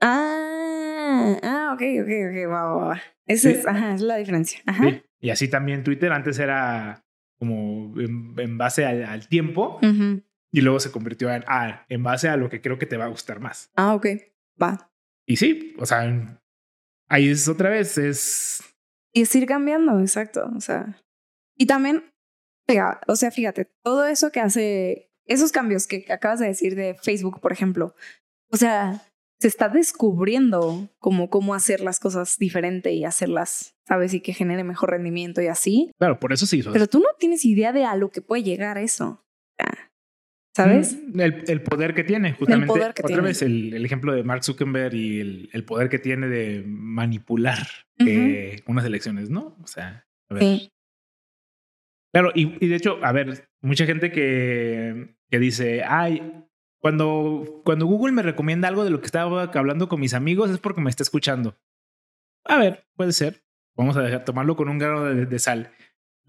Ah, 0.00 1.36
ah, 1.42 1.70
ok, 1.74 1.82
ok, 2.02 2.08
ok, 2.30 2.50
va, 2.52 2.62
va, 2.72 2.84
va. 2.90 3.02
Esa 3.26 3.50
Sí. 3.50 3.56
es, 3.56 3.66
ajá, 3.66 3.94
es 3.94 4.00
la 4.02 4.16
diferencia. 4.16 4.60
Ajá. 4.66 4.84
Sí. 4.88 5.02
Y 5.20 5.30
así 5.30 5.48
también 5.48 5.82
Twitter 5.82 6.12
antes 6.12 6.38
era 6.38 7.04
como 7.36 7.98
en, 8.00 8.32
en 8.38 8.58
base 8.58 8.86
al, 8.86 9.04
al 9.04 9.26
tiempo. 9.26 9.80
Ujú. 9.82 10.22
Y 10.50 10.62
luego 10.62 10.80
se 10.80 10.90
convirtió 10.90 11.32
en, 11.32 11.44
ah, 11.46 11.84
en 11.88 12.02
base 12.02 12.28
a 12.28 12.36
lo 12.36 12.48
que 12.48 12.60
creo 12.60 12.78
que 12.78 12.86
te 12.86 12.96
va 12.96 13.04
a 13.04 13.08
gustar 13.08 13.40
más. 13.40 13.70
Ah, 13.76 13.94
ok. 13.94 14.06
Va. 14.60 14.90
Y 15.26 15.36
sí, 15.36 15.74
o 15.78 15.86
sea, 15.86 16.40
ahí 17.08 17.28
es 17.28 17.48
otra 17.48 17.70
vez, 17.70 17.98
es... 17.98 18.62
Y 19.12 19.22
es 19.22 19.34
ir 19.34 19.46
cambiando, 19.46 20.00
exacto. 20.00 20.50
O 20.56 20.60
sea, 20.60 20.98
y 21.56 21.66
también, 21.66 22.04
o 23.06 23.16
sea, 23.16 23.30
fíjate, 23.30 23.66
todo 23.82 24.06
eso 24.06 24.30
que 24.30 24.40
hace, 24.40 25.10
esos 25.26 25.52
cambios 25.52 25.86
que 25.86 26.06
acabas 26.10 26.40
de 26.40 26.46
decir 26.46 26.76
de 26.76 26.94
Facebook, 26.94 27.40
por 27.40 27.52
ejemplo, 27.52 27.94
o 28.50 28.56
sea, 28.56 29.02
se 29.40 29.48
está 29.48 29.68
descubriendo 29.68 30.88
como 30.98 31.30
cómo 31.30 31.54
hacer 31.54 31.80
las 31.80 32.00
cosas 32.00 32.38
diferente 32.38 32.92
y 32.92 33.04
hacerlas, 33.04 33.76
¿sabes? 33.86 34.14
Y 34.14 34.20
que 34.20 34.34
genere 34.34 34.64
mejor 34.64 34.90
rendimiento 34.90 35.42
y 35.42 35.46
así. 35.46 35.90
Claro, 35.98 36.18
por 36.18 36.32
eso 36.32 36.46
sí. 36.46 36.62
Pero 36.62 36.86
tú 36.86 37.00
no 37.00 37.08
tienes 37.18 37.44
idea 37.44 37.72
de 37.72 37.84
a 37.84 37.96
lo 37.96 38.10
que 38.10 38.22
puede 38.22 38.42
llegar 38.42 38.78
eso. 38.78 39.24
¿Sabes? 40.58 40.98
Mm, 41.14 41.20
el, 41.20 41.62
poder 41.62 41.94
que 41.94 42.02
tiene, 42.02 42.32
justamente. 42.32 42.72
otra 42.72 43.20
vez 43.20 43.42
el, 43.42 43.84
ejemplo 43.84 44.12
de 44.12 44.24
Mark 44.24 44.42
Zuckerberg 44.42 44.92
y 44.92 45.48
el, 45.52 45.64
poder 45.64 45.88
que 45.88 46.00
tiene 46.00 46.26
de 46.26 46.64
manipular 46.66 47.64
eh, 48.04 48.60
unas 48.66 48.84
elecciones, 48.84 49.30
¿no? 49.30 49.56
O 49.62 49.66
sea, 49.68 50.04
a 50.28 50.34
ver. 50.34 50.42
Sí. 50.42 50.72
Claro, 52.12 52.32
y, 52.34 52.56
y, 52.64 52.68
de 52.68 52.74
hecho, 52.74 52.98
a 53.04 53.12
ver, 53.12 53.48
mucha 53.60 53.86
gente 53.86 54.10
que, 54.10 55.14
que 55.30 55.38
dice, 55.38 55.84
ay, 55.84 56.44
cuando, 56.80 57.62
cuando 57.64 57.86
Google 57.86 58.12
me 58.12 58.22
recomienda 58.22 58.66
algo 58.66 58.82
de 58.82 58.90
lo 58.90 58.98
que 58.98 59.06
estaba 59.06 59.44
hablando 59.44 59.88
con 59.88 60.00
mis 60.00 60.12
amigos 60.12 60.50
es 60.50 60.58
porque 60.58 60.80
me 60.80 60.90
está 60.90 61.04
escuchando. 61.04 61.56
A 62.44 62.58
ver, 62.58 62.84
puede 62.96 63.12
ser. 63.12 63.44
Vamos 63.76 63.96
a 63.96 64.02
dejar, 64.02 64.24
tomarlo 64.24 64.56
con 64.56 64.68
un 64.68 64.78
grano 64.78 65.04
de 65.04 65.38
sal. 65.38 65.70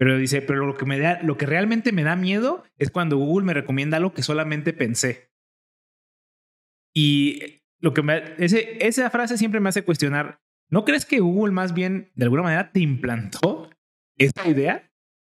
Pero 0.00 0.16
dice, 0.16 0.40
pero 0.40 0.64
lo 0.64 0.78
que 0.78 0.86
me 0.86 0.98
da, 0.98 1.20
lo 1.22 1.36
que 1.36 1.44
realmente 1.44 1.92
me 1.92 2.04
da 2.04 2.16
miedo 2.16 2.64
es 2.78 2.90
cuando 2.90 3.18
Google 3.18 3.44
me 3.44 3.52
recomienda 3.52 3.98
algo 3.98 4.14
que 4.14 4.22
solamente 4.22 4.72
pensé. 4.72 5.30
Y 6.94 7.60
lo 7.80 7.92
que 7.92 8.00
me, 8.02 8.34
ese, 8.38 8.78
esa 8.80 9.10
frase 9.10 9.36
siempre 9.36 9.60
me 9.60 9.68
hace 9.68 9.84
cuestionar, 9.84 10.40
¿no 10.70 10.86
crees 10.86 11.04
que 11.04 11.20
Google 11.20 11.52
más 11.52 11.74
bien 11.74 12.10
de 12.14 12.24
alguna 12.24 12.44
manera 12.44 12.72
te 12.72 12.80
implantó 12.80 13.68
esta 14.16 14.48
idea 14.48 14.90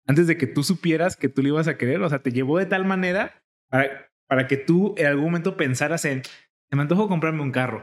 antes 0.07 0.29
de 0.29 0.39
que 0.39 0.47
tú 0.47 0.63
supieras 0.63 1.17
que 1.17 1.29
tú 1.29 1.43
le 1.43 1.49
ibas 1.49 1.67
a 1.67 1.77
querer? 1.77 2.01
O 2.01 2.09
sea, 2.09 2.23
te 2.23 2.31
llevó 2.31 2.59
de 2.59 2.67
tal 2.67 2.85
manera 2.85 3.43
para, 3.69 4.13
para 4.29 4.47
que 4.47 4.59
tú 4.59 4.95
en 4.97 5.07
algún 5.07 5.25
momento 5.25 5.57
pensaras 5.57 6.05
en, 6.05 6.23
se 6.23 6.77
me 6.77 6.83
antojo 6.83 7.09
comprarme 7.09 7.43
un 7.43 7.51
carro. 7.51 7.83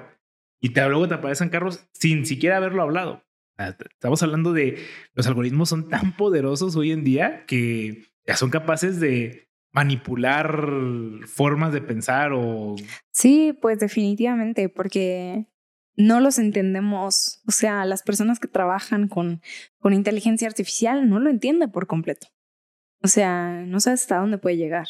Y 0.61 0.69
te, 0.69 0.87
luego 0.87 1.09
te 1.09 1.15
aparecen 1.15 1.49
carros 1.49 1.85
sin 1.91 2.25
siquiera 2.25 2.55
haberlo 2.55 2.83
hablado. 2.83 3.25
Estamos 3.59 4.23
hablando 4.23 4.53
de 4.53 4.77
los 5.13 5.27
algoritmos 5.27 5.69
son 5.69 5.89
tan 5.89 6.15
poderosos 6.15 6.75
hoy 6.75 6.91
en 6.91 7.03
día 7.03 7.45
que 7.45 8.05
ya 8.25 8.35
son 8.35 8.49
capaces 8.49 8.99
de 8.99 9.49
manipular 9.71 10.65
formas 11.27 11.73
de 11.73 11.81
pensar 11.81 12.31
o... 12.33 12.75
Sí, 13.11 13.57
pues 13.61 13.79
definitivamente, 13.79 14.69
porque 14.69 15.47
no 15.95 16.21
los 16.21 16.39
entendemos, 16.39 17.41
o 17.45 17.51
sea, 17.51 17.85
las 17.85 18.03
personas 18.03 18.39
que 18.39 18.47
trabajan 18.47 19.07
con, 19.07 19.41
con 19.77 19.93
inteligencia 19.93 20.47
artificial 20.47 21.09
no 21.09 21.19
lo 21.19 21.29
entienden 21.29 21.71
por 21.71 21.87
completo. 21.87 22.27
O 23.03 23.07
sea, 23.07 23.63
no 23.65 23.79
sabes 23.79 24.01
hasta 24.01 24.17
dónde 24.17 24.37
puede 24.37 24.57
llegar. 24.57 24.87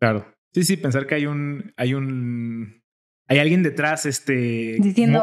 Claro. 0.00 0.34
Sí, 0.52 0.64
sí, 0.64 0.76
pensar 0.76 1.06
que 1.06 1.14
hay 1.14 1.26
un, 1.26 1.72
hay 1.76 1.94
un 1.94 2.81
hay 3.32 3.38
alguien 3.38 3.62
detrás 3.62 4.06
este 4.06 4.76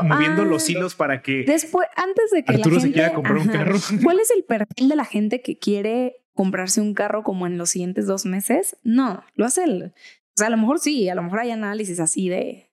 moviendo 0.03 0.45
los 0.45 0.67
ah, 0.67 0.71
hilos 0.71 0.95
para 0.95 1.21
que 1.21 1.43
después 1.43 1.87
antes 1.95 2.31
de 2.31 2.43
que 2.43 2.55
Arturo 2.55 2.75
la 2.75 2.81
gente, 2.81 2.87
se 2.87 2.93
quiera 2.93 3.13
comprar 3.13 3.37
un 3.37 3.47
carro. 3.47 3.77
¿Cuál 4.03 4.19
es 4.19 4.31
el 4.31 4.43
perfil 4.43 4.89
de 4.89 4.95
la 4.95 5.05
gente 5.05 5.41
que 5.41 5.57
quiere 5.57 6.23
comprarse 6.33 6.81
un 6.81 6.93
carro 6.93 7.23
como 7.23 7.47
en 7.47 7.57
los 7.57 7.69
siguientes 7.69 8.07
dos 8.07 8.25
meses? 8.25 8.77
No, 8.83 9.23
lo 9.35 9.45
hace 9.45 9.63
el, 9.63 9.83
o 9.83 9.91
sea, 10.35 10.47
a 10.47 10.51
lo 10.51 10.57
mejor 10.57 10.79
sí, 10.79 11.09
a 11.09 11.15
lo 11.15 11.23
mejor 11.23 11.39
hay 11.39 11.51
análisis 11.51 11.99
así 11.99 12.29
de 12.29 12.71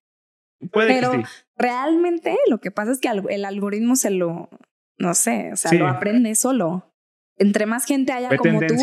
Puede 0.73 0.89
pero 0.89 1.13
que 1.13 1.19
sí. 1.19 1.25
realmente 1.57 2.37
lo 2.49 2.59
que 2.59 2.71
pasa 2.71 2.93
es 2.93 2.99
que 2.99 3.09
el 3.09 3.45
algoritmo 3.45 3.95
se 3.95 4.11
lo 4.11 4.49
no 4.99 5.15
sé, 5.15 5.53
o 5.53 5.57
sea, 5.57 5.73
lo 5.73 5.89
aprende 5.89 6.35
solo. 6.35 6.93
Entre 7.39 7.67
más 7.67 7.85
gente 7.85 8.13
haya 8.13 8.35
como 8.37 8.61
tú. 8.61 8.75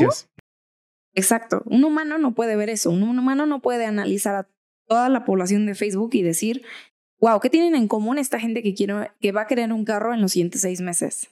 Exacto. 1.16 1.64
Un 1.66 1.84
humano 1.84 2.18
no 2.18 2.34
puede 2.34 2.56
ver 2.56 2.70
eso. 2.70 2.92
Un 2.92 3.04
humano 3.04 3.46
no 3.46 3.62
puede 3.62 3.86
analizar 3.86 4.36
a 4.36 4.48
toda 4.88 5.10
la 5.10 5.26
población 5.26 5.66
de 5.66 5.76
Facebook 5.76 6.12
y 6.14 6.22
decir, 6.22 6.64
wow, 7.24 7.40
¿qué 7.40 7.50
tienen 7.50 7.74
en 7.76 7.88
común 7.88 8.18
esta 8.18 8.38
gente 8.38 8.62
que, 8.62 8.74
quiere, 8.74 9.12
que 9.22 9.32
va 9.32 9.42
a 9.42 9.48
querer 9.48 9.72
un 9.72 9.86
carro 9.86 10.14
en 10.14 10.22
los 10.22 10.34
siguientes 10.34 10.62
seis 10.62 10.82
meses? 10.82 11.30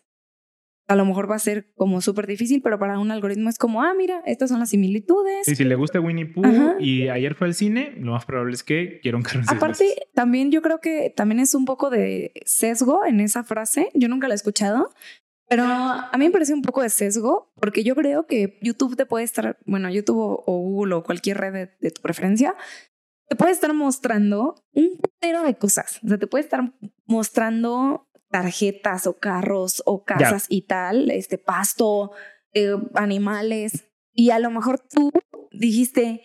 A 0.88 0.96
lo 0.96 1.06
mejor 1.06 1.30
va 1.30 1.36
a 1.36 1.40
ser 1.40 1.72
como 1.76 2.02
súper 2.02 2.28
difícil, 2.28 2.62
pero 2.62 2.80
para 2.80 2.98
un 3.00 3.12
algoritmo 3.12 3.50
es 3.50 3.58
como, 3.58 3.82
ah, 3.82 3.94
mira, 3.94 4.22
estas 4.26 4.50
son 4.50 4.60
las 4.60 4.70
similitudes. 4.70 5.48
Y 5.48 5.56
si 5.56 5.64
le 5.64 5.76
gusta 5.76 6.00
Winnie 6.00 6.26
Pooh 6.26 6.80
y 6.80 7.08
ayer 7.10 7.36
fue 7.36 7.48
al 7.48 7.54
cine, 7.54 7.94
lo 7.98 8.14
más 8.14 8.26
probable 8.26 8.54
es 8.54 8.64
que 8.64 9.00
quiera 9.02 9.18
un 9.18 9.24
carro 9.24 9.42
en 9.42 9.50
Aparte, 9.50 10.08
también 10.14 10.52
yo 10.52 10.62
creo 10.62 10.80
que 10.80 11.10
también 11.10 11.40
es 11.40 11.54
un 11.56 11.66
poco 11.66 11.90
de 11.90 12.34
sesgo 12.46 13.06
en 13.06 13.20
esa 13.20 13.44
frase. 13.44 13.90
Yo 13.94 14.08
nunca 14.10 14.28
la 14.28 14.34
he 14.34 14.36
escuchado, 14.36 14.94
pero 15.48 15.64
a 15.64 16.12
mí 16.18 16.26
me 16.26 16.32
parece 16.32 16.54
un 16.54 16.62
poco 16.62 16.82
de 16.82 16.90
sesgo 16.90 17.52
porque 17.56 17.84
yo 17.84 17.96
creo 17.96 18.28
que 18.28 18.58
YouTube 18.62 18.96
te 18.96 19.06
puede 19.06 19.24
estar, 19.24 19.60
bueno, 19.66 19.90
YouTube 19.90 20.20
o, 20.20 20.58
Google 20.58 20.96
o 20.96 21.04
cualquier 21.04 21.38
red 21.38 21.70
de 21.80 21.92
tu 21.92 22.02
preferencia, 22.02 22.56
te 23.32 23.38
puede 23.38 23.54
estar 23.54 23.74
mostrando 23.74 24.62
un 24.74 24.98
putero 24.98 25.44
de 25.44 25.56
cosas. 25.56 26.02
O 26.04 26.10
sea, 26.10 26.18
te 26.18 26.28
puede 26.28 26.44
estar 26.44 26.74
mostrando 27.06 28.10
tarjetas 28.30 29.08
o 29.08 29.20
carros 29.20 29.82
o 29.86 30.04
casas 30.04 30.48
y 30.50 30.64
tal, 30.64 31.10
este 31.10 31.38
pasto, 31.38 32.12
eh, 32.54 32.76
animales. 32.94 33.86
Y 34.14 34.32
a 34.32 34.40
lo 34.40 34.52
mejor 34.52 34.80
tú 34.80 35.14
dijiste, 35.54 36.22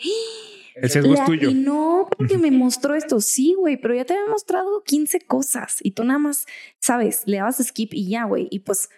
el 0.74 0.90
sesgo 0.90 1.14
es 1.14 1.24
tuyo. 1.24 1.48
Y 1.48 1.54
no, 1.54 2.08
porque 2.10 2.38
me 2.38 2.50
mostró 2.50 2.96
esto. 2.96 3.20
Sí, 3.20 3.54
güey, 3.56 3.76
pero 3.76 3.94
ya 3.94 4.04
te 4.04 4.14
había 4.14 4.26
mostrado 4.28 4.82
15 4.82 5.20
cosas 5.20 5.76
y 5.82 5.92
tú 5.92 6.02
nada 6.02 6.18
más, 6.18 6.46
sabes, 6.80 7.22
le 7.26 7.36
dabas 7.36 7.64
skip 7.64 7.94
y 7.94 8.08
ya, 8.10 8.24
güey. 8.24 8.48
Y 8.50 8.58
pues, 8.58 8.88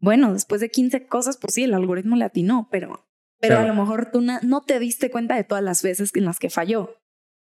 bueno, 0.00 0.32
después 0.32 0.60
de 0.60 0.68
15 0.68 1.06
cosas, 1.06 1.36
pues 1.36 1.54
sí, 1.54 1.62
el 1.62 1.74
algoritmo 1.74 2.16
le 2.16 2.24
atinó, 2.24 2.66
pero, 2.72 3.06
pero 3.38 3.60
a 3.60 3.64
lo 3.64 3.74
mejor 3.74 4.10
tú 4.10 4.20
no 4.20 4.62
te 4.62 4.80
diste 4.80 5.12
cuenta 5.12 5.36
de 5.36 5.44
todas 5.44 5.62
las 5.62 5.84
veces 5.84 6.10
en 6.16 6.24
las 6.24 6.40
que 6.40 6.50
falló. 6.50 6.98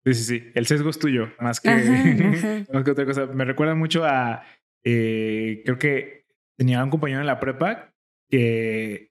Sí, 0.05 0.14
sí, 0.14 0.24
sí. 0.24 0.50
El 0.55 0.66
sesgo 0.66 0.90
es 0.90 0.98
tuyo, 0.98 1.30
más 1.38 1.61
que, 1.61 1.70
más 2.72 2.84
que 2.84 2.90
otra 2.90 3.07
cosa. 3.07 3.26
Me 3.26 3.44
recuerda 3.44 3.74
mucho 3.74 4.05
a. 4.05 4.42
Eh, 4.84 5.62
creo 5.64 5.78
que 5.78 6.26
tenía 6.57 6.82
un 6.82 6.90
compañero 6.90 7.20
en 7.20 7.26
la 7.26 7.40
prepa 7.40 7.92
que. 8.28 9.11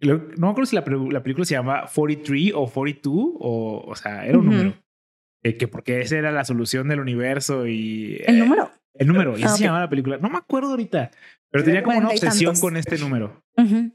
No 0.00 0.18
me 0.38 0.48
acuerdo 0.48 0.64
si 0.64 0.76
la, 0.76 0.84
película 0.84 1.44
se 1.44 1.54
llama 1.54 1.84
43 1.94 2.52
o 2.54 2.66
42, 2.66 3.14
o, 3.38 3.84
o 3.86 3.94
sea, 3.96 4.24
era 4.24 4.38
un 4.38 4.46
número. 4.46 4.74
Eh, 5.42 5.58
que 5.58 5.68
porque 5.68 6.00
esa 6.00 6.16
era 6.16 6.32
la 6.32 6.44
solución 6.44 6.88
del 6.88 7.00
universo 7.00 7.66
y. 7.66 8.18
¿El 8.26 8.38
número? 8.38 8.70
El 8.94 9.06
número, 9.06 9.38
y 9.38 9.42
así 9.42 9.54
ah, 9.54 9.56
se 9.56 9.64
llamaba 9.64 9.84
la 9.84 9.90
película. 9.90 10.18
No 10.18 10.30
me 10.30 10.38
acuerdo 10.38 10.70
ahorita, 10.70 11.10
pero 11.50 11.64
tenía 11.64 11.82
como 11.82 11.98
una 11.98 12.08
obsesión 12.08 12.58
con 12.58 12.76
este 12.76 12.98
número. 12.98 13.42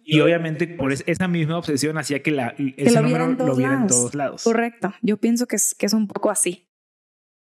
Y 0.03 0.20
obviamente 0.20 0.68
por 0.68 0.93
esa 0.93 1.28
misma 1.28 1.58
obsesión 1.58 1.97
hacía 1.97 2.22
que, 2.22 2.32
la, 2.32 2.53
ese 2.58 3.01
número 3.01 3.28
lo 3.28 3.56
viera 3.56 3.74
en 3.74 3.88
todos 3.88 4.14
lados. 4.14 4.43
Correcto. 4.43 4.93
Yo 5.01 5.18
pienso 5.18 5.47
que 5.47 5.56
es, 5.56 5.74
que 5.74 5.86
es 5.86 5.93
un 5.93 6.08
poco 6.08 6.30
así. 6.30 6.70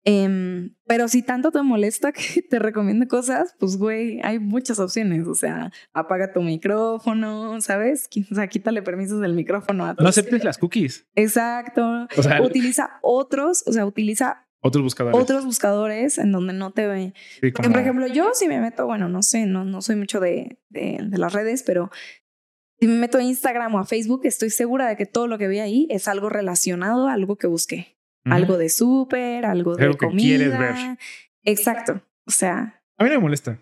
Em, 0.03 0.75
pero 0.87 1.09
si 1.09 1.23
tanto 1.23 1.51
te 1.51 1.63
molesta 1.63 2.13
que 2.13 2.43
te 2.51 2.59
recomiende 2.59 3.07
cosas, 3.07 3.55
pues 3.59 3.77
güey, 3.77 4.21
hay 4.23 4.39
muchas 4.39 4.79
opciones. 4.79 5.27
O 5.27 5.35
sea, 5.35 5.73
apaga 5.93 6.33
tu 6.33 6.43
micrófono, 6.43 7.61
¿sabes? 7.61 8.09
O 8.31 8.35
sea, 8.35 8.49
quítale 8.49 8.83
permisos 8.83 9.21
del 9.21 9.35
micrófono 9.35 9.85
a 9.85 9.95
No 9.99 10.09
aceptes 10.09 10.45
las 10.45 10.59
cookies. 10.59 11.07
Exacto. 11.15 12.07
O 12.17 12.23
sea, 12.23 12.43
utiliza 12.43 12.99
otros, 13.03 13.63
o 13.67 13.73
sea, 13.73 13.87
utiliza 13.87 14.47
otros 14.61 14.83
buscadores. 14.83 15.19
Otros 15.19 15.45
buscadores 15.45 16.19
en 16.19 16.33
donde 16.33 16.53
no 16.53 16.71
te 16.73 16.87
ve. 16.87 17.15
Por 17.55 17.79
ejemplo, 17.79 18.07
yo 18.07 18.33
si 18.35 18.47
me 18.47 18.61
meto, 18.61 18.87
bueno, 18.87 19.09
no 19.09 19.23
sé, 19.23 19.47
no, 19.47 19.65
no 19.65 19.81
soy 19.81 19.97
mucho 19.97 20.21
de, 20.21 20.59
de, 20.69 20.99
las 21.13 21.33
redes, 21.33 21.63
pero 21.63 21.91
si 22.79 22.87
me 22.87 22.95
meto 22.95 23.19
a 23.19 23.23
Instagram 23.23 23.75
o 23.75 23.79
a 23.79 23.85
Facebook, 23.85 24.23
estoy 24.25 24.51
segura 24.51 24.89
de 24.89 24.97
que 24.97 25.07
todo 25.07 25.27
lo 25.27 25.39
que 25.39 25.49
ve 25.49 25.61
ahí 25.61 25.87
es 25.91 26.09
algo 26.09 26.29
relacionado 26.29 27.09
a 27.09 27.15
algo 27.15 27.37
que 27.37 27.47
busqué. 27.47 27.97
Algo 28.25 28.59
de 28.59 28.69
súper, 28.69 29.47
algo 29.47 29.77
de 29.77 29.97
comida. 29.97 30.23
quieres 30.23 30.59
ver. 30.59 30.99
Exacto. 31.45 32.03
O 32.27 32.31
sea. 32.31 32.83
A 32.99 33.05
mí 33.05 33.09
no 33.09 33.17
me 33.17 33.23
molesta. 33.23 33.59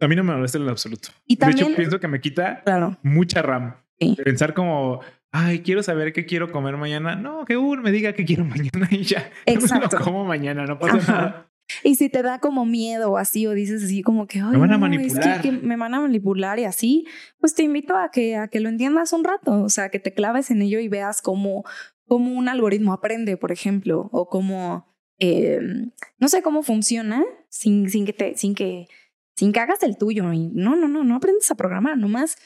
A 0.00 0.06
mí 0.06 0.14
no 0.14 0.22
me 0.22 0.34
molesta 0.34 0.58
en 0.58 0.68
absoluto. 0.68 1.08
Y 1.26 1.36
también, 1.36 1.58
de 1.58 1.72
hecho, 1.72 1.76
pienso 1.76 2.00
que 2.00 2.08
me 2.08 2.20
quita 2.20 2.62
mucha 3.02 3.42
RAM. 3.42 3.74
Pensar 4.22 4.54
como, 4.54 5.00
ay, 5.36 5.60
quiero 5.60 5.82
saber 5.82 6.12
qué 6.12 6.24
quiero 6.24 6.50
comer 6.50 6.76
mañana. 6.76 7.14
No, 7.14 7.44
que 7.44 7.56
uno 7.56 7.82
me 7.82 7.92
diga 7.92 8.12
qué 8.14 8.24
quiero 8.24 8.44
mañana 8.44 8.88
y 8.90 9.02
ya. 9.02 9.30
Exacto. 9.46 9.98
como 10.02 10.24
mañana, 10.24 10.64
no 10.64 10.78
pasa 10.78 11.12
nada. 11.12 11.50
Y 11.82 11.96
si 11.96 12.08
te 12.08 12.22
da 12.22 12.38
como 12.38 12.64
miedo 12.64 13.10
o 13.10 13.16
así, 13.16 13.46
o 13.46 13.52
dices 13.52 13.82
así 13.82 14.02
como 14.02 14.28
que, 14.28 14.40
me 14.40 14.56
van 14.56 14.72
a 14.72 14.78
manipular. 14.78 15.42
que, 15.42 15.50
me 15.50 15.76
van 15.76 15.94
a 15.94 16.00
manipular 16.00 16.60
y 16.60 16.64
así, 16.64 17.06
pues 17.40 17.54
te 17.54 17.64
invito 17.64 17.96
a 17.96 18.10
que, 18.12 18.36
a 18.36 18.46
que 18.46 18.60
lo 18.60 18.68
entiendas 18.68 19.12
un 19.12 19.24
rato, 19.24 19.62
o 19.62 19.68
sea, 19.68 19.88
que 19.88 19.98
te 19.98 20.14
claves 20.14 20.52
en 20.52 20.62
ello 20.62 20.78
y 20.78 20.86
veas 20.86 21.22
cómo, 21.22 21.64
cómo 22.06 22.32
un 22.32 22.48
algoritmo 22.48 22.92
aprende, 22.92 23.36
por 23.36 23.50
ejemplo, 23.50 24.08
o 24.12 24.28
cómo, 24.28 24.94
em, 25.18 25.90
no 26.18 26.28
sé 26.28 26.40
cómo 26.40 26.62
funciona 26.62 27.24
sin, 27.48 27.90
sin 27.90 28.06
que 28.06 28.12
te, 28.12 28.36
sin 28.36 28.54
que, 28.54 28.86
sin 29.34 29.52
que 29.52 29.58
hagas 29.58 29.82
el 29.82 29.98
tuyo. 29.98 30.32
Y 30.32 30.46
no, 30.54 30.76
no, 30.76 30.86
no, 30.86 31.02
no 31.02 31.16
aprendes 31.16 31.50
a 31.50 31.56
programar, 31.56 31.98
nomás 31.98 32.36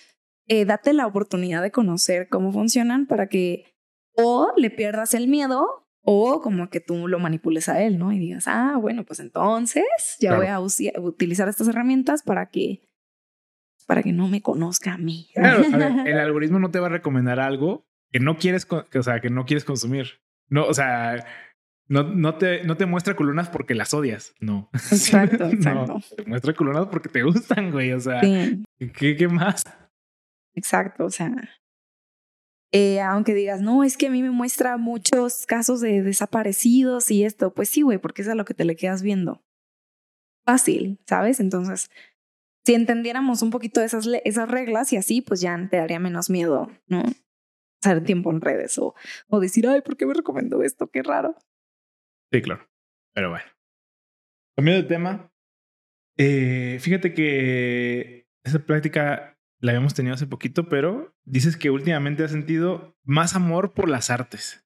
eh, 0.51 0.65
date 0.65 0.93
la 0.93 1.07
oportunidad 1.07 1.63
de 1.63 1.71
conocer 1.71 2.29
cómo 2.29 2.53
funcionan 2.53 3.07
para 3.07 3.29
que 3.29 3.73
o 4.17 4.53
le 4.57 4.69
pierdas 4.71 5.15
el 5.15 5.29
miedo 5.29 5.87
O 6.03 6.41
como 6.41 6.71
que 6.71 6.81
tú 6.81 7.07
lo 7.07 7.19
manipules 7.19 7.69
a 7.69 7.83
él, 7.83 7.99
¿no? 7.99 8.11
Y 8.11 8.19
digas, 8.19 8.45
ah, 8.49 8.77
bueno, 8.81 9.05
pues 9.05 9.21
entonces 9.21 9.85
ya 10.19 10.37
voy 10.37 10.47
a 10.47 10.59
utilizar 10.59 11.49
estas 11.49 11.69
herramientas 11.69 12.23
para 12.23 12.47
que 12.47 12.83
para 13.87 14.03
que 14.03 14.13
no 14.13 14.29
me 14.29 14.41
conozca 14.41 14.95
a 14.95 14.99
mí. 14.99 15.29
Claro, 15.35 15.63
el 16.05 16.19
algoritmo 16.19 16.59
no 16.59 16.71
te 16.71 16.81
va 16.81 16.87
a 16.87 16.91
recomendar 16.91 17.39
algo 17.39 17.87
que 18.11 18.19
no 18.19 18.39
quieres, 18.39 18.67
o 18.71 19.03
sea, 19.03 19.21
que 19.21 19.31
no 19.31 19.45
quieres 19.45 19.65
consumir. 19.65 20.21
No, 20.49 20.65
o 20.67 20.75
sea, 20.75 21.25
no, 21.87 22.05
no, 22.05 22.37
te, 22.37 22.65
no 22.65 22.77
te 22.77 22.87
muestra 22.87 23.15
columnas 23.15 23.49
porque 23.49 23.75
las 23.75 23.93
odias. 23.93 24.35
No. 24.41 24.71
Exacto, 24.75 25.45
exacto. 25.47 26.01
te 26.17 26.25
muestra 26.25 26.55
columnas 26.55 26.87
porque 26.87 27.09
te 27.09 27.23
gustan, 27.23 27.71
güey. 27.73 27.93
O 27.93 28.01
sea, 28.01 28.21
¿qué, 28.21 29.17
¿qué, 29.17 29.29
más? 29.29 29.65
Exacto. 30.61 31.07
O 31.07 31.11
sea, 31.11 31.33
eh, 32.73 33.01
aunque 33.01 33.35
digas, 33.35 33.63
no, 33.63 33.83
es 33.83 33.97
que 33.97 34.09
a 34.09 34.11
mí 34.11 34.23
me 34.23 34.31
muestra 34.31 34.77
muchos 34.77 35.47
casos 35.47 35.81
de 35.81 36.03
desaparecidos 36.03 37.11
y 37.11 37.25
esto, 37.25 37.55
pues 37.55 37.71
sí, 37.71 37.81
güey, 37.83 37.99
porque 37.99 38.23
es 38.23 38.29
a 38.29 38.35
lo 38.35 38.45
que 38.45 38.55
te 38.55 38.65
le 38.67 38.77
quedas 38.77 39.03
viendo. 39.03 39.43
Fácil, 40.45 40.99
¿sabes? 41.07 41.41
Entonces, 41.41 41.91
si 42.67 42.75
entendiéramos 42.75 43.41
un 43.41 43.51
poquito 43.51 43.81
esas, 43.81 44.07
esas 44.25 44.51
reglas 44.51 44.93
y 44.93 44.99
así, 44.99 45.23
pues 45.23 45.41
ya 45.41 45.57
te 45.71 45.79
daría 45.79 45.99
menos 45.99 46.29
miedo, 46.29 46.71
¿no? 46.87 47.03
Pasar 47.83 48.05
tiempo 48.05 48.31
en 48.31 48.43
redes 48.43 48.77
o, 48.79 48.95
o 49.29 49.41
decir, 49.41 49.67
ay, 49.67 49.81
¿por 49.81 49.97
qué 49.97 50.05
me 50.05 50.13
recomiendo 50.13 50.63
esto? 50.63 50.89
Qué 50.91 51.03
raro. 51.03 51.35
Sí, 52.31 52.43
claro. 52.43 52.69
Pero 53.15 53.31
bueno. 53.31 53.47
Cambiando 54.55 54.83
de 54.83 54.89
tema, 54.89 55.33
eh, 56.19 56.79
fíjate 56.81 57.15
que 57.15 58.29
esa 58.45 58.59
práctica 58.59 59.40
la 59.61 59.73
habíamos 59.73 59.95
tenido 59.95 60.15
hace 60.15 60.27
poquito, 60.27 60.69
pero 60.69 61.15
dices 61.25 61.57
que 61.57 61.71
últimamente 61.71 62.25
has 62.25 62.31
sentido 62.31 62.97
más 63.05 63.35
amor 63.35 63.73
por 63.73 63.89
las 63.89 64.11
artes. 64.11 64.65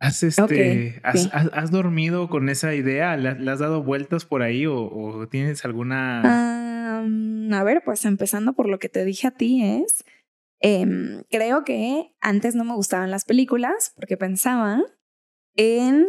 ¿Has, 0.00 0.24
este, 0.24 1.00
has, 1.04 1.70
dormido 1.70 2.28
con 2.28 2.48
esa 2.48 2.74
idea? 2.74 3.16
¿Le, 3.16 3.48
has 3.48 3.60
dado 3.60 3.84
vueltas 3.84 4.24
por 4.24 4.42
ahí 4.42 4.66
o, 4.66 5.28
tienes 5.30 5.64
alguna...? 5.64 6.22
a 7.52 7.64
ver, 7.64 7.82
pues 7.84 8.04
empezando 8.04 8.54
por 8.54 8.68
lo 8.68 8.78
que 8.78 8.88
te 8.88 9.04
dije 9.04 9.28
a 9.28 9.32
ti 9.32 9.62
es, 9.64 10.04
em, 10.60 11.22
creo 11.30 11.64
que 11.64 12.12
antes 12.20 12.54
no 12.54 12.64
me 12.64 12.74
gustaban 12.74 13.10
las 13.10 13.24
películas 13.24 13.92
porque 13.94 14.16
pensaba 14.16 14.82
en, 15.54 16.06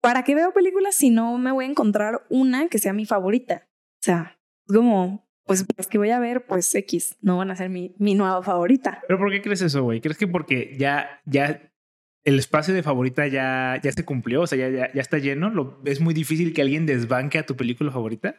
¿para 0.00 0.24
qué 0.24 0.34
veo 0.34 0.52
películas 0.52 0.96
si 0.96 1.10
no 1.10 1.38
me 1.38 1.52
voy 1.52 1.66
a 1.66 1.68
encontrar 1.68 2.26
una 2.28 2.68
que 2.68 2.78
sea 2.78 2.92
mi 2.92 3.04
favorita? 3.04 3.68
O 4.00 4.02
sea, 4.02 4.40
como, 4.66 5.27
pues 5.48 5.64
las 5.76 5.86
que 5.86 5.96
voy 5.96 6.10
a 6.10 6.20
ver, 6.20 6.44
pues 6.46 6.74
X, 6.74 7.16
no 7.22 7.38
van 7.38 7.50
a 7.50 7.56
ser 7.56 7.70
mi, 7.70 7.94
mi 7.98 8.14
nueva 8.14 8.42
favorita. 8.42 9.02
¿Pero 9.08 9.18
por 9.18 9.30
qué 9.30 9.40
crees 9.40 9.62
eso, 9.62 9.82
güey? 9.82 10.02
¿Crees 10.02 10.18
que 10.18 10.28
porque 10.28 10.76
ya, 10.78 11.22
ya 11.24 11.72
el 12.22 12.38
espacio 12.38 12.74
de 12.74 12.82
favorita 12.82 13.26
ya, 13.26 13.80
ya 13.82 13.90
se 13.90 14.04
cumplió? 14.04 14.42
O 14.42 14.46
sea, 14.46 14.58
ya, 14.58 14.68
ya, 14.68 14.92
ya 14.92 15.00
está 15.00 15.16
lleno. 15.16 15.48
Lo, 15.48 15.80
¿Es 15.86 16.02
muy 16.02 16.12
difícil 16.12 16.52
que 16.52 16.60
alguien 16.60 16.84
desbanque 16.84 17.38
a 17.38 17.46
tu 17.46 17.56
película 17.56 17.90
favorita? 17.90 18.36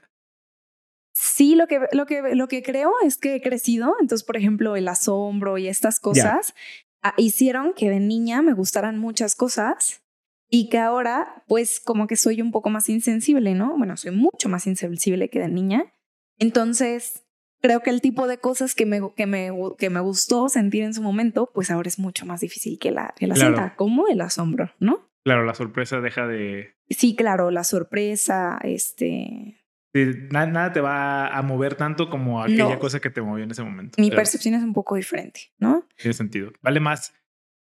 Sí, 1.13 1.55
lo 1.55 1.65
que, 1.65 1.79
lo, 1.91 2.05
que, 2.05 2.35
lo 2.35 2.47
que 2.47 2.61
creo 2.61 2.93
es 3.03 3.17
que 3.17 3.35
he 3.35 3.41
crecido. 3.41 3.95
Entonces, 3.99 4.23
por 4.23 4.37
ejemplo, 4.37 4.75
el 4.75 4.87
asombro 4.87 5.57
y 5.57 5.67
estas 5.67 5.99
cosas 5.99 6.53
ah, 7.01 7.15
hicieron 7.17 7.73
que 7.73 7.89
de 7.89 7.99
niña 7.99 8.43
me 8.43 8.53
gustaran 8.53 8.99
muchas 8.99 9.33
cosas 9.33 10.03
y 10.47 10.69
que 10.69 10.77
ahora, 10.77 11.43
pues, 11.47 11.79
como 11.79 12.05
que 12.05 12.15
soy 12.15 12.41
un 12.41 12.51
poco 12.51 12.69
más 12.69 12.87
insensible, 12.87 13.55
¿no? 13.55 13.77
Bueno, 13.77 13.97
soy 13.97 14.11
mucho 14.11 14.47
más 14.47 14.67
insensible 14.67 15.29
que 15.29 15.39
de 15.39 15.49
niña. 15.49 15.91
Entonces, 16.39 17.25
creo 17.61 17.81
que 17.81 17.89
el 17.89 18.01
tipo 18.01 18.27
de 18.27 18.37
cosas 18.37 18.75
que 18.75 18.85
me, 18.85 19.01
que 19.15 19.25
me, 19.25 19.51
que 19.77 19.89
me 19.89 19.99
gustó 19.99 20.49
sentir 20.49 20.83
en 20.83 20.93
su 20.93 21.01
momento, 21.01 21.51
pues 21.53 21.69
ahora 21.71 21.87
es 21.87 21.99
mucho 21.99 22.25
más 22.25 22.41
difícil 22.41 22.79
que 22.79 22.91
la, 22.91 23.13
que 23.17 23.27
la 23.27 23.35
sienta, 23.35 23.75
como 23.75 24.07
el 24.07 24.21
asombro, 24.21 24.71
¿no? 24.79 25.09
Claro, 25.23 25.45
la 25.45 25.53
sorpresa 25.53 25.99
deja 25.99 26.27
de... 26.27 26.75
Sí, 26.89 27.15
claro, 27.15 27.51
la 27.51 27.63
sorpresa, 27.63 28.59
este... 28.63 29.57
Sí, 29.93 30.05
nada, 30.31 30.71
te 30.71 30.81
va 30.81 31.27
a 31.27 31.41
mover 31.41 31.75
tanto 31.75 32.09
como 32.09 32.43
aquella 32.43 32.77
cosa 32.77 32.99
que 32.99 33.09
te 33.09 33.21
movió 33.21 33.43
en 33.43 33.51
ese 33.51 33.63
momento. 33.63 33.99
Mi 33.99 34.11
percepción 34.11 34.53
es 34.53 34.61
un 34.61 34.73
poco 34.73 34.95
diferente, 34.95 35.51
¿no? 35.57 35.87
Tiene 35.97 36.13
sentido. 36.13 36.51
Vale 36.61 36.79
más, 36.79 37.15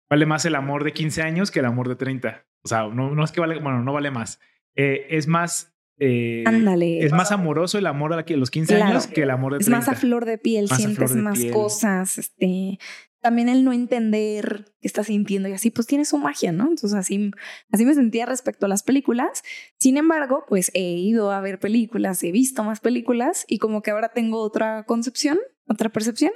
vale 0.09 0.27
más 0.27 0.45
el 0.45 0.55
amor 0.55 0.85
de 0.85 0.93
15 0.93 1.23
años 1.23 1.51
que 1.51 1.61
el 1.61 1.65
amor 1.65 1.89
de 1.89 1.97
30. 1.97 2.47
O 2.63 2.69
sea, 2.69 2.89
no, 2.89 3.15
no 3.15 3.25
es 3.25 3.33
que 3.33 3.41
vale, 3.41 3.59
bueno, 3.59 3.83
no 3.83 3.95
vale 3.95 4.11
más. 4.11 4.39
Eh, 4.75 5.07
es 5.09 5.29
más 5.29 5.75
eh, 6.01 6.45
Ándale. 6.47 7.05
Es 7.05 7.13
más 7.13 7.31
amoroso 7.31 7.77
el 7.77 7.87
amor 7.87 8.15
a 8.15 8.25
los 8.27 8.51
15 8.51 8.83
años 8.83 9.07
que 9.07 9.23
el 9.23 9.31
amor 9.31 9.53
de 9.53 9.59
30. 9.59 9.79
Es 9.79 9.87
más 9.87 9.95
a 9.95 9.99
flor 9.99 10.25
de 10.25 10.39
piel, 10.39 10.69
sientes 10.69 11.15
más 11.15 11.45
cosas, 11.53 12.17
este, 12.17 12.79
también 13.21 13.51
el 13.51 13.65
no 13.65 13.75
entender 13.75 14.73
qué 14.81 14.89
estás 14.89 15.09
sintiendo 15.09 15.51
y 15.51 15.53
así, 15.53 15.71
pues 15.71 15.87
tiene 15.87 16.07
su 16.07 16.17
magia, 16.17 16.53
¿no? 16.53 16.63
Entonces 16.63 16.95
así, 16.95 17.31
así 17.71 17.85
me 17.85 17.93
sentía 17.93 18.25
respecto 18.25 18.65
a 18.65 18.69
las 18.71 18.83
películas. 18.83 19.43
Sin 19.79 19.99
embargo, 19.99 20.45
pues 20.49 20.71
he 20.73 20.81
ido 20.81 21.31
a 21.33 21.41
ver 21.43 21.61
películas, 21.61 22.23
he 22.23 22.33
visto 22.33 22.65
más 22.65 22.81
películas 22.81 23.45
y 23.47 23.59
como 23.59 23.83
que 23.83 23.91
ahora 23.91 24.09
tengo 24.09 24.41
otra 24.41 24.85
concepción, 24.85 25.39
otra 25.69 25.91
percepción, 25.91 26.33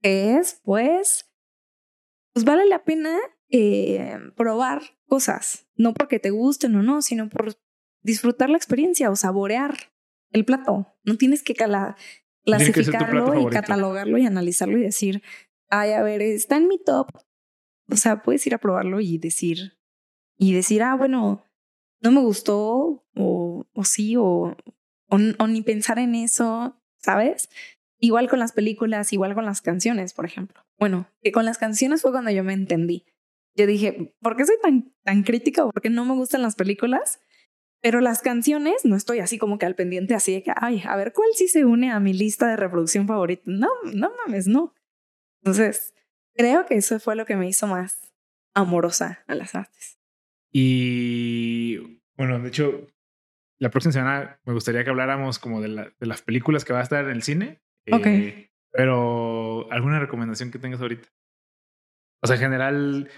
que 0.00 0.36
es, 0.36 0.62
pues, 0.64 1.30
pues 2.32 2.46
vale 2.46 2.64
la 2.64 2.82
pena 2.82 3.14
eh, 3.50 4.16
probar 4.36 4.80
cosas, 5.06 5.68
no 5.76 5.92
porque 5.92 6.18
te 6.18 6.30
gusten 6.30 6.76
o 6.76 6.82
no, 6.82 7.02
sino 7.02 7.28
por 7.28 7.58
disfrutar 8.02 8.50
la 8.50 8.56
experiencia 8.56 9.10
o 9.10 9.16
saborear 9.16 9.76
el 10.32 10.44
plato. 10.44 10.86
No 11.04 11.16
tienes 11.16 11.42
que 11.42 11.54
clasificarlo 12.44 13.40
y 13.40 13.50
catalogarlo 13.50 14.18
y 14.18 14.26
analizarlo 14.26 14.78
y 14.78 14.82
decir, 14.82 15.22
ay, 15.68 15.92
a 15.92 16.02
ver, 16.02 16.22
está 16.22 16.56
en 16.56 16.68
mi 16.68 16.78
top. 16.78 17.08
O 17.90 17.96
sea, 17.96 18.22
puedes 18.22 18.46
ir 18.46 18.54
a 18.54 18.58
probarlo 18.58 19.00
y 19.00 19.18
decir, 19.18 19.78
y 20.36 20.52
decir, 20.54 20.82
ah, 20.82 20.94
bueno, 20.94 21.44
no 22.00 22.12
me 22.12 22.20
gustó, 22.20 23.04
o, 23.16 23.66
o 23.72 23.84
sí, 23.84 24.16
o, 24.16 24.56
o, 25.08 25.46
ni 25.46 25.62
pensar 25.62 25.98
en 25.98 26.14
eso, 26.14 26.80
¿sabes? 26.98 27.48
Igual 27.98 28.28
con 28.28 28.38
las 28.38 28.52
películas, 28.52 29.12
igual 29.12 29.34
con 29.34 29.44
las 29.44 29.60
canciones, 29.60 30.14
por 30.14 30.24
ejemplo. 30.24 30.64
Bueno, 30.78 31.08
que 31.20 31.32
con 31.32 31.44
las 31.44 31.58
canciones 31.58 32.02
fue 32.02 32.12
cuando 32.12 32.30
yo 32.30 32.44
me 32.44 32.54
entendí. 32.54 33.04
Yo 33.56 33.66
dije, 33.66 34.14
¿por 34.20 34.36
qué 34.36 34.46
soy 34.46 34.56
tan, 34.62 34.94
tan 35.02 35.22
crítica 35.24 35.64
o 35.64 35.70
por 35.70 35.82
qué 35.82 35.90
no 35.90 36.04
me 36.04 36.14
gustan 36.14 36.42
las 36.42 36.54
películas? 36.54 37.20
Pero 37.82 38.00
las 38.00 38.20
canciones, 38.20 38.84
no 38.84 38.96
estoy 38.96 39.20
así 39.20 39.38
como 39.38 39.58
que 39.58 39.66
al 39.66 39.74
pendiente, 39.74 40.14
así 40.14 40.34
de 40.34 40.42
que, 40.42 40.52
ay, 40.54 40.82
a 40.86 40.96
ver 40.96 41.12
cuál 41.14 41.28
sí 41.34 41.48
se 41.48 41.64
une 41.64 41.90
a 41.90 42.00
mi 42.00 42.12
lista 42.12 42.46
de 42.48 42.56
reproducción 42.56 43.06
favorita. 43.06 43.42
No, 43.46 43.68
no 43.94 44.12
mames, 44.24 44.46
no. 44.46 44.74
Entonces, 45.42 45.94
creo 46.34 46.66
que 46.66 46.74
eso 46.74 47.00
fue 47.00 47.16
lo 47.16 47.24
que 47.24 47.36
me 47.36 47.48
hizo 47.48 47.66
más 47.66 48.12
amorosa 48.54 49.24
a 49.26 49.34
las 49.34 49.54
artes. 49.54 49.98
Y 50.52 52.02
bueno, 52.16 52.38
de 52.38 52.48
hecho, 52.48 52.86
la 53.58 53.70
próxima 53.70 53.92
semana 53.92 54.40
me 54.44 54.52
gustaría 54.52 54.84
que 54.84 54.90
habláramos 54.90 55.38
como 55.38 55.60
de, 55.60 55.68
la, 55.68 55.94
de 55.98 56.06
las 56.06 56.22
películas 56.22 56.64
que 56.64 56.72
va 56.72 56.80
a 56.80 56.82
estar 56.82 57.04
en 57.04 57.10
el 57.12 57.22
cine. 57.22 57.62
Ok. 57.90 58.06
Eh, 58.06 58.50
pero, 58.72 59.70
¿alguna 59.72 60.00
recomendación 60.00 60.50
que 60.50 60.58
tengas 60.58 60.80
ahorita? 60.80 61.08
O 62.22 62.26
sea, 62.26 62.36
en 62.36 62.42
general, 62.42 63.10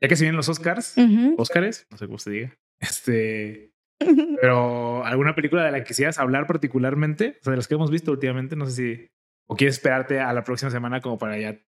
ya 0.00 0.08
que 0.08 0.16
se 0.16 0.24
vienen 0.24 0.36
los 0.36 0.48
Oscars, 0.48 0.94
Oscars, 1.36 1.86
no 1.90 1.96
sé 1.96 2.06
cómo 2.06 2.18
se 2.18 2.30
diga, 2.30 2.58
este, 2.78 3.72
pero 4.40 5.04
alguna 5.04 5.34
película 5.34 5.64
de 5.64 5.72
la 5.72 5.78
que 5.78 5.88
quisieras 5.88 6.18
hablar 6.18 6.46
particularmente, 6.46 7.36
o 7.40 7.44
sea, 7.44 7.50
de 7.52 7.56
las 7.56 7.68
que 7.68 7.74
hemos 7.74 7.90
visto 7.90 8.10
últimamente, 8.10 8.56
no 8.56 8.66
sé 8.66 8.72
si, 8.72 9.06
o 9.48 9.56
quieres 9.56 9.76
esperarte 9.76 10.20
a 10.20 10.32
la 10.32 10.44
próxima 10.44 10.70
semana 10.70 11.00
como 11.00 11.18
para 11.18 11.38
ya 11.38 11.60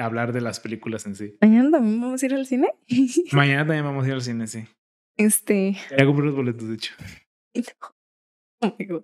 hablar 0.00 0.32
de 0.32 0.40
las 0.40 0.60
películas 0.60 1.06
en 1.06 1.14
sí. 1.14 1.36
Mañana 1.40 1.70
también 1.70 2.00
vamos 2.00 2.22
a 2.22 2.26
ir 2.26 2.34
al 2.34 2.46
cine. 2.46 2.68
Mañana 3.32 3.66
también 3.66 3.84
vamos 3.84 4.04
a 4.04 4.08
ir 4.08 4.14
al 4.14 4.22
cine, 4.22 4.46
sí. 4.46 4.64
Este. 5.16 5.76
Ya 5.96 6.06
compré 6.06 6.26
los 6.26 6.34
boletos, 6.34 6.68
de 6.68 6.74
hecho. 6.74 6.94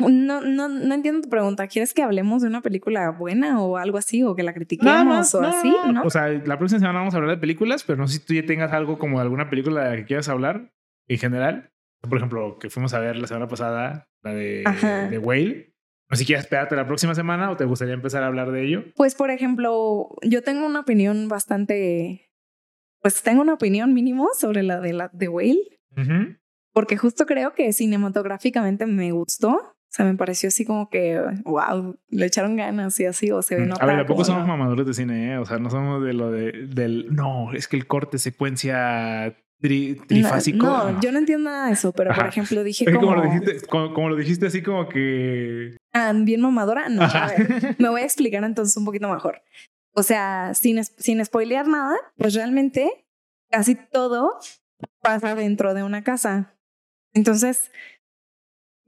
Oh 0.00 0.08
no, 0.08 0.40
no, 0.40 0.68
no 0.68 0.94
entiendo 0.94 1.22
tu 1.22 1.28
pregunta. 1.28 1.68
¿Quieres 1.68 1.94
que 1.94 2.02
hablemos 2.02 2.42
de 2.42 2.48
una 2.48 2.60
película 2.60 3.08
buena 3.10 3.62
o 3.62 3.76
algo 3.76 3.98
así? 3.98 4.24
¿O 4.24 4.34
que 4.34 4.42
la 4.42 4.52
critiquemos 4.52 5.32
o 5.32 5.40
así? 5.42 5.72
¿no? 5.92 6.02
O 6.02 6.10
sea, 6.10 6.28
la 6.28 6.58
próxima 6.58 6.80
semana 6.80 6.98
vamos 6.98 7.14
a 7.14 7.18
hablar 7.18 7.30
de 7.30 7.40
películas, 7.40 7.84
pero 7.84 7.96
no 7.96 8.08
sé 8.08 8.18
si 8.18 8.26
tú 8.26 8.34
ya 8.34 8.44
tengas 8.44 8.72
algo 8.72 8.98
como 8.98 9.18
de 9.18 9.22
alguna 9.22 9.48
película 9.48 9.84
de 9.84 9.90
la 9.90 9.96
que 9.96 10.04
quieras 10.04 10.28
hablar 10.28 10.72
en 11.08 11.18
general. 11.18 11.72
Por 12.00 12.18
ejemplo, 12.18 12.58
que 12.58 12.70
fuimos 12.70 12.94
a 12.94 13.00
ver 13.00 13.16
la 13.16 13.26
semana 13.26 13.48
pasada, 13.48 14.08
la 14.22 14.32
de, 14.32 14.64
de 15.10 15.18
Whale. 15.18 15.74
No 16.08 16.16
sé 16.16 16.20
si 16.20 16.26
quieres 16.26 16.44
esperarte 16.44 16.76
la 16.76 16.86
próxima 16.86 17.14
semana 17.14 17.50
o 17.50 17.56
te 17.56 17.64
gustaría 17.64 17.94
empezar 17.94 18.22
a 18.22 18.28
hablar 18.28 18.52
de 18.52 18.64
ello. 18.64 18.84
Pues, 18.94 19.14
por 19.14 19.30
ejemplo, 19.30 20.10
yo 20.22 20.42
tengo 20.42 20.66
una 20.66 20.80
opinión 20.80 21.28
bastante. 21.28 22.30
Pues 23.00 23.22
tengo 23.22 23.42
una 23.42 23.54
opinión 23.54 23.92
mínimo 23.92 24.28
sobre 24.38 24.62
la 24.62 24.80
de 24.80 24.92
la 24.92 25.10
de 25.12 25.28
Whale. 25.28 25.80
Porque 26.72 26.96
justo 26.96 27.26
creo 27.26 27.54
que 27.54 27.72
cinematográficamente 27.72 28.86
me 28.86 29.10
gustó. 29.10 29.76
O 29.88 29.96
sea, 29.96 30.04
me 30.04 30.14
pareció 30.14 30.48
así 30.48 30.66
como 30.66 30.90
que, 30.90 31.18
wow, 31.44 31.98
le 32.08 32.26
echaron 32.26 32.56
ganas 32.56 33.00
y 33.00 33.06
así, 33.06 33.30
o 33.30 33.40
se 33.40 33.56
mm, 33.58 33.72
A 33.80 33.86
ver, 33.86 33.96
tampoco 33.98 34.24
somos 34.24 34.46
mamadores 34.46 34.84
de 34.84 34.92
cine, 34.92 35.32
¿eh? 35.32 35.38
O 35.38 35.46
sea, 35.46 35.58
no 35.58 35.70
somos 35.70 36.04
de 36.04 36.12
lo 36.12 36.30
de, 36.30 36.66
del, 36.66 37.14
no, 37.14 37.52
es 37.54 37.66
que 37.66 37.76
el 37.76 37.86
corte 37.86 38.18
secuencia 38.18 39.34
trifásico. 39.60 40.66
No, 40.66 41.00
yo 41.00 41.12
no 41.12 41.18
entiendo 41.18 41.50
nada 41.50 41.66
de 41.66 41.72
eso, 41.72 41.92
pero 41.92 42.14
por 42.14 42.26
ejemplo 42.26 42.62
dije 42.62 42.84
como... 42.92 43.14
lo 43.14 43.22
dijiste, 43.22 43.66
como, 43.66 44.08
lo 44.08 44.16
dijiste 44.16 44.46
así 44.46 44.62
como 44.62 44.88
que... 44.88 45.76
Ah, 45.92 46.12
bien 46.14 46.40
mamadora. 46.40 46.88
No, 46.88 47.02
a 47.02 47.28
ver, 47.28 47.76
me 47.78 47.88
voy 47.88 48.02
a 48.02 48.04
explicar 48.04 48.44
entonces 48.44 48.76
un 48.76 48.84
poquito 48.84 49.08
mejor. 49.08 49.42
O 49.94 50.02
sea, 50.02 50.52
sin, 50.54 50.84
sin 50.84 51.24
spoilear 51.24 51.66
nada, 51.66 51.96
pues 52.16 52.34
realmente 52.34 53.06
casi 53.50 53.74
todo 53.74 54.38
pasa 55.00 55.34
dentro 55.34 55.72
de 55.72 55.82
una 55.82 56.04
casa. 56.04 56.54
Entonces, 57.14 57.70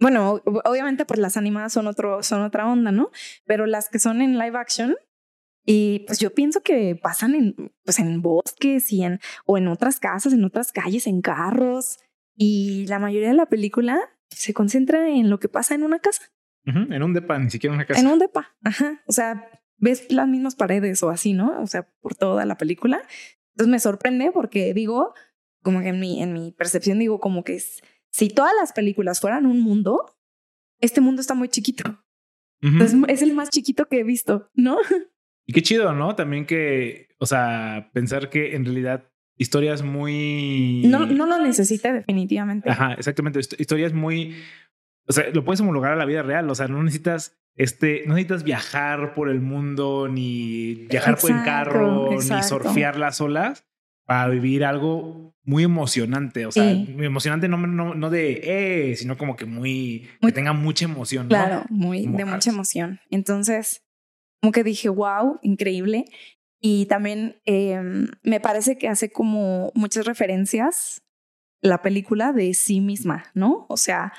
bueno, 0.00 0.42
obviamente 0.64 1.04
pues 1.06 1.18
las 1.18 1.36
animadas 1.36 1.72
son 1.72 1.86
otro, 1.86 2.22
son 2.22 2.42
otra 2.42 2.70
onda, 2.70 2.92
¿no? 2.92 3.10
Pero 3.46 3.66
las 3.66 3.88
que 3.88 3.98
son 3.98 4.20
en 4.20 4.38
live 4.38 4.58
action, 4.58 4.96
y 5.70 5.98
pues 6.06 6.18
yo 6.18 6.32
pienso 6.32 6.62
que 6.62 6.96
pasan 6.96 7.34
en, 7.34 7.72
pues 7.84 7.98
en 7.98 8.22
bosques 8.22 8.90
y 8.90 9.02
en, 9.02 9.20
o 9.44 9.58
en 9.58 9.68
otras 9.68 10.00
casas, 10.00 10.32
en 10.32 10.42
otras 10.42 10.72
calles, 10.72 11.06
en 11.06 11.20
carros. 11.20 11.98
Y 12.34 12.86
la 12.86 12.98
mayoría 12.98 13.28
de 13.28 13.34
la 13.34 13.50
película 13.50 14.00
se 14.30 14.54
concentra 14.54 15.10
en 15.10 15.28
lo 15.28 15.38
que 15.38 15.50
pasa 15.50 15.74
en 15.74 15.82
una 15.82 15.98
casa. 15.98 16.22
En 16.64 17.02
un 17.02 17.12
depa, 17.12 17.38
ni 17.38 17.50
siquiera 17.50 17.74
en 17.74 17.80
una 17.80 17.86
casa. 17.86 18.00
En 18.00 18.06
un 18.06 18.18
depa, 18.18 18.56
ajá. 18.64 19.02
O 19.06 19.12
sea, 19.12 19.50
ves 19.76 20.10
las 20.10 20.26
mismas 20.26 20.54
paredes 20.54 21.02
o 21.02 21.10
así, 21.10 21.34
¿no? 21.34 21.60
O 21.60 21.66
sea, 21.66 21.86
por 22.00 22.14
toda 22.14 22.46
la 22.46 22.56
película. 22.56 23.02
Entonces 23.50 23.70
me 23.70 23.78
sorprende 23.78 24.32
porque 24.32 24.72
digo, 24.72 25.12
como 25.62 25.82
que 25.82 25.88
en 25.88 26.00
mi, 26.00 26.22
en 26.22 26.32
mi 26.32 26.50
percepción 26.50 26.98
digo 26.98 27.20
como 27.20 27.44
que 27.44 27.56
es, 27.56 27.82
si 28.10 28.30
todas 28.30 28.52
las 28.58 28.72
películas 28.72 29.20
fueran 29.20 29.44
un 29.44 29.60
mundo, 29.60 30.16
este 30.80 31.02
mundo 31.02 31.20
está 31.20 31.34
muy 31.34 31.50
chiquito. 31.50 32.02
es 32.62 33.20
el 33.20 33.34
más 33.34 33.50
chiquito 33.50 33.86
que 33.86 34.00
he 34.00 34.04
visto, 34.04 34.50
¿no? 34.54 34.78
Y 35.48 35.52
qué 35.54 35.62
chido, 35.62 35.94
¿no? 35.94 36.14
También 36.14 36.44
que, 36.44 37.08
o 37.18 37.24
sea, 37.24 37.88
pensar 37.94 38.28
que 38.28 38.54
en 38.54 38.66
realidad 38.66 39.10
historias 39.38 39.82
muy... 39.82 40.82
No, 40.86 41.06
no 41.06 41.24
lo 41.24 41.38
necesita 41.38 41.90
definitivamente. 41.90 42.70
Ajá, 42.70 42.92
exactamente. 42.92 43.40
Historias 43.40 43.94
muy... 43.94 44.36
O 45.06 45.12
sea, 45.12 45.30
lo 45.32 45.42
puedes 45.44 45.60
homologar 45.62 45.92
a 45.92 45.96
la 45.96 46.04
vida 46.04 46.22
real. 46.22 46.50
O 46.50 46.54
sea, 46.54 46.68
no 46.68 46.82
necesitas 46.82 47.38
este, 47.58 48.04
no 48.06 48.14
necesitas 48.14 48.44
viajar 48.44 49.14
por 49.14 49.28
el 49.28 49.40
mundo, 49.40 50.06
ni 50.08 50.86
viajar 50.88 51.18
por 51.18 51.30
el 51.32 51.42
carro, 51.42 52.10
ni 52.12 52.42
surfear 52.42 52.96
las 52.96 53.20
olas 53.20 53.64
para 54.04 54.28
vivir 54.28 54.64
algo 54.64 55.34
muy 55.42 55.64
emocionante. 55.64 56.46
O 56.46 56.52
sea, 56.52 56.72
muy 56.72 57.06
emocionante 57.06 57.48
no, 57.48 57.56
no, 57.58 57.94
no 57.94 58.10
de 58.10 58.90
eh, 58.90 58.96
sino 58.96 59.18
como 59.18 59.34
que 59.34 59.44
muy, 59.44 60.08
que 60.20 60.30
tenga 60.30 60.52
mucha 60.52 60.84
emoción. 60.84 61.26
Claro, 61.26 61.64
muy 61.68 62.06
de 62.06 62.24
mucha 62.24 62.50
emoción. 62.50 63.00
Entonces, 63.10 63.82
como 64.40 64.52
que 64.52 64.64
dije, 64.64 64.88
wow, 64.88 65.38
increíble. 65.42 66.04
Y 66.60 66.86
también 66.86 67.40
em, 67.44 68.08
me 68.22 68.40
parece 68.40 68.78
que 68.78 68.88
hace 68.88 69.10
como 69.10 69.70
muchas 69.74 70.06
referencias 70.06 71.02
la 71.60 71.82
película 71.82 72.32
de 72.32 72.54
sí 72.54 72.80
misma, 72.80 73.24
¿no? 73.34 73.66
O 73.68 73.76
sea, 73.76 74.12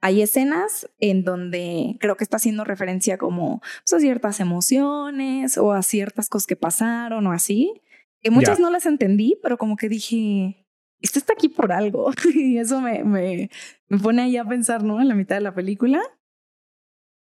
hay 0.00 0.20
escenas 0.20 0.90
en 0.98 1.24
donde 1.24 1.96
creo 1.98 2.16
que 2.16 2.24
está 2.24 2.36
haciendo 2.36 2.64
referencia 2.64 3.16
como 3.16 3.60
pues, 3.60 3.94
a 3.94 4.00
ciertas 4.00 4.40
emociones 4.40 5.56
o 5.56 5.72
a 5.72 5.82
ciertas 5.82 6.28
cosas 6.28 6.46
que 6.46 6.56
pasaron 6.56 7.26
o 7.26 7.32
así, 7.32 7.80
que 8.20 8.30
muchas 8.30 8.60
no 8.60 8.70
las 8.70 8.86
entendí, 8.86 9.38
pero 9.42 9.58
como 9.58 9.76
que 9.76 9.88
dije, 9.88 10.66
esto 11.00 11.18
está 11.18 11.34
aquí 11.34 11.48
por 11.48 11.72
algo. 11.72 12.10
y 12.34 12.58
eso 12.58 12.80
me, 12.80 13.04
me, 13.04 13.50
me 13.88 13.98
pone 13.98 14.22
ahí 14.22 14.36
a 14.36 14.44
pensar, 14.44 14.82
¿no? 14.82 15.00
En 15.00 15.08
la 15.08 15.14
mitad 15.14 15.36
de 15.36 15.42
la 15.42 15.54
película. 15.54 16.02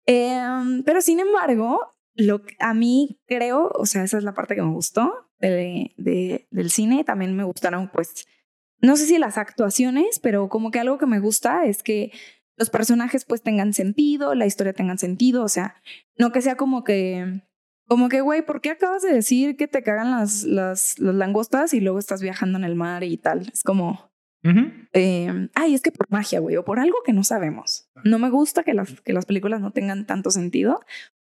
Em, 0.06 0.82
pero 0.82 1.00
sin 1.00 1.20
embargo, 1.20 1.94
lo 2.14 2.42
a 2.58 2.74
mí 2.74 3.20
creo, 3.26 3.70
o 3.74 3.86
sea, 3.86 4.04
esa 4.04 4.18
es 4.18 4.24
la 4.24 4.34
parte 4.34 4.54
que 4.54 4.62
me 4.62 4.72
gustó 4.72 5.30
de, 5.38 5.94
de, 5.96 6.48
del 6.50 6.70
cine. 6.70 7.04
También 7.04 7.36
me 7.36 7.44
gustaron, 7.44 7.88
pues, 7.88 8.26
no 8.80 8.96
sé 8.96 9.06
si 9.06 9.18
las 9.18 9.38
actuaciones, 9.38 10.18
pero 10.20 10.48
como 10.48 10.70
que 10.70 10.80
algo 10.80 10.98
que 10.98 11.06
me 11.06 11.20
gusta 11.20 11.66
es 11.66 11.82
que 11.82 12.12
los 12.56 12.70
personajes 12.70 13.24
pues 13.24 13.42
tengan 13.42 13.72
sentido, 13.72 14.34
la 14.34 14.46
historia 14.46 14.74
tenga 14.74 14.96
sentido, 14.98 15.42
o 15.42 15.48
sea, 15.48 15.76
no 16.18 16.30
que 16.30 16.42
sea 16.42 16.56
como 16.56 16.84
que, 16.84 17.42
como 17.86 18.08
que, 18.08 18.20
güey, 18.20 18.44
¿por 18.44 18.60
qué 18.60 18.70
acabas 18.70 19.02
de 19.02 19.12
decir 19.12 19.56
que 19.56 19.66
te 19.66 19.82
cagan 19.82 20.10
las, 20.10 20.44
las, 20.44 20.98
las 20.98 21.14
langostas 21.14 21.72
y 21.72 21.80
luego 21.80 21.98
estás 21.98 22.20
viajando 22.20 22.58
en 22.58 22.64
el 22.64 22.74
mar 22.74 23.02
y 23.02 23.16
tal? 23.16 23.50
Es 23.52 23.62
como, 23.62 24.12
eh, 24.92 25.48
ay, 25.54 25.74
es 25.74 25.82
que 25.82 25.90
por 25.90 26.10
magia, 26.10 26.40
güey, 26.40 26.56
o 26.56 26.64
por 26.64 26.80
algo 26.80 26.98
que 27.04 27.12
no 27.12 27.24
sabemos. 27.24 27.90
No 28.04 28.18
me 28.18 28.30
gusta 28.30 28.62
que 28.62 28.74
las, 28.74 29.00
que 29.00 29.12
las 29.12 29.26
películas 29.26 29.60
no 29.60 29.72
tengan 29.72 30.06
tanto 30.06 30.30
sentido 30.30 30.80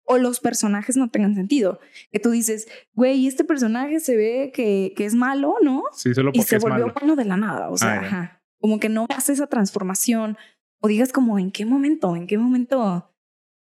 o 0.10 0.18
los 0.18 0.40
personajes 0.40 0.98
no 0.98 1.10
tengan 1.10 1.36
sentido. 1.36 1.80
Que 2.12 2.20
tú 2.20 2.32
dices, 2.32 2.68
güey, 2.94 3.28
este 3.28 3.44
personaje 3.44 4.00
se 4.00 4.18
ve 4.18 4.52
que, 4.52 4.94
que 4.98 5.06
es 5.06 5.14
malo, 5.14 5.58
¿no? 5.62 5.84
Sí, 5.94 6.16
solo 6.16 6.32
porque 6.32 6.40
y 6.40 6.44
se 6.44 6.58
volvió 6.58 6.92
bueno 7.00 7.16
de 7.16 7.26
la 7.26 7.38
nada. 7.38 7.70
O 7.70 7.78
sea, 7.78 8.00
ajá. 8.00 8.42
como 8.60 8.80
que 8.80 8.90
no 8.90 9.06
hace 9.16 9.34
esa 9.34 9.46
transformación 9.46 10.36
o 10.82 10.88
digas 10.88 11.14
como, 11.14 11.38
¿en 11.38 11.52
qué 11.52 11.64
momento? 11.64 12.16
¿En 12.16 12.26
qué 12.26 12.40
momento 12.40 13.14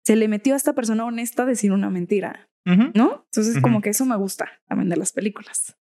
se 0.06 0.16
le 0.16 0.28
metió 0.28 0.54
a 0.54 0.58
esta 0.58 0.74
persona 0.74 1.06
honesta 1.06 1.42
a 1.42 1.48
decir 1.48 1.72
una 1.72 1.90
mentira? 1.90 2.48
¿No? 2.94 3.26
Entonces, 3.32 3.62
como 3.62 3.82
que 3.82 3.90
eso 3.92 4.06
me 4.06 4.18
gusta 4.18 4.50
también 4.68 4.90
de 4.90 4.98
las 4.98 5.14
películas. 5.14 5.77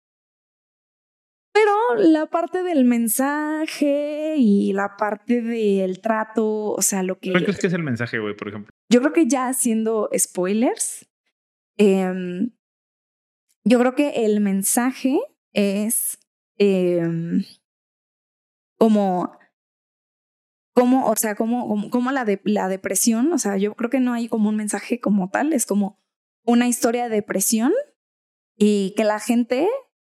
Pero 1.56 1.96
la 1.96 2.26
parte 2.26 2.64
del 2.64 2.84
mensaje 2.84 4.36
y 4.38 4.74
la 4.74 4.98
parte 4.98 5.42
del 5.42 6.02
trato, 6.02 6.72
o 6.72 6.82
sea, 6.82 7.02
lo 7.02 7.18
que... 7.18 7.32
¿Cuál 7.32 7.44
crees 7.44 7.60
que 7.60 7.68
es 7.68 7.74
el 7.74 7.82
mensaje, 7.82 8.20
güey, 8.20 8.36
por 8.36 8.50
ejemplo? 8.50 8.74
Yo 8.92 9.00
creo 9.00 9.14
que 9.14 9.26
ya 9.26 9.48
haciendo 9.48 10.10
spoilers, 10.18 11.10
em, 11.78 12.52
yo 13.64 13.80
creo 13.80 13.96
que 13.96 14.26
el 14.26 14.42
mensaje 14.42 15.18
es 15.54 16.20
em, 16.58 17.46
como, 18.78 19.40
como, 20.74 21.08
o 21.08 21.16
sea, 21.16 21.36
como, 21.36 21.90
como 21.90 22.12
la, 22.12 22.26
de, 22.26 22.42
la 22.44 22.68
depresión, 22.68 23.32
o 23.32 23.38
sea, 23.38 23.56
yo 23.56 23.76
creo 23.76 23.90
que 23.90 24.02
no 24.02 24.12
hay 24.12 24.28
como 24.28 24.50
un 24.50 24.58
mensaje 24.58 25.00
como 25.00 25.30
tal, 25.30 25.54
es 25.54 25.66
como 25.66 26.04
una 26.44 26.68
historia 26.68 27.08
de 27.08 27.16
depresión 27.16 27.72
y 28.58 28.94
que 28.98 29.06
la 29.06 29.22
gente 29.22 29.70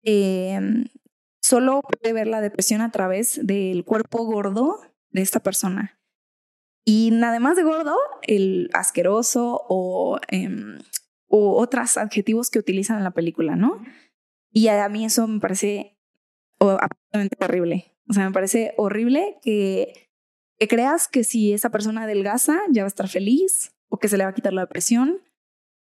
eh, 0.04 0.84
solo 1.50 1.82
puede 1.82 2.12
ver 2.12 2.28
la 2.28 2.40
depresión 2.40 2.80
a 2.80 2.92
través 2.92 3.40
del 3.42 3.84
cuerpo 3.84 4.24
gordo 4.24 4.80
de 5.10 5.22
esta 5.22 5.40
persona. 5.40 6.00
Y 6.84 7.10
nada 7.12 7.40
más 7.40 7.56
de 7.56 7.64
gordo, 7.64 7.96
el 8.22 8.70
asqueroso 8.72 9.66
o, 9.68 10.20
eh, 10.30 10.48
o 11.26 11.60
otros 11.60 11.96
adjetivos 11.96 12.50
que 12.50 12.60
utilizan 12.60 12.98
en 12.98 13.04
la 13.04 13.10
película, 13.10 13.56
¿no? 13.56 13.82
Y 14.52 14.68
a 14.68 14.88
mí 14.88 15.04
eso 15.04 15.26
me 15.26 15.40
parece 15.40 15.98
absolutamente 16.60 17.44
horrible. 17.44 17.96
O 18.08 18.12
sea, 18.12 18.26
me 18.26 18.32
parece 18.32 18.72
horrible 18.76 19.38
que, 19.42 20.08
que 20.56 20.68
creas 20.68 21.08
que 21.08 21.24
si 21.24 21.52
esa 21.52 21.70
persona 21.70 22.04
adelgaza 22.04 22.60
ya 22.70 22.82
va 22.82 22.86
a 22.86 22.94
estar 22.94 23.08
feliz 23.08 23.74
o 23.88 23.98
que 23.98 24.08
se 24.08 24.16
le 24.16 24.24
va 24.24 24.30
a 24.30 24.34
quitar 24.34 24.52
la 24.52 24.62
depresión 24.62 25.20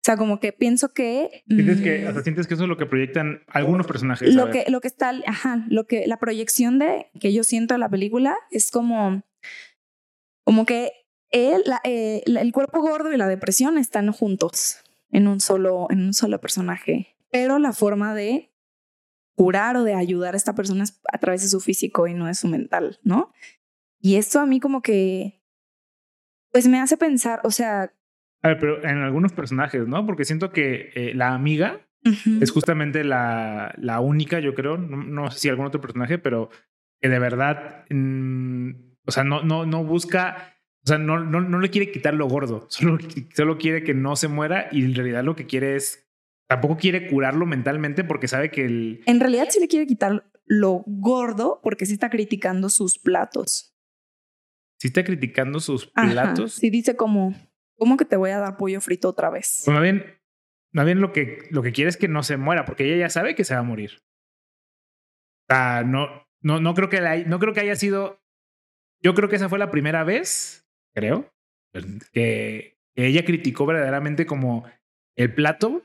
o 0.02 0.04
sea, 0.04 0.18
como 0.18 0.39
que 0.39 0.52
pienso 0.52 0.93
que. 0.93 1.43
¿Sientes 1.47 1.80
que, 1.80 2.12
mm, 2.12 2.24
sientes 2.24 2.47
que 2.47 2.56
eso 2.56 2.64
es 2.64 2.70
lo 2.70 2.78
que 2.78 2.88
proyectan 2.88 3.43
algunos 3.45 3.86
personajes. 3.86 4.34
Lo 4.34 4.49
que, 4.49 4.66
lo 4.68 4.82
que 4.82 4.88
está, 4.88 5.12
ajá, 5.28 5.64
lo 5.70 5.86
que 5.86 6.08
la 6.08 6.18
proyección 6.18 6.80
de 6.80 7.12
que 7.20 7.32
yo 7.32 7.43
siento 7.43 7.76
en 7.76 7.82
la 7.82 7.89
película 7.89 8.36
es 8.49 8.72
como, 8.72 9.22
como 10.43 10.66
que 10.66 10.91
él, 11.30 11.64
eh, 11.84 12.24
el 12.26 12.52
cuerpo 12.52 12.82
gordo 12.82 13.14
y 13.14 13.18
la 13.18 13.28
depresión 13.28 13.78
están 13.78 14.12
juntos 14.12 14.80
en 15.12 15.28
un 15.28 15.39
solo, 15.39 15.86
en 15.91 15.99
un 15.99 16.14
solo 16.16 16.41
personaje. 16.41 17.16
Pero 17.30 17.60
la 17.60 17.72
forma 17.72 18.16
de 18.16 18.52
curar 19.36 19.78
o 19.78 19.84
de 19.84 19.93
ayudar 19.93 20.34
a 20.34 20.38
esta 20.38 20.56
persona 20.56 20.84
es 20.84 20.99
a 21.14 21.20
través 21.20 21.43
de 21.43 21.49
su 21.49 21.60
físico 21.60 22.08
y 22.08 22.16
no 22.16 22.26
de 22.26 22.34
su 22.34 22.47
mental, 22.47 22.99
¿no? 23.04 23.32
Y 23.99 24.16
esto 24.16 24.39
a 24.39 24.47
mí 24.47 24.60
como 24.60 24.82
que, 24.82 25.43
pues 26.52 26.68
me 26.68 26.80
hace 26.80 26.97
pensar, 26.97 27.39
o 27.43 27.52
sea, 27.52 27.93
a 28.42 28.48
ver, 28.50 28.60
pero 28.60 28.84
en 28.84 28.98
algunos 29.00 29.34
personajes, 29.34 29.88
¿no? 29.88 30.06
Porque 30.06 30.26
siento 30.26 30.52
que 30.52 30.92
eh, 30.96 31.14
la 31.14 31.34
amiga 31.34 31.88
es 32.42 32.50
justamente 32.50 33.04
la, 33.04 33.76
la 33.78 34.00
única, 34.00 34.39
yo 34.39 34.56
creo, 34.56 34.78
no, 34.78 35.30
sé 35.30 35.39
si 35.39 35.50
algún 35.50 35.68
otro 35.68 35.82
personaje, 35.82 36.18
pero 36.18 36.50
que 37.00 37.10
de 37.10 37.20
verdad, 37.20 37.86
mm, 37.92 38.72
o 39.06 39.12
sea, 39.12 39.24
no, 39.24 39.44
no, 39.44 39.68
no 39.68 39.84
busca, 39.84 40.56
o 40.84 40.88
sea, 40.88 40.98
no, 40.98 41.20
no, 41.20 41.42
no 41.42 41.60
le 41.60 41.70
quiere 41.70 41.92
quitar 41.92 42.16
lo 42.16 42.28
gordo, 42.28 42.66
solo, 42.70 42.98
solo 43.36 43.58
quiere 43.60 43.84
que 43.84 43.94
no 43.94 44.16
se 44.16 44.28
muera 44.28 44.68
y 44.72 44.84
en 44.84 44.96
realidad 44.96 45.24
lo 45.24 45.36
que 45.36 45.46
quiere 45.46 45.76
es, 45.76 46.10
tampoco 46.48 46.78
quiere 46.78 47.08
curarlo 47.08 47.46
mentalmente 47.46 48.04
porque 48.04 48.28
sabe 48.28 48.50
que 48.50 48.66
el... 48.66 49.04
En 49.06 49.20
realidad 49.20 49.48
sí 49.52 49.60
le 49.60 49.68
quiere 49.68 49.86
quitar 49.86 50.26
lo 50.46 50.84
gordo 50.88 51.60
porque 51.62 51.86
sí 51.86 51.94
está 51.94 52.10
criticando 52.10 52.70
sus 52.70 52.98
platos. 52.98 53.76
Sí 54.80 54.88
está 54.88 55.04
criticando 55.04 55.60
sus 55.60 55.86
platos. 55.86 56.54
sí 56.54 56.72
dice 56.72 56.96
como 56.96 57.36
¿Cómo 57.82 57.97
que 57.97 58.05
te 58.05 58.15
voy 58.15 58.29
a 58.29 58.38
dar 58.38 58.57
pollo 58.57 58.79
frito 58.79 59.09
otra 59.09 59.32
vez? 59.32 59.63
Pues 59.65 59.73
más 59.73 59.82
bien, 59.82 60.05
más 60.71 60.86
bien 60.86 61.01
lo 61.01 61.11
que, 61.11 61.47
lo 61.49 61.63
que 61.63 61.71
quiere 61.71 61.89
es 61.89 61.97
que 61.97 62.07
no 62.07 62.21
se 62.21 62.38
muera, 62.38 62.63
porque 62.63 62.86
ella 62.86 63.07
ya 63.07 63.09
sabe 63.09 63.34
que 63.34 63.43
se 63.43 63.55
va 63.55 63.61
a 63.61 63.63
morir. 63.63 64.03
O 65.49 65.53
sea, 65.53 65.84
no, 65.84 66.27
no, 66.41 66.61
no, 66.61 66.75
creo 66.75 66.89
que 66.89 67.01
no 67.25 67.39
creo 67.39 67.55
que 67.55 67.61
haya 67.61 67.75
sido. 67.75 68.21
Yo 69.01 69.15
creo 69.15 69.29
que 69.29 69.38
esa 69.38 69.49
fue 69.49 69.57
la 69.57 69.71
primera 69.71 70.03
vez, 70.03 70.69
creo, 70.93 71.34
pues, 71.71 71.88
que, 72.11 72.77
ella 72.93 73.25
criticó 73.25 73.65
verdaderamente 73.65 74.27
como 74.27 74.63
el 75.15 75.34
plato, 75.34 75.82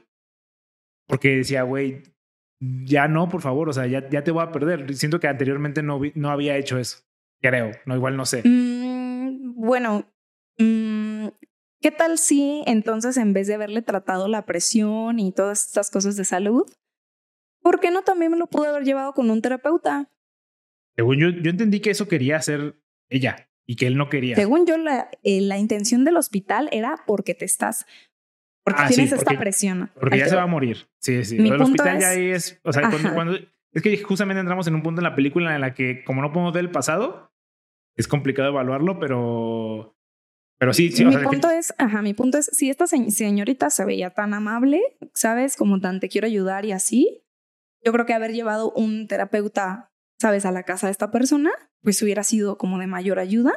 porque 1.06 1.36
decía, 1.36 1.62
güey, 1.62 2.02
ya 2.60 3.08
no, 3.08 3.30
por 3.30 3.40
favor, 3.40 3.70
o 3.70 3.72
sea, 3.72 3.86
ya, 3.86 4.06
ya 4.10 4.22
te 4.22 4.32
voy 4.32 4.42
a 4.42 4.52
perder. 4.52 4.94
Siento 4.96 5.18
que 5.18 5.28
anteriormente 5.28 5.82
no, 5.82 5.98
no 6.14 6.30
había 6.30 6.58
hecho 6.58 6.78
eso. 6.78 6.98
Creo, 7.40 7.70
no, 7.86 7.96
igual 7.96 8.18
no 8.18 8.26
sé. 8.26 8.42
Mm, 8.44 9.54
bueno, 9.54 10.12
mm, 10.58 11.28
¿Qué 11.80 11.90
tal 11.90 12.18
si 12.18 12.62
entonces 12.66 13.16
en 13.16 13.32
vez 13.32 13.46
de 13.46 13.54
haberle 13.54 13.82
tratado 13.82 14.28
la 14.28 14.46
presión 14.46 15.18
y 15.18 15.32
todas 15.32 15.66
estas 15.66 15.90
cosas 15.90 16.16
de 16.16 16.24
salud, 16.24 16.64
¿Por 17.62 17.80
qué 17.80 17.90
no 17.90 18.02
también 18.02 18.30
me 18.30 18.38
lo 18.38 18.46
pudo 18.46 18.68
haber 18.68 18.84
llevado 18.84 19.12
con 19.12 19.28
un 19.28 19.42
terapeuta? 19.42 20.08
Según 20.94 21.18
yo, 21.18 21.30
yo 21.30 21.50
entendí 21.50 21.80
que 21.80 21.90
eso 21.90 22.06
quería 22.06 22.36
hacer 22.36 22.80
ella 23.10 23.50
y 23.66 23.74
que 23.74 23.88
él 23.88 23.96
no 23.96 24.08
quería. 24.08 24.36
Según 24.36 24.66
yo, 24.66 24.78
la, 24.78 25.10
eh, 25.24 25.40
la 25.40 25.58
intención 25.58 26.04
del 26.04 26.16
hospital 26.16 26.68
era 26.70 27.02
porque 27.08 27.34
te 27.34 27.44
estás, 27.44 27.84
porque 28.64 28.82
Ah, 28.82 28.88
sí, 28.88 28.94
tienes 28.94 29.12
esta 29.14 29.36
presión. 29.36 29.90
Porque 29.98 30.16
ya 30.18 30.28
se 30.28 30.36
va 30.36 30.42
a 30.42 30.46
morir. 30.46 30.88
Sí, 31.00 31.24
sí. 31.24 31.40
Mi 31.40 31.48
punto 31.48 31.64
hospital 31.64 31.96
es- 31.96 32.02
ya 32.02 32.10
ahí 32.10 32.30
es. 32.30 32.60
O 32.62 32.72
sea, 32.72 32.88
cuando, 32.88 33.12
cuando- 33.14 33.38
Es 33.72 33.82
que 33.82 34.00
justamente 34.00 34.38
entramos 34.38 34.68
en 34.68 34.76
un 34.76 34.84
punto 34.84 35.00
en 35.00 35.04
la 35.04 35.16
película 35.16 35.52
en 35.56 35.60
la 35.60 35.74
que, 35.74 36.04
como 36.04 36.22
no 36.22 36.32
podemos 36.32 36.52
ver 36.54 36.64
el 36.66 36.70
pasado, 36.70 37.32
es 37.96 38.06
complicado 38.06 38.50
evaluarlo, 38.50 39.00
pero. 39.00 39.95
Pero 40.58 40.72
sí, 40.72 40.90
sí. 40.90 41.04
o 41.04 41.08
mi 41.08 41.12
sea, 41.14 41.22
punto 41.24 41.50
es, 41.50 41.74
ajá, 41.78 42.00
mi 42.02 42.14
punto 42.14 42.38
es, 42.38 42.46
si 42.52 42.70
esta 42.70 42.86
se- 42.86 43.10
señorita 43.10 43.68
se 43.70 43.84
veía 43.84 44.10
tan 44.10 44.32
amable, 44.34 44.80
¿sabes? 45.14 45.56
Como 45.56 45.80
tan 45.80 46.00
te 46.00 46.08
quiero 46.08 46.26
ayudar 46.26 46.64
y 46.64 46.72
así, 46.72 47.22
yo 47.84 47.92
creo 47.92 48.06
que 48.06 48.14
haber 48.14 48.32
llevado 48.32 48.72
un 48.72 49.06
terapeuta, 49.06 49.92
¿sabes? 50.18 50.46
A 50.46 50.52
la 50.52 50.62
casa 50.62 50.86
de 50.86 50.92
esta 50.92 51.10
persona, 51.10 51.50
pues 51.82 52.00
hubiera 52.02 52.24
sido 52.24 52.56
como 52.56 52.78
de 52.78 52.86
mayor 52.86 53.18
ayuda, 53.18 53.52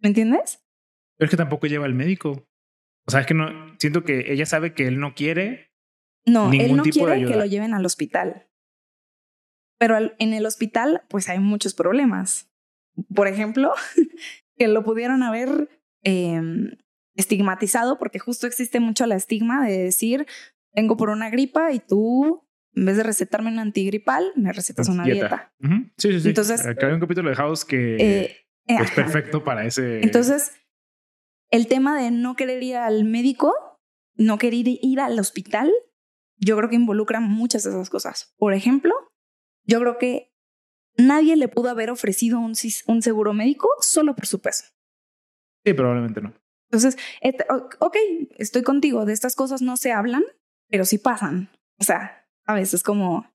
¿me 0.00 0.08
entiendes? 0.08 0.62
Pero 1.16 1.26
es 1.26 1.30
que 1.30 1.36
tampoco 1.38 1.66
lleva 1.66 1.86
al 1.86 1.94
médico. 1.94 2.46
O 3.06 3.10
sea, 3.10 3.20
es 3.20 3.26
que 3.26 3.34
no. 3.34 3.48
Siento 3.78 4.04
que 4.04 4.32
ella 4.32 4.44
sabe 4.46 4.74
que 4.74 4.86
él 4.86 4.98
no 5.00 5.14
quiere. 5.14 5.72
No, 6.26 6.52
él 6.52 6.76
no 6.76 6.82
tipo 6.82 7.06
quiere 7.06 7.24
que 7.24 7.36
lo 7.36 7.46
lleven 7.46 7.72
al 7.72 7.86
hospital. 7.86 8.48
Pero 9.78 9.96
al- 9.96 10.16
en 10.18 10.32
el 10.34 10.44
hospital, 10.44 11.02
pues 11.08 11.28
hay 11.28 11.38
muchos 11.38 11.72
problemas. 11.74 12.50
Por 13.14 13.28
ejemplo, 13.28 13.72
que 14.56 14.68
lo 14.68 14.82
pudieron 14.84 15.22
haber 15.22 15.75
eh, 16.06 16.40
estigmatizado, 17.14 17.98
porque 17.98 18.18
justo 18.18 18.46
existe 18.46 18.78
mucho 18.80 19.06
la 19.06 19.16
estigma 19.16 19.66
de 19.66 19.78
decir, 19.78 20.26
vengo 20.74 20.96
por 20.96 21.08
una 21.10 21.30
gripa 21.30 21.72
y 21.72 21.80
tú, 21.80 22.46
en 22.74 22.84
vez 22.84 22.96
de 22.96 23.02
recetarme 23.02 23.50
un 23.50 23.58
antigripal, 23.58 24.32
me 24.36 24.52
recetas 24.52 24.88
una 24.88 25.04
dieta. 25.04 25.52
Sí, 25.96 26.12
sí, 26.12 26.20
sí. 26.20 26.28
Entonces- 26.28 26.64
Acá 26.66 26.86
hay 26.88 26.92
un 26.92 27.00
capítulo 27.00 27.30
de 27.30 27.36
House 27.36 27.64
que 27.64 27.96
Eh, 27.96 28.22
eh, 28.24 28.36
es 28.66 28.80
ajá. 28.80 28.94
perfecto 28.94 29.44
para 29.44 29.64
ese. 29.66 30.02
Entonces, 30.02 30.52
el 31.50 31.66
tema 31.68 32.00
de 32.00 32.10
no 32.10 32.36
querer 32.36 32.62
ir 32.62 32.76
al 32.76 33.04
médico, 33.04 33.54
no 34.16 34.36
querer 34.38 34.66
ir 34.66 35.00
al 35.00 35.18
hospital, 35.18 35.72
yo 36.38 36.56
creo 36.56 36.68
que 36.68 36.76
involucra 36.76 37.20
muchas 37.20 37.64
de 37.64 37.70
esas 37.70 37.88
cosas. 37.88 38.34
Por 38.36 38.52
ejemplo, 38.52 38.92
yo 39.64 39.80
creo 39.80 39.96
que 39.96 40.34
nadie 40.98 41.36
le 41.36 41.48
pudo 41.48 41.70
haber 41.70 41.90
ofrecido 41.90 42.38
un 42.40 42.54
seguro 43.02 43.32
médico 43.32 43.68
solo 43.80 44.14
por 44.14 44.26
su 44.26 44.40
peso. 44.40 44.64
Sí, 45.66 45.74
probablemente 45.74 46.20
no. 46.20 46.32
Entonces, 46.70 46.96
ok, 47.80 47.96
estoy 48.38 48.62
contigo, 48.62 49.04
de 49.04 49.12
estas 49.12 49.34
cosas 49.34 49.62
no 49.62 49.76
se 49.76 49.90
hablan, 49.90 50.22
pero 50.68 50.84
sí 50.84 50.96
pasan. 50.98 51.50
O 51.80 51.84
sea, 51.84 52.24
a 52.44 52.54
veces 52.54 52.84
como... 52.84 53.26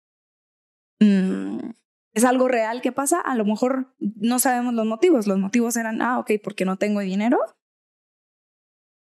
mm, 1.02 1.72
es 2.14 2.24
algo 2.24 2.48
real 2.48 2.82
que 2.82 2.94
pasa, 2.94 3.20
a 3.20 3.36
lo 3.36 3.44
mejor 3.44 3.94
no 4.00 4.40
sabemos 4.40 4.74
los 4.74 4.86
motivos. 4.86 5.28
Los 5.28 5.40
motivos 5.40 5.76
eran, 5.76 6.02
ah, 6.02 6.20
ok, 6.20 6.32
porque 6.42 6.64
no 6.64 6.78
tengo 6.78 7.02
dinero. 7.02 7.38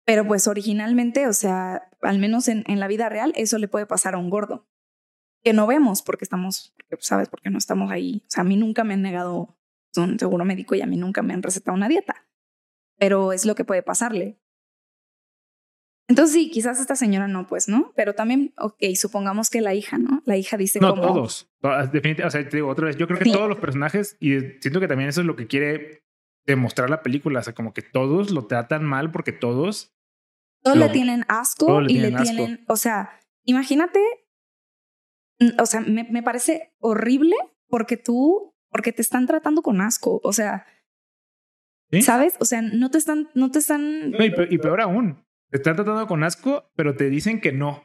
Pero 0.04 0.26
pues 0.26 0.48
originalmente, 0.48 1.28
o 1.28 1.32
sea, 1.32 1.88
al 2.02 2.18
menos 2.18 2.48
en, 2.48 2.64
en 2.66 2.80
la 2.80 2.88
vida 2.88 3.08
real, 3.08 3.32
eso 3.36 3.58
le 3.58 3.68
puede 3.68 3.86
pasar 3.86 4.14
a 4.14 4.18
un 4.18 4.30
gordo. 4.30 4.68
Que 5.44 5.52
no 5.52 5.68
vemos 5.68 6.02
porque 6.02 6.24
estamos, 6.24 6.74
porque, 6.76 6.96
¿sabes? 7.04 7.28
Porque 7.28 7.50
no 7.50 7.58
estamos 7.58 7.92
ahí. 7.92 8.24
O 8.26 8.30
sea, 8.30 8.40
a 8.40 8.44
mí 8.44 8.56
nunca 8.56 8.82
me 8.82 8.94
han 8.94 9.02
negado 9.02 9.56
un 9.96 10.18
seguro 10.18 10.44
médico 10.44 10.74
y 10.74 10.82
a 10.82 10.86
mí 10.86 10.96
nunca 10.96 11.22
me 11.22 11.32
han 11.32 11.42
recetado 11.42 11.76
una 11.76 11.88
dieta. 11.88 12.26
Pero 13.00 13.32
es 13.32 13.44
lo 13.46 13.54
que 13.56 13.64
puede 13.64 13.82
pasarle. 13.82 14.38
Entonces 16.06 16.34
sí, 16.34 16.50
quizás 16.50 16.78
esta 16.80 16.96
señora 16.96 17.28
no, 17.28 17.46
pues, 17.46 17.66
¿no? 17.68 17.92
Pero 17.96 18.14
también, 18.14 18.52
ok, 18.58 18.76
supongamos 18.96 19.48
que 19.48 19.60
la 19.60 19.74
hija, 19.74 19.96
¿no? 19.96 20.22
La 20.26 20.36
hija 20.36 20.56
dice 20.56 20.80
No, 20.80 20.90
como... 20.90 21.02
todos. 21.02 21.48
Todas, 21.60 21.92
Definitivamente, 21.92 22.24
o 22.26 22.30
sea, 22.30 22.48
te 22.48 22.56
digo 22.56 22.68
otra 22.68 22.86
vez, 22.86 22.96
yo 22.96 23.06
creo 23.06 23.18
que 23.18 23.24
Sí. 23.24 23.32
todos 23.32 23.48
los 23.48 23.58
personajes, 23.58 24.16
y 24.20 24.38
siento 24.60 24.80
que 24.80 24.88
también 24.88 25.08
eso 25.08 25.20
es 25.22 25.26
lo 25.26 25.36
que 25.36 25.46
quiere 25.46 26.04
demostrar 26.46 26.90
la 26.90 27.02
película, 27.02 27.40
o 27.40 27.42
sea, 27.42 27.54
como 27.54 27.72
que 27.72 27.82
todos 27.82 28.30
lo 28.32 28.46
tratan 28.46 28.84
mal 28.84 29.10
porque 29.12 29.32
todos, 29.32 29.94
Todos 30.62 30.76
Lo- 30.76 30.86
le 30.86 30.92
tienen 30.92 31.24
asco 31.28 31.80
le 31.80 31.90
y 31.92 31.94
le 31.94 32.08
tienen 32.08 32.16
asco. 32.16 32.34
tienen, 32.36 32.64
o 32.68 32.76
sea, 32.76 33.18
imagínate, 33.44 34.00
o 35.58 35.64
sea, 35.66 35.80
me, 35.80 36.04
me 36.10 36.22
parece 36.22 36.74
horrible 36.80 37.34
porque 37.68 37.96
tú, 37.96 38.54
porque 38.68 38.92
te 38.92 39.00
están 39.00 39.26
tratando 39.26 39.62
con 39.62 39.80
asco, 39.80 40.20
o 40.22 40.32
sea, 40.34 40.66
¿sí? 41.90 42.02
¿sabes? 42.02 42.34
O 42.40 42.44
sea, 42.44 42.62
no 42.62 42.90
te 42.90 42.98
están, 42.98 43.28
no 43.34 43.50
te 43.50 43.58
están, 43.60 44.10
No, 44.12 44.24
y, 44.24 44.30
pe- 44.30 44.48
y 44.50 44.58
peor 44.58 44.80
aún, 44.80 45.24
te 45.50 45.58
están 45.58 45.76
tratando 45.76 46.06
con 46.06 46.22
asco, 46.24 46.70
pero 46.76 46.94
te 46.96 47.08
dicen 47.10 47.40
que 47.40 47.52
no. 47.52 47.84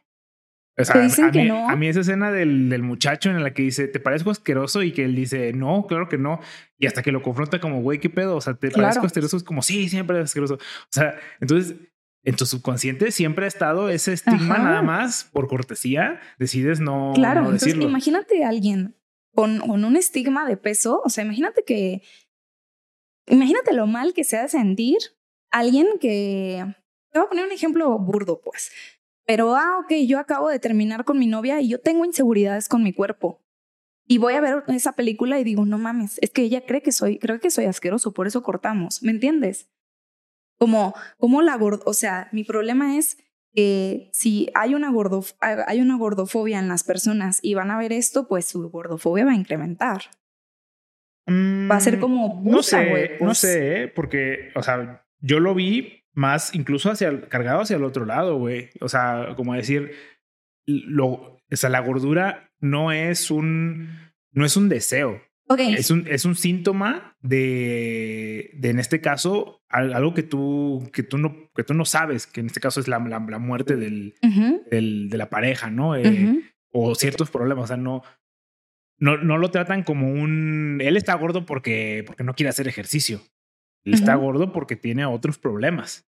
O 0.78 0.84
sea, 0.84 0.96
Te 0.96 1.02
dicen 1.04 1.26
a, 1.26 1.32
que 1.32 1.40
mí, 1.44 1.48
no. 1.48 1.70
a 1.70 1.76
mí 1.78 1.88
esa 1.88 2.02
escena 2.02 2.32
del, 2.34 2.68
del 2.68 2.84
muchacho 2.84 3.30
en 3.30 3.42
la 3.42 3.54
que 3.54 3.62
dice, 3.64 3.88
¿te 3.88 4.02
parezco 4.02 4.30
asqueroso? 4.32 4.84
Y 4.84 4.92
que 4.92 5.06
él 5.06 5.16
dice, 5.16 5.54
no, 5.54 5.86
claro 5.88 6.10
que 6.10 6.18
no. 6.18 6.42
Y 6.78 6.86
hasta 6.86 7.02
que 7.02 7.14
lo 7.14 7.22
confronta 7.22 7.62
como, 7.62 7.82
güey, 7.82 8.00
¿qué 8.00 8.10
pedo? 8.10 8.36
O 8.36 8.42
sea, 8.42 8.56
¿te 8.56 8.68
Claro. 8.68 8.84
parezco 8.88 9.06
asqueroso? 9.06 9.38
Es 9.38 9.44
como, 9.44 9.62
sí, 9.62 9.88
siempre 9.88 10.18
es 10.20 10.26
asqueroso. 10.26 10.56
O 10.56 10.60
sea, 10.92 11.16
entonces, 11.40 11.76
en 12.26 12.36
tu 12.36 12.46
subconsciente 12.46 13.12
siempre 13.12 13.46
ha 13.46 13.48
estado 13.48 13.88
ese 13.90 14.12
estigma 14.12 14.56
Ajá. 14.56 14.64
nada 14.64 14.82
más 14.82 15.24
por 15.32 15.48
cortesía, 15.48 16.20
decides 16.40 16.82
no, 16.82 17.14
claro, 17.16 17.42
no 17.42 17.46
entonces 17.48 17.68
decirlo. 17.68 17.88
imagínate 17.88 18.44
a 18.44 18.50
alguien 18.50 18.96
con, 19.34 19.60
con 19.60 19.86
un 19.86 19.96
estigma 19.96 20.46
de 20.46 20.58
peso, 20.58 21.02
o 21.06 21.10
sea, 21.10 21.24
imagínate 21.24 21.64
que, 21.66 22.02
imagínate 23.28 23.74
lo 23.74 23.88
mal 23.88 24.14
que 24.14 24.24
se 24.24 24.38
ha 24.38 24.44
de 24.44 24.50
sentir 24.50 24.98
alguien 25.52 25.88
que, 26.00 26.64
te 27.12 27.20
voy 27.20 27.26
a 27.26 27.30
poner 27.30 27.46
un 27.46 27.52
ejemplo 27.52 27.98
burdo, 27.98 28.42
pues, 28.42 28.72
pero, 29.26 29.56
ah, 29.56 29.80
ok, 29.80 29.92
yo 30.06 30.20
acabo 30.20 30.50
de 30.50 30.60
terminar 30.60 31.04
con 31.04 31.18
mi 31.18 31.26
novia 31.26 31.60
y 31.60 31.70
yo 31.70 31.80
tengo 31.80 32.06
inseguridades 32.06 32.70
con 32.70 32.84
mi 32.84 32.94
cuerpo. 32.94 33.42
Y 34.08 34.20
voy 34.20 34.36
a 34.36 34.42
ver 34.42 34.64
esa 34.68 34.92
película 34.92 35.40
y 35.40 35.44
digo, 35.44 35.66
no 35.66 35.80
mames, 35.80 36.20
es 36.22 36.30
que 36.30 36.44
ella 36.44 36.64
cree 36.66 36.84
que 36.84 36.92
soy, 36.92 37.18
creo 37.18 37.40
que 37.40 37.50
soy 37.50 37.66
asqueroso, 37.66 38.14
por 38.14 38.28
eso 38.28 38.44
cortamos, 38.44 39.02
¿me 39.02 39.12
entiendes? 39.12 39.68
Como, 40.60 40.94
como 41.18 41.42
la 41.42 41.58
gordo, 41.58 41.84
o 41.88 41.94
sea, 41.94 42.30
mi 42.32 42.44
problema 42.44 42.98
es 42.98 43.18
que 43.52 44.10
si 44.14 44.50
hay 44.54 44.76
una, 44.76 44.92
gordof 44.92 45.32
hay 45.40 45.82
una 45.82 45.98
gordofobia 45.98 46.60
en 46.60 46.68
las 46.68 46.84
personas 46.84 47.40
y 47.42 47.56
van 47.56 47.72
a 47.72 47.78
ver 47.78 47.94
esto, 47.94 48.28
pues 48.28 48.46
su 48.46 48.70
gordofobia 48.70 49.26
va 49.26 49.32
a 49.32 49.36
incrementar. 49.36 50.04
Va 51.28 51.76
a 51.78 51.80
ser 51.80 51.98
Mm, 51.98 52.00
como 52.02 52.42
No 52.46 52.62
sé, 52.64 53.12
no 53.20 53.26
pues. 53.28 53.38
sé, 53.40 53.84
¿eh? 53.84 53.88
porque, 53.88 54.52
o 54.56 54.62
sea, 54.64 55.06
yo 55.20 55.40
lo 55.40 55.56
vi 55.56 56.04
más 56.14 56.54
incluso 56.56 56.92
hacia 56.92 57.08
el, 57.10 57.28
cargado 57.28 57.62
hacia 57.62 57.76
el 57.78 57.84
otro 57.84 58.06
lado, 58.06 58.38
güey. 58.38 58.70
O 58.82 58.88
sea, 58.90 59.34
como 59.36 59.54
decir, 59.56 59.92
lo, 60.66 61.08
o 61.12 61.40
sea, 61.52 61.70
la 61.70 61.80
gordura 61.82 62.52
no 62.60 62.92
es 62.92 63.32
un, 63.32 63.90
no 64.32 64.46
es 64.46 64.56
un 64.58 64.70
deseo, 64.70 65.22
Ok, 65.48 65.60
es 65.60 65.92
un, 65.92 66.08
es 66.10 66.26
un 66.26 66.36
síntoma 66.36 67.16
de, 67.22 68.52
de, 68.56 68.70
en 68.70 68.80
este 68.80 69.00
caso, 69.02 69.62
al- 69.70 69.94
algo 69.94 70.14
que 70.16 70.24
tú, 70.24 70.90
que 70.92 71.04
tú 71.04 71.18
no, 71.20 71.52
que 71.56 71.64
tú 71.64 71.74
no 71.76 71.86
sabes, 71.86 72.26
que 72.28 72.40
en 72.40 72.48
este 72.48 72.60
caso 72.60 72.80
es 72.80 72.88
la, 72.88 72.98
la, 73.00 73.20
la 73.20 73.40
muerte 73.40 73.76
del, 73.76 74.16
del- 74.72 75.10
de 75.10 75.18
la 75.18 75.30
pareja, 75.30 75.70
¿no? 75.70 75.96
Eh, 75.96 76.42
o 76.72 76.96
ciertos 76.96 77.30
problemas. 77.30 77.66
O 77.66 77.68
sea, 77.68 77.78
no, 77.78 78.02
no, 78.98 79.18
no 79.18 79.38
lo 79.38 79.52
tratan 79.52 79.84
como 79.84 80.10
un. 80.12 80.80
Él 80.82 80.98
está 80.98 81.14
gordo 81.16 81.46
porque, 81.46 82.04
porque 82.08 82.24
no 82.24 82.34
quiere 82.34 82.50
hacer 82.50 82.68
ejercicio. 82.68 83.22
Él 83.84 83.94
está 83.94 84.16
gordo 84.16 84.52
porque 84.52 84.76
tiene 84.76 85.06
otros 85.06 85.38
problemas. 85.38 86.08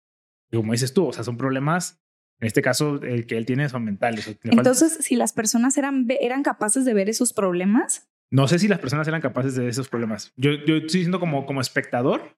Y 0.51 0.57
como 0.57 0.71
dices 0.71 0.93
tú, 0.93 1.07
o 1.07 1.13
sea, 1.13 1.23
son 1.23 1.37
problemas. 1.37 2.01
En 2.39 2.47
este 2.47 2.61
caso, 2.61 3.01
el 3.01 3.25
que 3.27 3.37
él 3.37 3.45
tiene 3.45 3.67
son 3.69 3.83
mentales. 3.85 4.27
le 4.27 4.33
falta- 4.35 4.49
Entonces, 4.51 4.97
si 5.01 5.15
las 5.15 5.33
personas 5.33 5.77
eran, 5.77 6.05
eran 6.21 6.43
capaces 6.43 6.85
de 6.85 6.93
ver 6.93 7.09
esos 7.09 7.33
problemas, 7.33 8.09
no 8.31 8.47
sé 8.47 8.59
si 8.59 8.67
las 8.67 8.79
personas 8.79 9.07
eran 9.07 9.21
capaces 9.21 9.55
de 9.55 9.67
esos 9.67 9.87
problemas. 9.89 10.33
Yo, 10.35 10.51
yo 10.51 10.75
estoy 10.77 10.99
diciendo 10.99 11.19
como, 11.19 11.45
como 11.45 11.61
espectador. 11.61 12.37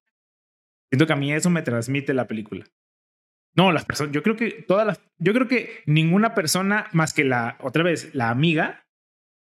Siento 0.92 1.08
que 1.08 1.14
a 1.14 1.18
mí 1.18 1.34
eso 1.34 1.50
me 1.50 1.62
transmite 1.62 2.14
la 2.14 2.28
película. 2.28 2.66
No, 3.56 3.72
las 3.72 3.86
personas, 3.86 4.14
yo 4.14 4.22
creo 4.24 4.36
que 4.36 4.52
todas 4.68 4.86
las, 4.86 5.02
yo 5.18 5.34
creo 5.34 5.48
que 5.48 5.82
ninguna 5.88 6.36
persona 6.36 6.88
más 6.94 7.14
que 7.14 7.24
la, 7.24 7.58
otra 7.62 7.84
vez, 7.84 8.14
la 8.14 8.30
amiga, 8.30 8.87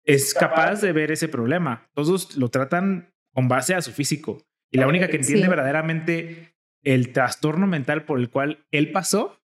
es 0.04 0.34
capaz 0.34 0.82
de 0.82 0.92
ver 0.92 1.12
ese 1.12 1.28
problema. 1.28 1.90
Todos 1.94 2.36
lo 2.38 2.50
tratan 2.50 3.14
con 3.34 3.48
base 3.48 3.76
a 3.76 3.82
su 3.82 3.92
físico. 3.92 4.44
Y 4.72 4.78
la 4.78 4.88
única 4.88 5.08
que 5.08 5.18
entiende 5.18 5.44
Sí. 5.44 5.50
verdaderamente 5.50 6.56
el 6.84 7.12
trastorno 7.14 7.68
mental 7.68 8.06
por 8.06 8.20
el 8.20 8.30
cual 8.30 8.66
él 8.72 8.92
pasó 8.92 9.38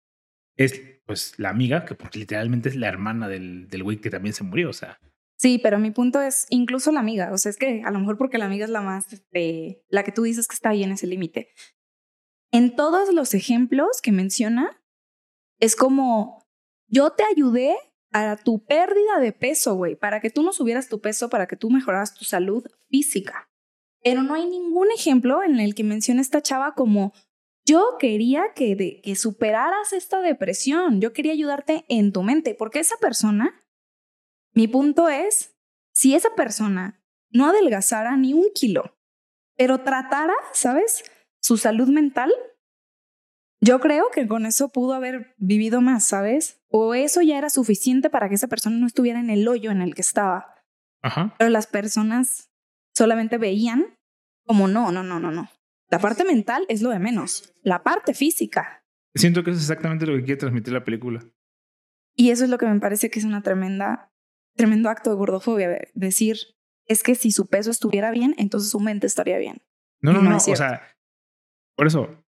es 0.57 0.80
pues 1.04 1.38
la 1.38 1.50
amiga, 1.50 1.84
que 1.84 1.94
porque 1.94 2.18
literalmente 2.18 2.68
es 2.68 2.76
la 2.76 2.88
hermana 2.88 3.28
del, 3.28 3.68
del 3.68 3.82
güey 3.84 3.98
que 3.98 4.11
también 4.11 4.32
se 4.34 4.42
murió. 4.44 4.70
O 4.70 4.72
sea, 4.72 4.98
sí, 5.38 5.59
pero 5.62 5.78
mi 5.78 5.90
punto 5.92 6.20
es 6.20 6.46
incluso 6.50 6.90
la 6.92 7.00
amiga, 7.00 7.32
o 7.32 7.38
sea, 7.38 7.50
es 7.50 7.59
que 7.59 7.82
a 7.84 7.90
lo 7.92 8.00
mejor 8.00 8.16
porque 8.18 8.38
la 8.38 8.46
amiga 8.46 8.64
es 8.64 8.70
la 8.70 8.80
más, 8.80 9.12
este, 9.12 9.84
la 9.88 10.02
que 10.02 10.11
tú 10.12 10.22
dices 10.22 10.48
que 10.48 10.54
está 10.54 10.70
ahí 10.70 10.82
en 10.82 10.92
ese 10.92 11.07
límite. 11.07 11.48
En 12.50 12.74
todos 12.74 13.12
los 13.12 13.34
ejemplos 13.34 14.00
que 14.02 14.12
menciona, 14.12 14.82
es 15.61 15.76
como, 15.76 16.44
yo 16.88 17.11
te 17.11 17.22
ayudé 17.24 17.76
a 18.17 18.37
tu 18.37 18.64
pérdida 18.64 19.21
de 19.21 19.33
peso, 19.33 19.75
güey, 19.75 19.95
para 19.95 20.21
que 20.21 20.31
tú 20.31 20.43
no 20.43 20.53
subieras 20.53 20.89
tu 20.89 21.01
peso, 21.01 21.29
para 21.29 21.47
que 21.47 21.57
tú 21.57 21.71
mejoraras 21.71 22.14
tu 22.14 22.25
salud 22.25 22.64
física. 22.89 23.51
Pero 24.03 24.23
no 24.23 24.35
hay 24.35 24.47
ningún 24.47 24.89
ejemplo 24.91 25.43
en 25.43 25.61
el 25.61 25.75
que 25.75 25.85
mencione 25.85 26.23
esta 26.23 26.41
chava 26.41 26.75
como, 26.75 27.12
yo 27.67 27.97
quería 27.99 28.55
que, 28.55 29.03
que 29.03 29.17
superaras 29.17 29.93
esta 29.93 30.21
depresión, 30.21 31.01
yo 31.01 31.12
quería 31.12 31.33
ayudarte 31.33 31.85
en 31.89 32.12
tu 32.12 32.23
mente, 32.23 32.55
porque 32.55 32.79
esa 32.79 32.97
persona, 32.97 33.62
mi 34.55 34.67
punto 34.67 35.09
es 35.09 35.55
si 35.93 36.14
esa 36.14 36.35
persona 36.35 37.05
no 37.29 37.47
adelgazara 37.47 38.17
ni 38.17 38.33
un 38.33 38.47
kilo, 38.55 38.97
pero 39.57 39.83
tratara, 39.83 40.35
¿sabes? 40.53 41.05
Su 41.41 41.59
salud 41.59 41.89
mental, 41.89 42.33
yo 43.67 43.81
creo 43.81 44.05
que 44.14 44.29
con 44.29 44.47
eso 44.47 44.71
pudo 44.71 44.95
haber 44.95 45.35
vivido 45.39 45.81
más, 45.81 46.05
¿sabes? 46.05 46.62
O 46.69 46.95
eso 46.95 47.21
ya 47.23 47.37
era 47.37 47.51
suficiente 47.51 48.11
para 48.11 48.29
que 48.29 48.37
esa 48.37 48.49
persona 48.49 48.77
no 48.77 48.87
estuviera 48.87 49.19
en 49.19 49.31
el 49.31 49.47
hoyo 49.49 49.71
en 49.71 49.83
el 49.83 49.95
que 49.95 50.03
estaba. 50.03 50.55
Ajá. 51.03 51.35
Pero 51.39 51.51
las 51.51 51.67
personas 51.67 52.51
solamente 52.95 53.39
veían 53.39 53.99
como 54.45 54.69
no, 54.69 54.93
no, 54.93 55.03
no, 55.03 55.19
no, 55.19 55.33
no. 55.33 55.51
La 55.91 55.99
parte 55.99 56.25
mental 56.25 56.64
es 56.69 56.83
lo 56.83 56.91
de 56.91 56.99
menos. 56.99 57.55
La 57.62 57.83
parte 57.83 58.14
física. 58.14 58.85
Siento 59.14 59.43
que 59.43 59.51
eso 59.51 59.59
es 59.59 59.64
exactamente 59.64 60.07
lo 60.07 60.14
que 60.17 60.25
quiere 60.25 60.39
transmitir 60.39 60.73
la 60.73 60.85
película. 60.85 61.25
Y 62.14 62.31
eso 62.31 62.45
es 62.45 62.51
lo 62.51 62.59
que 62.59 62.67
me 62.67 62.81
parece 62.81 63.11
que 63.11 63.19
es 63.19 63.25
una 63.25 63.43
tremenda, 63.43 64.12
tremendo 64.55 64.89
acto 64.89 65.11
de 65.11 65.17
gordofobia. 65.17 65.69
Decir, 65.95 66.39
es 66.87 67.03
que 67.03 67.14
si 67.14 67.31
su 67.33 67.47
peso 67.47 67.71
estuviera 67.71 68.11
bien, 68.11 68.35
entonces 68.39 68.71
su 68.71 68.81
mente 68.81 69.07
estaría 69.07 69.39
bien. 69.39 69.62
No, 70.01 70.12
no, 70.12 70.23
No 70.23 70.31
no. 70.31 70.37
o 70.37 70.41
sea, 70.41 70.97
por 71.77 71.87
eso. 71.87 72.25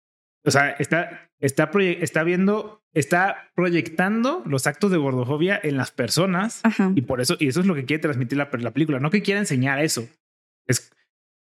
O 0.46 0.52
sea, 0.52 0.72
está, 0.72 1.27
está, 1.40 1.70
está 1.80 2.24
viendo, 2.24 2.84
está 2.94 3.52
proyectando 3.56 4.44
los 4.46 4.68
actos 4.68 4.92
de 4.92 4.98
gordofobia 4.98 5.60
en 5.62 5.78
las 5.78 5.92
personas 5.92 6.62
Ajá. 6.64 6.92
y 6.96 7.02
por 7.02 7.22
eso, 7.22 7.36
y 7.40 7.48
eso 7.48 7.60
es 7.62 7.66
lo 7.66 7.76
que 7.76 7.86
quiere 7.86 8.02
transmitir 8.02 8.38
la, 8.38 8.50
la 8.52 8.72
película. 8.72 9.00
No 9.00 9.10
que 9.12 9.22
quiera 9.22 9.40
enseñar 9.40 9.80
eso. 9.80 10.08
Es, 10.66 10.92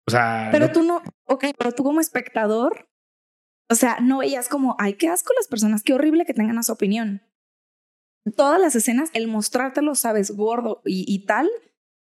o 0.07 0.11
sea, 0.11 0.49
Pero 0.53 0.67
no- 0.67 0.73
tú 0.73 0.83
no, 0.83 1.03
ok, 1.27 1.45
pero 1.57 1.73
tú 1.73 1.85
como 1.85 2.01
espectador, 2.01 2.89
o 3.71 3.75
sea, 3.75 3.99
no 4.01 4.19
veías 4.19 4.49
como, 4.49 4.77
ay, 4.79 4.95
qué 4.95 5.09
asco 5.09 5.33
las 5.37 5.47
personas, 5.49 5.83
qué 5.83 5.93
horrible 5.95 6.25
que 6.25 6.35
tengan 6.35 6.59
esa 6.59 6.73
opinión. 6.73 7.23
Todas 8.37 8.61
las 8.61 8.75
escenas, 8.75 9.11
el 9.15 9.29
mostrártelo, 9.29 9.95
sabes, 9.95 10.31
gordo 10.33 10.83
y, 10.85 11.05
y 11.07 11.25
tal, 11.27 11.49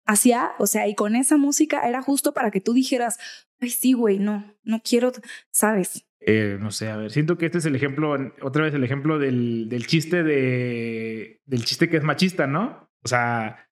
hacía, 0.06 0.54
o 0.60 0.66
sea, 0.68 0.88
y 0.88 0.96
con 0.96 1.16
esa 1.16 1.38
música 1.38 1.88
era 1.88 2.02
justo 2.02 2.34
para 2.34 2.52
que 2.52 2.62
tú 2.62 2.74
dijeras, 2.74 3.18
ay, 3.60 3.70
sí, 3.70 3.94
güey, 3.94 4.20
no, 4.20 4.54
no 4.64 4.82
quiero, 4.84 5.12
sabes. 5.52 6.06
Eh, 6.28 6.58
no 6.60 6.72
sé, 6.72 6.90
a 6.90 6.98
ver, 6.98 7.12
siento 7.12 7.38
que 7.38 7.46
este 7.46 7.60
es 7.60 7.66
el 7.66 7.76
ejemplo, 7.76 8.16
otra 8.42 8.64
vez 8.64 8.74
el 8.74 8.84
ejemplo 8.84 9.20
del, 9.20 9.70
del 9.70 9.86
chiste 9.86 10.24
de, 10.24 11.40
del 11.46 11.66
chiste 11.66 11.88
que 11.88 11.98
es 11.98 12.04
machista, 12.04 12.48
¿no? 12.48 12.90
O 13.04 13.08
sea, 13.08 13.70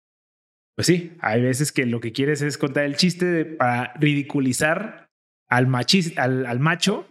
pues 0.76 0.86
sí, 0.86 1.14
hay 1.20 1.42
veces 1.42 1.72
que 1.72 1.86
lo 1.88 2.00
que 2.00 2.12
quieres 2.12 2.42
es 2.44 2.58
contar 2.60 2.84
el 2.86 2.96
chiste 2.96 3.26
de- 3.26 3.46
para 3.46 3.94
ridiculizar 4.00 5.10
al, 5.50 5.66
machis, 5.68 6.16
al, 6.18 6.46
al 6.46 6.60
macho, 6.60 7.08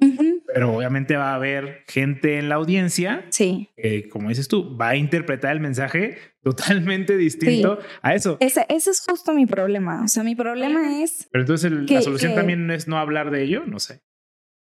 pero 0.55 0.74
obviamente 0.76 1.16
va 1.16 1.32
a 1.32 1.36
haber 1.36 1.84
gente 1.88 2.38
en 2.38 2.49
la 2.49 2.57
audiencia 2.57 3.24
Sí, 3.30 3.68
que, 3.76 4.09
como 4.09 4.28
dices 4.28 4.47
tú, 4.49 4.76
va 4.76 4.90
a 4.90 4.97
interpretar 4.97 5.53
el 5.53 5.61
mensaje 5.61 6.18
totalmente 6.43 7.16
distinto 7.16 7.78
a 8.03 8.14
eso. 8.14 8.36
ese, 8.40 8.64
ese 8.68 8.90
es 8.90 9.01
justo 9.01 9.32
mi 9.34 9.47
problema. 9.47 10.03
O 10.05 10.09
sea, 10.09 10.22
mi 10.22 10.34
problema 10.36 11.03
es, 11.03 11.28
Pero 11.32 11.43
entonces 11.43 11.70
el- 11.72 11.86
que- 11.86 11.95
la 11.95 12.03
solución 12.03 12.32
que- 12.32 12.36
también 12.36 12.70
es 12.70 12.86
no 12.86 12.99
hablar 12.99 13.30
de 13.32 13.43
ello, 13.43 13.64
no 13.66 13.78
sé. 13.80 14.03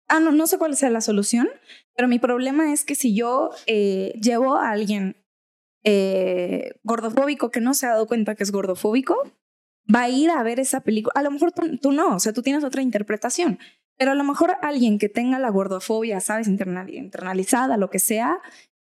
Ah, 0.09 0.21
no, 0.21 0.33
no 0.33 0.47
sé 0.47 0.59
cuál 0.59 0.75
sea 0.77 0.91
la 0.91 1.01
solución, 1.01 1.49
pero 1.95 2.09
mi 2.09 2.19
problema 2.19 2.73
es 2.73 2.85
que 2.85 2.95
si 2.95 3.15
yo 3.15 3.51
eh, 3.67 4.13
llevo 4.21 4.57
a 4.57 4.71
alguien 4.71 5.17
eh, 5.85 6.73
gordofóbico 6.83 7.51
que 7.51 7.61
no 7.61 7.75
se 7.75 7.87
ha 7.87 7.91
dado 7.91 8.07
cuenta 8.07 8.35
que 8.35 8.43
es 8.43 8.51
gordofóbico, 8.51 9.17
va 9.95 10.03
a 10.03 10.09
ir 10.09 10.31
a 10.31 10.43
ver 10.43 10.61
esa 10.61 10.81
película. 10.81 11.13
A 11.15 11.23
lo 11.23 11.31
mejor 11.31 11.53
tú, 11.81 11.93
no, 11.93 12.17
o 12.17 12.21
sea, 12.21 12.33
tú 12.33 12.43
tienes 12.43 12.65
otra 12.65 12.83
interpretación, 12.83 13.59
pero 13.97 14.13
a 14.13 14.15
lo 14.15 14.25
mejor 14.25 14.57
alguien 14.63 14.99
que 14.99 15.09
tenga 15.09 15.39
la 15.39 15.51
gordofobia, 15.51 16.21
¿sabes? 16.21 16.49
Internali- 16.49 16.95
internalizada, 16.97 17.77
lo 17.77 17.91
que 17.91 17.99
sea, 17.99 18.41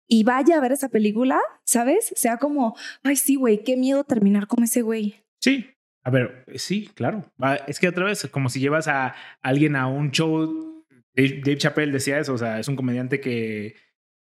y 0.08 0.24
vaya 0.24 0.58
a 0.58 0.62
ver 0.62 0.72
esa 0.72 0.90
película, 0.90 1.40
¿sabes? 1.64 2.12
Sea 2.16 2.38
como, 2.38 2.76
ay, 3.04 3.16
sí, 3.16 3.36
güey, 3.36 3.64
qué 3.64 3.78
miedo 3.78 4.04
terminar 4.04 4.48
con 4.48 4.64
ese 4.64 4.82
güey. 4.82 5.16
Sí. 5.42 5.66
A 6.02 6.12
ver, 6.12 6.46
sí, 6.56 6.90
claro. 6.96 7.26
Es 7.68 7.78
que 7.78 7.90
otra 7.90 8.06
vez, 8.06 8.26
como 8.32 8.50
si 8.50 8.62
llevas 8.62 8.88
a 8.88 9.16
alguien 9.42 9.76
a 9.76 9.88
un 9.88 10.12
show. 10.12 10.69
Dave, 11.16 11.42
Dave 11.44 11.58
Chappelle 11.58 11.92
decía 11.92 12.20
eso, 12.20 12.34
o 12.34 12.38
sea, 12.38 12.60
es 12.60 12.68
un 12.68 12.76
comediante 12.76 13.20
que, 13.20 13.76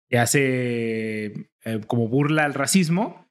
que 0.09 0.17
hace 0.17 1.49
eh, 1.65 1.81
como 1.87 2.07
burla 2.07 2.45
al 2.45 2.53
racismo 2.53 3.29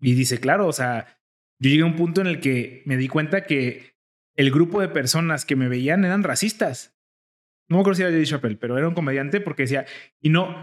y 0.00 0.14
dice, 0.14 0.38
claro, 0.38 0.66
o 0.66 0.72
sea, 0.72 1.18
yo 1.58 1.70
llegué 1.70 1.82
a 1.82 1.86
un 1.86 1.96
punto 1.96 2.20
en 2.20 2.26
el 2.26 2.40
que 2.40 2.82
me 2.86 2.96
di 2.96 3.08
cuenta 3.08 3.44
que 3.44 3.96
el 4.36 4.50
grupo 4.50 4.80
de 4.80 4.88
personas 4.88 5.44
que 5.44 5.56
me 5.56 5.68
veían 5.68 6.04
eran 6.04 6.22
racistas. 6.22 6.96
No 7.68 7.76
me 7.76 7.80
acuerdo 7.80 7.96
si 7.96 8.02
era 8.02 8.10
Dave 8.10 8.24
Chappelle, 8.24 8.56
pero 8.56 8.78
era 8.78 8.88
un 8.88 8.94
comediante 8.94 9.40
porque 9.40 9.64
decía, 9.64 9.86
y 10.20 10.30
no, 10.30 10.56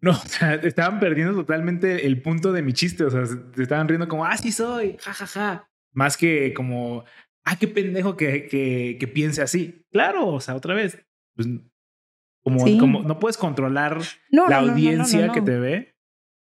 no, 0.00 0.10
o 0.10 0.26
sea, 0.26 0.54
estaban 0.54 0.98
perdiendo 0.98 1.34
totalmente 1.34 2.06
el 2.06 2.20
punto 2.20 2.52
de 2.52 2.62
mi 2.62 2.72
chiste, 2.72 3.04
o 3.04 3.10
sea, 3.10 3.24
se 3.26 3.62
estaban 3.62 3.88
riendo 3.88 4.08
como, 4.08 4.24
ah, 4.24 4.36
sí 4.36 4.50
soy, 4.50 4.96
jajaja. 4.98 5.26
Ja, 5.26 5.56
ja. 5.56 5.68
Más 5.94 6.16
que 6.16 6.52
como, 6.54 7.04
ah, 7.44 7.58
qué 7.58 7.68
pendejo 7.68 8.16
que, 8.16 8.46
que, 8.46 8.96
que 8.98 9.08
piense 9.08 9.42
así. 9.42 9.84
Claro, 9.92 10.26
o 10.28 10.40
sea, 10.40 10.56
otra 10.56 10.74
vez, 10.74 10.98
pues, 11.34 11.48
como, 12.42 12.66
Sí. 12.66 12.78
como 12.78 13.02
no 13.02 13.18
puedes 13.18 13.36
controlar 13.36 13.98
No, 14.30 14.48
la 14.48 14.60
no, 14.60 14.70
audiencia 14.72 15.26
no, 15.26 15.32
que 15.32 15.40
te 15.40 15.58
ve, 15.58 15.96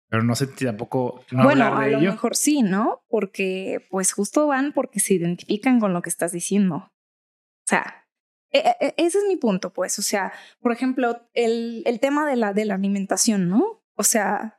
pero 0.08 0.22
no 0.22 0.34
sé 0.34 0.46
tampoco 0.48 1.24
no 1.30 1.44
bueno, 1.44 1.64
hablar 1.66 1.82
a 1.82 1.86
de 1.86 1.92
lo 1.92 1.98
ello. 1.98 2.10
mejor 2.12 2.36
sí, 2.36 2.62
¿no? 2.62 3.02
Porque 3.08 3.86
pues 3.90 4.12
justo 4.12 4.46
van 4.46 4.72
porque 4.72 4.98
se 5.00 5.14
identifican 5.14 5.78
con 5.80 5.92
lo 5.92 6.02
que 6.02 6.10
estás 6.10 6.32
diciendo. 6.32 6.76
O 6.76 7.66
sea, 7.66 8.06
e- 8.50 8.74
e- 8.80 8.94
ese 8.96 9.18
es 9.18 9.24
mi 9.28 9.36
punto, 9.36 9.72
pues. 9.72 9.98
O 9.98 10.02
sea, 10.02 10.32
por 10.60 10.72
ejemplo, 10.72 11.20
el, 11.34 11.82
el 11.86 12.00
tema 12.00 12.26
de 12.26 12.36
la, 12.36 12.52
de 12.52 12.64
la 12.64 12.74
alimentación, 12.74 13.48
¿no? 13.48 13.82
O 13.94 14.02
sea, 14.02 14.58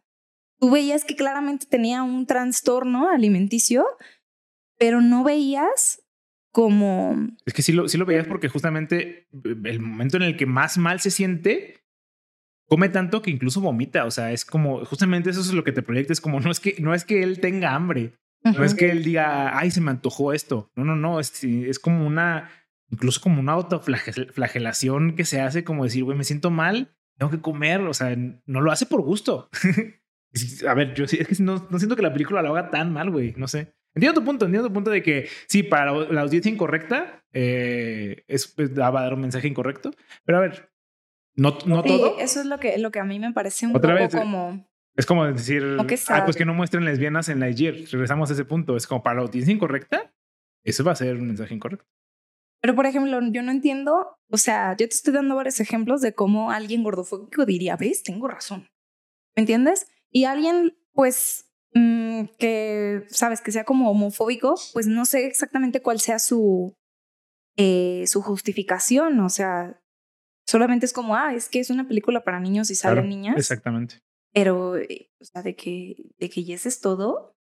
tú 0.60 0.70
veías 0.70 1.04
que 1.04 1.16
claramente 1.16 1.66
tenía 1.66 2.04
un 2.04 2.26
trastorno 2.26 3.10
alimenticio, 3.10 3.86
pero 4.78 5.02
no 5.02 5.24
veías 5.24 6.01
como... 6.52 7.16
Es 7.46 7.54
que 7.54 7.62
sí 7.62 7.72
lo, 7.72 7.88
sí 7.88 7.98
lo 7.98 8.06
veías 8.06 8.28
porque 8.28 8.50
justamente 8.50 9.28
el 9.64 9.80
momento 9.80 10.18
en 10.18 10.24
el 10.24 10.38
que 10.38 10.46
más 10.46 10.78
mal 10.78 11.00
se 11.00 11.12
siente, 11.12 11.82
come 12.68 12.90
tanto 12.90 13.22
que 13.22 13.32
incluso 13.32 13.62
vomita. 13.62 14.06
O 14.06 14.12
sea, 14.12 14.32
es 14.32 14.46
como, 14.46 14.86
justamente 14.86 15.30
eso 15.30 15.42
es 15.42 15.54
lo 15.54 15.64
que 15.64 15.72
te 15.72 15.82
proyecta. 15.82 16.14
Es 16.14 16.22
como, 16.22 16.40
no 16.40 16.52
es 16.52 16.60
que, 16.60 16.76
no 16.80 16.94
es 16.94 17.06
que 17.06 17.24
él 17.24 17.40
tenga 17.40 17.76
hambre. 17.76 18.14
No 18.44 18.64
es 18.64 18.74
que 18.74 18.90
él 18.90 19.04
diga, 19.04 19.58
ay, 19.58 19.70
se 19.72 19.82
me 19.82 19.92
antojó 19.92 20.34
esto. 20.34 20.72
No, 20.76 20.84
no, 20.84 20.96
no. 20.96 21.20
Es, 21.20 21.44
es 21.44 21.80
como 21.80 22.08
una, 22.08 22.50
incluso 22.90 23.22
como 23.22 23.40
una 23.40 23.52
autoflagelación 23.52 25.16
que 25.16 25.26
se 25.26 25.42
hace 25.42 25.64
como 25.64 25.84
decir, 25.84 26.04
güey, 26.04 26.18
me 26.18 26.24
siento 26.24 26.50
mal, 26.50 26.96
tengo 27.18 27.32
que 27.32 27.42
comer. 27.42 27.82
O 27.82 27.94
sea, 27.94 28.16
no 28.16 28.62
lo 28.62 28.72
hace 28.72 28.86
por 28.86 29.02
gusto. 29.02 29.50
A 30.68 30.74
ver, 30.74 30.94
yo 30.94 31.08
sí, 31.08 31.18
es 31.20 31.28
que 31.28 31.44
no, 31.44 31.68
no 31.70 31.78
siento 31.78 31.96
que 31.96 32.02
la 32.02 32.14
película 32.14 32.42
lo 32.42 32.56
haga 32.56 32.72
tan 32.72 32.94
mal, 32.94 33.10
güey. 33.10 33.34
No 33.38 33.48
sé. 33.48 33.76
Entiendo 33.94 34.20
tu 34.22 34.26
punto, 34.26 34.46
entiendo 34.46 34.68
tu 34.68 34.74
punto 34.74 34.90
de 34.90 35.04
que 35.04 35.28
sí, 35.48 35.64
para 35.64 35.92
la, 35.92 36.12
la 36.12 36.22
audiencia 36.22 36.52
incorrecta 36.52 37.24
eh, 37.34 38.24
es, 38.28 38.48
pues, 38.48 38.78
va 38.78 38.88
a 38.88 38.92
dar 38.92 39.14
un 39.14 39.22
mensaje 39.22 39.48
incorrecto. 39.48 39.92
Pero 40.24 40.38
a 40.38 40.42
ver, 40.42 40.72
no, 41.36 41.58
no 41.66 41.82
Sí, 41.84 41.88
todo. 41.88 42.20
eso 42.20 42.40
es 42.40 42.46
lo 42.46 42.60
que, 42.60 42.78
lo 42.78 42.92
que 42.92 43.00
a 43.00 43.04
mí 43.04 43.20
me 43.20 43.34
parece 43.34 43.68
un 43.68 43.76
Otra 43.76 43.94
poco 43.94 44.04
vez, 44.04 44.14
eh, 44.14 44.18
como... 44.18 44.72
Es 44.96 45.06
como 45.06 45.26
decir, 45.26 45.78
Como 45.78 45.90
ah, 46.10 46.26
pues 46.26 46.36
que 46.36 46.44
no 46.44 46.54
muestren 46.54 46.84
lesbianas 46.84 47.30
en 47.30 47.40
Lightyear. 47.40 47.76
Regresamos 47.92 48.30
a 48.30 48.34
ese 48.34 48.44
punto. 48.44 48.76
Es 48.76 48.88
como 48.88 49.02
para 49.02 49.16
la 49.18 49.22
audiencia 49.22 49.54
incorrecta, 49.54 50.14
eso 50.66 50.84
va 50.84 50.92
a 50.92 50.96
ser 50.96 51.16
un 51.16 51.28
mensaje 51.28 51.54
incorrecto. 51.56 51.86
Pero, 52.62 52.76
por 52.76 52.86
ejemplo, 52.86 53.20
yo 53.32 53.42
no 53.42 53.52
entiendo, 53.52 54.18
o 54.30 54.38
sea, 54.38 54.72
yo 54.72 54.88
te 54.88 54.94
estoy 54.94 55.14
dando 55.14 55.36
varios 55.36 55.60
ejemplos 55.60 56.02
de 56.02 56.14
cómo 56.14 56.52
alguien 56.52 56.84
gordofóbico 56.84 57.46
diría, 57.46 57.76
ves, 57.78 58.04
tengo 58.04 58.28
razón. 58.28 58.70
¿Me 59.36 59.42
entiendes? 59.42 59.88
Y 60.12 60.26
alguien, 60.26 60.78
pues, 60.94 61.51
mm, 61.74 62.24
que, 62.38 63.04
sabes, 63.10 63.42
que 63.42 63.52
sea 63.52 63.64
como 63.64 63.90
homofóbico, 63.92 64.56
pues 64.74 64.88
no 64.88 65.06
sé 65.06 65.26
exactamente 65.28 65.82
cuál 65.82 66.00
sea 66.00 66.20
su, 66.20 66.74
eh, 67.58 68.04
su 68.08 68.22
justificación. 68.22 69.20
O 69.20 69.30
sea, 69.30 69.80
solamente 70.48 70.86
es 70.86 70.94
como, 70.94 71.16
ah, 71.16 71.34
es 71.34 71.50
que 71.50 71.60
es 71.60 71.70
una 71.70 71.88
película 71.88 72.24
para 72.24 72.40
niños 72.40 72.70
y 72.72 72.76
salen 72.76 72.96
Claro, 73.04 73.08
niñas. 73.10 73.38
Exactamente. 73.38 74.00
Pero, 74.34 74.78
eh, 74.78 75.10
o 75.20 75.26
sea, 75.26 75.42
de 75.42 75.56
que, 75.56 75.96
de 76.20 76.30
que 76.30 76.44
ya 76.44 76.56
ese 76.56 76.70
es 76.70 76.80
todo. 76.82 77.36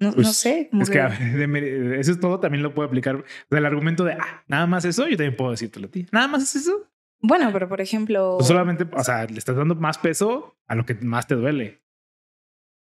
No, 0.00 0.12
Pues, 0.12 0.26
no 0.28 0.32
sé. 0.32 0.68
como 0.70 0.84
Es 0.84 0.90
que 0.90 0.98
de- 1.00 1.98
eso 2.00 2.12
es 2.12 2.20
todo, 2.20 2.38
también 2.38 2.62
lo 2.62 2.72
puedo 2.74 2.86
aplicar. 2.86 3.16
O 3.16 3.24
sea, 3.50 3.58
el 3.58 3.66
argumento 3.66 4.04
de, 4.04 4.12
ah, 4.12 4.44
nada 4.46 4.66
más 4.68 4.84
eso, 4.84 5.08
yo 5.08 5.16
también 5.16 5.34
puedo 5.36 5.50
decírtelo 5.50 5.88
a 5.88 5.90
ti. 5.90 6.06
Nada 6.12 6.28
más 6.28 6.42
es 6.44 6.54
eso. 6.62 6.88
Bueno, 7.20 7.50
pero 7.52 7.68
por 7.68 7.80
ejemplo. 7.80 8.36
Tú 8.38 8.44
solamente, 8.44 8.86
o 8.92 9.02
sea, 9.02 9.24
le 9.26 9.36
estás 9.38 9.56
dando 9.56 9.74
más 9.74 9.98
peso 9.98 10.56
a 10.68 10.76
lo 10.76 10.86
que 10.86 10.94
más 10.94 11.26
te 11.26 11.34
duele. 11.34 11.82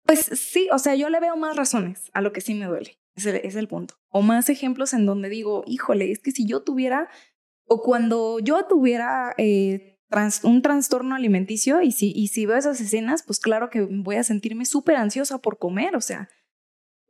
Pues 0.07 0.20
sí, 0.20 0.68
o 0.72 0.78
sea, 0.78 0.94
yo 0.94 1.11
le 1.11 1.20
veo 1.20 1.36
más 1.36 1.57
razones 1.57 2.11
a 2.14 2.20
lo 2.20 2.32
que 2.32 2.40
sí 2.40 2.54
me 2.54 2.66
duele. 2.66 2.98
Es 3.16 3.57
el 3.57 3.66
punto. 3.66 3.94
O 4.11 4.22
más 4.22 4.50
ejemplos 4.50 4.92
en 4.92 5.07
donde 5.07 5.28
digo, 5.28 5.64
híjole, 5.66 6.11
es 6.12 6.18
que 6.18 6.32
si 6.32 6.46
yo 6.46 6.62
tuviera, 6.62 7.09
o 7.66 7.82
cuando 7.82 8.38
yo 8.40 8.66
tuviera 8.66 9.34
eh, 9.38 9.98
un 10.42 10.62
trastorno 10.62 11.14
alimenticio 11.14 11.80
y 11.80 11.92
si, 11.92 12.12
y 12.14 12.28
si 12.28 12.44
veo 12.44 12.59
esas 12.59 12.80
escenas, 12.80 13.22
pues 13.22 13.40
claro 13.40 13.70
que 13.70 13.80
voy 13.82 14.16
a 14.16 14.22
sentirme 14.22 14.66
súper 14.66 14.96
ansiosa 14.96 15.38
por 15.38 15.59
comer. 15.59 15.96
O 15.96 16.02
sea, 16.02 16.28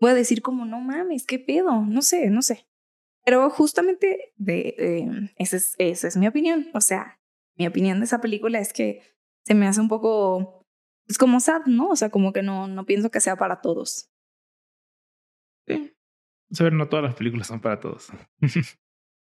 voy 0.01 0.13
a 0.13 0.15
decir 0.15 0.43
como, 0.43 0.65
no 0.65 0.81
mames, 0.81 1.27
qué 1.27 1.41
pedo, 1.41 1.85
no 1.85 2.03
sé, 2.03 2.31
no 2.31 2.41
sé. 2.43 2.67
Pero 3.25 3.51
justamente 3.51 4.33
eh, 4.47 5.09
esa, 5.37 5.57
es, 5.57 5.75
esa 5.79 6.07
es 6.07 6.17
mi 6.17 6.29
opinión. 6.29 6.69
O 6.73 6.81
sea, 6.81 7.19
mi 7.57 7.67
opinión 7.67 7.99
de 7.99 8.05
esa 8.05 8.21
película 8.21 8.61
es 8.61 8.73
que 8.73 9.03
se 9.45 9.55
me 9.55 9.67
hace 9.67 9.81
un 9.81 9.89
poco 9.89 10.56
es 11.09 11.19
como 11.19 11.41
sad, 11.41 11.63
¿no? 11.67 11.89
O 11.91 11.97
sea, 11.97 12.11
como 12.11 12.33
que 12.33 12.43
no, 12.43 12.67
no 12.69 12.85
pienso 12.87 13.11
que 13.11 13.21
sea 13.21 13.37
para 13.37 13.61
todos. 13.61 14.11
Sí. 15.67 15.95
Saber, 16.53 16.73
no 16.73 16.89
todas 16.89 17.05
las 17.05 17.15
películas 17.15 17.47
son 17.47 17.61
para 17.61 17.81
todos. 17.81 18.09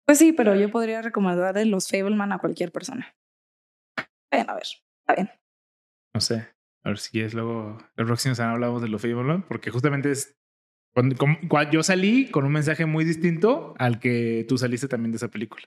Pues 0.07 0.17
sí, 0.17 0.33
pero 0.33 0.55
yo 0.55 0.71
podría 0.71 1.03
recomendarle 1.03 1.67
los 1.67 1.87
Fableman 1.91 2.33
a 2.33 2.39
cualquier 2.39 2.73
persona. 2.73 3.15
Vayan 4.33 4.49
a 4.49 4.55
ver, 4.55 4.63
está 4.63 5.15
bien. 5.15 5.31
No 6.15 6.23
sé. 6.23 6.49
A 6.83 6.89
ver 6.89 6.99
si 6.99 7.21
es 7.21 7.35
luego. 7.35 7.77
El 7.95 8.07
próximo 8.07 8.35
semana 8.35 8.55
hablamos 8.55 8.81
de 8.81 8.89
los 8.89 9.03
Fableman, 9.03 9.43
porque 9.47 9.71
justamente 9.71 10.11
es. 10.11 10.35
Cuando, 10.95 11.15
cuando 11.51 11.71
yo 11.73 11.83
salí 11.83 12.31
con 12.31 12.47
un 12.47 12.53
mensaje 12.53 12.87
muy 12.87 13.05
distinto 13.05 13.75
al 13.79 14.01
que 14.01 14.47
tú 14.49 14.57
saliste 14.57 14.89
también 14.89 15.13
de 15.13 15.17
esa 15.17 15.29
película. 15.29 15.65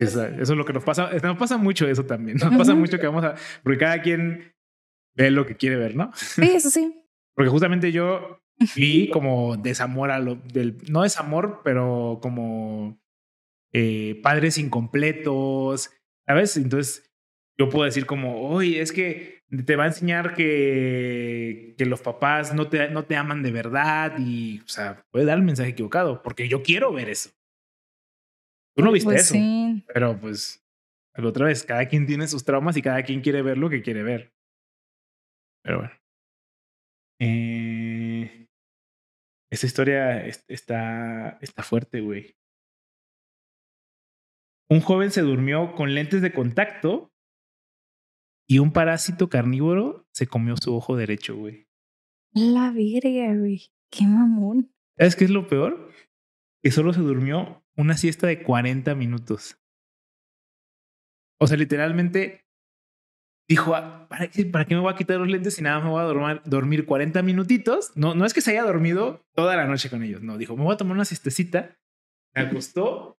Esa- 0.00 0.28
eso 0.28 0.52
es 0.54 0.58
lo 0.58 0.64
que 0.64 0.72
nos 0.72 0.84
pasa. 0.84 1.10
Nos 1.22 1.36
pasa 1.36 1.58
mucho 1.58 1.86
eso 1.86 2.06
también. 2.06 2.38
Nos 2.38 2.56
pasa 2.56 2.74
mucho 2.74 2.98
que 2.98 3.06
vamos 3.06 3.22
a. 3.24 3.34
Porque 3.62 3.80
cada 3.80 4.00
quien 4.00 4.54
ve 5.14 5.30
lo 5.30 5.46
que 5.46 5.56
quiere 5.56 5.76
ver, 5.76 5.94
¿no? 5.96 6.10
Sí, 6.14 6.42
eso 6.42 6.70
sí. 6.70 6.98
Porque 7.34 7.50
justamente 7.50 7.92
yo 7.92 8.40
vi 8.76 9.08
como 9.10 9.56
desamor 9.56 10.10
a 10.10 10.18
lo 10.18 10.36
del. 10.36 10.78
No 10.90 11.02
desamor, 11.02 11.60
pero 11.64 12.18
como 12.22 13.00
eh, 13.72 14.20
padres 14.22 14.58
incompletos, 14.58 15.90
¿sabes? 16.26 16.56
Entonces 16.56 17.10
yo 17.58 17.68
puedo 17.68 17.84
decir 17.84 18.06
como, 18.06 18.48
oye, 18.48 18.80
es 18.80 18.92
que 18.92 19.40
te 19.66 19.76
va 19.76 19.84
a 19.84 19.88
enseñar 19.88 20.34
que, 20.34 21.74
que 21.76 21.86
los 21.86 22.00
papás 22.00 22.54
no 22.54 22.68
te, 22.68 22.88
no 22.90 23.04
te 23.04 23.16
aman 23.16 23.42
de 23.42 23.52
verdad 23.52 24.14
y, 24.18 24.60
o 24.60 24.68
sea, 24.68 25.04
puede 25.10 25.26
dar 25.26 25.38
el 25.38 25.44
mensaje 25.44 25.70
equivocado, 25.70 26.22
porque 26.22 26.48
yo 26.48 26.62
quiero 26.62 26.92
ver 26.92 27.08
eso. 27.08 27.30
Tú 28.74 28.82
no 28.82 28.92
viste 28.92 29.06
Pues 29.06 29.22
eso, 29.22 29.34
sí. 29.34 29.84
pero 29.92 30.18
pues, 30.18 30.64
otra 31.16 31.46
vez, 31.46 31.62
cada 31.64 31.86
quien 31.86 32.06
tiene 32.06 32.26
sus 32.26 32.44
traumas 32.44 32.76
y 32.76 32.82
cada 32.82 33.02
quien 33.02 33.20
quiere 33.20 33.42
ver 33.42 33.58
lo 33.58 33.68
que 33.68 33.82
quiere 33.82 34.02
ver. 34.02 34.31
Pero 35.62 35.78
bueno. 35.78 35.92
Eh, 37.20 38.48
esa 39.50 39.66
historia 39.66 40.26
es- 40.26 40.44
está, 40.48 41.38
está 41.40 41.62
fuerte, 41.62 42.00
güey. 42.00 42.36
Un 44.70 44.80
joven 44.80 45.10
se 45.10 45.20
durmió 45.20 45.74
con 45.74 45.94
lentes 45.94 46.22
de 46.22 46.32
contacto 46.32 47.12
y 48.48 48.58
un 48.58 48.72
parásito 48.72 49.28
carnívoro 49.28 50.06
se 50.12 50.26
comió 50.26 50.56
su 50.56 50.74
ojo 50.74 50.96
derecho, 50.96 51.36
güey. 51.36 51.68
La 52.34 52.70
virga, 52.70 53.34
güey. 53.36 53.70
Qué 53.90 54.04
mamón. 54.06 54.72
¿Sabes 54.96 55.16
qué 55.16 55.24
es 55.24 55.30
lo 55.30 55.46
peor? 55.46 55.90
Que 56.62 56.70
solo 56.70 56.92
se 56.94 57.00
durmió 57.00 57.62
una 57.76 57.96
siesta 57.96 58.26
de 58.26 58.42
40 58.42 58.94
minutos. 58.94 59.58
O 61.38 61.46
sea, 61.46 61.56
literalmente 61.58 62.41
dijo, 63.48 63.74
"Ah, 63.74 64.06
¿para 64.08 64.28
qué, 64.28 64.44
¿para 64.46 64.64
qué 64.64 64.74
me 64.74 64.80
voy 64.80 64.92
a 64.92 64.96
quitar 64.96 65.18
los 65.18 65.28
lentes 65.28 65.54
si 65.54 65.62
nada 65.62 65.76
más 65.76 65.84
me 65.84 65.90
voy 65.90 66.00
a 66.00 66.04
dormir, 66.04 66.42
dormir 66.44 66.86
40 66.86 67.22
minutitos? 67.22 67.92
No, 67.96 68.14
no 68.14 68.24
es 68.24 68.32
que 68.34 68.40
se 68.40 68.52
haya 68.52 68.62
dormido 68.64 69.24
toda 69.34 69.56
la 69.56 69.66
noche 69.66 69.90
con 69.90 70.02
ellos, 70.02 70.22
no, 70.22 70.38
dijo, 70.38 70.56
me 70.56 70.64
voy 70.64 70.74
a 70.74 70.76
tomar 70.76 70.94
una 70.94 71.04
siestecita. 71.04 71.76
Se 72.34 72.40
acostó, 72.40 73.18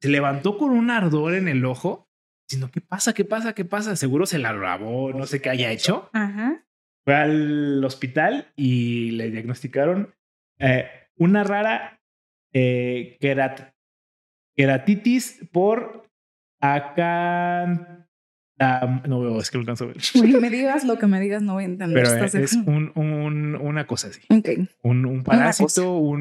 se 0.00 0.08
levantó 0.08 0.56
con 0.58 0.70
un 0.70 0.90
ardor 0.90 1.34
en 1.34 1.48
el 1.48 1.64
ojo, 1.64 2.08
diciendo, 2.48 2.70
¿qué 2.72 2.80
pasa? 2.80 3.12
¿Qué 3.12 3.24
pasa? 3.24 3.54
¿Qué 3.54 3.64
pasa? 3.64 3.96
Seguro 3.96 4.26
se 4.26 4.38
la 4.38 4.52
lavó, 4.52 5.12
no 5.12 5.26
sé 5.26 5.40
qué 5.40 5.50
haya 5.50 5.70
hecho 5.72 6.08
Ajá. 6.12 6.64
fue 7.04 7.14
al 7.16 7.84
hospital 7.84 8.52
y 8.54 9.12
le 9.12 9.30
diagnosticaron 9.30 10.14
eh, 10.58 10.88
una 11.16 11.42
rara 11.44 12.00
eh, 12.52 13.16
querat- 13.20 13.72
queratitis 14.54 15.48
por 15.50 16.08
acá. 16.60 18.08
No 18.58 19.20
veo, 19.20 19.38
es 19.40 19.50
que 19.50 19.58
no 19.58 19.62
alcanzo 19.62 19.84
a 19.84 19.86
ver. 19.88 19.96
Me 20.40 20.50
digas 20.50 20.84
lo 20.84 20.98
que 20.98 21.06
me 21.06 21.20
digas, 21.20 21.42
no 21.42 21.54
voy 21.54 21.64
a 21.64 21.66
entender. 21.66 22.02
Pero 22.02 22.14
¿estás 22.14 22.34
es 22.34 22.50
seguro? 22.50 22.92
un, 22.94 23.02
un- 23.04 23.56
una 23.56 23.86
cosa 23.86 24.08
así. 24.08 24.20
Un, 24.82 25.22
parásito, 25.24 25.96
un, 25.98 26.20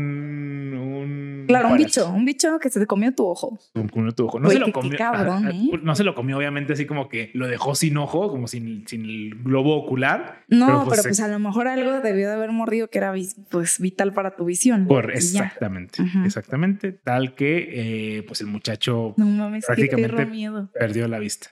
un. 0.74 1.46
Claro, 1.48 1.70
un 1.70 1.78
bicho, 1.78 2.10
un 2.10 2.26
bicho 2.26 2.58
que 2.60 2.70
se 2.70 2.80
te 2.80 2.86
comió 2.88 3.14
tu 3.14 3.26
ojo. 3.26 3.60
Con 3.74 4.12
tu 4.14 4.26
ojo. 4.26 4.40
No 4.40 4.50
se 4.50 4.60
lo 4.60 4.72
comió. 4.72 4.98
cabrón, 4.98 5.48
¿eh? 5.50 5.70
No 5.84 5.96
se 5.96 6.04
lo 6.04 6.16
comió, 6.16 6.38
obviamente, 6.38 6.74
así 6.74 6.86
como 6.86 7.10
que 7.10 7.32
lo 7.34 7.48
dejó 7.48 7.76
sin 7.76 7.98
ojo, 7.98 8.30
como 8.30 8.48
sin, 8.48 8.88
sin 8.88 9.06
el 9.06 9.36
globo 9.44 9.76
ocular. 9.76 10.44
No, 10.48 10.66
Pero, 10.66 10.78
pero 10.80 10.86
pues, 10.90 11.02
pues, 11.04 11.20
a 11.20 11.28
lo 11.28 11.40
mejor 11.40 11.68
algo 11.68 12.00
debió 12.02 12.28
de 12.28 12.34
haber 12.34 12.52
mordido 12.52 12.90
que 12.90 12.98
era 13.00 13.14
pues 13.50 13.80
vital 13.80 14.14
para 14.14 14.36
tu 14.36 14.46
visión. 14.46 14.88
Por, 14.88 15.12
exactamente, 15.12 16.04
exactamente. 16.26 16.92
Tal 16.92 17.36
que 17.36 18.18
eh, 18.18 18.24
pues 18.24 18.42
el 18.42 18.48
muchacho 18.48 19.14
No 19.18 19.26
mames, 19.26 19.66
qué 19.66 19.74
Prácticamente- 19.88 20.26
miedo. 20.26 20.70
perdió 20.74 21.08
la 21.08 21.20
vista. 21.20 21.50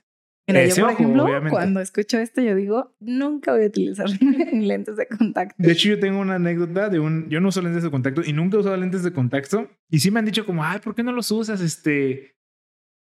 Mira, 0.50 0.64
Ese 0.64 0.80
yo, 0.82 0.86
por 0.86 0.94
ejemplo, 0.94 1.24
obviamente. 1.26 1.50
cuando 1.52 1.80
escucho 1.80 2.18
esto, 2.18 2.42
yo 2.42 2.56
digo, 2.56 2.96
nunca 3.00 3.54
voy 3.54 3.64
a 3.64 3.68
utilizar 3.68 4.08
lentes 4.54 4.98
de 4.98 5.08
contacto. 5.08 5.56
De 5.58 5.72
hecho, 5.72 5.90
yo 5.90 6.00
tengo 6.00 6.20
una 6.20 6.36
anécdota 6.36 6.90
de 6.90 7.00
un. 7.00 7.30
Yo 7.30 7.40
no 7.40 7.50
uso 7.50 7.62
lentes 7.62 7.84
de 7.84 7.92
contacto 7.92 8.22
y 8.26 8.34
nunca 8.34 8.58
he 8.58 8.60
usado 8.60 8.78
lentes 8.78 9.04
de 9.04 9.14
contacto. 9.14 9.70
Y 9.90 10.00
sí 10.00 10.12
me 10.12 10.20
han 10.20 10.26
dicho, 10.26 10.46
como, 10.46 10.64
ay, 10.64 10.80
¿por 10.80 10.96
qué 10.96 11.04
no 11.04 11.12
los 11.12 11.30
usas? 11.32 11.62
Este. 11.62 12.36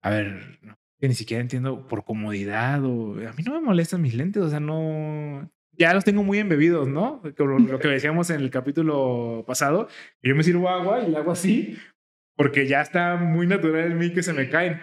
A 0.02 0.10
ver, 0.10 0.60
que 1.00 1.08
ni 1.08 1.16
siquiera 1.16 1.42
entiendo 1.42 1.88
por 1.88 2.04
comodidad 2.04 2.84
o. 2.84 3.14
A 3.14 3.34
mí 3.34 3.44
no 3.46 3.54
me 3.54 3.62
molestan 3.62 4.02
mis 4.02 4.14
lentes, 4.14 4.44
o 4.44 4.50
sea, 4.50 4.60
no. 4.60 5.50
Ya 5.72 5.94
los 5.94 6.04
tengo 6.04 6.24
muy 6.24 6.40
embebidos, 6.40 6.88
¿no? 6.88 7.22
Como 7.38 7.60
lo 7.60 7.80
que 7.80 7.88
decíamos 7.88 8.30
en 8.32 8.42
el 8.42 8.50
capítulo 8.50 9.44
pasado. 9.46 9.88
Yo 10.24 10.36
me 10.36 10.44
sirvo 10.44 10.70
agua 10.70 11.04
y 11.04 11.12
le 11.12 11.18
hago 11.18 11.32
así 11.32 11.78
porque 12.38 12.68
ya 12.68 12.82
está 12.82 13.18
muy 13.18 13.48
natural 13.48 13.92
en 13.92 13.98
mí 13.98 14.14
que 14.14 14.24
se 14.24 14.32
me 14.32 14.48
caen. 14.48 14.80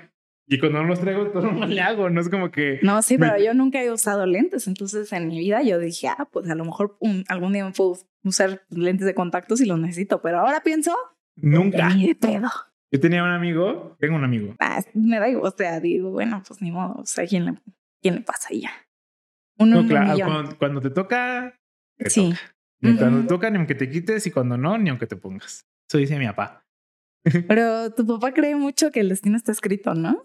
Y 0.46 0.58
cuando 0.58 0.82
no 0.82 0.88
los 0.88 1.00
traigo, 1.00 1.26
todo 1.32 1.50
no 1.50 1.66
le 1.66 1.80
hago. 1.80 2.10
No 2.10 2.20
es 2.20 2.28
como 2.28 2.50
que. 2.50 2.78
No, 2.82 3.00
sí, 3.02 3.16
Me- 3.18 3.28
pero 3.28 3.42
yo 3.42 3.54
nunca 3.54 3.82
he 3.82 3.90
usado 3.90 4.26
lentes. 4.26 4.66
Entonces, 4.66 5.12
en 5.12 5.28
mi 5.28 5.38
vida 5.38 5.62
yo 5.62 5.78
dije, 5.78 6.08
ah, 6.08 6.28
pues 6.30 6.48
a 6.50 6.54
lo 6.54 6.64
mejor 6.64 6.96
un- 7.00 7.24
algún 7.28 7.52
día 7.52 7.64
me 7.64 7.72
puedo 7.72 7.96
usar 8.24 8.62
lentes 8.70 9.06
de 9.06 9.14
contacto 9.14 9.56
si 9.56 9.64
los 9.66 9.78
necesito. 9.78 10.20
Pero 10.22 10.40
ahora 10.40 10.60
pienso, 10.62 10.94
Nunca. 11.36 11.88
ni 11.90 12.08
de 12.08 12.14
pedo. 12.14 12.50
Yo 12.92 13.00
tenía 13.00 13.24
un 13.24 13.30
amigo, 13.30 13.96
tengo 13.98 14.14
un 14.16 14.24
amigo. 14.24 14.54
Ah, 14.60 14.82
me 14.94 15.18
da 15.18 15.28
igual. 15.28 15.52
O 15.52 15.56
sea, 15.56 15.80
digo, 15.80 16.10
bueno, 16.10 16.42
pues 16.46 16.60
ni 16.62 16.70
modo. 16.70 16.94
O 17.00 17.06
sea, 17.06 17.26
¿quién 17.26 17.46
le, 17.46 17.54
quién 18.02 18.14
le 18.16 18.20
pasa 18.20 18.48
ya? 18.52 18.70
Uno 19.58 19.82
No, 19.82 19.88
claro, 19.88 20.16
cuando, 20.26 20.58
cuando 20.58 20.80
te 20.80 20.90
toca, 20.90 21.58
te 21.96 22.10
Sí. 22.10 22.30
toca. 22.30 22.40
Ni 22.80 22.96
cuando 22.96 23.20
te 23.22 23.26
toca, 23.28 23.50
ni 23.50 23.56
aunque 23.56 23.74
te 23.74 23.88
quites, 23.88 24.26
y 24.26 24.30
cuando 24.30 24.58
no, 24.58 24.76
ni 24.76 24.90
aunque 24.90 25.06
te 25.06 25.16
pongas. 25.16 25.64
Eso 25.88 25.98
dice 25.98 26.18
mi 26.18 26.26
papá. 26.26 26.63
Pero 27.48 27.92
tu 27.94 28.06
papá 28.06 28.32
cree 28.32 28.54
mucho 28.56 28.90
que 28.90 29.00
el 29.00 29.08
destino 29.08 29.36
está 29.36 29.52
escrito, 29.52 29.94
¿no? 29.94 30.22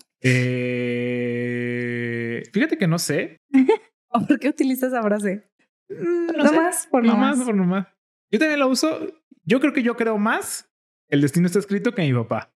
Eh, 1.20 2.43
fíjate 2.52 2.78
que 2.78 2.88
no 2.88 3.00
sé. 3.00 3.38
¿O 4.10 4.26
por 4.26 4.39
qué 4.39 4.50
utiliza 4.50 4.88
esa 4.88 5.02
frase? 5.04 5.50
No 5.89 6.34
No 6.34 6.47
sé. 6.50 6.56
más, 6.56 6.88
por 6.88 7.06
no 7.06 7.14
no 7.14 7.18
más, 7.20 7.38
más. 7.38 7.45
por 7.45 7.56
no 7.56 7.64
más. 7.66 7.88
Yo 8.32 8.39
también 8.39 8.60
lo 8.60 8.68
uso. 8.68 9.08
Yo 9.43 9.60
creo 9.60 9.74
que 9.74 9.84
yo 9.84 9.95
creo 9.95 10.18
más 10.18 10.70
el 11.10 11.22
destino 11.22 11.47
está 11.47 11.60
escrito 11.60 11.93
que 11.93 12.02
mi 12.04 12.14
papá. 12.14 12.54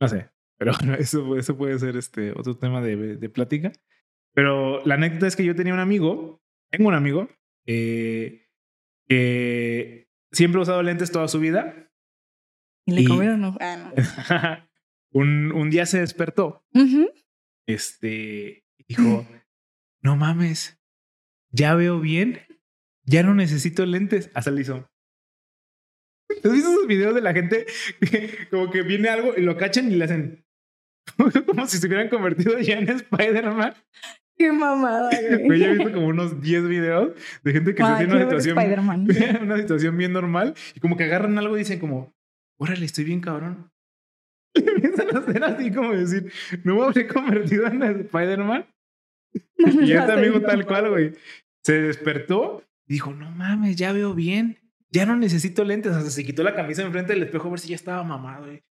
No 0.00 0.08
sé, 0.08 0.30
pero 0.58 0.72
eso, 0.98 1.36
eso 1.36 1.56
puede 1.56 1.78
ser 1.78 1.96
este 1.96 2.32
otro 2.32 2.56
tema 2.56 2.80
de, 2.80 3.16
de 3.16 3.28
plática. 3.28 3.72
Pero 4.34 4.84
la 4.84 4.94
anécdota 4.96 5.26
es 5.26 5.36
que 5.36 5.44
yo 5.44 5.54
tenía 5.54 5.72
un 5.72 5.80
amigo, 5.80 6.42
tengo 6.70 6.88
un 6.88 6.94
amigo, 6.94 7.28
eh, 7.66 8.46
que 9.08 10.08
siempre 10.32 10.58
ha 10.58 10.62
usado 10.62 10.82
lentes 10.82 11.10
toda 11.10 11.28
su 11.28 11.40
vida. 11.40 11.85
Y 12.86 12.92
le 12.92 13.00
Y- 13.02 13.06
comieron. 13.06 13.40
no. 13.40 13.56
Ah, 13.60 13.92
un, 15.12 15.52
un 15.52 15.70
día 15.70 15.86
se 15.86 16.00
despertó, 16.00 16.64
no. 16.72 16.82
Ujú. 16.84 17.10
este, 17.66 18.64
y 18.78 18.84
dijo, 18.88 19.26
no 20.02 20.16
mames, 20.16 20.78
ya 21.50 21.74
veo 21.74 22.00
bien, 22.00 22.40
ya 23.04 23.22
no 23.22 23.34
necesito 23.34 23.84
lentes. 23.86 24.30
Hasta 24.34 24.50
le 24.50 24.60
hizo. 24.62 24.88
¿Has 26.44 26.52
visto 26.52 26.70
esos 26.70 26.86
videos 26.86 27.14
de 27.14 27.20
la 27.22 27.32
gente 27.32 27.66
que 28.00 28.48
como 28.50 28.70
que 28.70 28.82
viene 28.82 29.08
algo 29.08 29.34
y 29.36 29.42
lo 29.42 29.56
cachan 29.56 29.90
y 29.90 29.96
le 29.96 30.04
hacen 30.04 30.44
como 31.46 31.66
si 31.66 31.78
se 31.78 31.86
hubieran 31.86 32.08
convertido 32.08 32.58
ya 32.58 32.78
en 32.78 32.88
Spider-Man? 32.88 33.74
Qué 34.38 34.52
mamada, 34.52 35.08
Güey, 35.44 35.60
ya 35.60 35.68
he 35.70 35.74
visto 35.78 35.92
como 35.92 36.08
unos 36.08 36.40
10 36.42 36.68
videos 36.68 37.12
de 37.42 37.52
gente 37.52 37.74
que 37.74 37.82
se 37.82 37.96
tiene 37.96 38.12
una 38.14 38.22
situación, 38.24 38.58
Spider-Man. 38.58 39.08
una 39.42 39.56
situación 39.56 39.96
bien 39.96 40.12
normal 40.12 40.54
y 40.74 40.80
como 40.80 40.96
que 40.96 41.04
agarran 41.04 41.38
algo 41.38 41.56
y 41.56 41.60
dicen 41.60 41.78
como, 41.80 42.14
órale, 42.58 42.84
estoy 42.84 43.04
bien 43.04 43.20
cabrón. 43.20 43.70
Empiezan 44.54 45.14
a 45.14 45.18
hacer 45.20 45.44
así 45.44 45.70
como 45.70 45.92
decir, 45.92 46.32
no 46.64 46.76
me 46.76 46.84
habré 46.84 47.06
convertido 47.06 47.66
en 47.66 47.82
Spider-Man. 47.82 48.66
Y 49.58 49.92
este 49.92 50.12
amigo 50.12 50.40
tal 50.40 50.64
cual, 50.66 50.90
güey, 50.90 51.12
se 51.62 51.82
despertó 51.82 52.62
y 52.86 52.94
dijo, 52.94 53.12
no 53.12 53.30
mames, 53.30 53.76
ya 53.76 53.92
veo 53.92 54.14
bien, 54.14 54.58
ya 54.90 55.04
no 55.04 55.16
necesito 55.16 55.64
lentes. 55.64 55.92
Hasta 55.92 56.10
se 56.10 56.24
quitó 56.24 56.42
la 56.42 56.54
camisa 56.54 56.82
enfrente 56.82 57.12
del 57.12 57.24
espejo 57.24 57.48
a 57.48 57.50
ver 57.50 57.60
si 57.60 57.68
ya 57.68 57.74
estaba 57.74 58.02
mamado, 58.02 58.46
güey. 58.46 58.62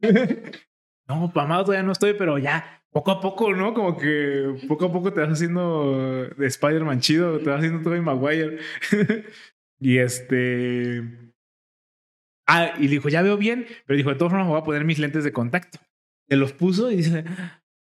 No, 1.08 1.32
mamado 1.34 1.64
todavía 1.64 1.82
no 1.82 1.90
estoy, 1.90 2.14
pero 2.14 2.38
ya, 2.38 2.84
poco 2.92 3.10
a 3.10 3.20
poco, 3.20 3.52
¿no? 3.52 3.74
Como 3.74 3.96
que 3.96 4.54
poco 4.68 4.84
a 4.84 4.92
poco 4.92 5.12
te 5.12 5.20
vas 5.20 5.30
haciendo 5.30 6.28
de 6.36 6.46
Spider-Man 6.46 7.00
chido, 7.00 7.40
te 7.40 7.50
vas 7.50 7.58
haciendo 7.58 7.82
Tobey 7.82 8.00
Maguire. 8.00 8.58
y 9.80 9.98
este... 9.98 11.29
Ah, 12.52 12.74
y 12.80 12.88
dijo, 12.88 13.08
ya 13.08 13.22
veo 13.22 13.36
bien, 13.36 13.64
pero 13.86 13.96
dijo, 13.96 14.10
de 14.10 14.16
todas 14.16 14.32
formas 14.32 14.48
me 14.48 14.52
voy 14.52 14.60
a 14.60 14.64
poner 14.64 14.84
mis 14.84 14.98
lentes 14.98 15.22
de 15.22 15.32
contacto. 15.32 15.78
Se 16.28 16.34
los 16.34 16.52
puso 16.52 16.90
y 16.90 16.96
dice, 16.96 17.24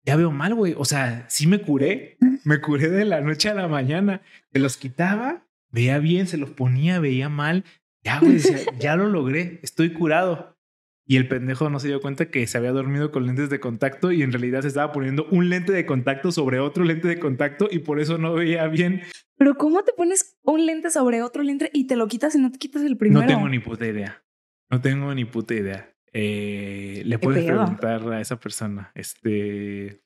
ya 0.03 0.17
veo 0.17 0.31
mal, 0.31 0.53
güey. 0.55 0.75
O 0.77 0.83
sea, 0.83 1.25
sí 1.29 1.47
me 1.47 1.61
curé. 1.61 2.17
Me 2.43 2.59
curé 2.59 2.89
de 2.89 3.05
la 3.05 3.21
noche 3.21 3.49
a 3.49 3.53
la 3.53 3.67
mañana. 3.67 4.23
Se 4.51 4.57
los 4.57 4.75
quitaba, 4.75 5.47
veía 5.69 5.99
bien, 5.99 6.25
se 6.25 6.37
los 6.37 6.49
ponía, 6.49 6.99
veía 6.99 7.29
mal. 7.29 7.63
Ya, 8.03 8.19
güey, 8.19 8.33
decía, 8.33 8.57
ya 8.79 8.95
lo 8.95 9.07
logré, 9.07 9.59
estoy 9.61 9.93
curado. 9.93 10.57
Y 11.05 11.17
el 11.17 11.27
pendejo 11.27 11.69
no 11.69 11.79
se 11.79 11.87
dio 11.87 12.01
cuenta 12.01 12.31
que 12.31 12.45
se 12.47 12.57
había 12.57 12.71
dormido 12.71 13.11
con 13.11 13.27
lentes 13.27 13.49
de 13.49 13.59
contacto 13.59 14.11
y 14.11 14.23
en 14.23 14.31
realidad 14.31 14.63
se 14.63 14.69
estaba 14.69 14.91
poniendo 14.91 15.27
un 15.29 15.49
lente 15.49 15.71
de 15.71 15.85
contacto 15.85 16.31
sobre 16.31 16.59
otro 16.59 16.83
lente 16.83 17.07
de 17.07 17.19
contacto 17.19 17.69
y 17.71 17.79
por 17.79 17.99
eso 17.99 18.17
no 18.17 18.33
veía 18.33 18.67
bien. 18.67 19.03
Pero 19.37 19.55
¿cómo 19.55 19.83
te 19.83 19.93
pones 19.93 20.37
un 20.43 20.65
lente 20.65 20.89
sobre 20.89 21.21
otro 21.21 21.43
lente 21.43 21.69
y 21.73 21.85
te 21.85 21.95
lo 21.95 22.07
quitas 22.07 22.35
y 22.35 22.39
no 22.39 22.51
te 22.51 22.57
quitas 22.57 22.81
el 22.81 22.97
primero? 22.97 23.21
No 23.21 23.27
tengo 23.27 23.47
ni 23.47 23.59
puta 23.59 23.85
idea. 23.85 24.23
No 24.71 24.81
tengo 24.81 25.13
ni 25.13 25.25
puta 25.25 25.53
idea. 25.53 25.93
Eh, 26.13 27.03
le 27.05 27.19
puedes 27.19 27.45
preguntar 27.45 28.07
a 28.11 28.21
esa 28.21 28.39
persona. 28.39 28.91
Este. 28.95 30.01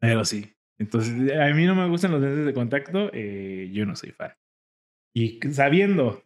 Pero 0.00 0.24
sí. 0.24 0.52
Entonces, 0.78 1.32
a 1.36 1.52
mí 1.54 1.64
no 1.64 1.74
me 1.74 1.88
gustan 1.88 2.12
los 2.12 2.20
lentes 2.20 2.44
de 2.46 2.54
contacto. 2.54 3.10
eh, 3.12 3.70
yo 3.72 3.86
no 3.86 3.96
soy 3.96 4.10
fan. 4.12 4.32
Y 5.14 5.40
sabiendo 5.52 6.22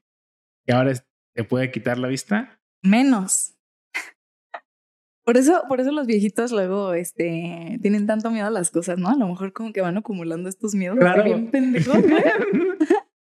que 0.66 0.72
ahora 0.74 0.92
te 1.34 1.44
puede 1.44 1.70
quitar 1.70 1.98
la 1.98 2.08
vista, 2.08 2.58
Menos. 2.82 3.54
Por 5.24 5.36
eso, 5.36 5.62
por 5.68 5.80
eso 5.80 5.92
los 5.92 6.08
viejitos 6.08 6.50
luego 6.50 6.94
este, 6.94 7.78
tienen 7.80 8.08
tanto 8.08 8.30
miedo 8.32 8.48
a 8.48 8.50
las 8.50 8.72
cosas, 8.72 8.98
¿no? 8.98 9.08
A 9.08 9.16
lo 9.16 9.28
mejor 9.28 9.52
como 9.52 9.72
que 9.72 9.80
van 9.80 9.96
acumulando 9.96 10.48
estos 10.48 10.74
miedos. 10.74 10.98
Claro. 10.98 11.22
Bien 11.22 11.48
pendejos. 11.48 11.96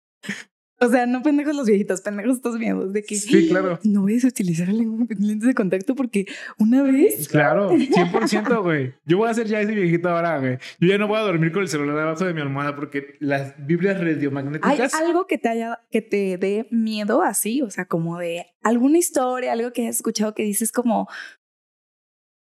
O 0.84 0.90
sea, 0.90 1.06
no 1.06 1.22
pendejos 1.22 1.56
los 1.56 1.68
viejitos, 1.68 2.02
pendejos 2.02 2.38
estos 2.38 2.58
miedos 2.58 2.92
de 2.92 3.04
que 3.04 3.16
Sí, 3.16 3.48
claro. 3.50 3.80
no 3.84 4.04
vayas 4.04 4.26
a 4.26 4.30
utilizar 4.30 4.68
el 4.68 4.80
lentes 5.20 5.48
de 5.48 5.54
contacto 5.54 5.94
porque 5.94 6.26
una 6.58 6.82
vez 6.82 7.28
claro, 7.30 7.72
100%, 7.72 8.64
güey. 8.64 8.96
Yo 9.06 9.18
voy 9.18 9.30
a 9.30 9.34
ser 9.36 9.46
ya 9.46 9.62
ese 9.62 9.76
viejito 9.76 10.10
ahora, 10.10 10.40
güey. 10.40 10.58
Yo 10.80 10.88
ya 10.88 10.98
no 10.98 11.08
voy 11.08 11.18
a 11.18 11.22
dormir 11.22 11.52
con 11.52 11.62
el 11.62 11.68
celular 11.68 12.00
abajo 12.00 12.26
de 12.26 12.34
mi 12.34 12.42
almohada 12.42 12.76
porque 12.76 13.16
las 13.20 13.54
vibrias 13.64 13.98
hay 14.00 14.14
radiomagnéticas. 14.14 14.96
algo 14.96 15.28
que 15.28 15.38
te 15.38 15.50
haya, 15.50 15.82
que 15.92 16.02
te 16.02 16.38
dé 16.40 16.68
miedo 16.72 17.22
así, 17.22 17.62
o 17.62 17.70
sea, 17.70 17.86
como 17.86 18.18
de 18.18 18.48
alguna 18.64 18.98
historia, 18.98 19.52
algo 19.52 19.72
que 19.74 19.84
hayas 19.84 19.98
escuchado 19.98 20.34
que 20.34 20.42
dices 20.42 20.72
como, 20.72 21.08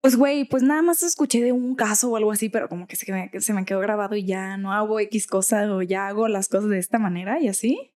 pues 0.03 0.17
güey, 0.17 0.45
pues 0.49 0.65
nada 0.65 0.83
más 0.83 1.05
escuché 1.05 1.43
de 1.43 1.53
un 1.53 1.77
caso 1.77 2.11
o 2.11 2.17
algo 2.17 2.33
así, 2.33 2.49
pero 2.49 2.69
como 2.69 2.89
que 2.89 2.97
se 2.97 3.13
me, 3.13 3.31
se 3.41 3.53
me 3.53 3.65
quedó 3.65 3.79
grabado 3.79 4.17
y 4.17 4.25
ya 4.25 4.57
no 4.57 4.73
hago 4.73 4.99
X 4.99 5.29
cosa 5.29 5.73
o 5.73 5.83
ya 5.83 6.09
hago 6.09 6.27
las 6.27 6.49
cosas 6.49 6.71
de 6.71 6.79
esta 6.79 6.99
manera 6.99 7.41
y 7.41 7.47
así. 7.49 7.93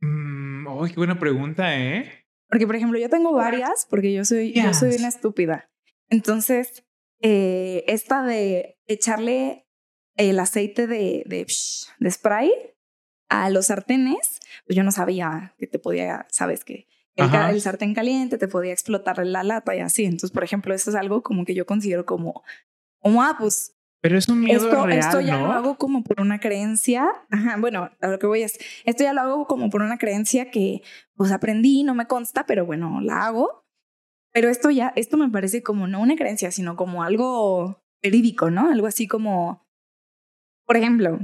Mm, 0.00 0.66
oh, 0.66 0.84
qué 0.86 0.94
buena 0.94 1.18
pregunta, 1.18 1.76
¿eh? 1.78 2.26
Porque, 2.48 2.66
por 2.66 2.76
ejemplo, 2.76 2.98
yo 2.98 3.10
tengo 3.10 3.32
varias 3.32 3.86
porque 3.90 4.12
yo 4.12 4.24
soy, 4.24 4.52
yo 4.52 4.72
soy 4.72 4.96
una 4.96 5.08
estúpida. 5.08 5.70
Entonces, 6.08 6.84
eh, 7.20 7.84
esta 7.86 8.22
de 8.22 8.78
echarle 8.86 9.66
el 10.16 10.38
aceite 10.40 10.86
de, 10.86 11.24
de, 11.26 12.10
spray 12.10 12.50
a 13.28 13.50
los 13.50 13.66
sartenes, 13.66 14.40
pues 14.66 14.76
yo 14.76 14.82
no 14.82 14.90
sabía 14.90 15.54
que 15.58 15.66
te 15.66 15.78
podía, 15.78 16.26
sabes 16.30 16.64
que 16.64 16.86
el 17.16 17.60
sartén 17.60 17.94
caliente 17.94 18.38
te 18.38 18.48
podía 18.48 18.72
explotar 18.72 19.24
la 19.26 19.42
lata 19.42 19.74
y 19.76 19.80
así. 19.80 20.04
Entonces, 20.04 20.30
por 20.30 20.44
ejemplo, 20.44 20.74
eso 20.74 20.90
es 20.90 20.96
algo 20.96 21.22
como 21.22 21.44
que 21.44 21.54
yo 21.54 21.66
considero 21.66 22.06
como, 22.06 22.42
como 23.00 23.22
ah, 23.22 23.36
pues 23.38 23.77
Pero 24.00 24.16
es 24.16 24.28
un 24.28 24.40
miedo 24.40 24.68
esto, 24.68 24.86
real, 24.86 24.98
esto 24.98 25.20
ya 25.20 25.38
¿no? 25.38 25.48
lo 25.48 25.52
hago 25.52 25.76
como 25.76 26.04
por 26.04 26.20
una 26.20 26.38
creencia. 26.38 27.08
Ajá, 27.30 27.56
bueno, 27.58 27.90
a 28.00 28.08
lo 28.08 28.18
que 28.18 28.26
voy 28.26 28.42
es, 28.42 28.58
esto 28.84 29.02
ya 29.02 29.12
lo 29.12 29.22
hago 29.22 29.46
como 29.46 29.70
por 29.70 29.82
una 29.82 29.98
creencia 29.98 30.50
que 30.50 30.82
pues 31.16 31.32
aprendí, 31.32 31.82
no 31.82 31.94
me 31.94 32.06
consta, 32.06 32.46
pero 32.46 32.64
bueno, 32.64 33.00
la 33.00 33.26
hago. 33.26 33.64
Pero 34.32 34.50
esto 34.50 34.70
ya, 34.70 34.92
esto 34.94 35.16
me 35.16 35.28
parece 35.30 35.62
como 35.62 35.88
no 35.88 36.00
una 36.00 36.14
creencia, 36.14 36.52
sino 36.52 36.76
como 36.76 37.02
algo 37.02 37.82
verídico, 38.00 38.50
¿no? 38.50 38.70
Algo 38.70 38.86
así 38.86 39.08
como, 39.08 39.66
por 40.64 40.76
ejemplo, 40.76 41.18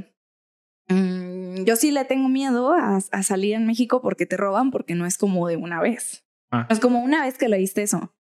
mm, 0.88 1.62
yo 1.64 1.76
sí 1.76 1.92
le 1.92 2.04
tengo 2.04 2.28
miedo 2.28 2.72
a, 2.72 2.96
a 2.96 3.22
salir 3.22 3.54
en 3.54 3.66
México 3.66 4.02
porque 4.02 4.26
te 4.26 4.36
roban, 4.36 4.72
porque 4.72 4.96
no 4.96 5.06
es 5.06 5.16
como 5.16 5.46
de 5.46 5.56
una 5.56 5.80
vez. 5.80 6.24
Ah. 6.50 6.66
No 6.68 6.74
es 6.74 6.80
como 6.80 7.00
una 7.04 7.24
vez 7.24 7.38
que 7.38 7.48
lo 7.48 7.56
viste 7.56 7.82
eso. 7.82 8.12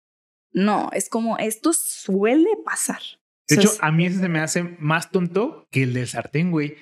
No, 0.52 0.90
es 0.92 1.08
como 1.08 1.38
esto 1.38 1.72
suele 1.72 2.50
pasar. 2.62 3.00
De 3.48 3.56
hecho, 3.56 3.70
a 3.80 3.90
mí 3.92 4.06
ese 4.06 4.18
se 4.20 4.28
me 4.28 4.40
hace 4.40 4.62
más 4.78 5.10
tonto 5.10 5.66
que 5.70 5.82
el 5.82 5.92
del 5.94 6.06
sartén, 6.06 6.50
güey. 6.50 6.76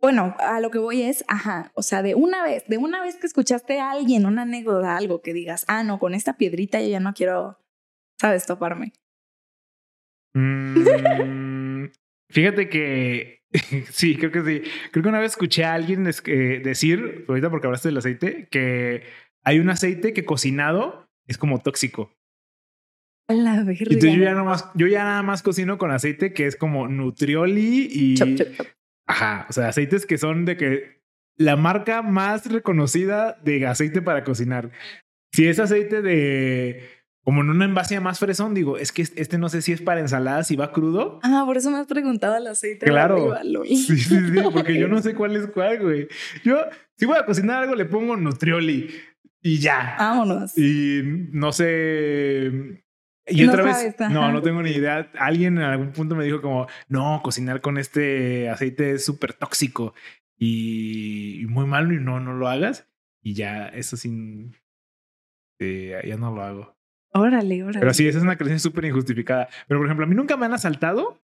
Bueno, 0.00 0.36
a 0.38 0.60
lo 0.60 0.70
que 0.70 0.78
voy 0.78 1.02
es, 1.02 1.24
ajá, 1.26 1.72
o 1.74 1.82
sea, 1.82 2.02
de 2.02 2.14
una 2.14 2.42
vez, 2.44 2.64
de 2.68 2.78
una 2.78 3.02
vez 3.02 3.16
que 3.16 3.26
escuchaste 3.26 3.80
a 3.80 3.90
alguien 3.90 4.26
una 4.26 4.42
anécdota, 4.42 4.96
algo 4.96 5.22
que 5.22 5.32
digas, 5.32 5.64
ah, 5.66 5.82
no, 5.82 5.98
con 5.98 6.14
esta 6.14 6.36
piedrita 6.36 6.80
yo 6.80 6.88
ya 6.88 7.00
no 7.00 7.14
quiero, 7.14 7.58
sabes, 8.20 8.46
toparme. 8.46 8.92
Mm, 10.34 11.86
fíjate 12.30 12.68
que 12.68 13.40
sí, 13.90 14.16
creo 14.16 14.30
que 14.30 14.42
sí. 14.44 14.70
Creo 14.92 15.02
que 15.02 15.08
una 15.08 15.20
vez 15.20 15.32
escuché 15.32 15.64
a 15.64 15.74
alguien 15.74 16.06
es- 16.06 16.22
eh, 16.26 16.60
decir, 16.62 17.24
ahorita 17.28 17.50
porque 17.50 17.66
hablaste 17.66 17.88
del 17.88 17.98
aceite, 17.98 18.46
que 18.50 19.02
hay 19.42 19.58
un 19.58 19.70
aceite 19.70 20.12
que 20.12 20.24
cocinado 20.24 21.08
es 21.26 21.38
como 21.38 21.58
tóxico. 21.60 22.14
Y 23.28 23.34
entonces 23.34 24.14
yo 24.14 24.24
ya, 24.24 24.32
nomás, 24.32 24.70
yo 24.74 24.86
ya 24.86 25.04
nada 25.04 25.22
más 25.22 25.42
cocino 25.42 25.76
con 25.76 25.90
aceite 25.90 26.32
que 26.32 26.46
es 26.46 26.56
como 26.56 26.88
Nutrioli 26.88 27.88
y... 27.90 28.14
Chop, 28.14 28.28
chop, 28.36 28.48
chop. 28.56 28.66
Ajá, 29.06 29.46
o 29.48 29.52
sea, 29.52 29.68
aceites 29.68 30.06
que 30.06 30.18
son 30.18 30.44
de 30.44 30.56
que 30.56 31.02
la 31.36 31.56
marca 31.56 32.02
más 32.02 32.50
reconocida 32.50 33.38
de 33.42 33.66
aceite 33.66 34.02
para 34.02 34.24
cocinar. 34.24 34.70
Si 35.32 35.46
es 35.46 35.58
aceite 35.58 36.02
de 36.02 36.82
como 37.28 37.42
en 37.42 37.50
un 37.50 37.60
envase 37.60 38.00
más 38.00 38.18
fresón, 38.18 38.54
digo, 38.54 38.78
es 38.78 38.90
que 38.90 39.02
este 39.02 39.36
no 39.36 39.50
sé 39.50 39.60
si 39.60 39.72
es 39.72 39.82
para 39.82 40.00
ensaladas 40.00 40.50
y 40.50 40.56
va 40.56 40.72
crudo. 40.72 41.20
Ah, 41.22 41.42
por 41.44 41.58
eso 41.58 41.70
me 41.70 41.76
has 41.76 41.86
preguntado 41.86 42.34
el 42.38 42.46
aceite. 42.46 42.86
Claro. 42.86 43.34
arriba. 43.34 43.64
Sí, 43.66 43.76
sí, 43.76 43.96
sí, 43.98 44.40
porque 44.50 44.78
yo 44.78 44.88
no 44.88 45.02
sé 45.02 45.14
cuál 45.14 45.36
es 45.36 45.46
cuál, 45.48 45.78
güey. 45.78 46.08
Yo, 46.42 46.56
si 46.96 47.04
voy 47.04 47.18
a 47.18 47.26
cocinar 47.26 47.64
algo, 47.64 47.74
le 47.74 47.84
pongo 47.84 48.16
Nutrioli 48.16 48.88
y 49.42 49.58
ya. 49.58 49.96
Vámonos. 49.98 50.56
Y 50.56 51.02
no 51.32 51.52
sé. 51.52 52.82
Y 53.28 53.44
No 53.44 53.52
otra 53.52 53.64
vez, 53.64 53.94
sabes, 53.96 54.12
no, 54.12 54.32
no 54.32 54.42
tengo 54.42 54.62
ni 54.62 54.70
idea. 54.70 55.10
Alguien 55.18 55.58
en 55.58 55.64
algún 55.64 55.92
punto 55.92 56.14
me 56.14 56.24
dijo 56.24 56.40
como, 56.40 56.66
no, 56.88 57.20
cocinar 57.22 57.60
con 57.60 57.78
este 57.78 58.48
aceite 58.48 58.92
es 58.92 59.04
súper 59.04 59.34
tóxico 59.34 59.94
y, 60.38 61.44
muy 61.48 61.66
malo 61.66 61.92
y 61.92 61.98
no, 61.98 62.20
no 62.20 62.32
lo 62.32 62.48
hagas. 62.48 62.88
Y 63.22 63.34
ya, 63.34 63.68
eso 63.68 63.96
sin... 63.96 64.56
eh, 65.58 66.00
ya 66.06 66.16
no 66.16 66.34
lo 66.34 66.42
hago. 66.42 66.76
Órale, 67.12 67.62
órale. 67.62 67.80
Pero 67.80 67.94
sí, 67.94 68.06
esa 68.06 68.18
es 68.18 68.24
una 68.24 68.36
creencia 68.36 68.58
súper 68.58 68.84
injustificada. 68.84 69.48
Pero, 69.66 69.80
por 69.80 69.86
ejemplo, 69.86 70.04
a 70.04 70.08
mí 70.08 70.14
nunca 70.14 70.36
me 70.36 70.46
han 70.46 70.52
asaltado 70.52 71.20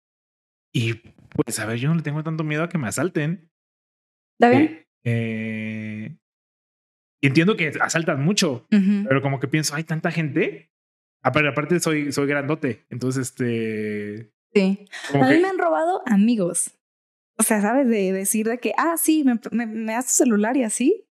y 0.73 0.95
pues, 1.31 1.59
a 1.59 1.67
ver, 1.67 1.79
yo 1.79 1.89
no 1.89 1.97
le 1.97 2.03
tengo 2.03 2.23
tanto 2.23 2.45
miedo 2.45 2.63
a 2.63 2.69
que 2.69 2.79
me 2.79 2.89
asalten. 2.89 3.51
¿Está 4.39 4.51
bien? 4.51 4.63
Eh, 4.63 4.87
eh, 5.05 6.17
y 7.23 7.27
entiendo 7.27 7.57
que 7.57 7.73
asaltan 7.81 8.23
mucho, 8.23 8.67
pero 8.71 9.21
como 9.21 9.41
que 9.41 9.49
pienso, 9.49 9.75
hay 9.75 9.85
tanta 9.85 10.11
gente. 10.11 10.71
Ah, 11.23 11.33
aparte 11.51 11.81
soy, 11.81 12.13
soy 12.13 12.27
grandote. 12.27 12.87
Entonces, 12.91 13.29
este. 13.29 14.33
Sí. 14.55 14.87
A 15.15 15.19
mí 15.19 15.29
que, 15.29 15.41
me 15.41 15.49
han 15.49 15.59
robado 15.59 16.03
amigos. 16.07 16.73
O 17.39 17.43
sea, 17.43 17.61
¿sabes? 17.61 17.89
De 17.89 18.13
decir 18.13 18.47
de 18.49 18.59
que, 18.59 18.73
ah, 18.77 18.97
sí, 18.97 19.25
me, 19.25 19.39
me, 19.53 19.67
me 19.67 19.93
das 19.93 20.07
tu 20.07 20.13
celular 20.13 20.57
y 20.57 20.65
así. 20.65 21.07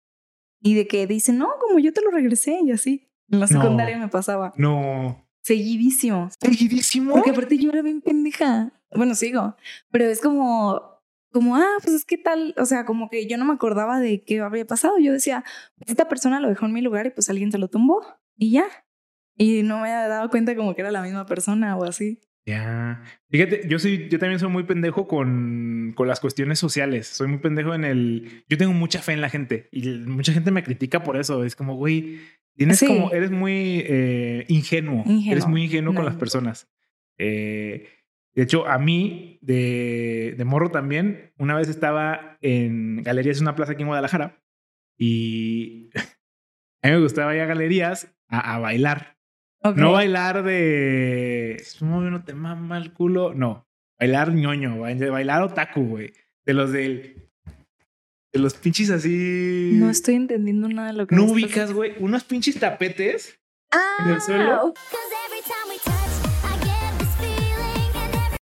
Y 0.60 0.74
de 0.74 0.86
que 0.88 1.06
dicen, 1.06 1.38
no, 1.38 1.48
como 1.60 1.78
yo 1.78 1.92
te 1.92 2.02
lo 2.02 2.10
regresé 2.10 2.58
y 2.64 2.70
así. 2.72 3.08
En 3.30 3.40
la 3.40 3.46
No. 3.46 3.60
secundaria 3.60 3.98
me 3.98 4.08
pasaba. 4.08 4.52
no. 4.56 5.22
Seguidísimo. 5.42 6.28
Seguidísimo. 6.40 7.12
Porque 7.12 7.30
aparte 7.30 7.56
yo 7.56 7.70
era 7.70 7.80
bien 7.80 8.00
pendeja. 8.00 8.72
Bueno, 8.92 9.14
sigo. 9.14 9.54
Pero 9.92 10.06
es 10.06 10.20
como, 10.20 10.82
como, 11.30 11.54
ah, 11.54 11.76
pues 11.84 11.94
es 11.94 12.04
que 12.04 12.18
tal, 12.18 12.52
o 12.58 12.64
sea, 12.64 12.84
como 12.84 13.08
que 13.08 13.28
yo 13.28 13.38
no 13.38 13.44
me 13.44 13.52
acordaba 13.52 14.00
de 14.00 14.24
qué 14.24 14.40
había 14.40 14.66
pasado. 14.66 14.98
Yo 14.98 15.12
decía, 15.12 15.44
pues 15.78 15.90
esta 15.90 16.08
persona 16.08 16.40
lo 16.40 16.48
dejó 16.48 16.66
en 16.66 16.72
mi 16.72 16.80
lugar 16.80 17.06
y 17.06 17.10
pues 17.10 17.30
alguien 17.30 17.52
se 17.52 17.58
lo 17.58 17.68
tumbó 17.68 18.04
y 18.36 18.50
ya. 18.50 18.64
Y 19.36 19.62
no 19.62 19.76
me 19.80 19.92
había 19.92 20.08
dado 20.08 20.30
cuenta 20.30 20.54
como 20.56 20.74
que 20.74 20.80
era 20.82 20.90
la 20.90 21.02
misma 21.02 21.26
persona 21.26 21.76
o 21.76 21.84
así. 21.84 22.20
Ya. 22.46 23.02
Fíjate, 23.28 23.62
yo 23.68 23.78
soy, 23.78 24.08
yo 24.08 24.18
también 24.18 24.38
soy 24.38 24.48
muy 24.50 24.62
pendejo 24.62 25.08
con, 25.08 25.92
con 25.96 26.06
las 26.06 26.20
cuestiones 26.20 26.58
sociales. 26.60 27.06
Soy 27.08 27.26
muy 27.28 27.38
pendejo 27.38 27.74
en 27.74 27.84
el. 27.84 28.44
Yo 28.48 28.56
tengo 28.56 28.72
mucha 28.72 29.02
fe 29.02 29.12
en 29.12 29.20
la 29.20 29.28
gente 29.28 29.68
y 29.72 29.88
mucha 29.88 30.32
gente 30.32 30.50
me 30.52 30.62
critica 30.62 31.02
por 31.02 31.16
eso. 31.16 31.42
Es 31.44 31.56
como, 31.56 31.74
güey, 31.74 32.20
tienes 32.56 32.78
Sí. 32.78 32.86
como, 32.86 33.10
eres 33.12 33.30
muy 33.32 33.82
eh, 33.86 34.44
ingenuo. 34.48 35.02
Ingenuo. 35.06 35.32
Eres 35.32 35.46
muy 35.48 35.64
ingenuo 35.64 35.92
con 35.94 36.04
las 36.04 36.14
personas. 36.16 36.68
Eh, 37.18 37.88
de 38.34 38.42
hecho, 38.42 38.66
a 38.68 38.78
mí, 38.78 39.38
de, 39.42 40.34
de 40.36 40.44
morro 40.44 40.70
también, 40.70 41.32
una 41.38 41.56
vez 41.56 41.68
estaba 41.68 42.36
en 42.42 43.02
Galerías, 43.02 43.40
una 43.40 43.56
plaza 43.56 43.72
aquí 43.72 43.82
en 43.82 43.88
Guadalajara, 43.88 44.42
y 44.98 45.88
a 46.82 46.88
mí 46.88 46.94
me 46.94 47.00
gustaba 47.00 47.34
ir 47.34 47.40
a 47.40 47.46
galerías 47.46 48.14
a, 48.28 48.54
a 48.54 48.58
bailar. 48.58 49.15
No 49.76 49.92
bailar 49.92 50.42
de. 50.42 51.62
No, 51.80 52.24
te 52.24 52.34
mama 52.34 52.78
el 52.78 52.92
culo. 52.92 53.34
No. 53.34 53.66
Bailar 53.98 54.32
ñoño. 54.32 54.78
bail- 54.80 55.10
Bailar 55.10 55.42
otaku, 55.42 55.82
güey. 55.86 56.12
De 56.44 56.54
los 56.54 56.72
del. 56.72 57.30
De 58.32 58.40
los 58.40 58.54
pinches 58.54 58.90
así. 58.90 59.72
No 59.74 59.88
estoy 59.90 60.14
entendiendo 60.16 60.68
nada 60.68 60.88
de 60.88 60.98
lo 60.98 61.06
que 61.06 61.16
No 61.16 61.24
ubicas, 61.24 61.72
güey. 61.72 61.94
Unos 62.00 62.24
pinches 62.24 62.58
tapetes. 62.58 63.38
Ah, 63.72 64.04
en 64.04 64.10
el 64.14 64.20
suelo. 64.20 64.62
and 64.62 64.74
every 65.26 65.42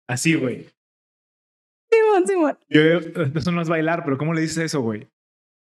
Así, 0.08 0.36
güey. 0.36 0.70
Simón, 1.92 2.28
Simón. 2.28 2.58
Yo- 2.70 2.82
Eso 3.36 3.52
no 3.52 3.62
es 3.62 3.70
bailar, 3.70 4.04
pero 4.04 4.18
¿cómo 4.18 4.34
le 4.34 4.42
dices 4.42 4.58
eso, 4.58 4.82
güey? 4.82 5.08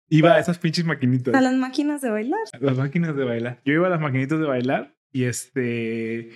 iba 0.09 0.33
a 0.33 0.39
esas 0.39 0.57
pinches 0.57 0.85
maquinitas. 0.85 1.35
A 1.35 1.41
las 1.41 1.53
máquinas 1.53 2.01
de 2.01 2.09
bailar. 2.09 2.39
a 2.53 2.57
las 2.59 2.77
máquinas 2.77 3.15
de 3.15 3.25
bailar. 3.25 3.61
Yo 3.65 3.73
iba 3.73 3.87
a 3.87 3.89
las 3.89 3.99
maquinitas 3.99 4.39
de 4.39 4.45
bailar 4.45 4.95
y 5.17 5.25
este. 5.25 6.29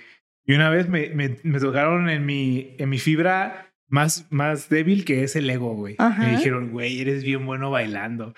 Y 0.44 0.53
una 0.53 0.70
vez 0.72 0.90
me, 0.90 1.10
me, 1.10 1.38
me 1.44 1.60
tocaron 1.60 2.10
en 2.10 2.26
mi, 2.26 2.76
en 2.80 2.90
mi 2.90 2.98
fibra 2.98 3.72
más, 3.88 4.26
más 4.32 4.70
débil 4.70 5.06
que 5.06 5.24
es 5.24 5.36
el 5.36 5.49
ego, 5.49 5.76
güey. 5.76 5.95
Ajá. 5.99 6.24
Me 6.24 6.38
dijeron, 6.38 6.72
güey, 6.72 6.99
eres 6.99 7.24
bien 7.24 7.45
bueno 7.45 7.70
bailando. 7.70 8.34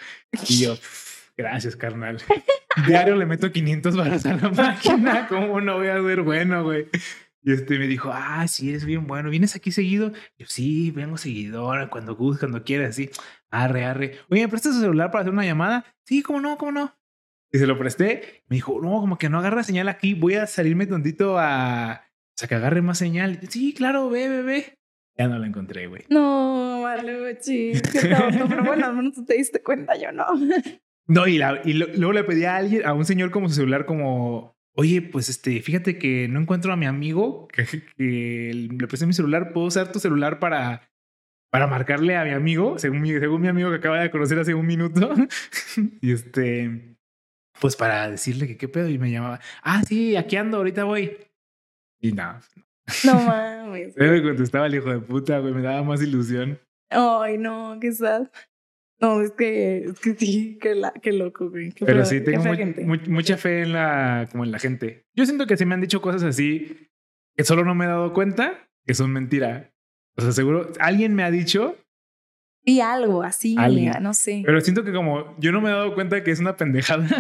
Y 0.50 0.64
yo, 0.64 0.78
gracias, 1.38 1.78
carnal. 1.78 2.22
Diario 2.88 3.16
le 3.16 3.26
meto 3.26 3.52
500 3.52 3.96
balas 3.96 4.26
a 4.26 4.36
la 4.36 4.50
máquina. 4.50 5.28
¿Cómo 5.30 5.62
no 5.62 5.78
voy 5.78 5.88
a 5.88 6.02
ser 6.02 6.22
bueno, 6.24 6.64
güey? 6.64 6.88
Y 7.42 7.54
este 7.54 7.80
me 7.80 7.88
dijo, 7.88 8.12
ah, 8.14 8.46
sí, 8.50 8.70
eres 8.70 8.84
bien 8.84 9.08
bueno. 9.08 9.30
¿Vienes 9.30 9.56
aquí 9.56 9.72
seguido? 9.72 10.12
Yo, 10.38 10.46
sí, 10.48 10.92
vengo 10.92 11.18
seguidor, 11.18 11.90
cuando 11.90 12.16
gustes, 12.16 12.40
cuando 12.42 12.66
quieras, 12.66 12.90
así. 12.90 13.10
Arre, 13.50 13.86
arre. 13.86 14.20
Oye, 14.30 14.42
¿me 14.42 14.50
prestas 14.50 14.74
tu 14.74 14.82
celular 14.82 15.10
para 15.10 15.22
hacer 15.22 15.34
una 15.34 15.46
llamada? 15.46 15.86
Sí, 16.06 16.22
cómo 16.22 16.42
no, 16.42 16.58
cómo 16.58 16.74
no. 16.74 16.94
Y 17.54 17.60
se 17.60 17.68
lo 17.68 17.78
presté. 17.78 18.42
Me 18.50 18.56
dijo, 18.58 18.80
no, 18.82 19.00
como 19.00 19.18
que 19.18 19.30
no 19.30 19.38
agarra 19.40 19.64
señal 19.64 19.88
aquí. 19.88 20.16
Voy 20.16 20.36
a 20.36 20.48
salirme 20.48 20.88
tontito 20.88 21.38
a... 21.40 22.02
O 22.06 22.36
sea, 22.36 22.48
que 22.50 22.56
agarre 22.56 22.82
más 22.82 22.98
señal. 22.98 23.40
Sí, 23.48 23.74
claro, 23.74 24.10
ve, 24.10 24.28
ve, 24.28 24.42
ve. 24.42 24.78
Ya 25.18 25.28
no 25.28 25.38
la 25.38 25.46
encontré, 25.46 25.86
güey. 25.86 26.04
No, 26.10 26.82
vale, 26.82 27.38
ching, 27.40 27.80
qué 27.92 28.10
tonto. 28.10 28.48
Pero 28.50 28.64
bueno, 28.64 28.88
al 28.88 28.96
menos 28.96 29.24
te 29.26 29.36
diste 29.36 29.62
cuenta, 29.62 29.96
yo 29.96 30.12
no. 30.12 30.26
No, 31.08 31.28
y, 31.28 31.38
la- 31.38 31.62
y 31.64 31.74
lo- 31.74 31.86
luego 31.96 32.14
le 32.14 32.24
pedí 32.24 32.46
a 32.46 32.56
alguien, 32.56 32.86
a 32.88 32.94
un 32.94 33.06
señor 33.06 33.30
como 33.30 33.50
su 33.50 33.54
celular, 33.56 33.86
como, 33.86 34.56
oye, 34.76 35.04
pues 35.04 35.30
este, 35.30 35.62
fíjate 35.62 36.00
que 36.00 36.28
no 36.30 36.40
encuentro 36.40 36.74
a 36.74 36.78
mi 36.78 36.88
amigo, 36.88 37.48
que, 37.50 37.66
que 37.98 38.68
le 38.72 38.88
presté 38.88 39.06
mi 39.06 39.14
celular, 39.14 39.54
¿puedo 39.54 39.68
usar 39.68 39.92
tu 39.92 40.00
celular 40.00 40.40
para, 40.40 40.90
para 41.52 41.68
marcarle 41.68 42.16
a 42.16 42.24
mi 42.24 42.32
amigo? 42.32 42.80
Según 42.80 43.02
mi, 43.02 43.12
según 43.12 43.42
mi 43.42 43.50
amigo 43.50 43.70
que 43.70 43.76
acaba 43.76 44.00
de 44.02 44.10
conocer 44.10 44.40
hace 44.40 44.56
un 44.56 44.66
minuto. 44.66 45.14
y 46.02 46.12
este, 46.14 46.93
pues 47.60 47.76
para 47.76 48.10
decirle 48.10 48.48
que 48.48 48.58
qué 48.58 48.68
pedo, 48.68 48.90
y 48.90 48.98
me 48.98 49.12
llamaba, 49.12 49.40
ah, 49.62 49.82
sí, 49.84 50.16
aquí 50.16 50.36
ando, 50.36 50.58
ahorita 50.58 50.84
voy. 50.84 51.18
Y 52.02 52.12
nada, 52.12 52.42
No 53.06 53.16
mames. 53.22 53.96
me 53.98 54.22
contestaba 54.24 54.68
el 54.68 54.76
hijo 54.76 54.90
de 54.92 55.00
puta, 55.00 55.40
güey, 55.40 55.54
me 55.54 55.62
daba 55.62 55.84
más 55.84 56.02
ilusión. 56.02 56.60
Ay, 56.90 57.38
no, 57.38 57.78
qué 57.80 57.92
sad. 57.92 58.28
No, 59.00 59.22
es 59.22 59.32
que, 59.32 59.86
es 59.86 60.00
que 60.00 60.14
sí, 60.16 60.58
qué, 60.62 60.76
la, 60.76 60.92
qué 60.94 61.12
loco, 61.12 61.50
güey. 61.50 61.72
Qué 61.72 61.86
Pero 61.86 62.00
feo- 62.00 62.06
sí, 62.06 62.22
tengo 62.22 62.42
fea 62.44 62.52
mu- 62.52 62.58
gente. 62.58 62.86
mu- 62.86 62.98
mucha 63.10 63.36
fe 63.38 63.64
en 63.64 63.74
la, 63.74 64.28
como 64.32 64.44
en 64.46 64.52
la 64.52 64.60
gente. 64.60 65.06
Yo 65.16 65.26
siento 65.26 65.46
que 65.48 65.58
se 65.58 65.66
me 65.66 65.74
han 65.74 65.82
dicho 65.82 66.02
cosas 66.02 66.24
así 66.24 66.90
que 67.36 67.44
solo 67.44 67.66
no 67.66 67.74
me 67.76 67.86
he 67.86 67.88
dado 67.88 68.14
cuenta 68.14 68.68
que 68.86 68.94
son 68.94 69.12
mentira. 69.12 69.72
O 70.16 70.22
sea, 70.22 70.32
seguro 70.32 70.72
alguien 70.80 71.16
me 71.16 71.24
ha 71.24 71.32
dicho, 71.32 71.76
Sí, 72.66 72.80
algo 72.82 73.24
así, 73.24 73.56
no 74.02 74.14
sé. 74.14 74.42
pero 74.46 74.62
siento 74.62 74.84
que 74.84 74.94
como 74.94 75.36
yo 75.38 75.52
no 75.52 75.60
me 75.60 75.70
he 75.70 75.74
dado 75.74 75.94
cuenta 75.94 76.24
que 76.24 76.32
es 76.32 76.40
una 76.40 76.56
pendejada. 76.56 77.08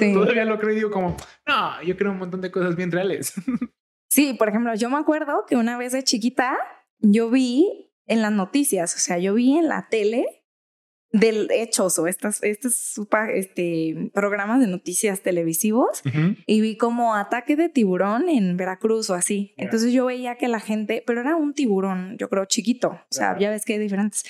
Sí. 0.00 0.12
Todavía 0.12 0.44
lo 0.44 0.58
creo 0.58 0.72
y 0.72 0.76
digo 0.76 0.90
como, 0.90 1.16
no, 1.46 1.80
yo 1.84 1.96
creo 1.96 2.10
un 2.10 2.18
montón 2.18 2.40
de 2.40 2.50
cosas 2.50 2.74
bien 2.74 2.90
reales. 2.90 3.32
Sí, 4.08 4.34
por 4.34 4.48
ejemplo, 4.48 4.74
yo 4.74 4.88
me 4.88 4.96
acuerdo 4.96 5.44
que 5.46 5.56
una 5.56 5.76
vez 5.76 5.92
de 5.92 6.02
chiquita 6.02 6.56
yo 7.00 7.28
vi 7.28 7.92
en 8.06 8.22
las 8.22 8.32
noticias, 8.32 8.94
o 8.94 8.98
sea, 8.98 9.18
yo 9.18 9.34
vi 9.34 9.58
en 9.58 9.68
la 9.68 9.88
tele 9.90 10.45
del 11.20 11.48
hechos 11.50 11.98
o 11.98 12.06
estas, 12.06 12.42
estos 12.42 12.74
supa- 12.74 13.30
este, 13.32 14.10
programas 14.14 14.60
de 14.60 14.66
noticias 14.66 15.20
televisivos 15.22 16.02
y 16.46 16.60
vi 16.60 16.76
como 16.76 17.14
ataque 17.14 17.56
de 17.56 17.68
tiburón 17.68 18.28
en 18.28 18.56
Veracruz 18.56 19.10
o 19.10 19.14
así. 19.14 19.54
Entonces 19.56 19.92
yo 19.92 20.06
veía 20.06 20.36
que 20.36 20.48
la 20.48 20.60
gente, 20.60 21.02
pero 21.06 21.20
era 21.20 21.36
un 21.36 21.54
tiburón, 21.54 22.16
yo 22.18 22.28
creo 22.28 22.44
chiquito, 22.46 22.88
o 22.90 23.06
sea, 23.10 23.38
ya 23.38 23.50
ves 23.50 23.64
que 23.64 23.74
hay 23.74 23.78
diferentes. 23.78 24.24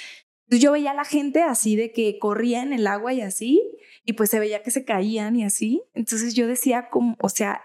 Entonces 0.44 0.62
yo 0.62 0.72
veía 0.72 0.92
a 0.92 0.94
la 0.94 1.04
gente 1.04 1.42
así 1.42 1.74
de 1.76 1.92
que 1.92 2.18
corría 2.18 2.62
en 2.62 2.72
el 2.72 2.86
agua 2.86 3.12
y 3.12 3.20
así, 3.20 3.62
y 4.04 4.12
pues 4.12 4.30
se 4.30 4.38
veía 4.38 4.62
que 4.62 4.70
se 4.70 4.84
caían 4.84 5.34
y 5.36 5.44
así. 5.44 5.82
Entonces 5.94 6.34
yo 6.34 6.46
decía 6.46 6.88
como, 6.90 7.16
o 7.20 7.28
sea, 7.28 7.62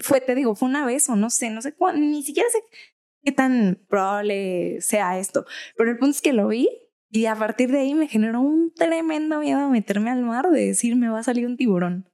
fue, 0.00 0.20
te 0.20 0.36
digo, 0.36 0.54
fue 0.54 0.68
una 0.68 0.86
vez 0.86 1.08
o 1.08 1.16
no 1.16 1.30
sé, 1.30 1.50
no 1.50 1.60
sé 1.62 1.72
cuándo, 1.74 2.00
ni 2.00 2.22
siquiera 2.22 2.48
sé 2.50 2.58
qué 3.24 3.32
tan 3.32 3.80
probable 3.88 4.80
sea 4.80 5.18
esto, 5.18 5.44
pero 5.76 5.90
el 5.90 5.98
punto 5.98 6.10
es 6.16 6.22
que 6.22 6.32
lo 6.32 6.46
vi 6.48 6.68
y 7.14 7.26
a 7.26 7.36
partir 7.36 7.70
de 7.70 7.80
ahí 7.80 7.94
me 7.94 8.08
generó 8.08 8.40
un 8.40 8.72
tremendo 8.74 9.38
miedo 9.40 9.60
a 9.60 9.68
meterme 9.68 10.10
al 10.10 10.22
mar 10.22 10.48
de 10.48 10.64
decir 10.64 10.96
me 10.96 11.10
va 11.10 11.18
a 11.18 11.22
salir 11.22 11.46
un 11.46 11.58
tiburón. 11.58 12.08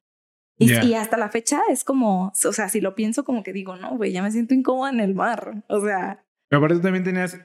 Y, 0.60 0.94
hasta 0.94 1.16
la 1.16 1.28
fecha 1.28 1.60
es 1.70 1.84
como, 1.84 2.32
o 2.32 2.52
sea, 2.52 2.68
si 2.68 2.80
lo 2.80 2.96
pienso 2.96 3.24
como 3.24 3.44
que 3.44 3.52
digo, 3.52 3.76
no, 3.76 3.96
güey, 3.96 4.10
ya 4.10 4.24
me 4.24 4.32
siento 4.32 4.54
incómoda 4.54 4.90
en 4.90 4.98
el 4.98 5.14
mar. 5.14 5.64
O 5.68 5.80
sea, 5.80 6.26
Pero 6.50 6.58
aparte 6.58 6.74
tú 6.74 6.82
también 6.82 7.04
tenías, 7.04 7.38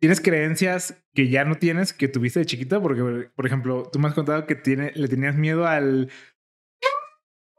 tienes 0.00 0.22
creencias 0.22 1.04
que 1.14 1.28
ya 1.28 1.44
no 1.44 1.56
tienes, 1.56 1.92
que 1.92 2.08
tuviste 2.08 2.38
de 2.40 2.46
chiquita, 2.46 2.80
porque, 2.80 3.28
por 3.36 3.44
ejemplo, 3.44 3.90
tú 3.92 3.98
me 3.98 4.08
has 4.08 4.14
contado 4.14 4.46
que 4.46 4.54
tiene, 4.54 4.92
le 4.94 5.08
tenías 5.08 5.36
miedo 5.36 5.66
al... 5.66 6.10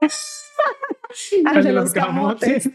al 1.46 1.64
de 1.64 1.72
los 1.72 1.94
camotes. 1.94 2.72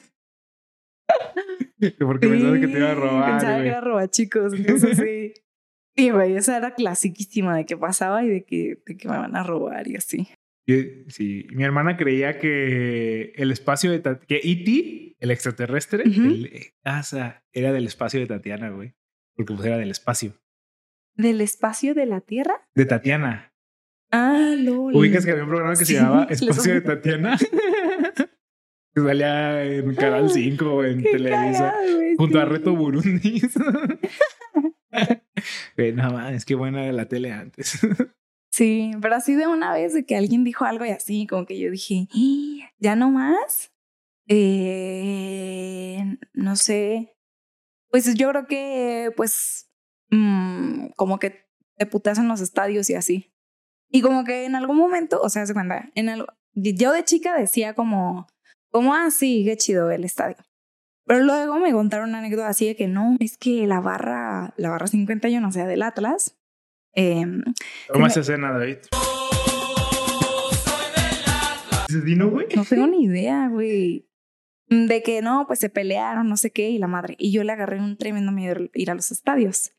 porque 1.98 2.28
pensabas 2.28 2.60
que 2.60 2.68
te 2.68 2.78
iba 2.78 2.92
a 2.92 2.94
Sí, 2.94 3.00
robar. 3.00 3.30
Pensaba 3.32 3.60
que 3.60 3.68
era 3.68 3.80
robar 3.80 4.08
chicos, 4.10 4.52
entonces 4.54 4.98
sí. 4.98 5.43
Sí, 5.96 6.10
güey, 6.10 6.34
esa 6.36 6.56
era 6.56 6.74
clasiquísima 6.74 7.56
de 7.56 7.66
que 7.66 7.76
pasaba 7.76 8.24
y 8.24 8.28
de 8.28 8.44
que, 8.44 8.82
de 8.84 8.96
que 8.96 9.08
me 9.08 9.16
van 9.16 9.36
a 9.36 9.42
robar 9.44 9.86
y 9.88 9.96
así. 9.96 10.28
Sí, 11.08 11.46
mi 11.52 11.62
hermana 11.62 11.96
creía 11.96 12.38
que 12.38 13.32
el 13.36 13.50
espacio 13.52 13.90
de 13.90 14.02
Tat- 14.02 14.24
que 14.26 14.40
E.T., 14.42 15.16
el 15.20 15.30
extraterrestre, 15.30 16.04
el 16.04 16.50
casa 16.82 17.44
era 17.52 17.72
del 17.72 17.86
espacio 17.86 18.18
de 18.20 18.26
Tatiana, 18.26 18.70
güey. 18.70 18.94
Porque 19.36 19.52
pues 19.54 19.66
era 19.66 19.76
del 19.78 19.90
espacio. 19.90 20.32
¿Del 21.16 21.40
espacio 21.42 21.94
de 21.94 22.06
la 22.06 22.20
Tierra? 22.22 22.66
De 22.74 22.86
Tatiana. 22.86 23.52
Ah, 24.10 24.54
lol. 24.58 24.94
Ubicas 24.96 25.24
que 25.24 25.30
había 25.32 25.42
un 25.44 25.48
programa 25.50 25.74
que 25.76 25.84
Sí, 25.84 25.94
se 25.94 26.00
llamaba 26.00 26.24
Espacio 26.30 26.74
de 26.74 26.80
Tatiana. 26.80 27.36
que 28.94 29.00
salía 29.00 29.64
en 29.64 29.94
Canal 29.96 30.30
5 30.30 30.64
o 30.74 30.84
en 30.84 31.02
Televisa. 31.02 31.72
cagado, 31.72 31.98
Junto 32.16 32.40
a. 32.40 32.44
Reto 32.46 32.74
Burundis. 32.74 33.48
No 35.94 36.10
mames, 36.12 36.44
qué 36.44 36.54
buena 36.54 36.84
era 36.84 36.92
la 36.92 37.08
tele 37.08 37.32
antes. 37.32 37.78
Sí, 38.50 38.92
pero 39.02 39.16
así 39.16 39.34
de 39.34 39.48
una 39.48 39.72
vez 39.72 39.94
de 39.94 40.06
que 40.06 40.14
alguien 40.14 40.44
dijo 40.44 40.64
algo 40.64 40.84
y 40.84 40.90
así, 40.90 41.26
como 41.26 41.44
que 41.44 41.58
yo 41.58 41.72
dije, 41.72 42.06
"Ah, 42.14 42.70
ya 42.78 42.94
no 42.94 43.10
más. 43.10 43.72
Eh, 44.28 46.04
no 46.34 46.54
sé. 46.54 47.16
Pues 47.90 48.14
yo 48.14 48.30
creo 48.30 48.46
que, 48.46 49.10
pues, 49.16 49.70
mm, 50.10 50.88
como 50.96 51.18
que 51.18 51.46
te 51.76 51.86
putas 51.86 52.18
en 52.18 52.28
los 52.28 52.40
estadios 52.40 52.88
y 52.90 52.94
así. 52.94 53.32
Y 53.90 54.02
como 54.02 54.24
que 54.24 54.44
en 54.44 54.54
algún 54.54 54.76
momento, 54.76 55.20
o 55.20 55.28
sea, 55.30 55.46
se 55.46 55.54
cuenta, 55.54 55.90
en 55.96 56.08
algo, 56.08 56.26
yo 56.54 56.92
de 56.92 57.04
chica 57.04 57.36
decía 57.36 57.74
como, 57.74 58.28
como, 58.70 58.94
ah, 58.94 59.08
qué 59.20 59.56
chido 59.56 59.90
el 59.90 60.04
estadio. 60.04 60.36
Pero 61.06 61.22
luego 61.22 61.58
me 61.58 61.72
contaron 61.72 62.08
una 62.10 62.18
anécdota 62.18 62.48
así 62.48 62.66
de 62.66 62.76
que 62.76 62.88
no, 62.88 63.16
es 63.20 63.36
que 63.36 63.66
la 63.66 63.80
barra, 63.80 64.54
la 64.56 64.70
barra 64.70 64.86
51, 64.86 65.46
o 65.46 65.52
sea, 65.52 65.66
del 65.66 65.82
Atlas, 65.82 66.38
em, 66.94 67.42
Toma 67.88 68.06
me- 68.06 68.06
esa 68.08 68.20
escena, 68.20 68.52
David. 68.52 68.78
¿Dices 71.88 72.04
Dino, 72.04 72.30
güey? 72.30 72.46
No 72.56 72.64
tengo 72.64 72.86
ni 72.86 73.04
idea, 73.04 73.48
güey. 73.48 74.08
De 74.68 75.02
que 75.02 75.20
no, 75.20 75.44
pues 75.46 75.58
se 75.58 75.68
pelearon, 75.68 76.28
no 76.28 76.36
sé 76.38 76.50
qué, 76.50 76.70
y 76.70 76.78
la 76.78 76.86
madre. 76.86 77.16
Y 77.18 77.30
yo 77.32 77.44
le 77.44 77.52
agarré 77.52 77.78
un 77.78 77.96
tremendo 77.98 78.32
miedo 78.32 78.56
ir 78.72 78.90
a 78.90 78.94
los 78.94 79.12
estadios. 79.12 79.72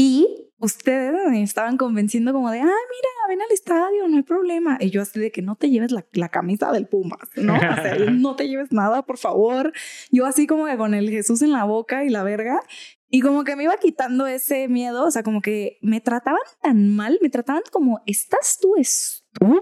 Y 0.00 0.50
ustedes 0.56 1.12
me 1.28 1.42
estaban 1.42 1.76
convenciendo 1.76 2.32
como 2.32 2.50
de, 2.50 2.58
ah, 2.60 2.64
mira, 2.64 3.10
ven 3.28 3.42
al 3.42 3.50
estadio, 3.52 4.08
no 4.08 4.16
hay 4.16 4.22
problema. 4.22 4.78
Y 4.80 4.88
yo 4.88 5.02
así 5.02 5.20
de 5.20 5.30
que 5.30 5.42
no 5.42 5.56
te 5.56 5.68
lleves 5.68 5.92
la, 5.92 6.06
la 6.12 6.30
camisa 6.30 6.72
del 6.72 6.88
Pumas, 6.88 7.28
¿no? 7.36 7.54
O 7.54 7.58
sea, 7.58 7.96
no 8.10 8.34
te 8.34 8.48
lleves 8.48 8.72
nada, 8.72 9.02
por 9.02 9.18
favor. 9.18 9.74
Yo 10.10 10.24
así 10.24 10.46
como 10.46 10.64
que 10.64 10.78
con 10.78 10.94
el 10.94 11.10
Jesús 11.10 11.42
en 11.42 11.52
la 11.52 11.64
boca 11.64 12.02
y 12.02 12.08
la 12.08 12.22
verga. 12.22 12.62
Y 13.10 13.20
como 13.20 13.44
que 13.44 13.56
me 13.56 13.64
iba 13.64 13.76
quitando 13.76 14.26
ese 14.26 14.68
miedo, 14.68 15.04
o 15.04 15.10
sea, 15.10 15.22
como 15.22 15.42
que 15.42 15.76
me 15.82 16.00
trataban 16.00 16.40
tan 16.62 16.88
mal, 16.88 17.18
me 17.20 17.28
trataban 17.28 17.62
como, 17.70 18.00
¿estás 18.06 18.56
tú 18.58 18.76
estúpida? 18.78 19.60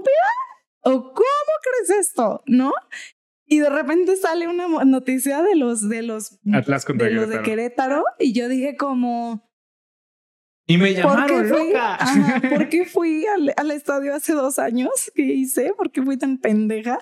¿O 0.83 1.15
cómo 1.15 1.53
crees 1.65 1.99
esto? 1.99 2.45
¿No? 2.47 2.73
Y 3.45 3.59
de 3.59 3.71
repente 3.71 4.15
sale 4.17 4.47
una 4.47 4.69
noticia 4.85 5.43
de 5.43 5.57
los 5.57 5.89
de 5.89 6.03
los 6.03 6.39
Atlas 6.53 6.87
de 6.87 7.11
los 7.11 7.29
de. 7.29 7.43
Querétaro 7.43 8.05
y 8.21 8.35
yo 8.35 8.49
dije 8.49 8.77
como 8.77 9.48
Y 10.69 10.77
me 10.77 10.89
¿por 10.89 10.95
qué 10.95 11.01
llamaron 11.01 11.49
loca. 11.49 11.95
Ajá, 11.95 12.41
¿por 12.51 12.69
qué 12.69 12.85
fui 12.85 13.27
al, 13.27 13.55
al 13.57 13.71
estadio 13.71 14.15
hace 14.15 14.35
dos 14.35 14.59
años? 14.59 15.11
¿Qué 15.15 15.23
hice? 15.23 15.73
¿Por 15.75 15.91
qué 15.91 16.03
fui 16.03 16.19
tan 16.19 16.39
pendeja? 16.39 16.99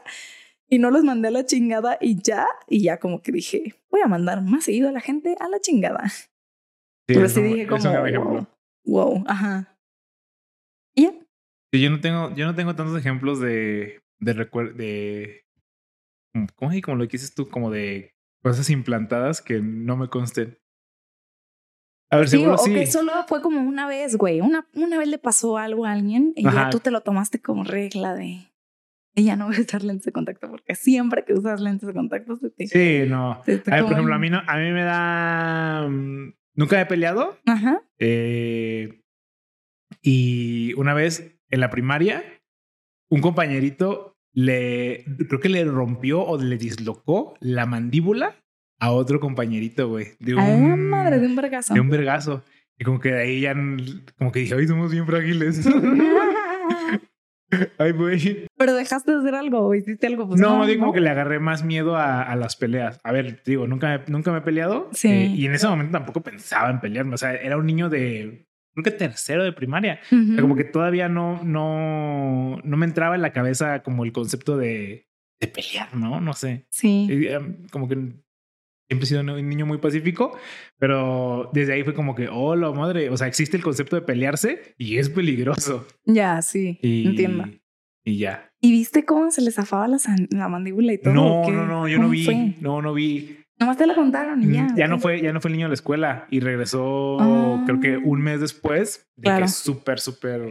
Y 0.68 0.78
no 0.78 0.90
los 0.90 1.05
mandé 1.05 1.28
a 1.28 1.32
la 1.32 1.44
chingada 1.44 1.98
y 2.01 2.22
ya, 2.22 2.47
y 2.68 2.82
ya 2.82 2.98
como 2.98 3.22
que 3.22 3.32
dije, 3.32 3.74
voy 3.90 4.01
a 4.02 4.09
mandar 4.09 4.40
más 4.40 4.64
seguido 4.64 4.88
a 4.88 4.93
la 4.93 5.01
gente 5.01 5.36
a 5.40 5.48
la 5.48 5.60
chingada. 5.60 6.09
Sí, 6.09 6.26
Pero 7.06 7.28
sí 7.28 7.43
dije 7.43 7.66
como, 7.66 7.82
wow, 8.24 8.47
wow, 8.84 9.24
ajá. 9.26 9.76
Y 10.94 11.02
ya, 11.02 11.12
Sí, 11.72 11.80
yo 11.82 11.90
no 11.90 12.01
tengo, 12.01 12.34
yo 12.34 12.47
no 12.47 12.55
tengo 12.55 12.74
tantos 12.76 12.97
ejemplos 12.98 13.40
de, 13.40 14.01
de 14.20 14.32
recuerdo, 14.32 14.74
de, 14.74 15.44
¿cómo 16.55 16.70
es? 16.70 16.82
Como 16.82 16.98
lo 16.98 17.05
que 17.09 17.12
dices 17.16 17.34
tú, 17.34 17.48
como 17.48 17.70
de 17.70 18.14
cosas 18.43 18.70
implantadas 18.70 19.43
que 19.43 19.60
no 19.60 19.97
me 19.97 20.09
consten. 20.09 20.59
A 22.11 22.16
ver, 22.19 22.28
Sí, 22.28 22.37
seguro 22.37 22.55
o 22.55 22.59
sí. 22.59 22.73
que 22.73 22.87
solo 22.87 23.12
fue 23.27 23.43
como 23.43 23.61
una 23.61 23.87
vez, 23.89 24.16
güey. 24.16 24.41
Una, 24.41 24.69
una 24.74 24.99
vez 24.99 25.09
le 25.09 25.19
pasó 25.19 25.59
algo 25.59 25.87
a 25.87 25.93
alguien 25.93 26.33
y 26.37 26.47
Ajá. 26.47 26.65
ya 26.65 26.70
tú 26.70 26.78
te 26.81 26.91
lo 26.91 27.01
tomaste 27.03 27.41
como 27.41 27.65
regla 27.65 28.15
de 28.15 28.53
ella 29.19 29.35
no 29.35 29.47
voy 29.47 29.57
a 29.59 29.61
usar 29.61 29.83
lentes 29.83 30.05
de 30.05 30.12
contacto 30.12 30.49
porque 30.51 30.74
siempre 30.74 31.24
que 31.24 31.33
usas 31.33 31.61
lentes 31.61 31.87
de 31.87 31.95
contacto 31.95 32.37
se 32.37 32.51
te, 32.51 32.66
Sí, 32.66 33.09
no. 33.09 33.41
te 33.47 33.62
A 33.70 33.77
ver, 33.77 33.83
por 33.85 33.93
ejemplo, 33.93 34.15
a 34.15 34.19
mí, 34.19 34.28
no, 34.31 34.43
a 34.47 34.57
mí 34.59 34.70
me 34.73 34.83
da... 34.85 35.87
mm, 35.89 36.35
Nunca 36.55 36.81
he 36.81 36.87
peleado. 36.87 37.39
Ajá. 37.47 37.83
eh, 37.99 39.03
y 40.03 40.73
una 40.74 40.95
vez 40.95 41.39
en 41.51 41.61
la 41.61 41.70
primaria, 41.70 42.23
un 43.11 43.20
compañerito 43.20 44.16
le... 44.33 45.05
Creo 45.28 45.41
que 45.41 45.49
le 45.49 45.65
rompió 45.65 46.23
o 46.23 46.39
le 46.41 46.57
dislocó 46.59 47.35
la 47.41 47.66
mandíbula 47.66 48.37
a 48.78 48.90
otro 48.90 49.20
compañerito, 49.20 49.89
güey. 49.89 50.09
De 50.20 50.35
un... 50.35 50.40
A 50.40 50.48
la 50.48 50.77
madre 50.77 51.19
de 51.20 51.27
un 51.27 51.36
vergazo. 51.36 51.74
de 51.74 51.81
un 51.81 51.89
vergazo. 51.90 52.44
Y 52.78 52.85
como 52.85 53.01
que 53.01 53.11
de 53.12 53.23
ahí 53.23 53.40
ya... 53.40 53.55
Como 54.19 54.32
que 54.32 54.40
dije, 54.40 54.55
ay, 54.55 54.66
somos 54.66 54.90
bien 54.93 55.07
frágiles. 55.07 55.66
ay, 57.78 57.93
güey. 57.93 58.47
Pero 58.57 58.74
dejaste 58.74 59.12
de 59.12 59.19
hacer 59.19 59.35
algo 59.35 59.61
o 59.61 59.74
hiciste 59.74 60.07
algo. 60.07 60.28
Pues 60.28 60.40
no, 60.40 60.59
no, 60.59 60.66
digo 60.66 60.86
¿no? 60.86 60.93
que 60.93 61.01
le 61.01 61.11
agarré 61.11 61.39
más 61.39 61.65
miedo 61.65 61.97
a, 61.97 62.23
a 62.23 62.36
las 62.36 62.57
peleas. 62.57 63.01
A 63.05 63.12
ver, 63.12 63.43
digo, 63.44 63.66
nunca, 63.66 63.98
me- 63.98 64.12
nunca 64.12 64.32
me 64.32 64.39
he 64.39 64.43
peleado. 64.43 64.89
Sí. 64.93 65.09
eh, 65.09 65.27
y 65.27 65.47
en 65.47 65.55
ese 65.55 65.69
momento 65.69 65.93
tampoco 65.93 66.20
pensaba 66.23 66.70
en 66.70 66.81
pelearme. 66.81 67.15
O 67.15 67.19
sea, 67.19 67.35
era 67.35 67.57
un 67.57 67.66
niño 67.66 67.89
de, 67.89 68.47
creo 68.74 68.85
que 68.85 68.90
tercero 68.90 69.44
de 69.44 69.53
primaria. 69.53 70.01
O 70.12 70.32
sea, 70.32 70.40
como 70.43 70.57
que 70.57 70.65
todavía 70.65 71.09
no, 71.09 71.43
no, 71.44 72.59
no 72.62 72.77
me 72.77 72.86
entraba 72.86 73.15
en 73.15 73.23
la 73.23 73.32
cabeza 73.32 73.82
como 73.82 74.05
el 74.05 74.12
concepto 74.12 74.57
de, 74.59 75.09
de 75.40 75.47
pelear, 75.48 75.94
¿no? 75.97 76.20
No 76.20 76.32
sé. 76.35 76.66
Sí. 76.70 77.07
Eh, 77.11 77.32
em, 77.35 77.66
Como 77.70 77.89
que 77.89 77.97
siempre 78.89 79.05
he 79.05 79.07
sido 79.07 79.21
un 79.21 79.49
niño 79.49 79.67
muy 79.67 79.79
pacífico, 79.79 80.37
pero 80.79 81.51
desde 81.53 81.73
ahí 81.75 81.83
fue 81.85 81.95
como 81.95 82.15
que, 82.15 82.29
oh, 82.31 82.55
la 82.57 82.71
madre. 82.73 83.11
O 83.11 83.17
sea, 83.17 83.27
existe 83.27 83.57
el 83.57 83.63
concepto 83.63 83.97
de 83.97 84.03
pelearse 84.03 84.75
y 84.79 84.99
es 84.99 85.09
peligroso. 85.11 85.87
Ya, 86.05 86.41
sí. 86.43 86.79
Y, 86.83 87.07
Entiendo. 87.09 87.45
Y 88.05 88.19
ya. 88.19 88.51
¿Y 88.61 88.71
viste 88.71 89.05
cómo 89.05 89.31
se 89.31 89.43
le 89.43 89.51
zafaba 89.51 89.89
la, 89.89 89.99
la 90.31 90.49
mandíbula 90.49 90.93
y 90.93 90.99
todo? 90.99 91.13
No, 91.15 91.51
no, 91.51 91.67
no, 91.67 91.89
yo 91.89 91.97
no 91.97 92.05
¿Cómo 92.05 92.11
vi. 92.11 92.25
fue? 92.25 92.55
No, 92.61 92.81
no 92.83 92.95
vi. 92.95 93.39
Nomás 93.59 93.79
te 93.79 93.87
la 93.87 93.95
contaron 93.95 94.43
y 94.43 94.53
ya. 94.55 94.65
Mm, 94.65 94.77
ya 94.77 94.87
no 94.87 94.99
fue, 94.99 95.23
ya 95.23 95.33
no 95.33 95.41
fue 95.41 95.49
el 95.51 95.57
niño 95.57 95.67
a 95.67 95.71
la 95.71 95.75
escuela 95.75 96.27
y 96.31 96.41
regresó, 96.41 97.17
Ah. 97.19 97.63
creo 97.67 97.81
que 97.81 97.97
un 97.97 98.21
mes 98.21 98.41
después 98.41 99.09
de 99.17 99.23
Claro. 99.23 99.47
que 99.47 99.49
súper, 99.49 99.99
súper 99.99 100.43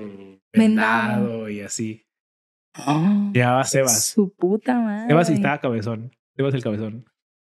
Vendado. 0.53 1.47
y 1.49 1.61
así. 1.61 2.03
Ah, 2.73 3.29
Ya 3.33 3.53
va 3.53 3.63
Sebas. 3.63 4.05
Su 4.07 4.33
puta 4.35 4.79
madre. 4.79 5.07
Sebas 5.07 5.27
sí 5.27 5.33
estaba 5.33 5.59
cabezón. 5.59 6.11
Sebas 6.35 6.53
el 6.53 6.63
cabezón. 6.63 7.05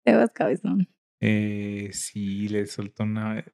Sebas 0.06 0.30
cabezón. 0.32 0.88
Eh, 1.20 1.90
sí, 1.92 2.48
le 2.48 2.66
soltó 2.66 3.02
una. 3.02 3.44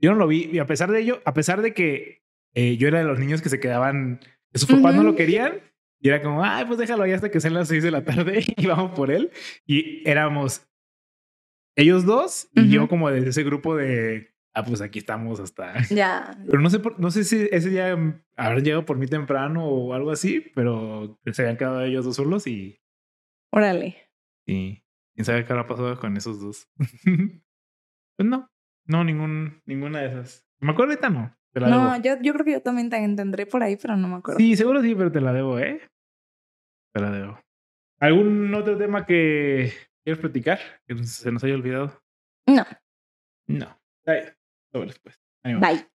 Yo 0.00 0.12
no 0.12 0.16
lo 0.18 0.26
vi. 0.26 0.48
Y 0.52 0.58
a 0.58 0.66
pesar 0.66 0.90
de 0.90 1.00
ello, 1.00 1.20
a 1.24 1.34
pesar 1.34 1.60
de 1.62 1.74
que 1.74 2.22
eh, 2.54 2.76
yo 2.76 2.88
era 2.88 2.98
de 2.98 3.04
los 3.04 3.18
niños 3.18 3.42
que 3.42 3.48
se 3.48 3.60
quedaban, 3.60 4.20
que 4.52 4.58
sus 4.58 4.68
papás 4.68 4.94
no 4.94 5.02
Ujú. 5.02 5.10
lo 5.10 5.16
querían, 5.16 5.60
y 6.00 6.08
era 6.08 6.22
como, 6.22 6.42
ay, 6.44 6.64
pues 6.64 6.78
déjalo 6.78 7.06
ya 7.06 7.16
hasta 7.16 7.30
que 7.30 7.40
sean 7.40 7.54
las 7.54 7.68
seis 7.68 7.82
de 7.82 7.90
la 7.90 8.04
tarde 8.04 8.42
y 8.56 8.66
vamos 8.66 8.92
por 8.96 9.10
él. 9.10 9.30
Y 9.66 10.08
éramos 10.08 10.62
ellos 11.76 12.04
dos 12.06 12.48
y 12.54 12.60
Ujú. 12.60 12.68
yo 12.70 12.88
como 12.88 13.10
de 13.10 13.28
ese 13.28 13.42
grupo 13.44 13.76
de, 13.76 14.34
ah, 14.54 14.64
pues 14.64 14.80
aquí 14.80 14.98
estamos 15.00 15.40
hasta. 15.40 15.74
Ya. 15.90 16.36
Pero 16.46 16.60
no 16.62 16.70
sé, 16.70 16.78
por- 16.78 16.98
no 16.98 17.10
sé 17.10 17.24
si 17.24 17.48
ese 17.50 17.68
día 17.70 17.92
habrán 18.36 18.64
llegado 18.64 18.84
por 18.84 18.96
mí 18.98 19.06
temprano 19.06 19.66
o 19.66 19.92
algo 19.94 20.10
así, 20.10 20.40
pero 20.54 21.20
se 21.32 21.42
habían 21.42 21.56
quedado 21.56 21.82
ellos 21.82 22.04
dos 22.04 22.16
solos 22.16 22.46
y, 22.46 22.80
Órale. 23.52 23.96
y 24.46 24.82
quién 25.18 25.24
sabe 25.24 25.44
qué 25.44 25.52
habrá 25.52 25.66
pasado 25.66 25.98
con 25.98 26.16
esos 26.16 26.40
dos. 26.40 26.68
pues 28.16 28.28
no, 28.28 28.48
no, 28.86 29.02
ningún, 29.02 29.60
ninguna 29.66 29.98
de 29.98 30.06
esas. 30.10 30.46
Me 30.60 30.70
acuerdo 30.70 30.92
ahorita 30.92 31.10
no. 31.10 31.36
Te 31.52 31.58
la 31.58 31.68
No, 31.70 31.92
debo. 31.94 32.04
yo, 32.04 32.22
yo 32.22 32.32
creo 32.34 32.44
que 32.44 32.52
yo 32.52 32.62
también 32.62 32.88
te 32.88 32.96
tendré 33.16 33.44
por 33.44 33.60
ahí, 33.64 33.76
pero 33.76 33.96
no 33.96 34.06
me 34.06 34.14
acuerdo. 34.14 34.38
Sí, 34.38 34.54
seguro 34.54 34.80
sí, 34.80 34.94
pero 34.94 35.10
te 35.10 35.20
la 35.20 35.32
debo, 35.32 35.58
¿eh? 35.58 35.80
Te 36.94 37.00
la 37.00 37.10
debo. 37.10 37.40
¿Algún 37.98 38.54
otro 38.54 38.78
tema 38.78 39.04
que 39.04 39.72
quieres 40.04 40.20
platicar? 40.20 40.60
Que 40.86 40.96
se 41.04 41.32
nos 41.32 41.42
haya 41.42 41.54
olvidado. 41.54 42.00
No. 42.46 42.64
No. 43.48 43.76
Está 44.06 44.12
bien. 44.12 44.36
Sobres, 44.72 44.98
pues. 45.00 45.20
Bye. 45.42 45.84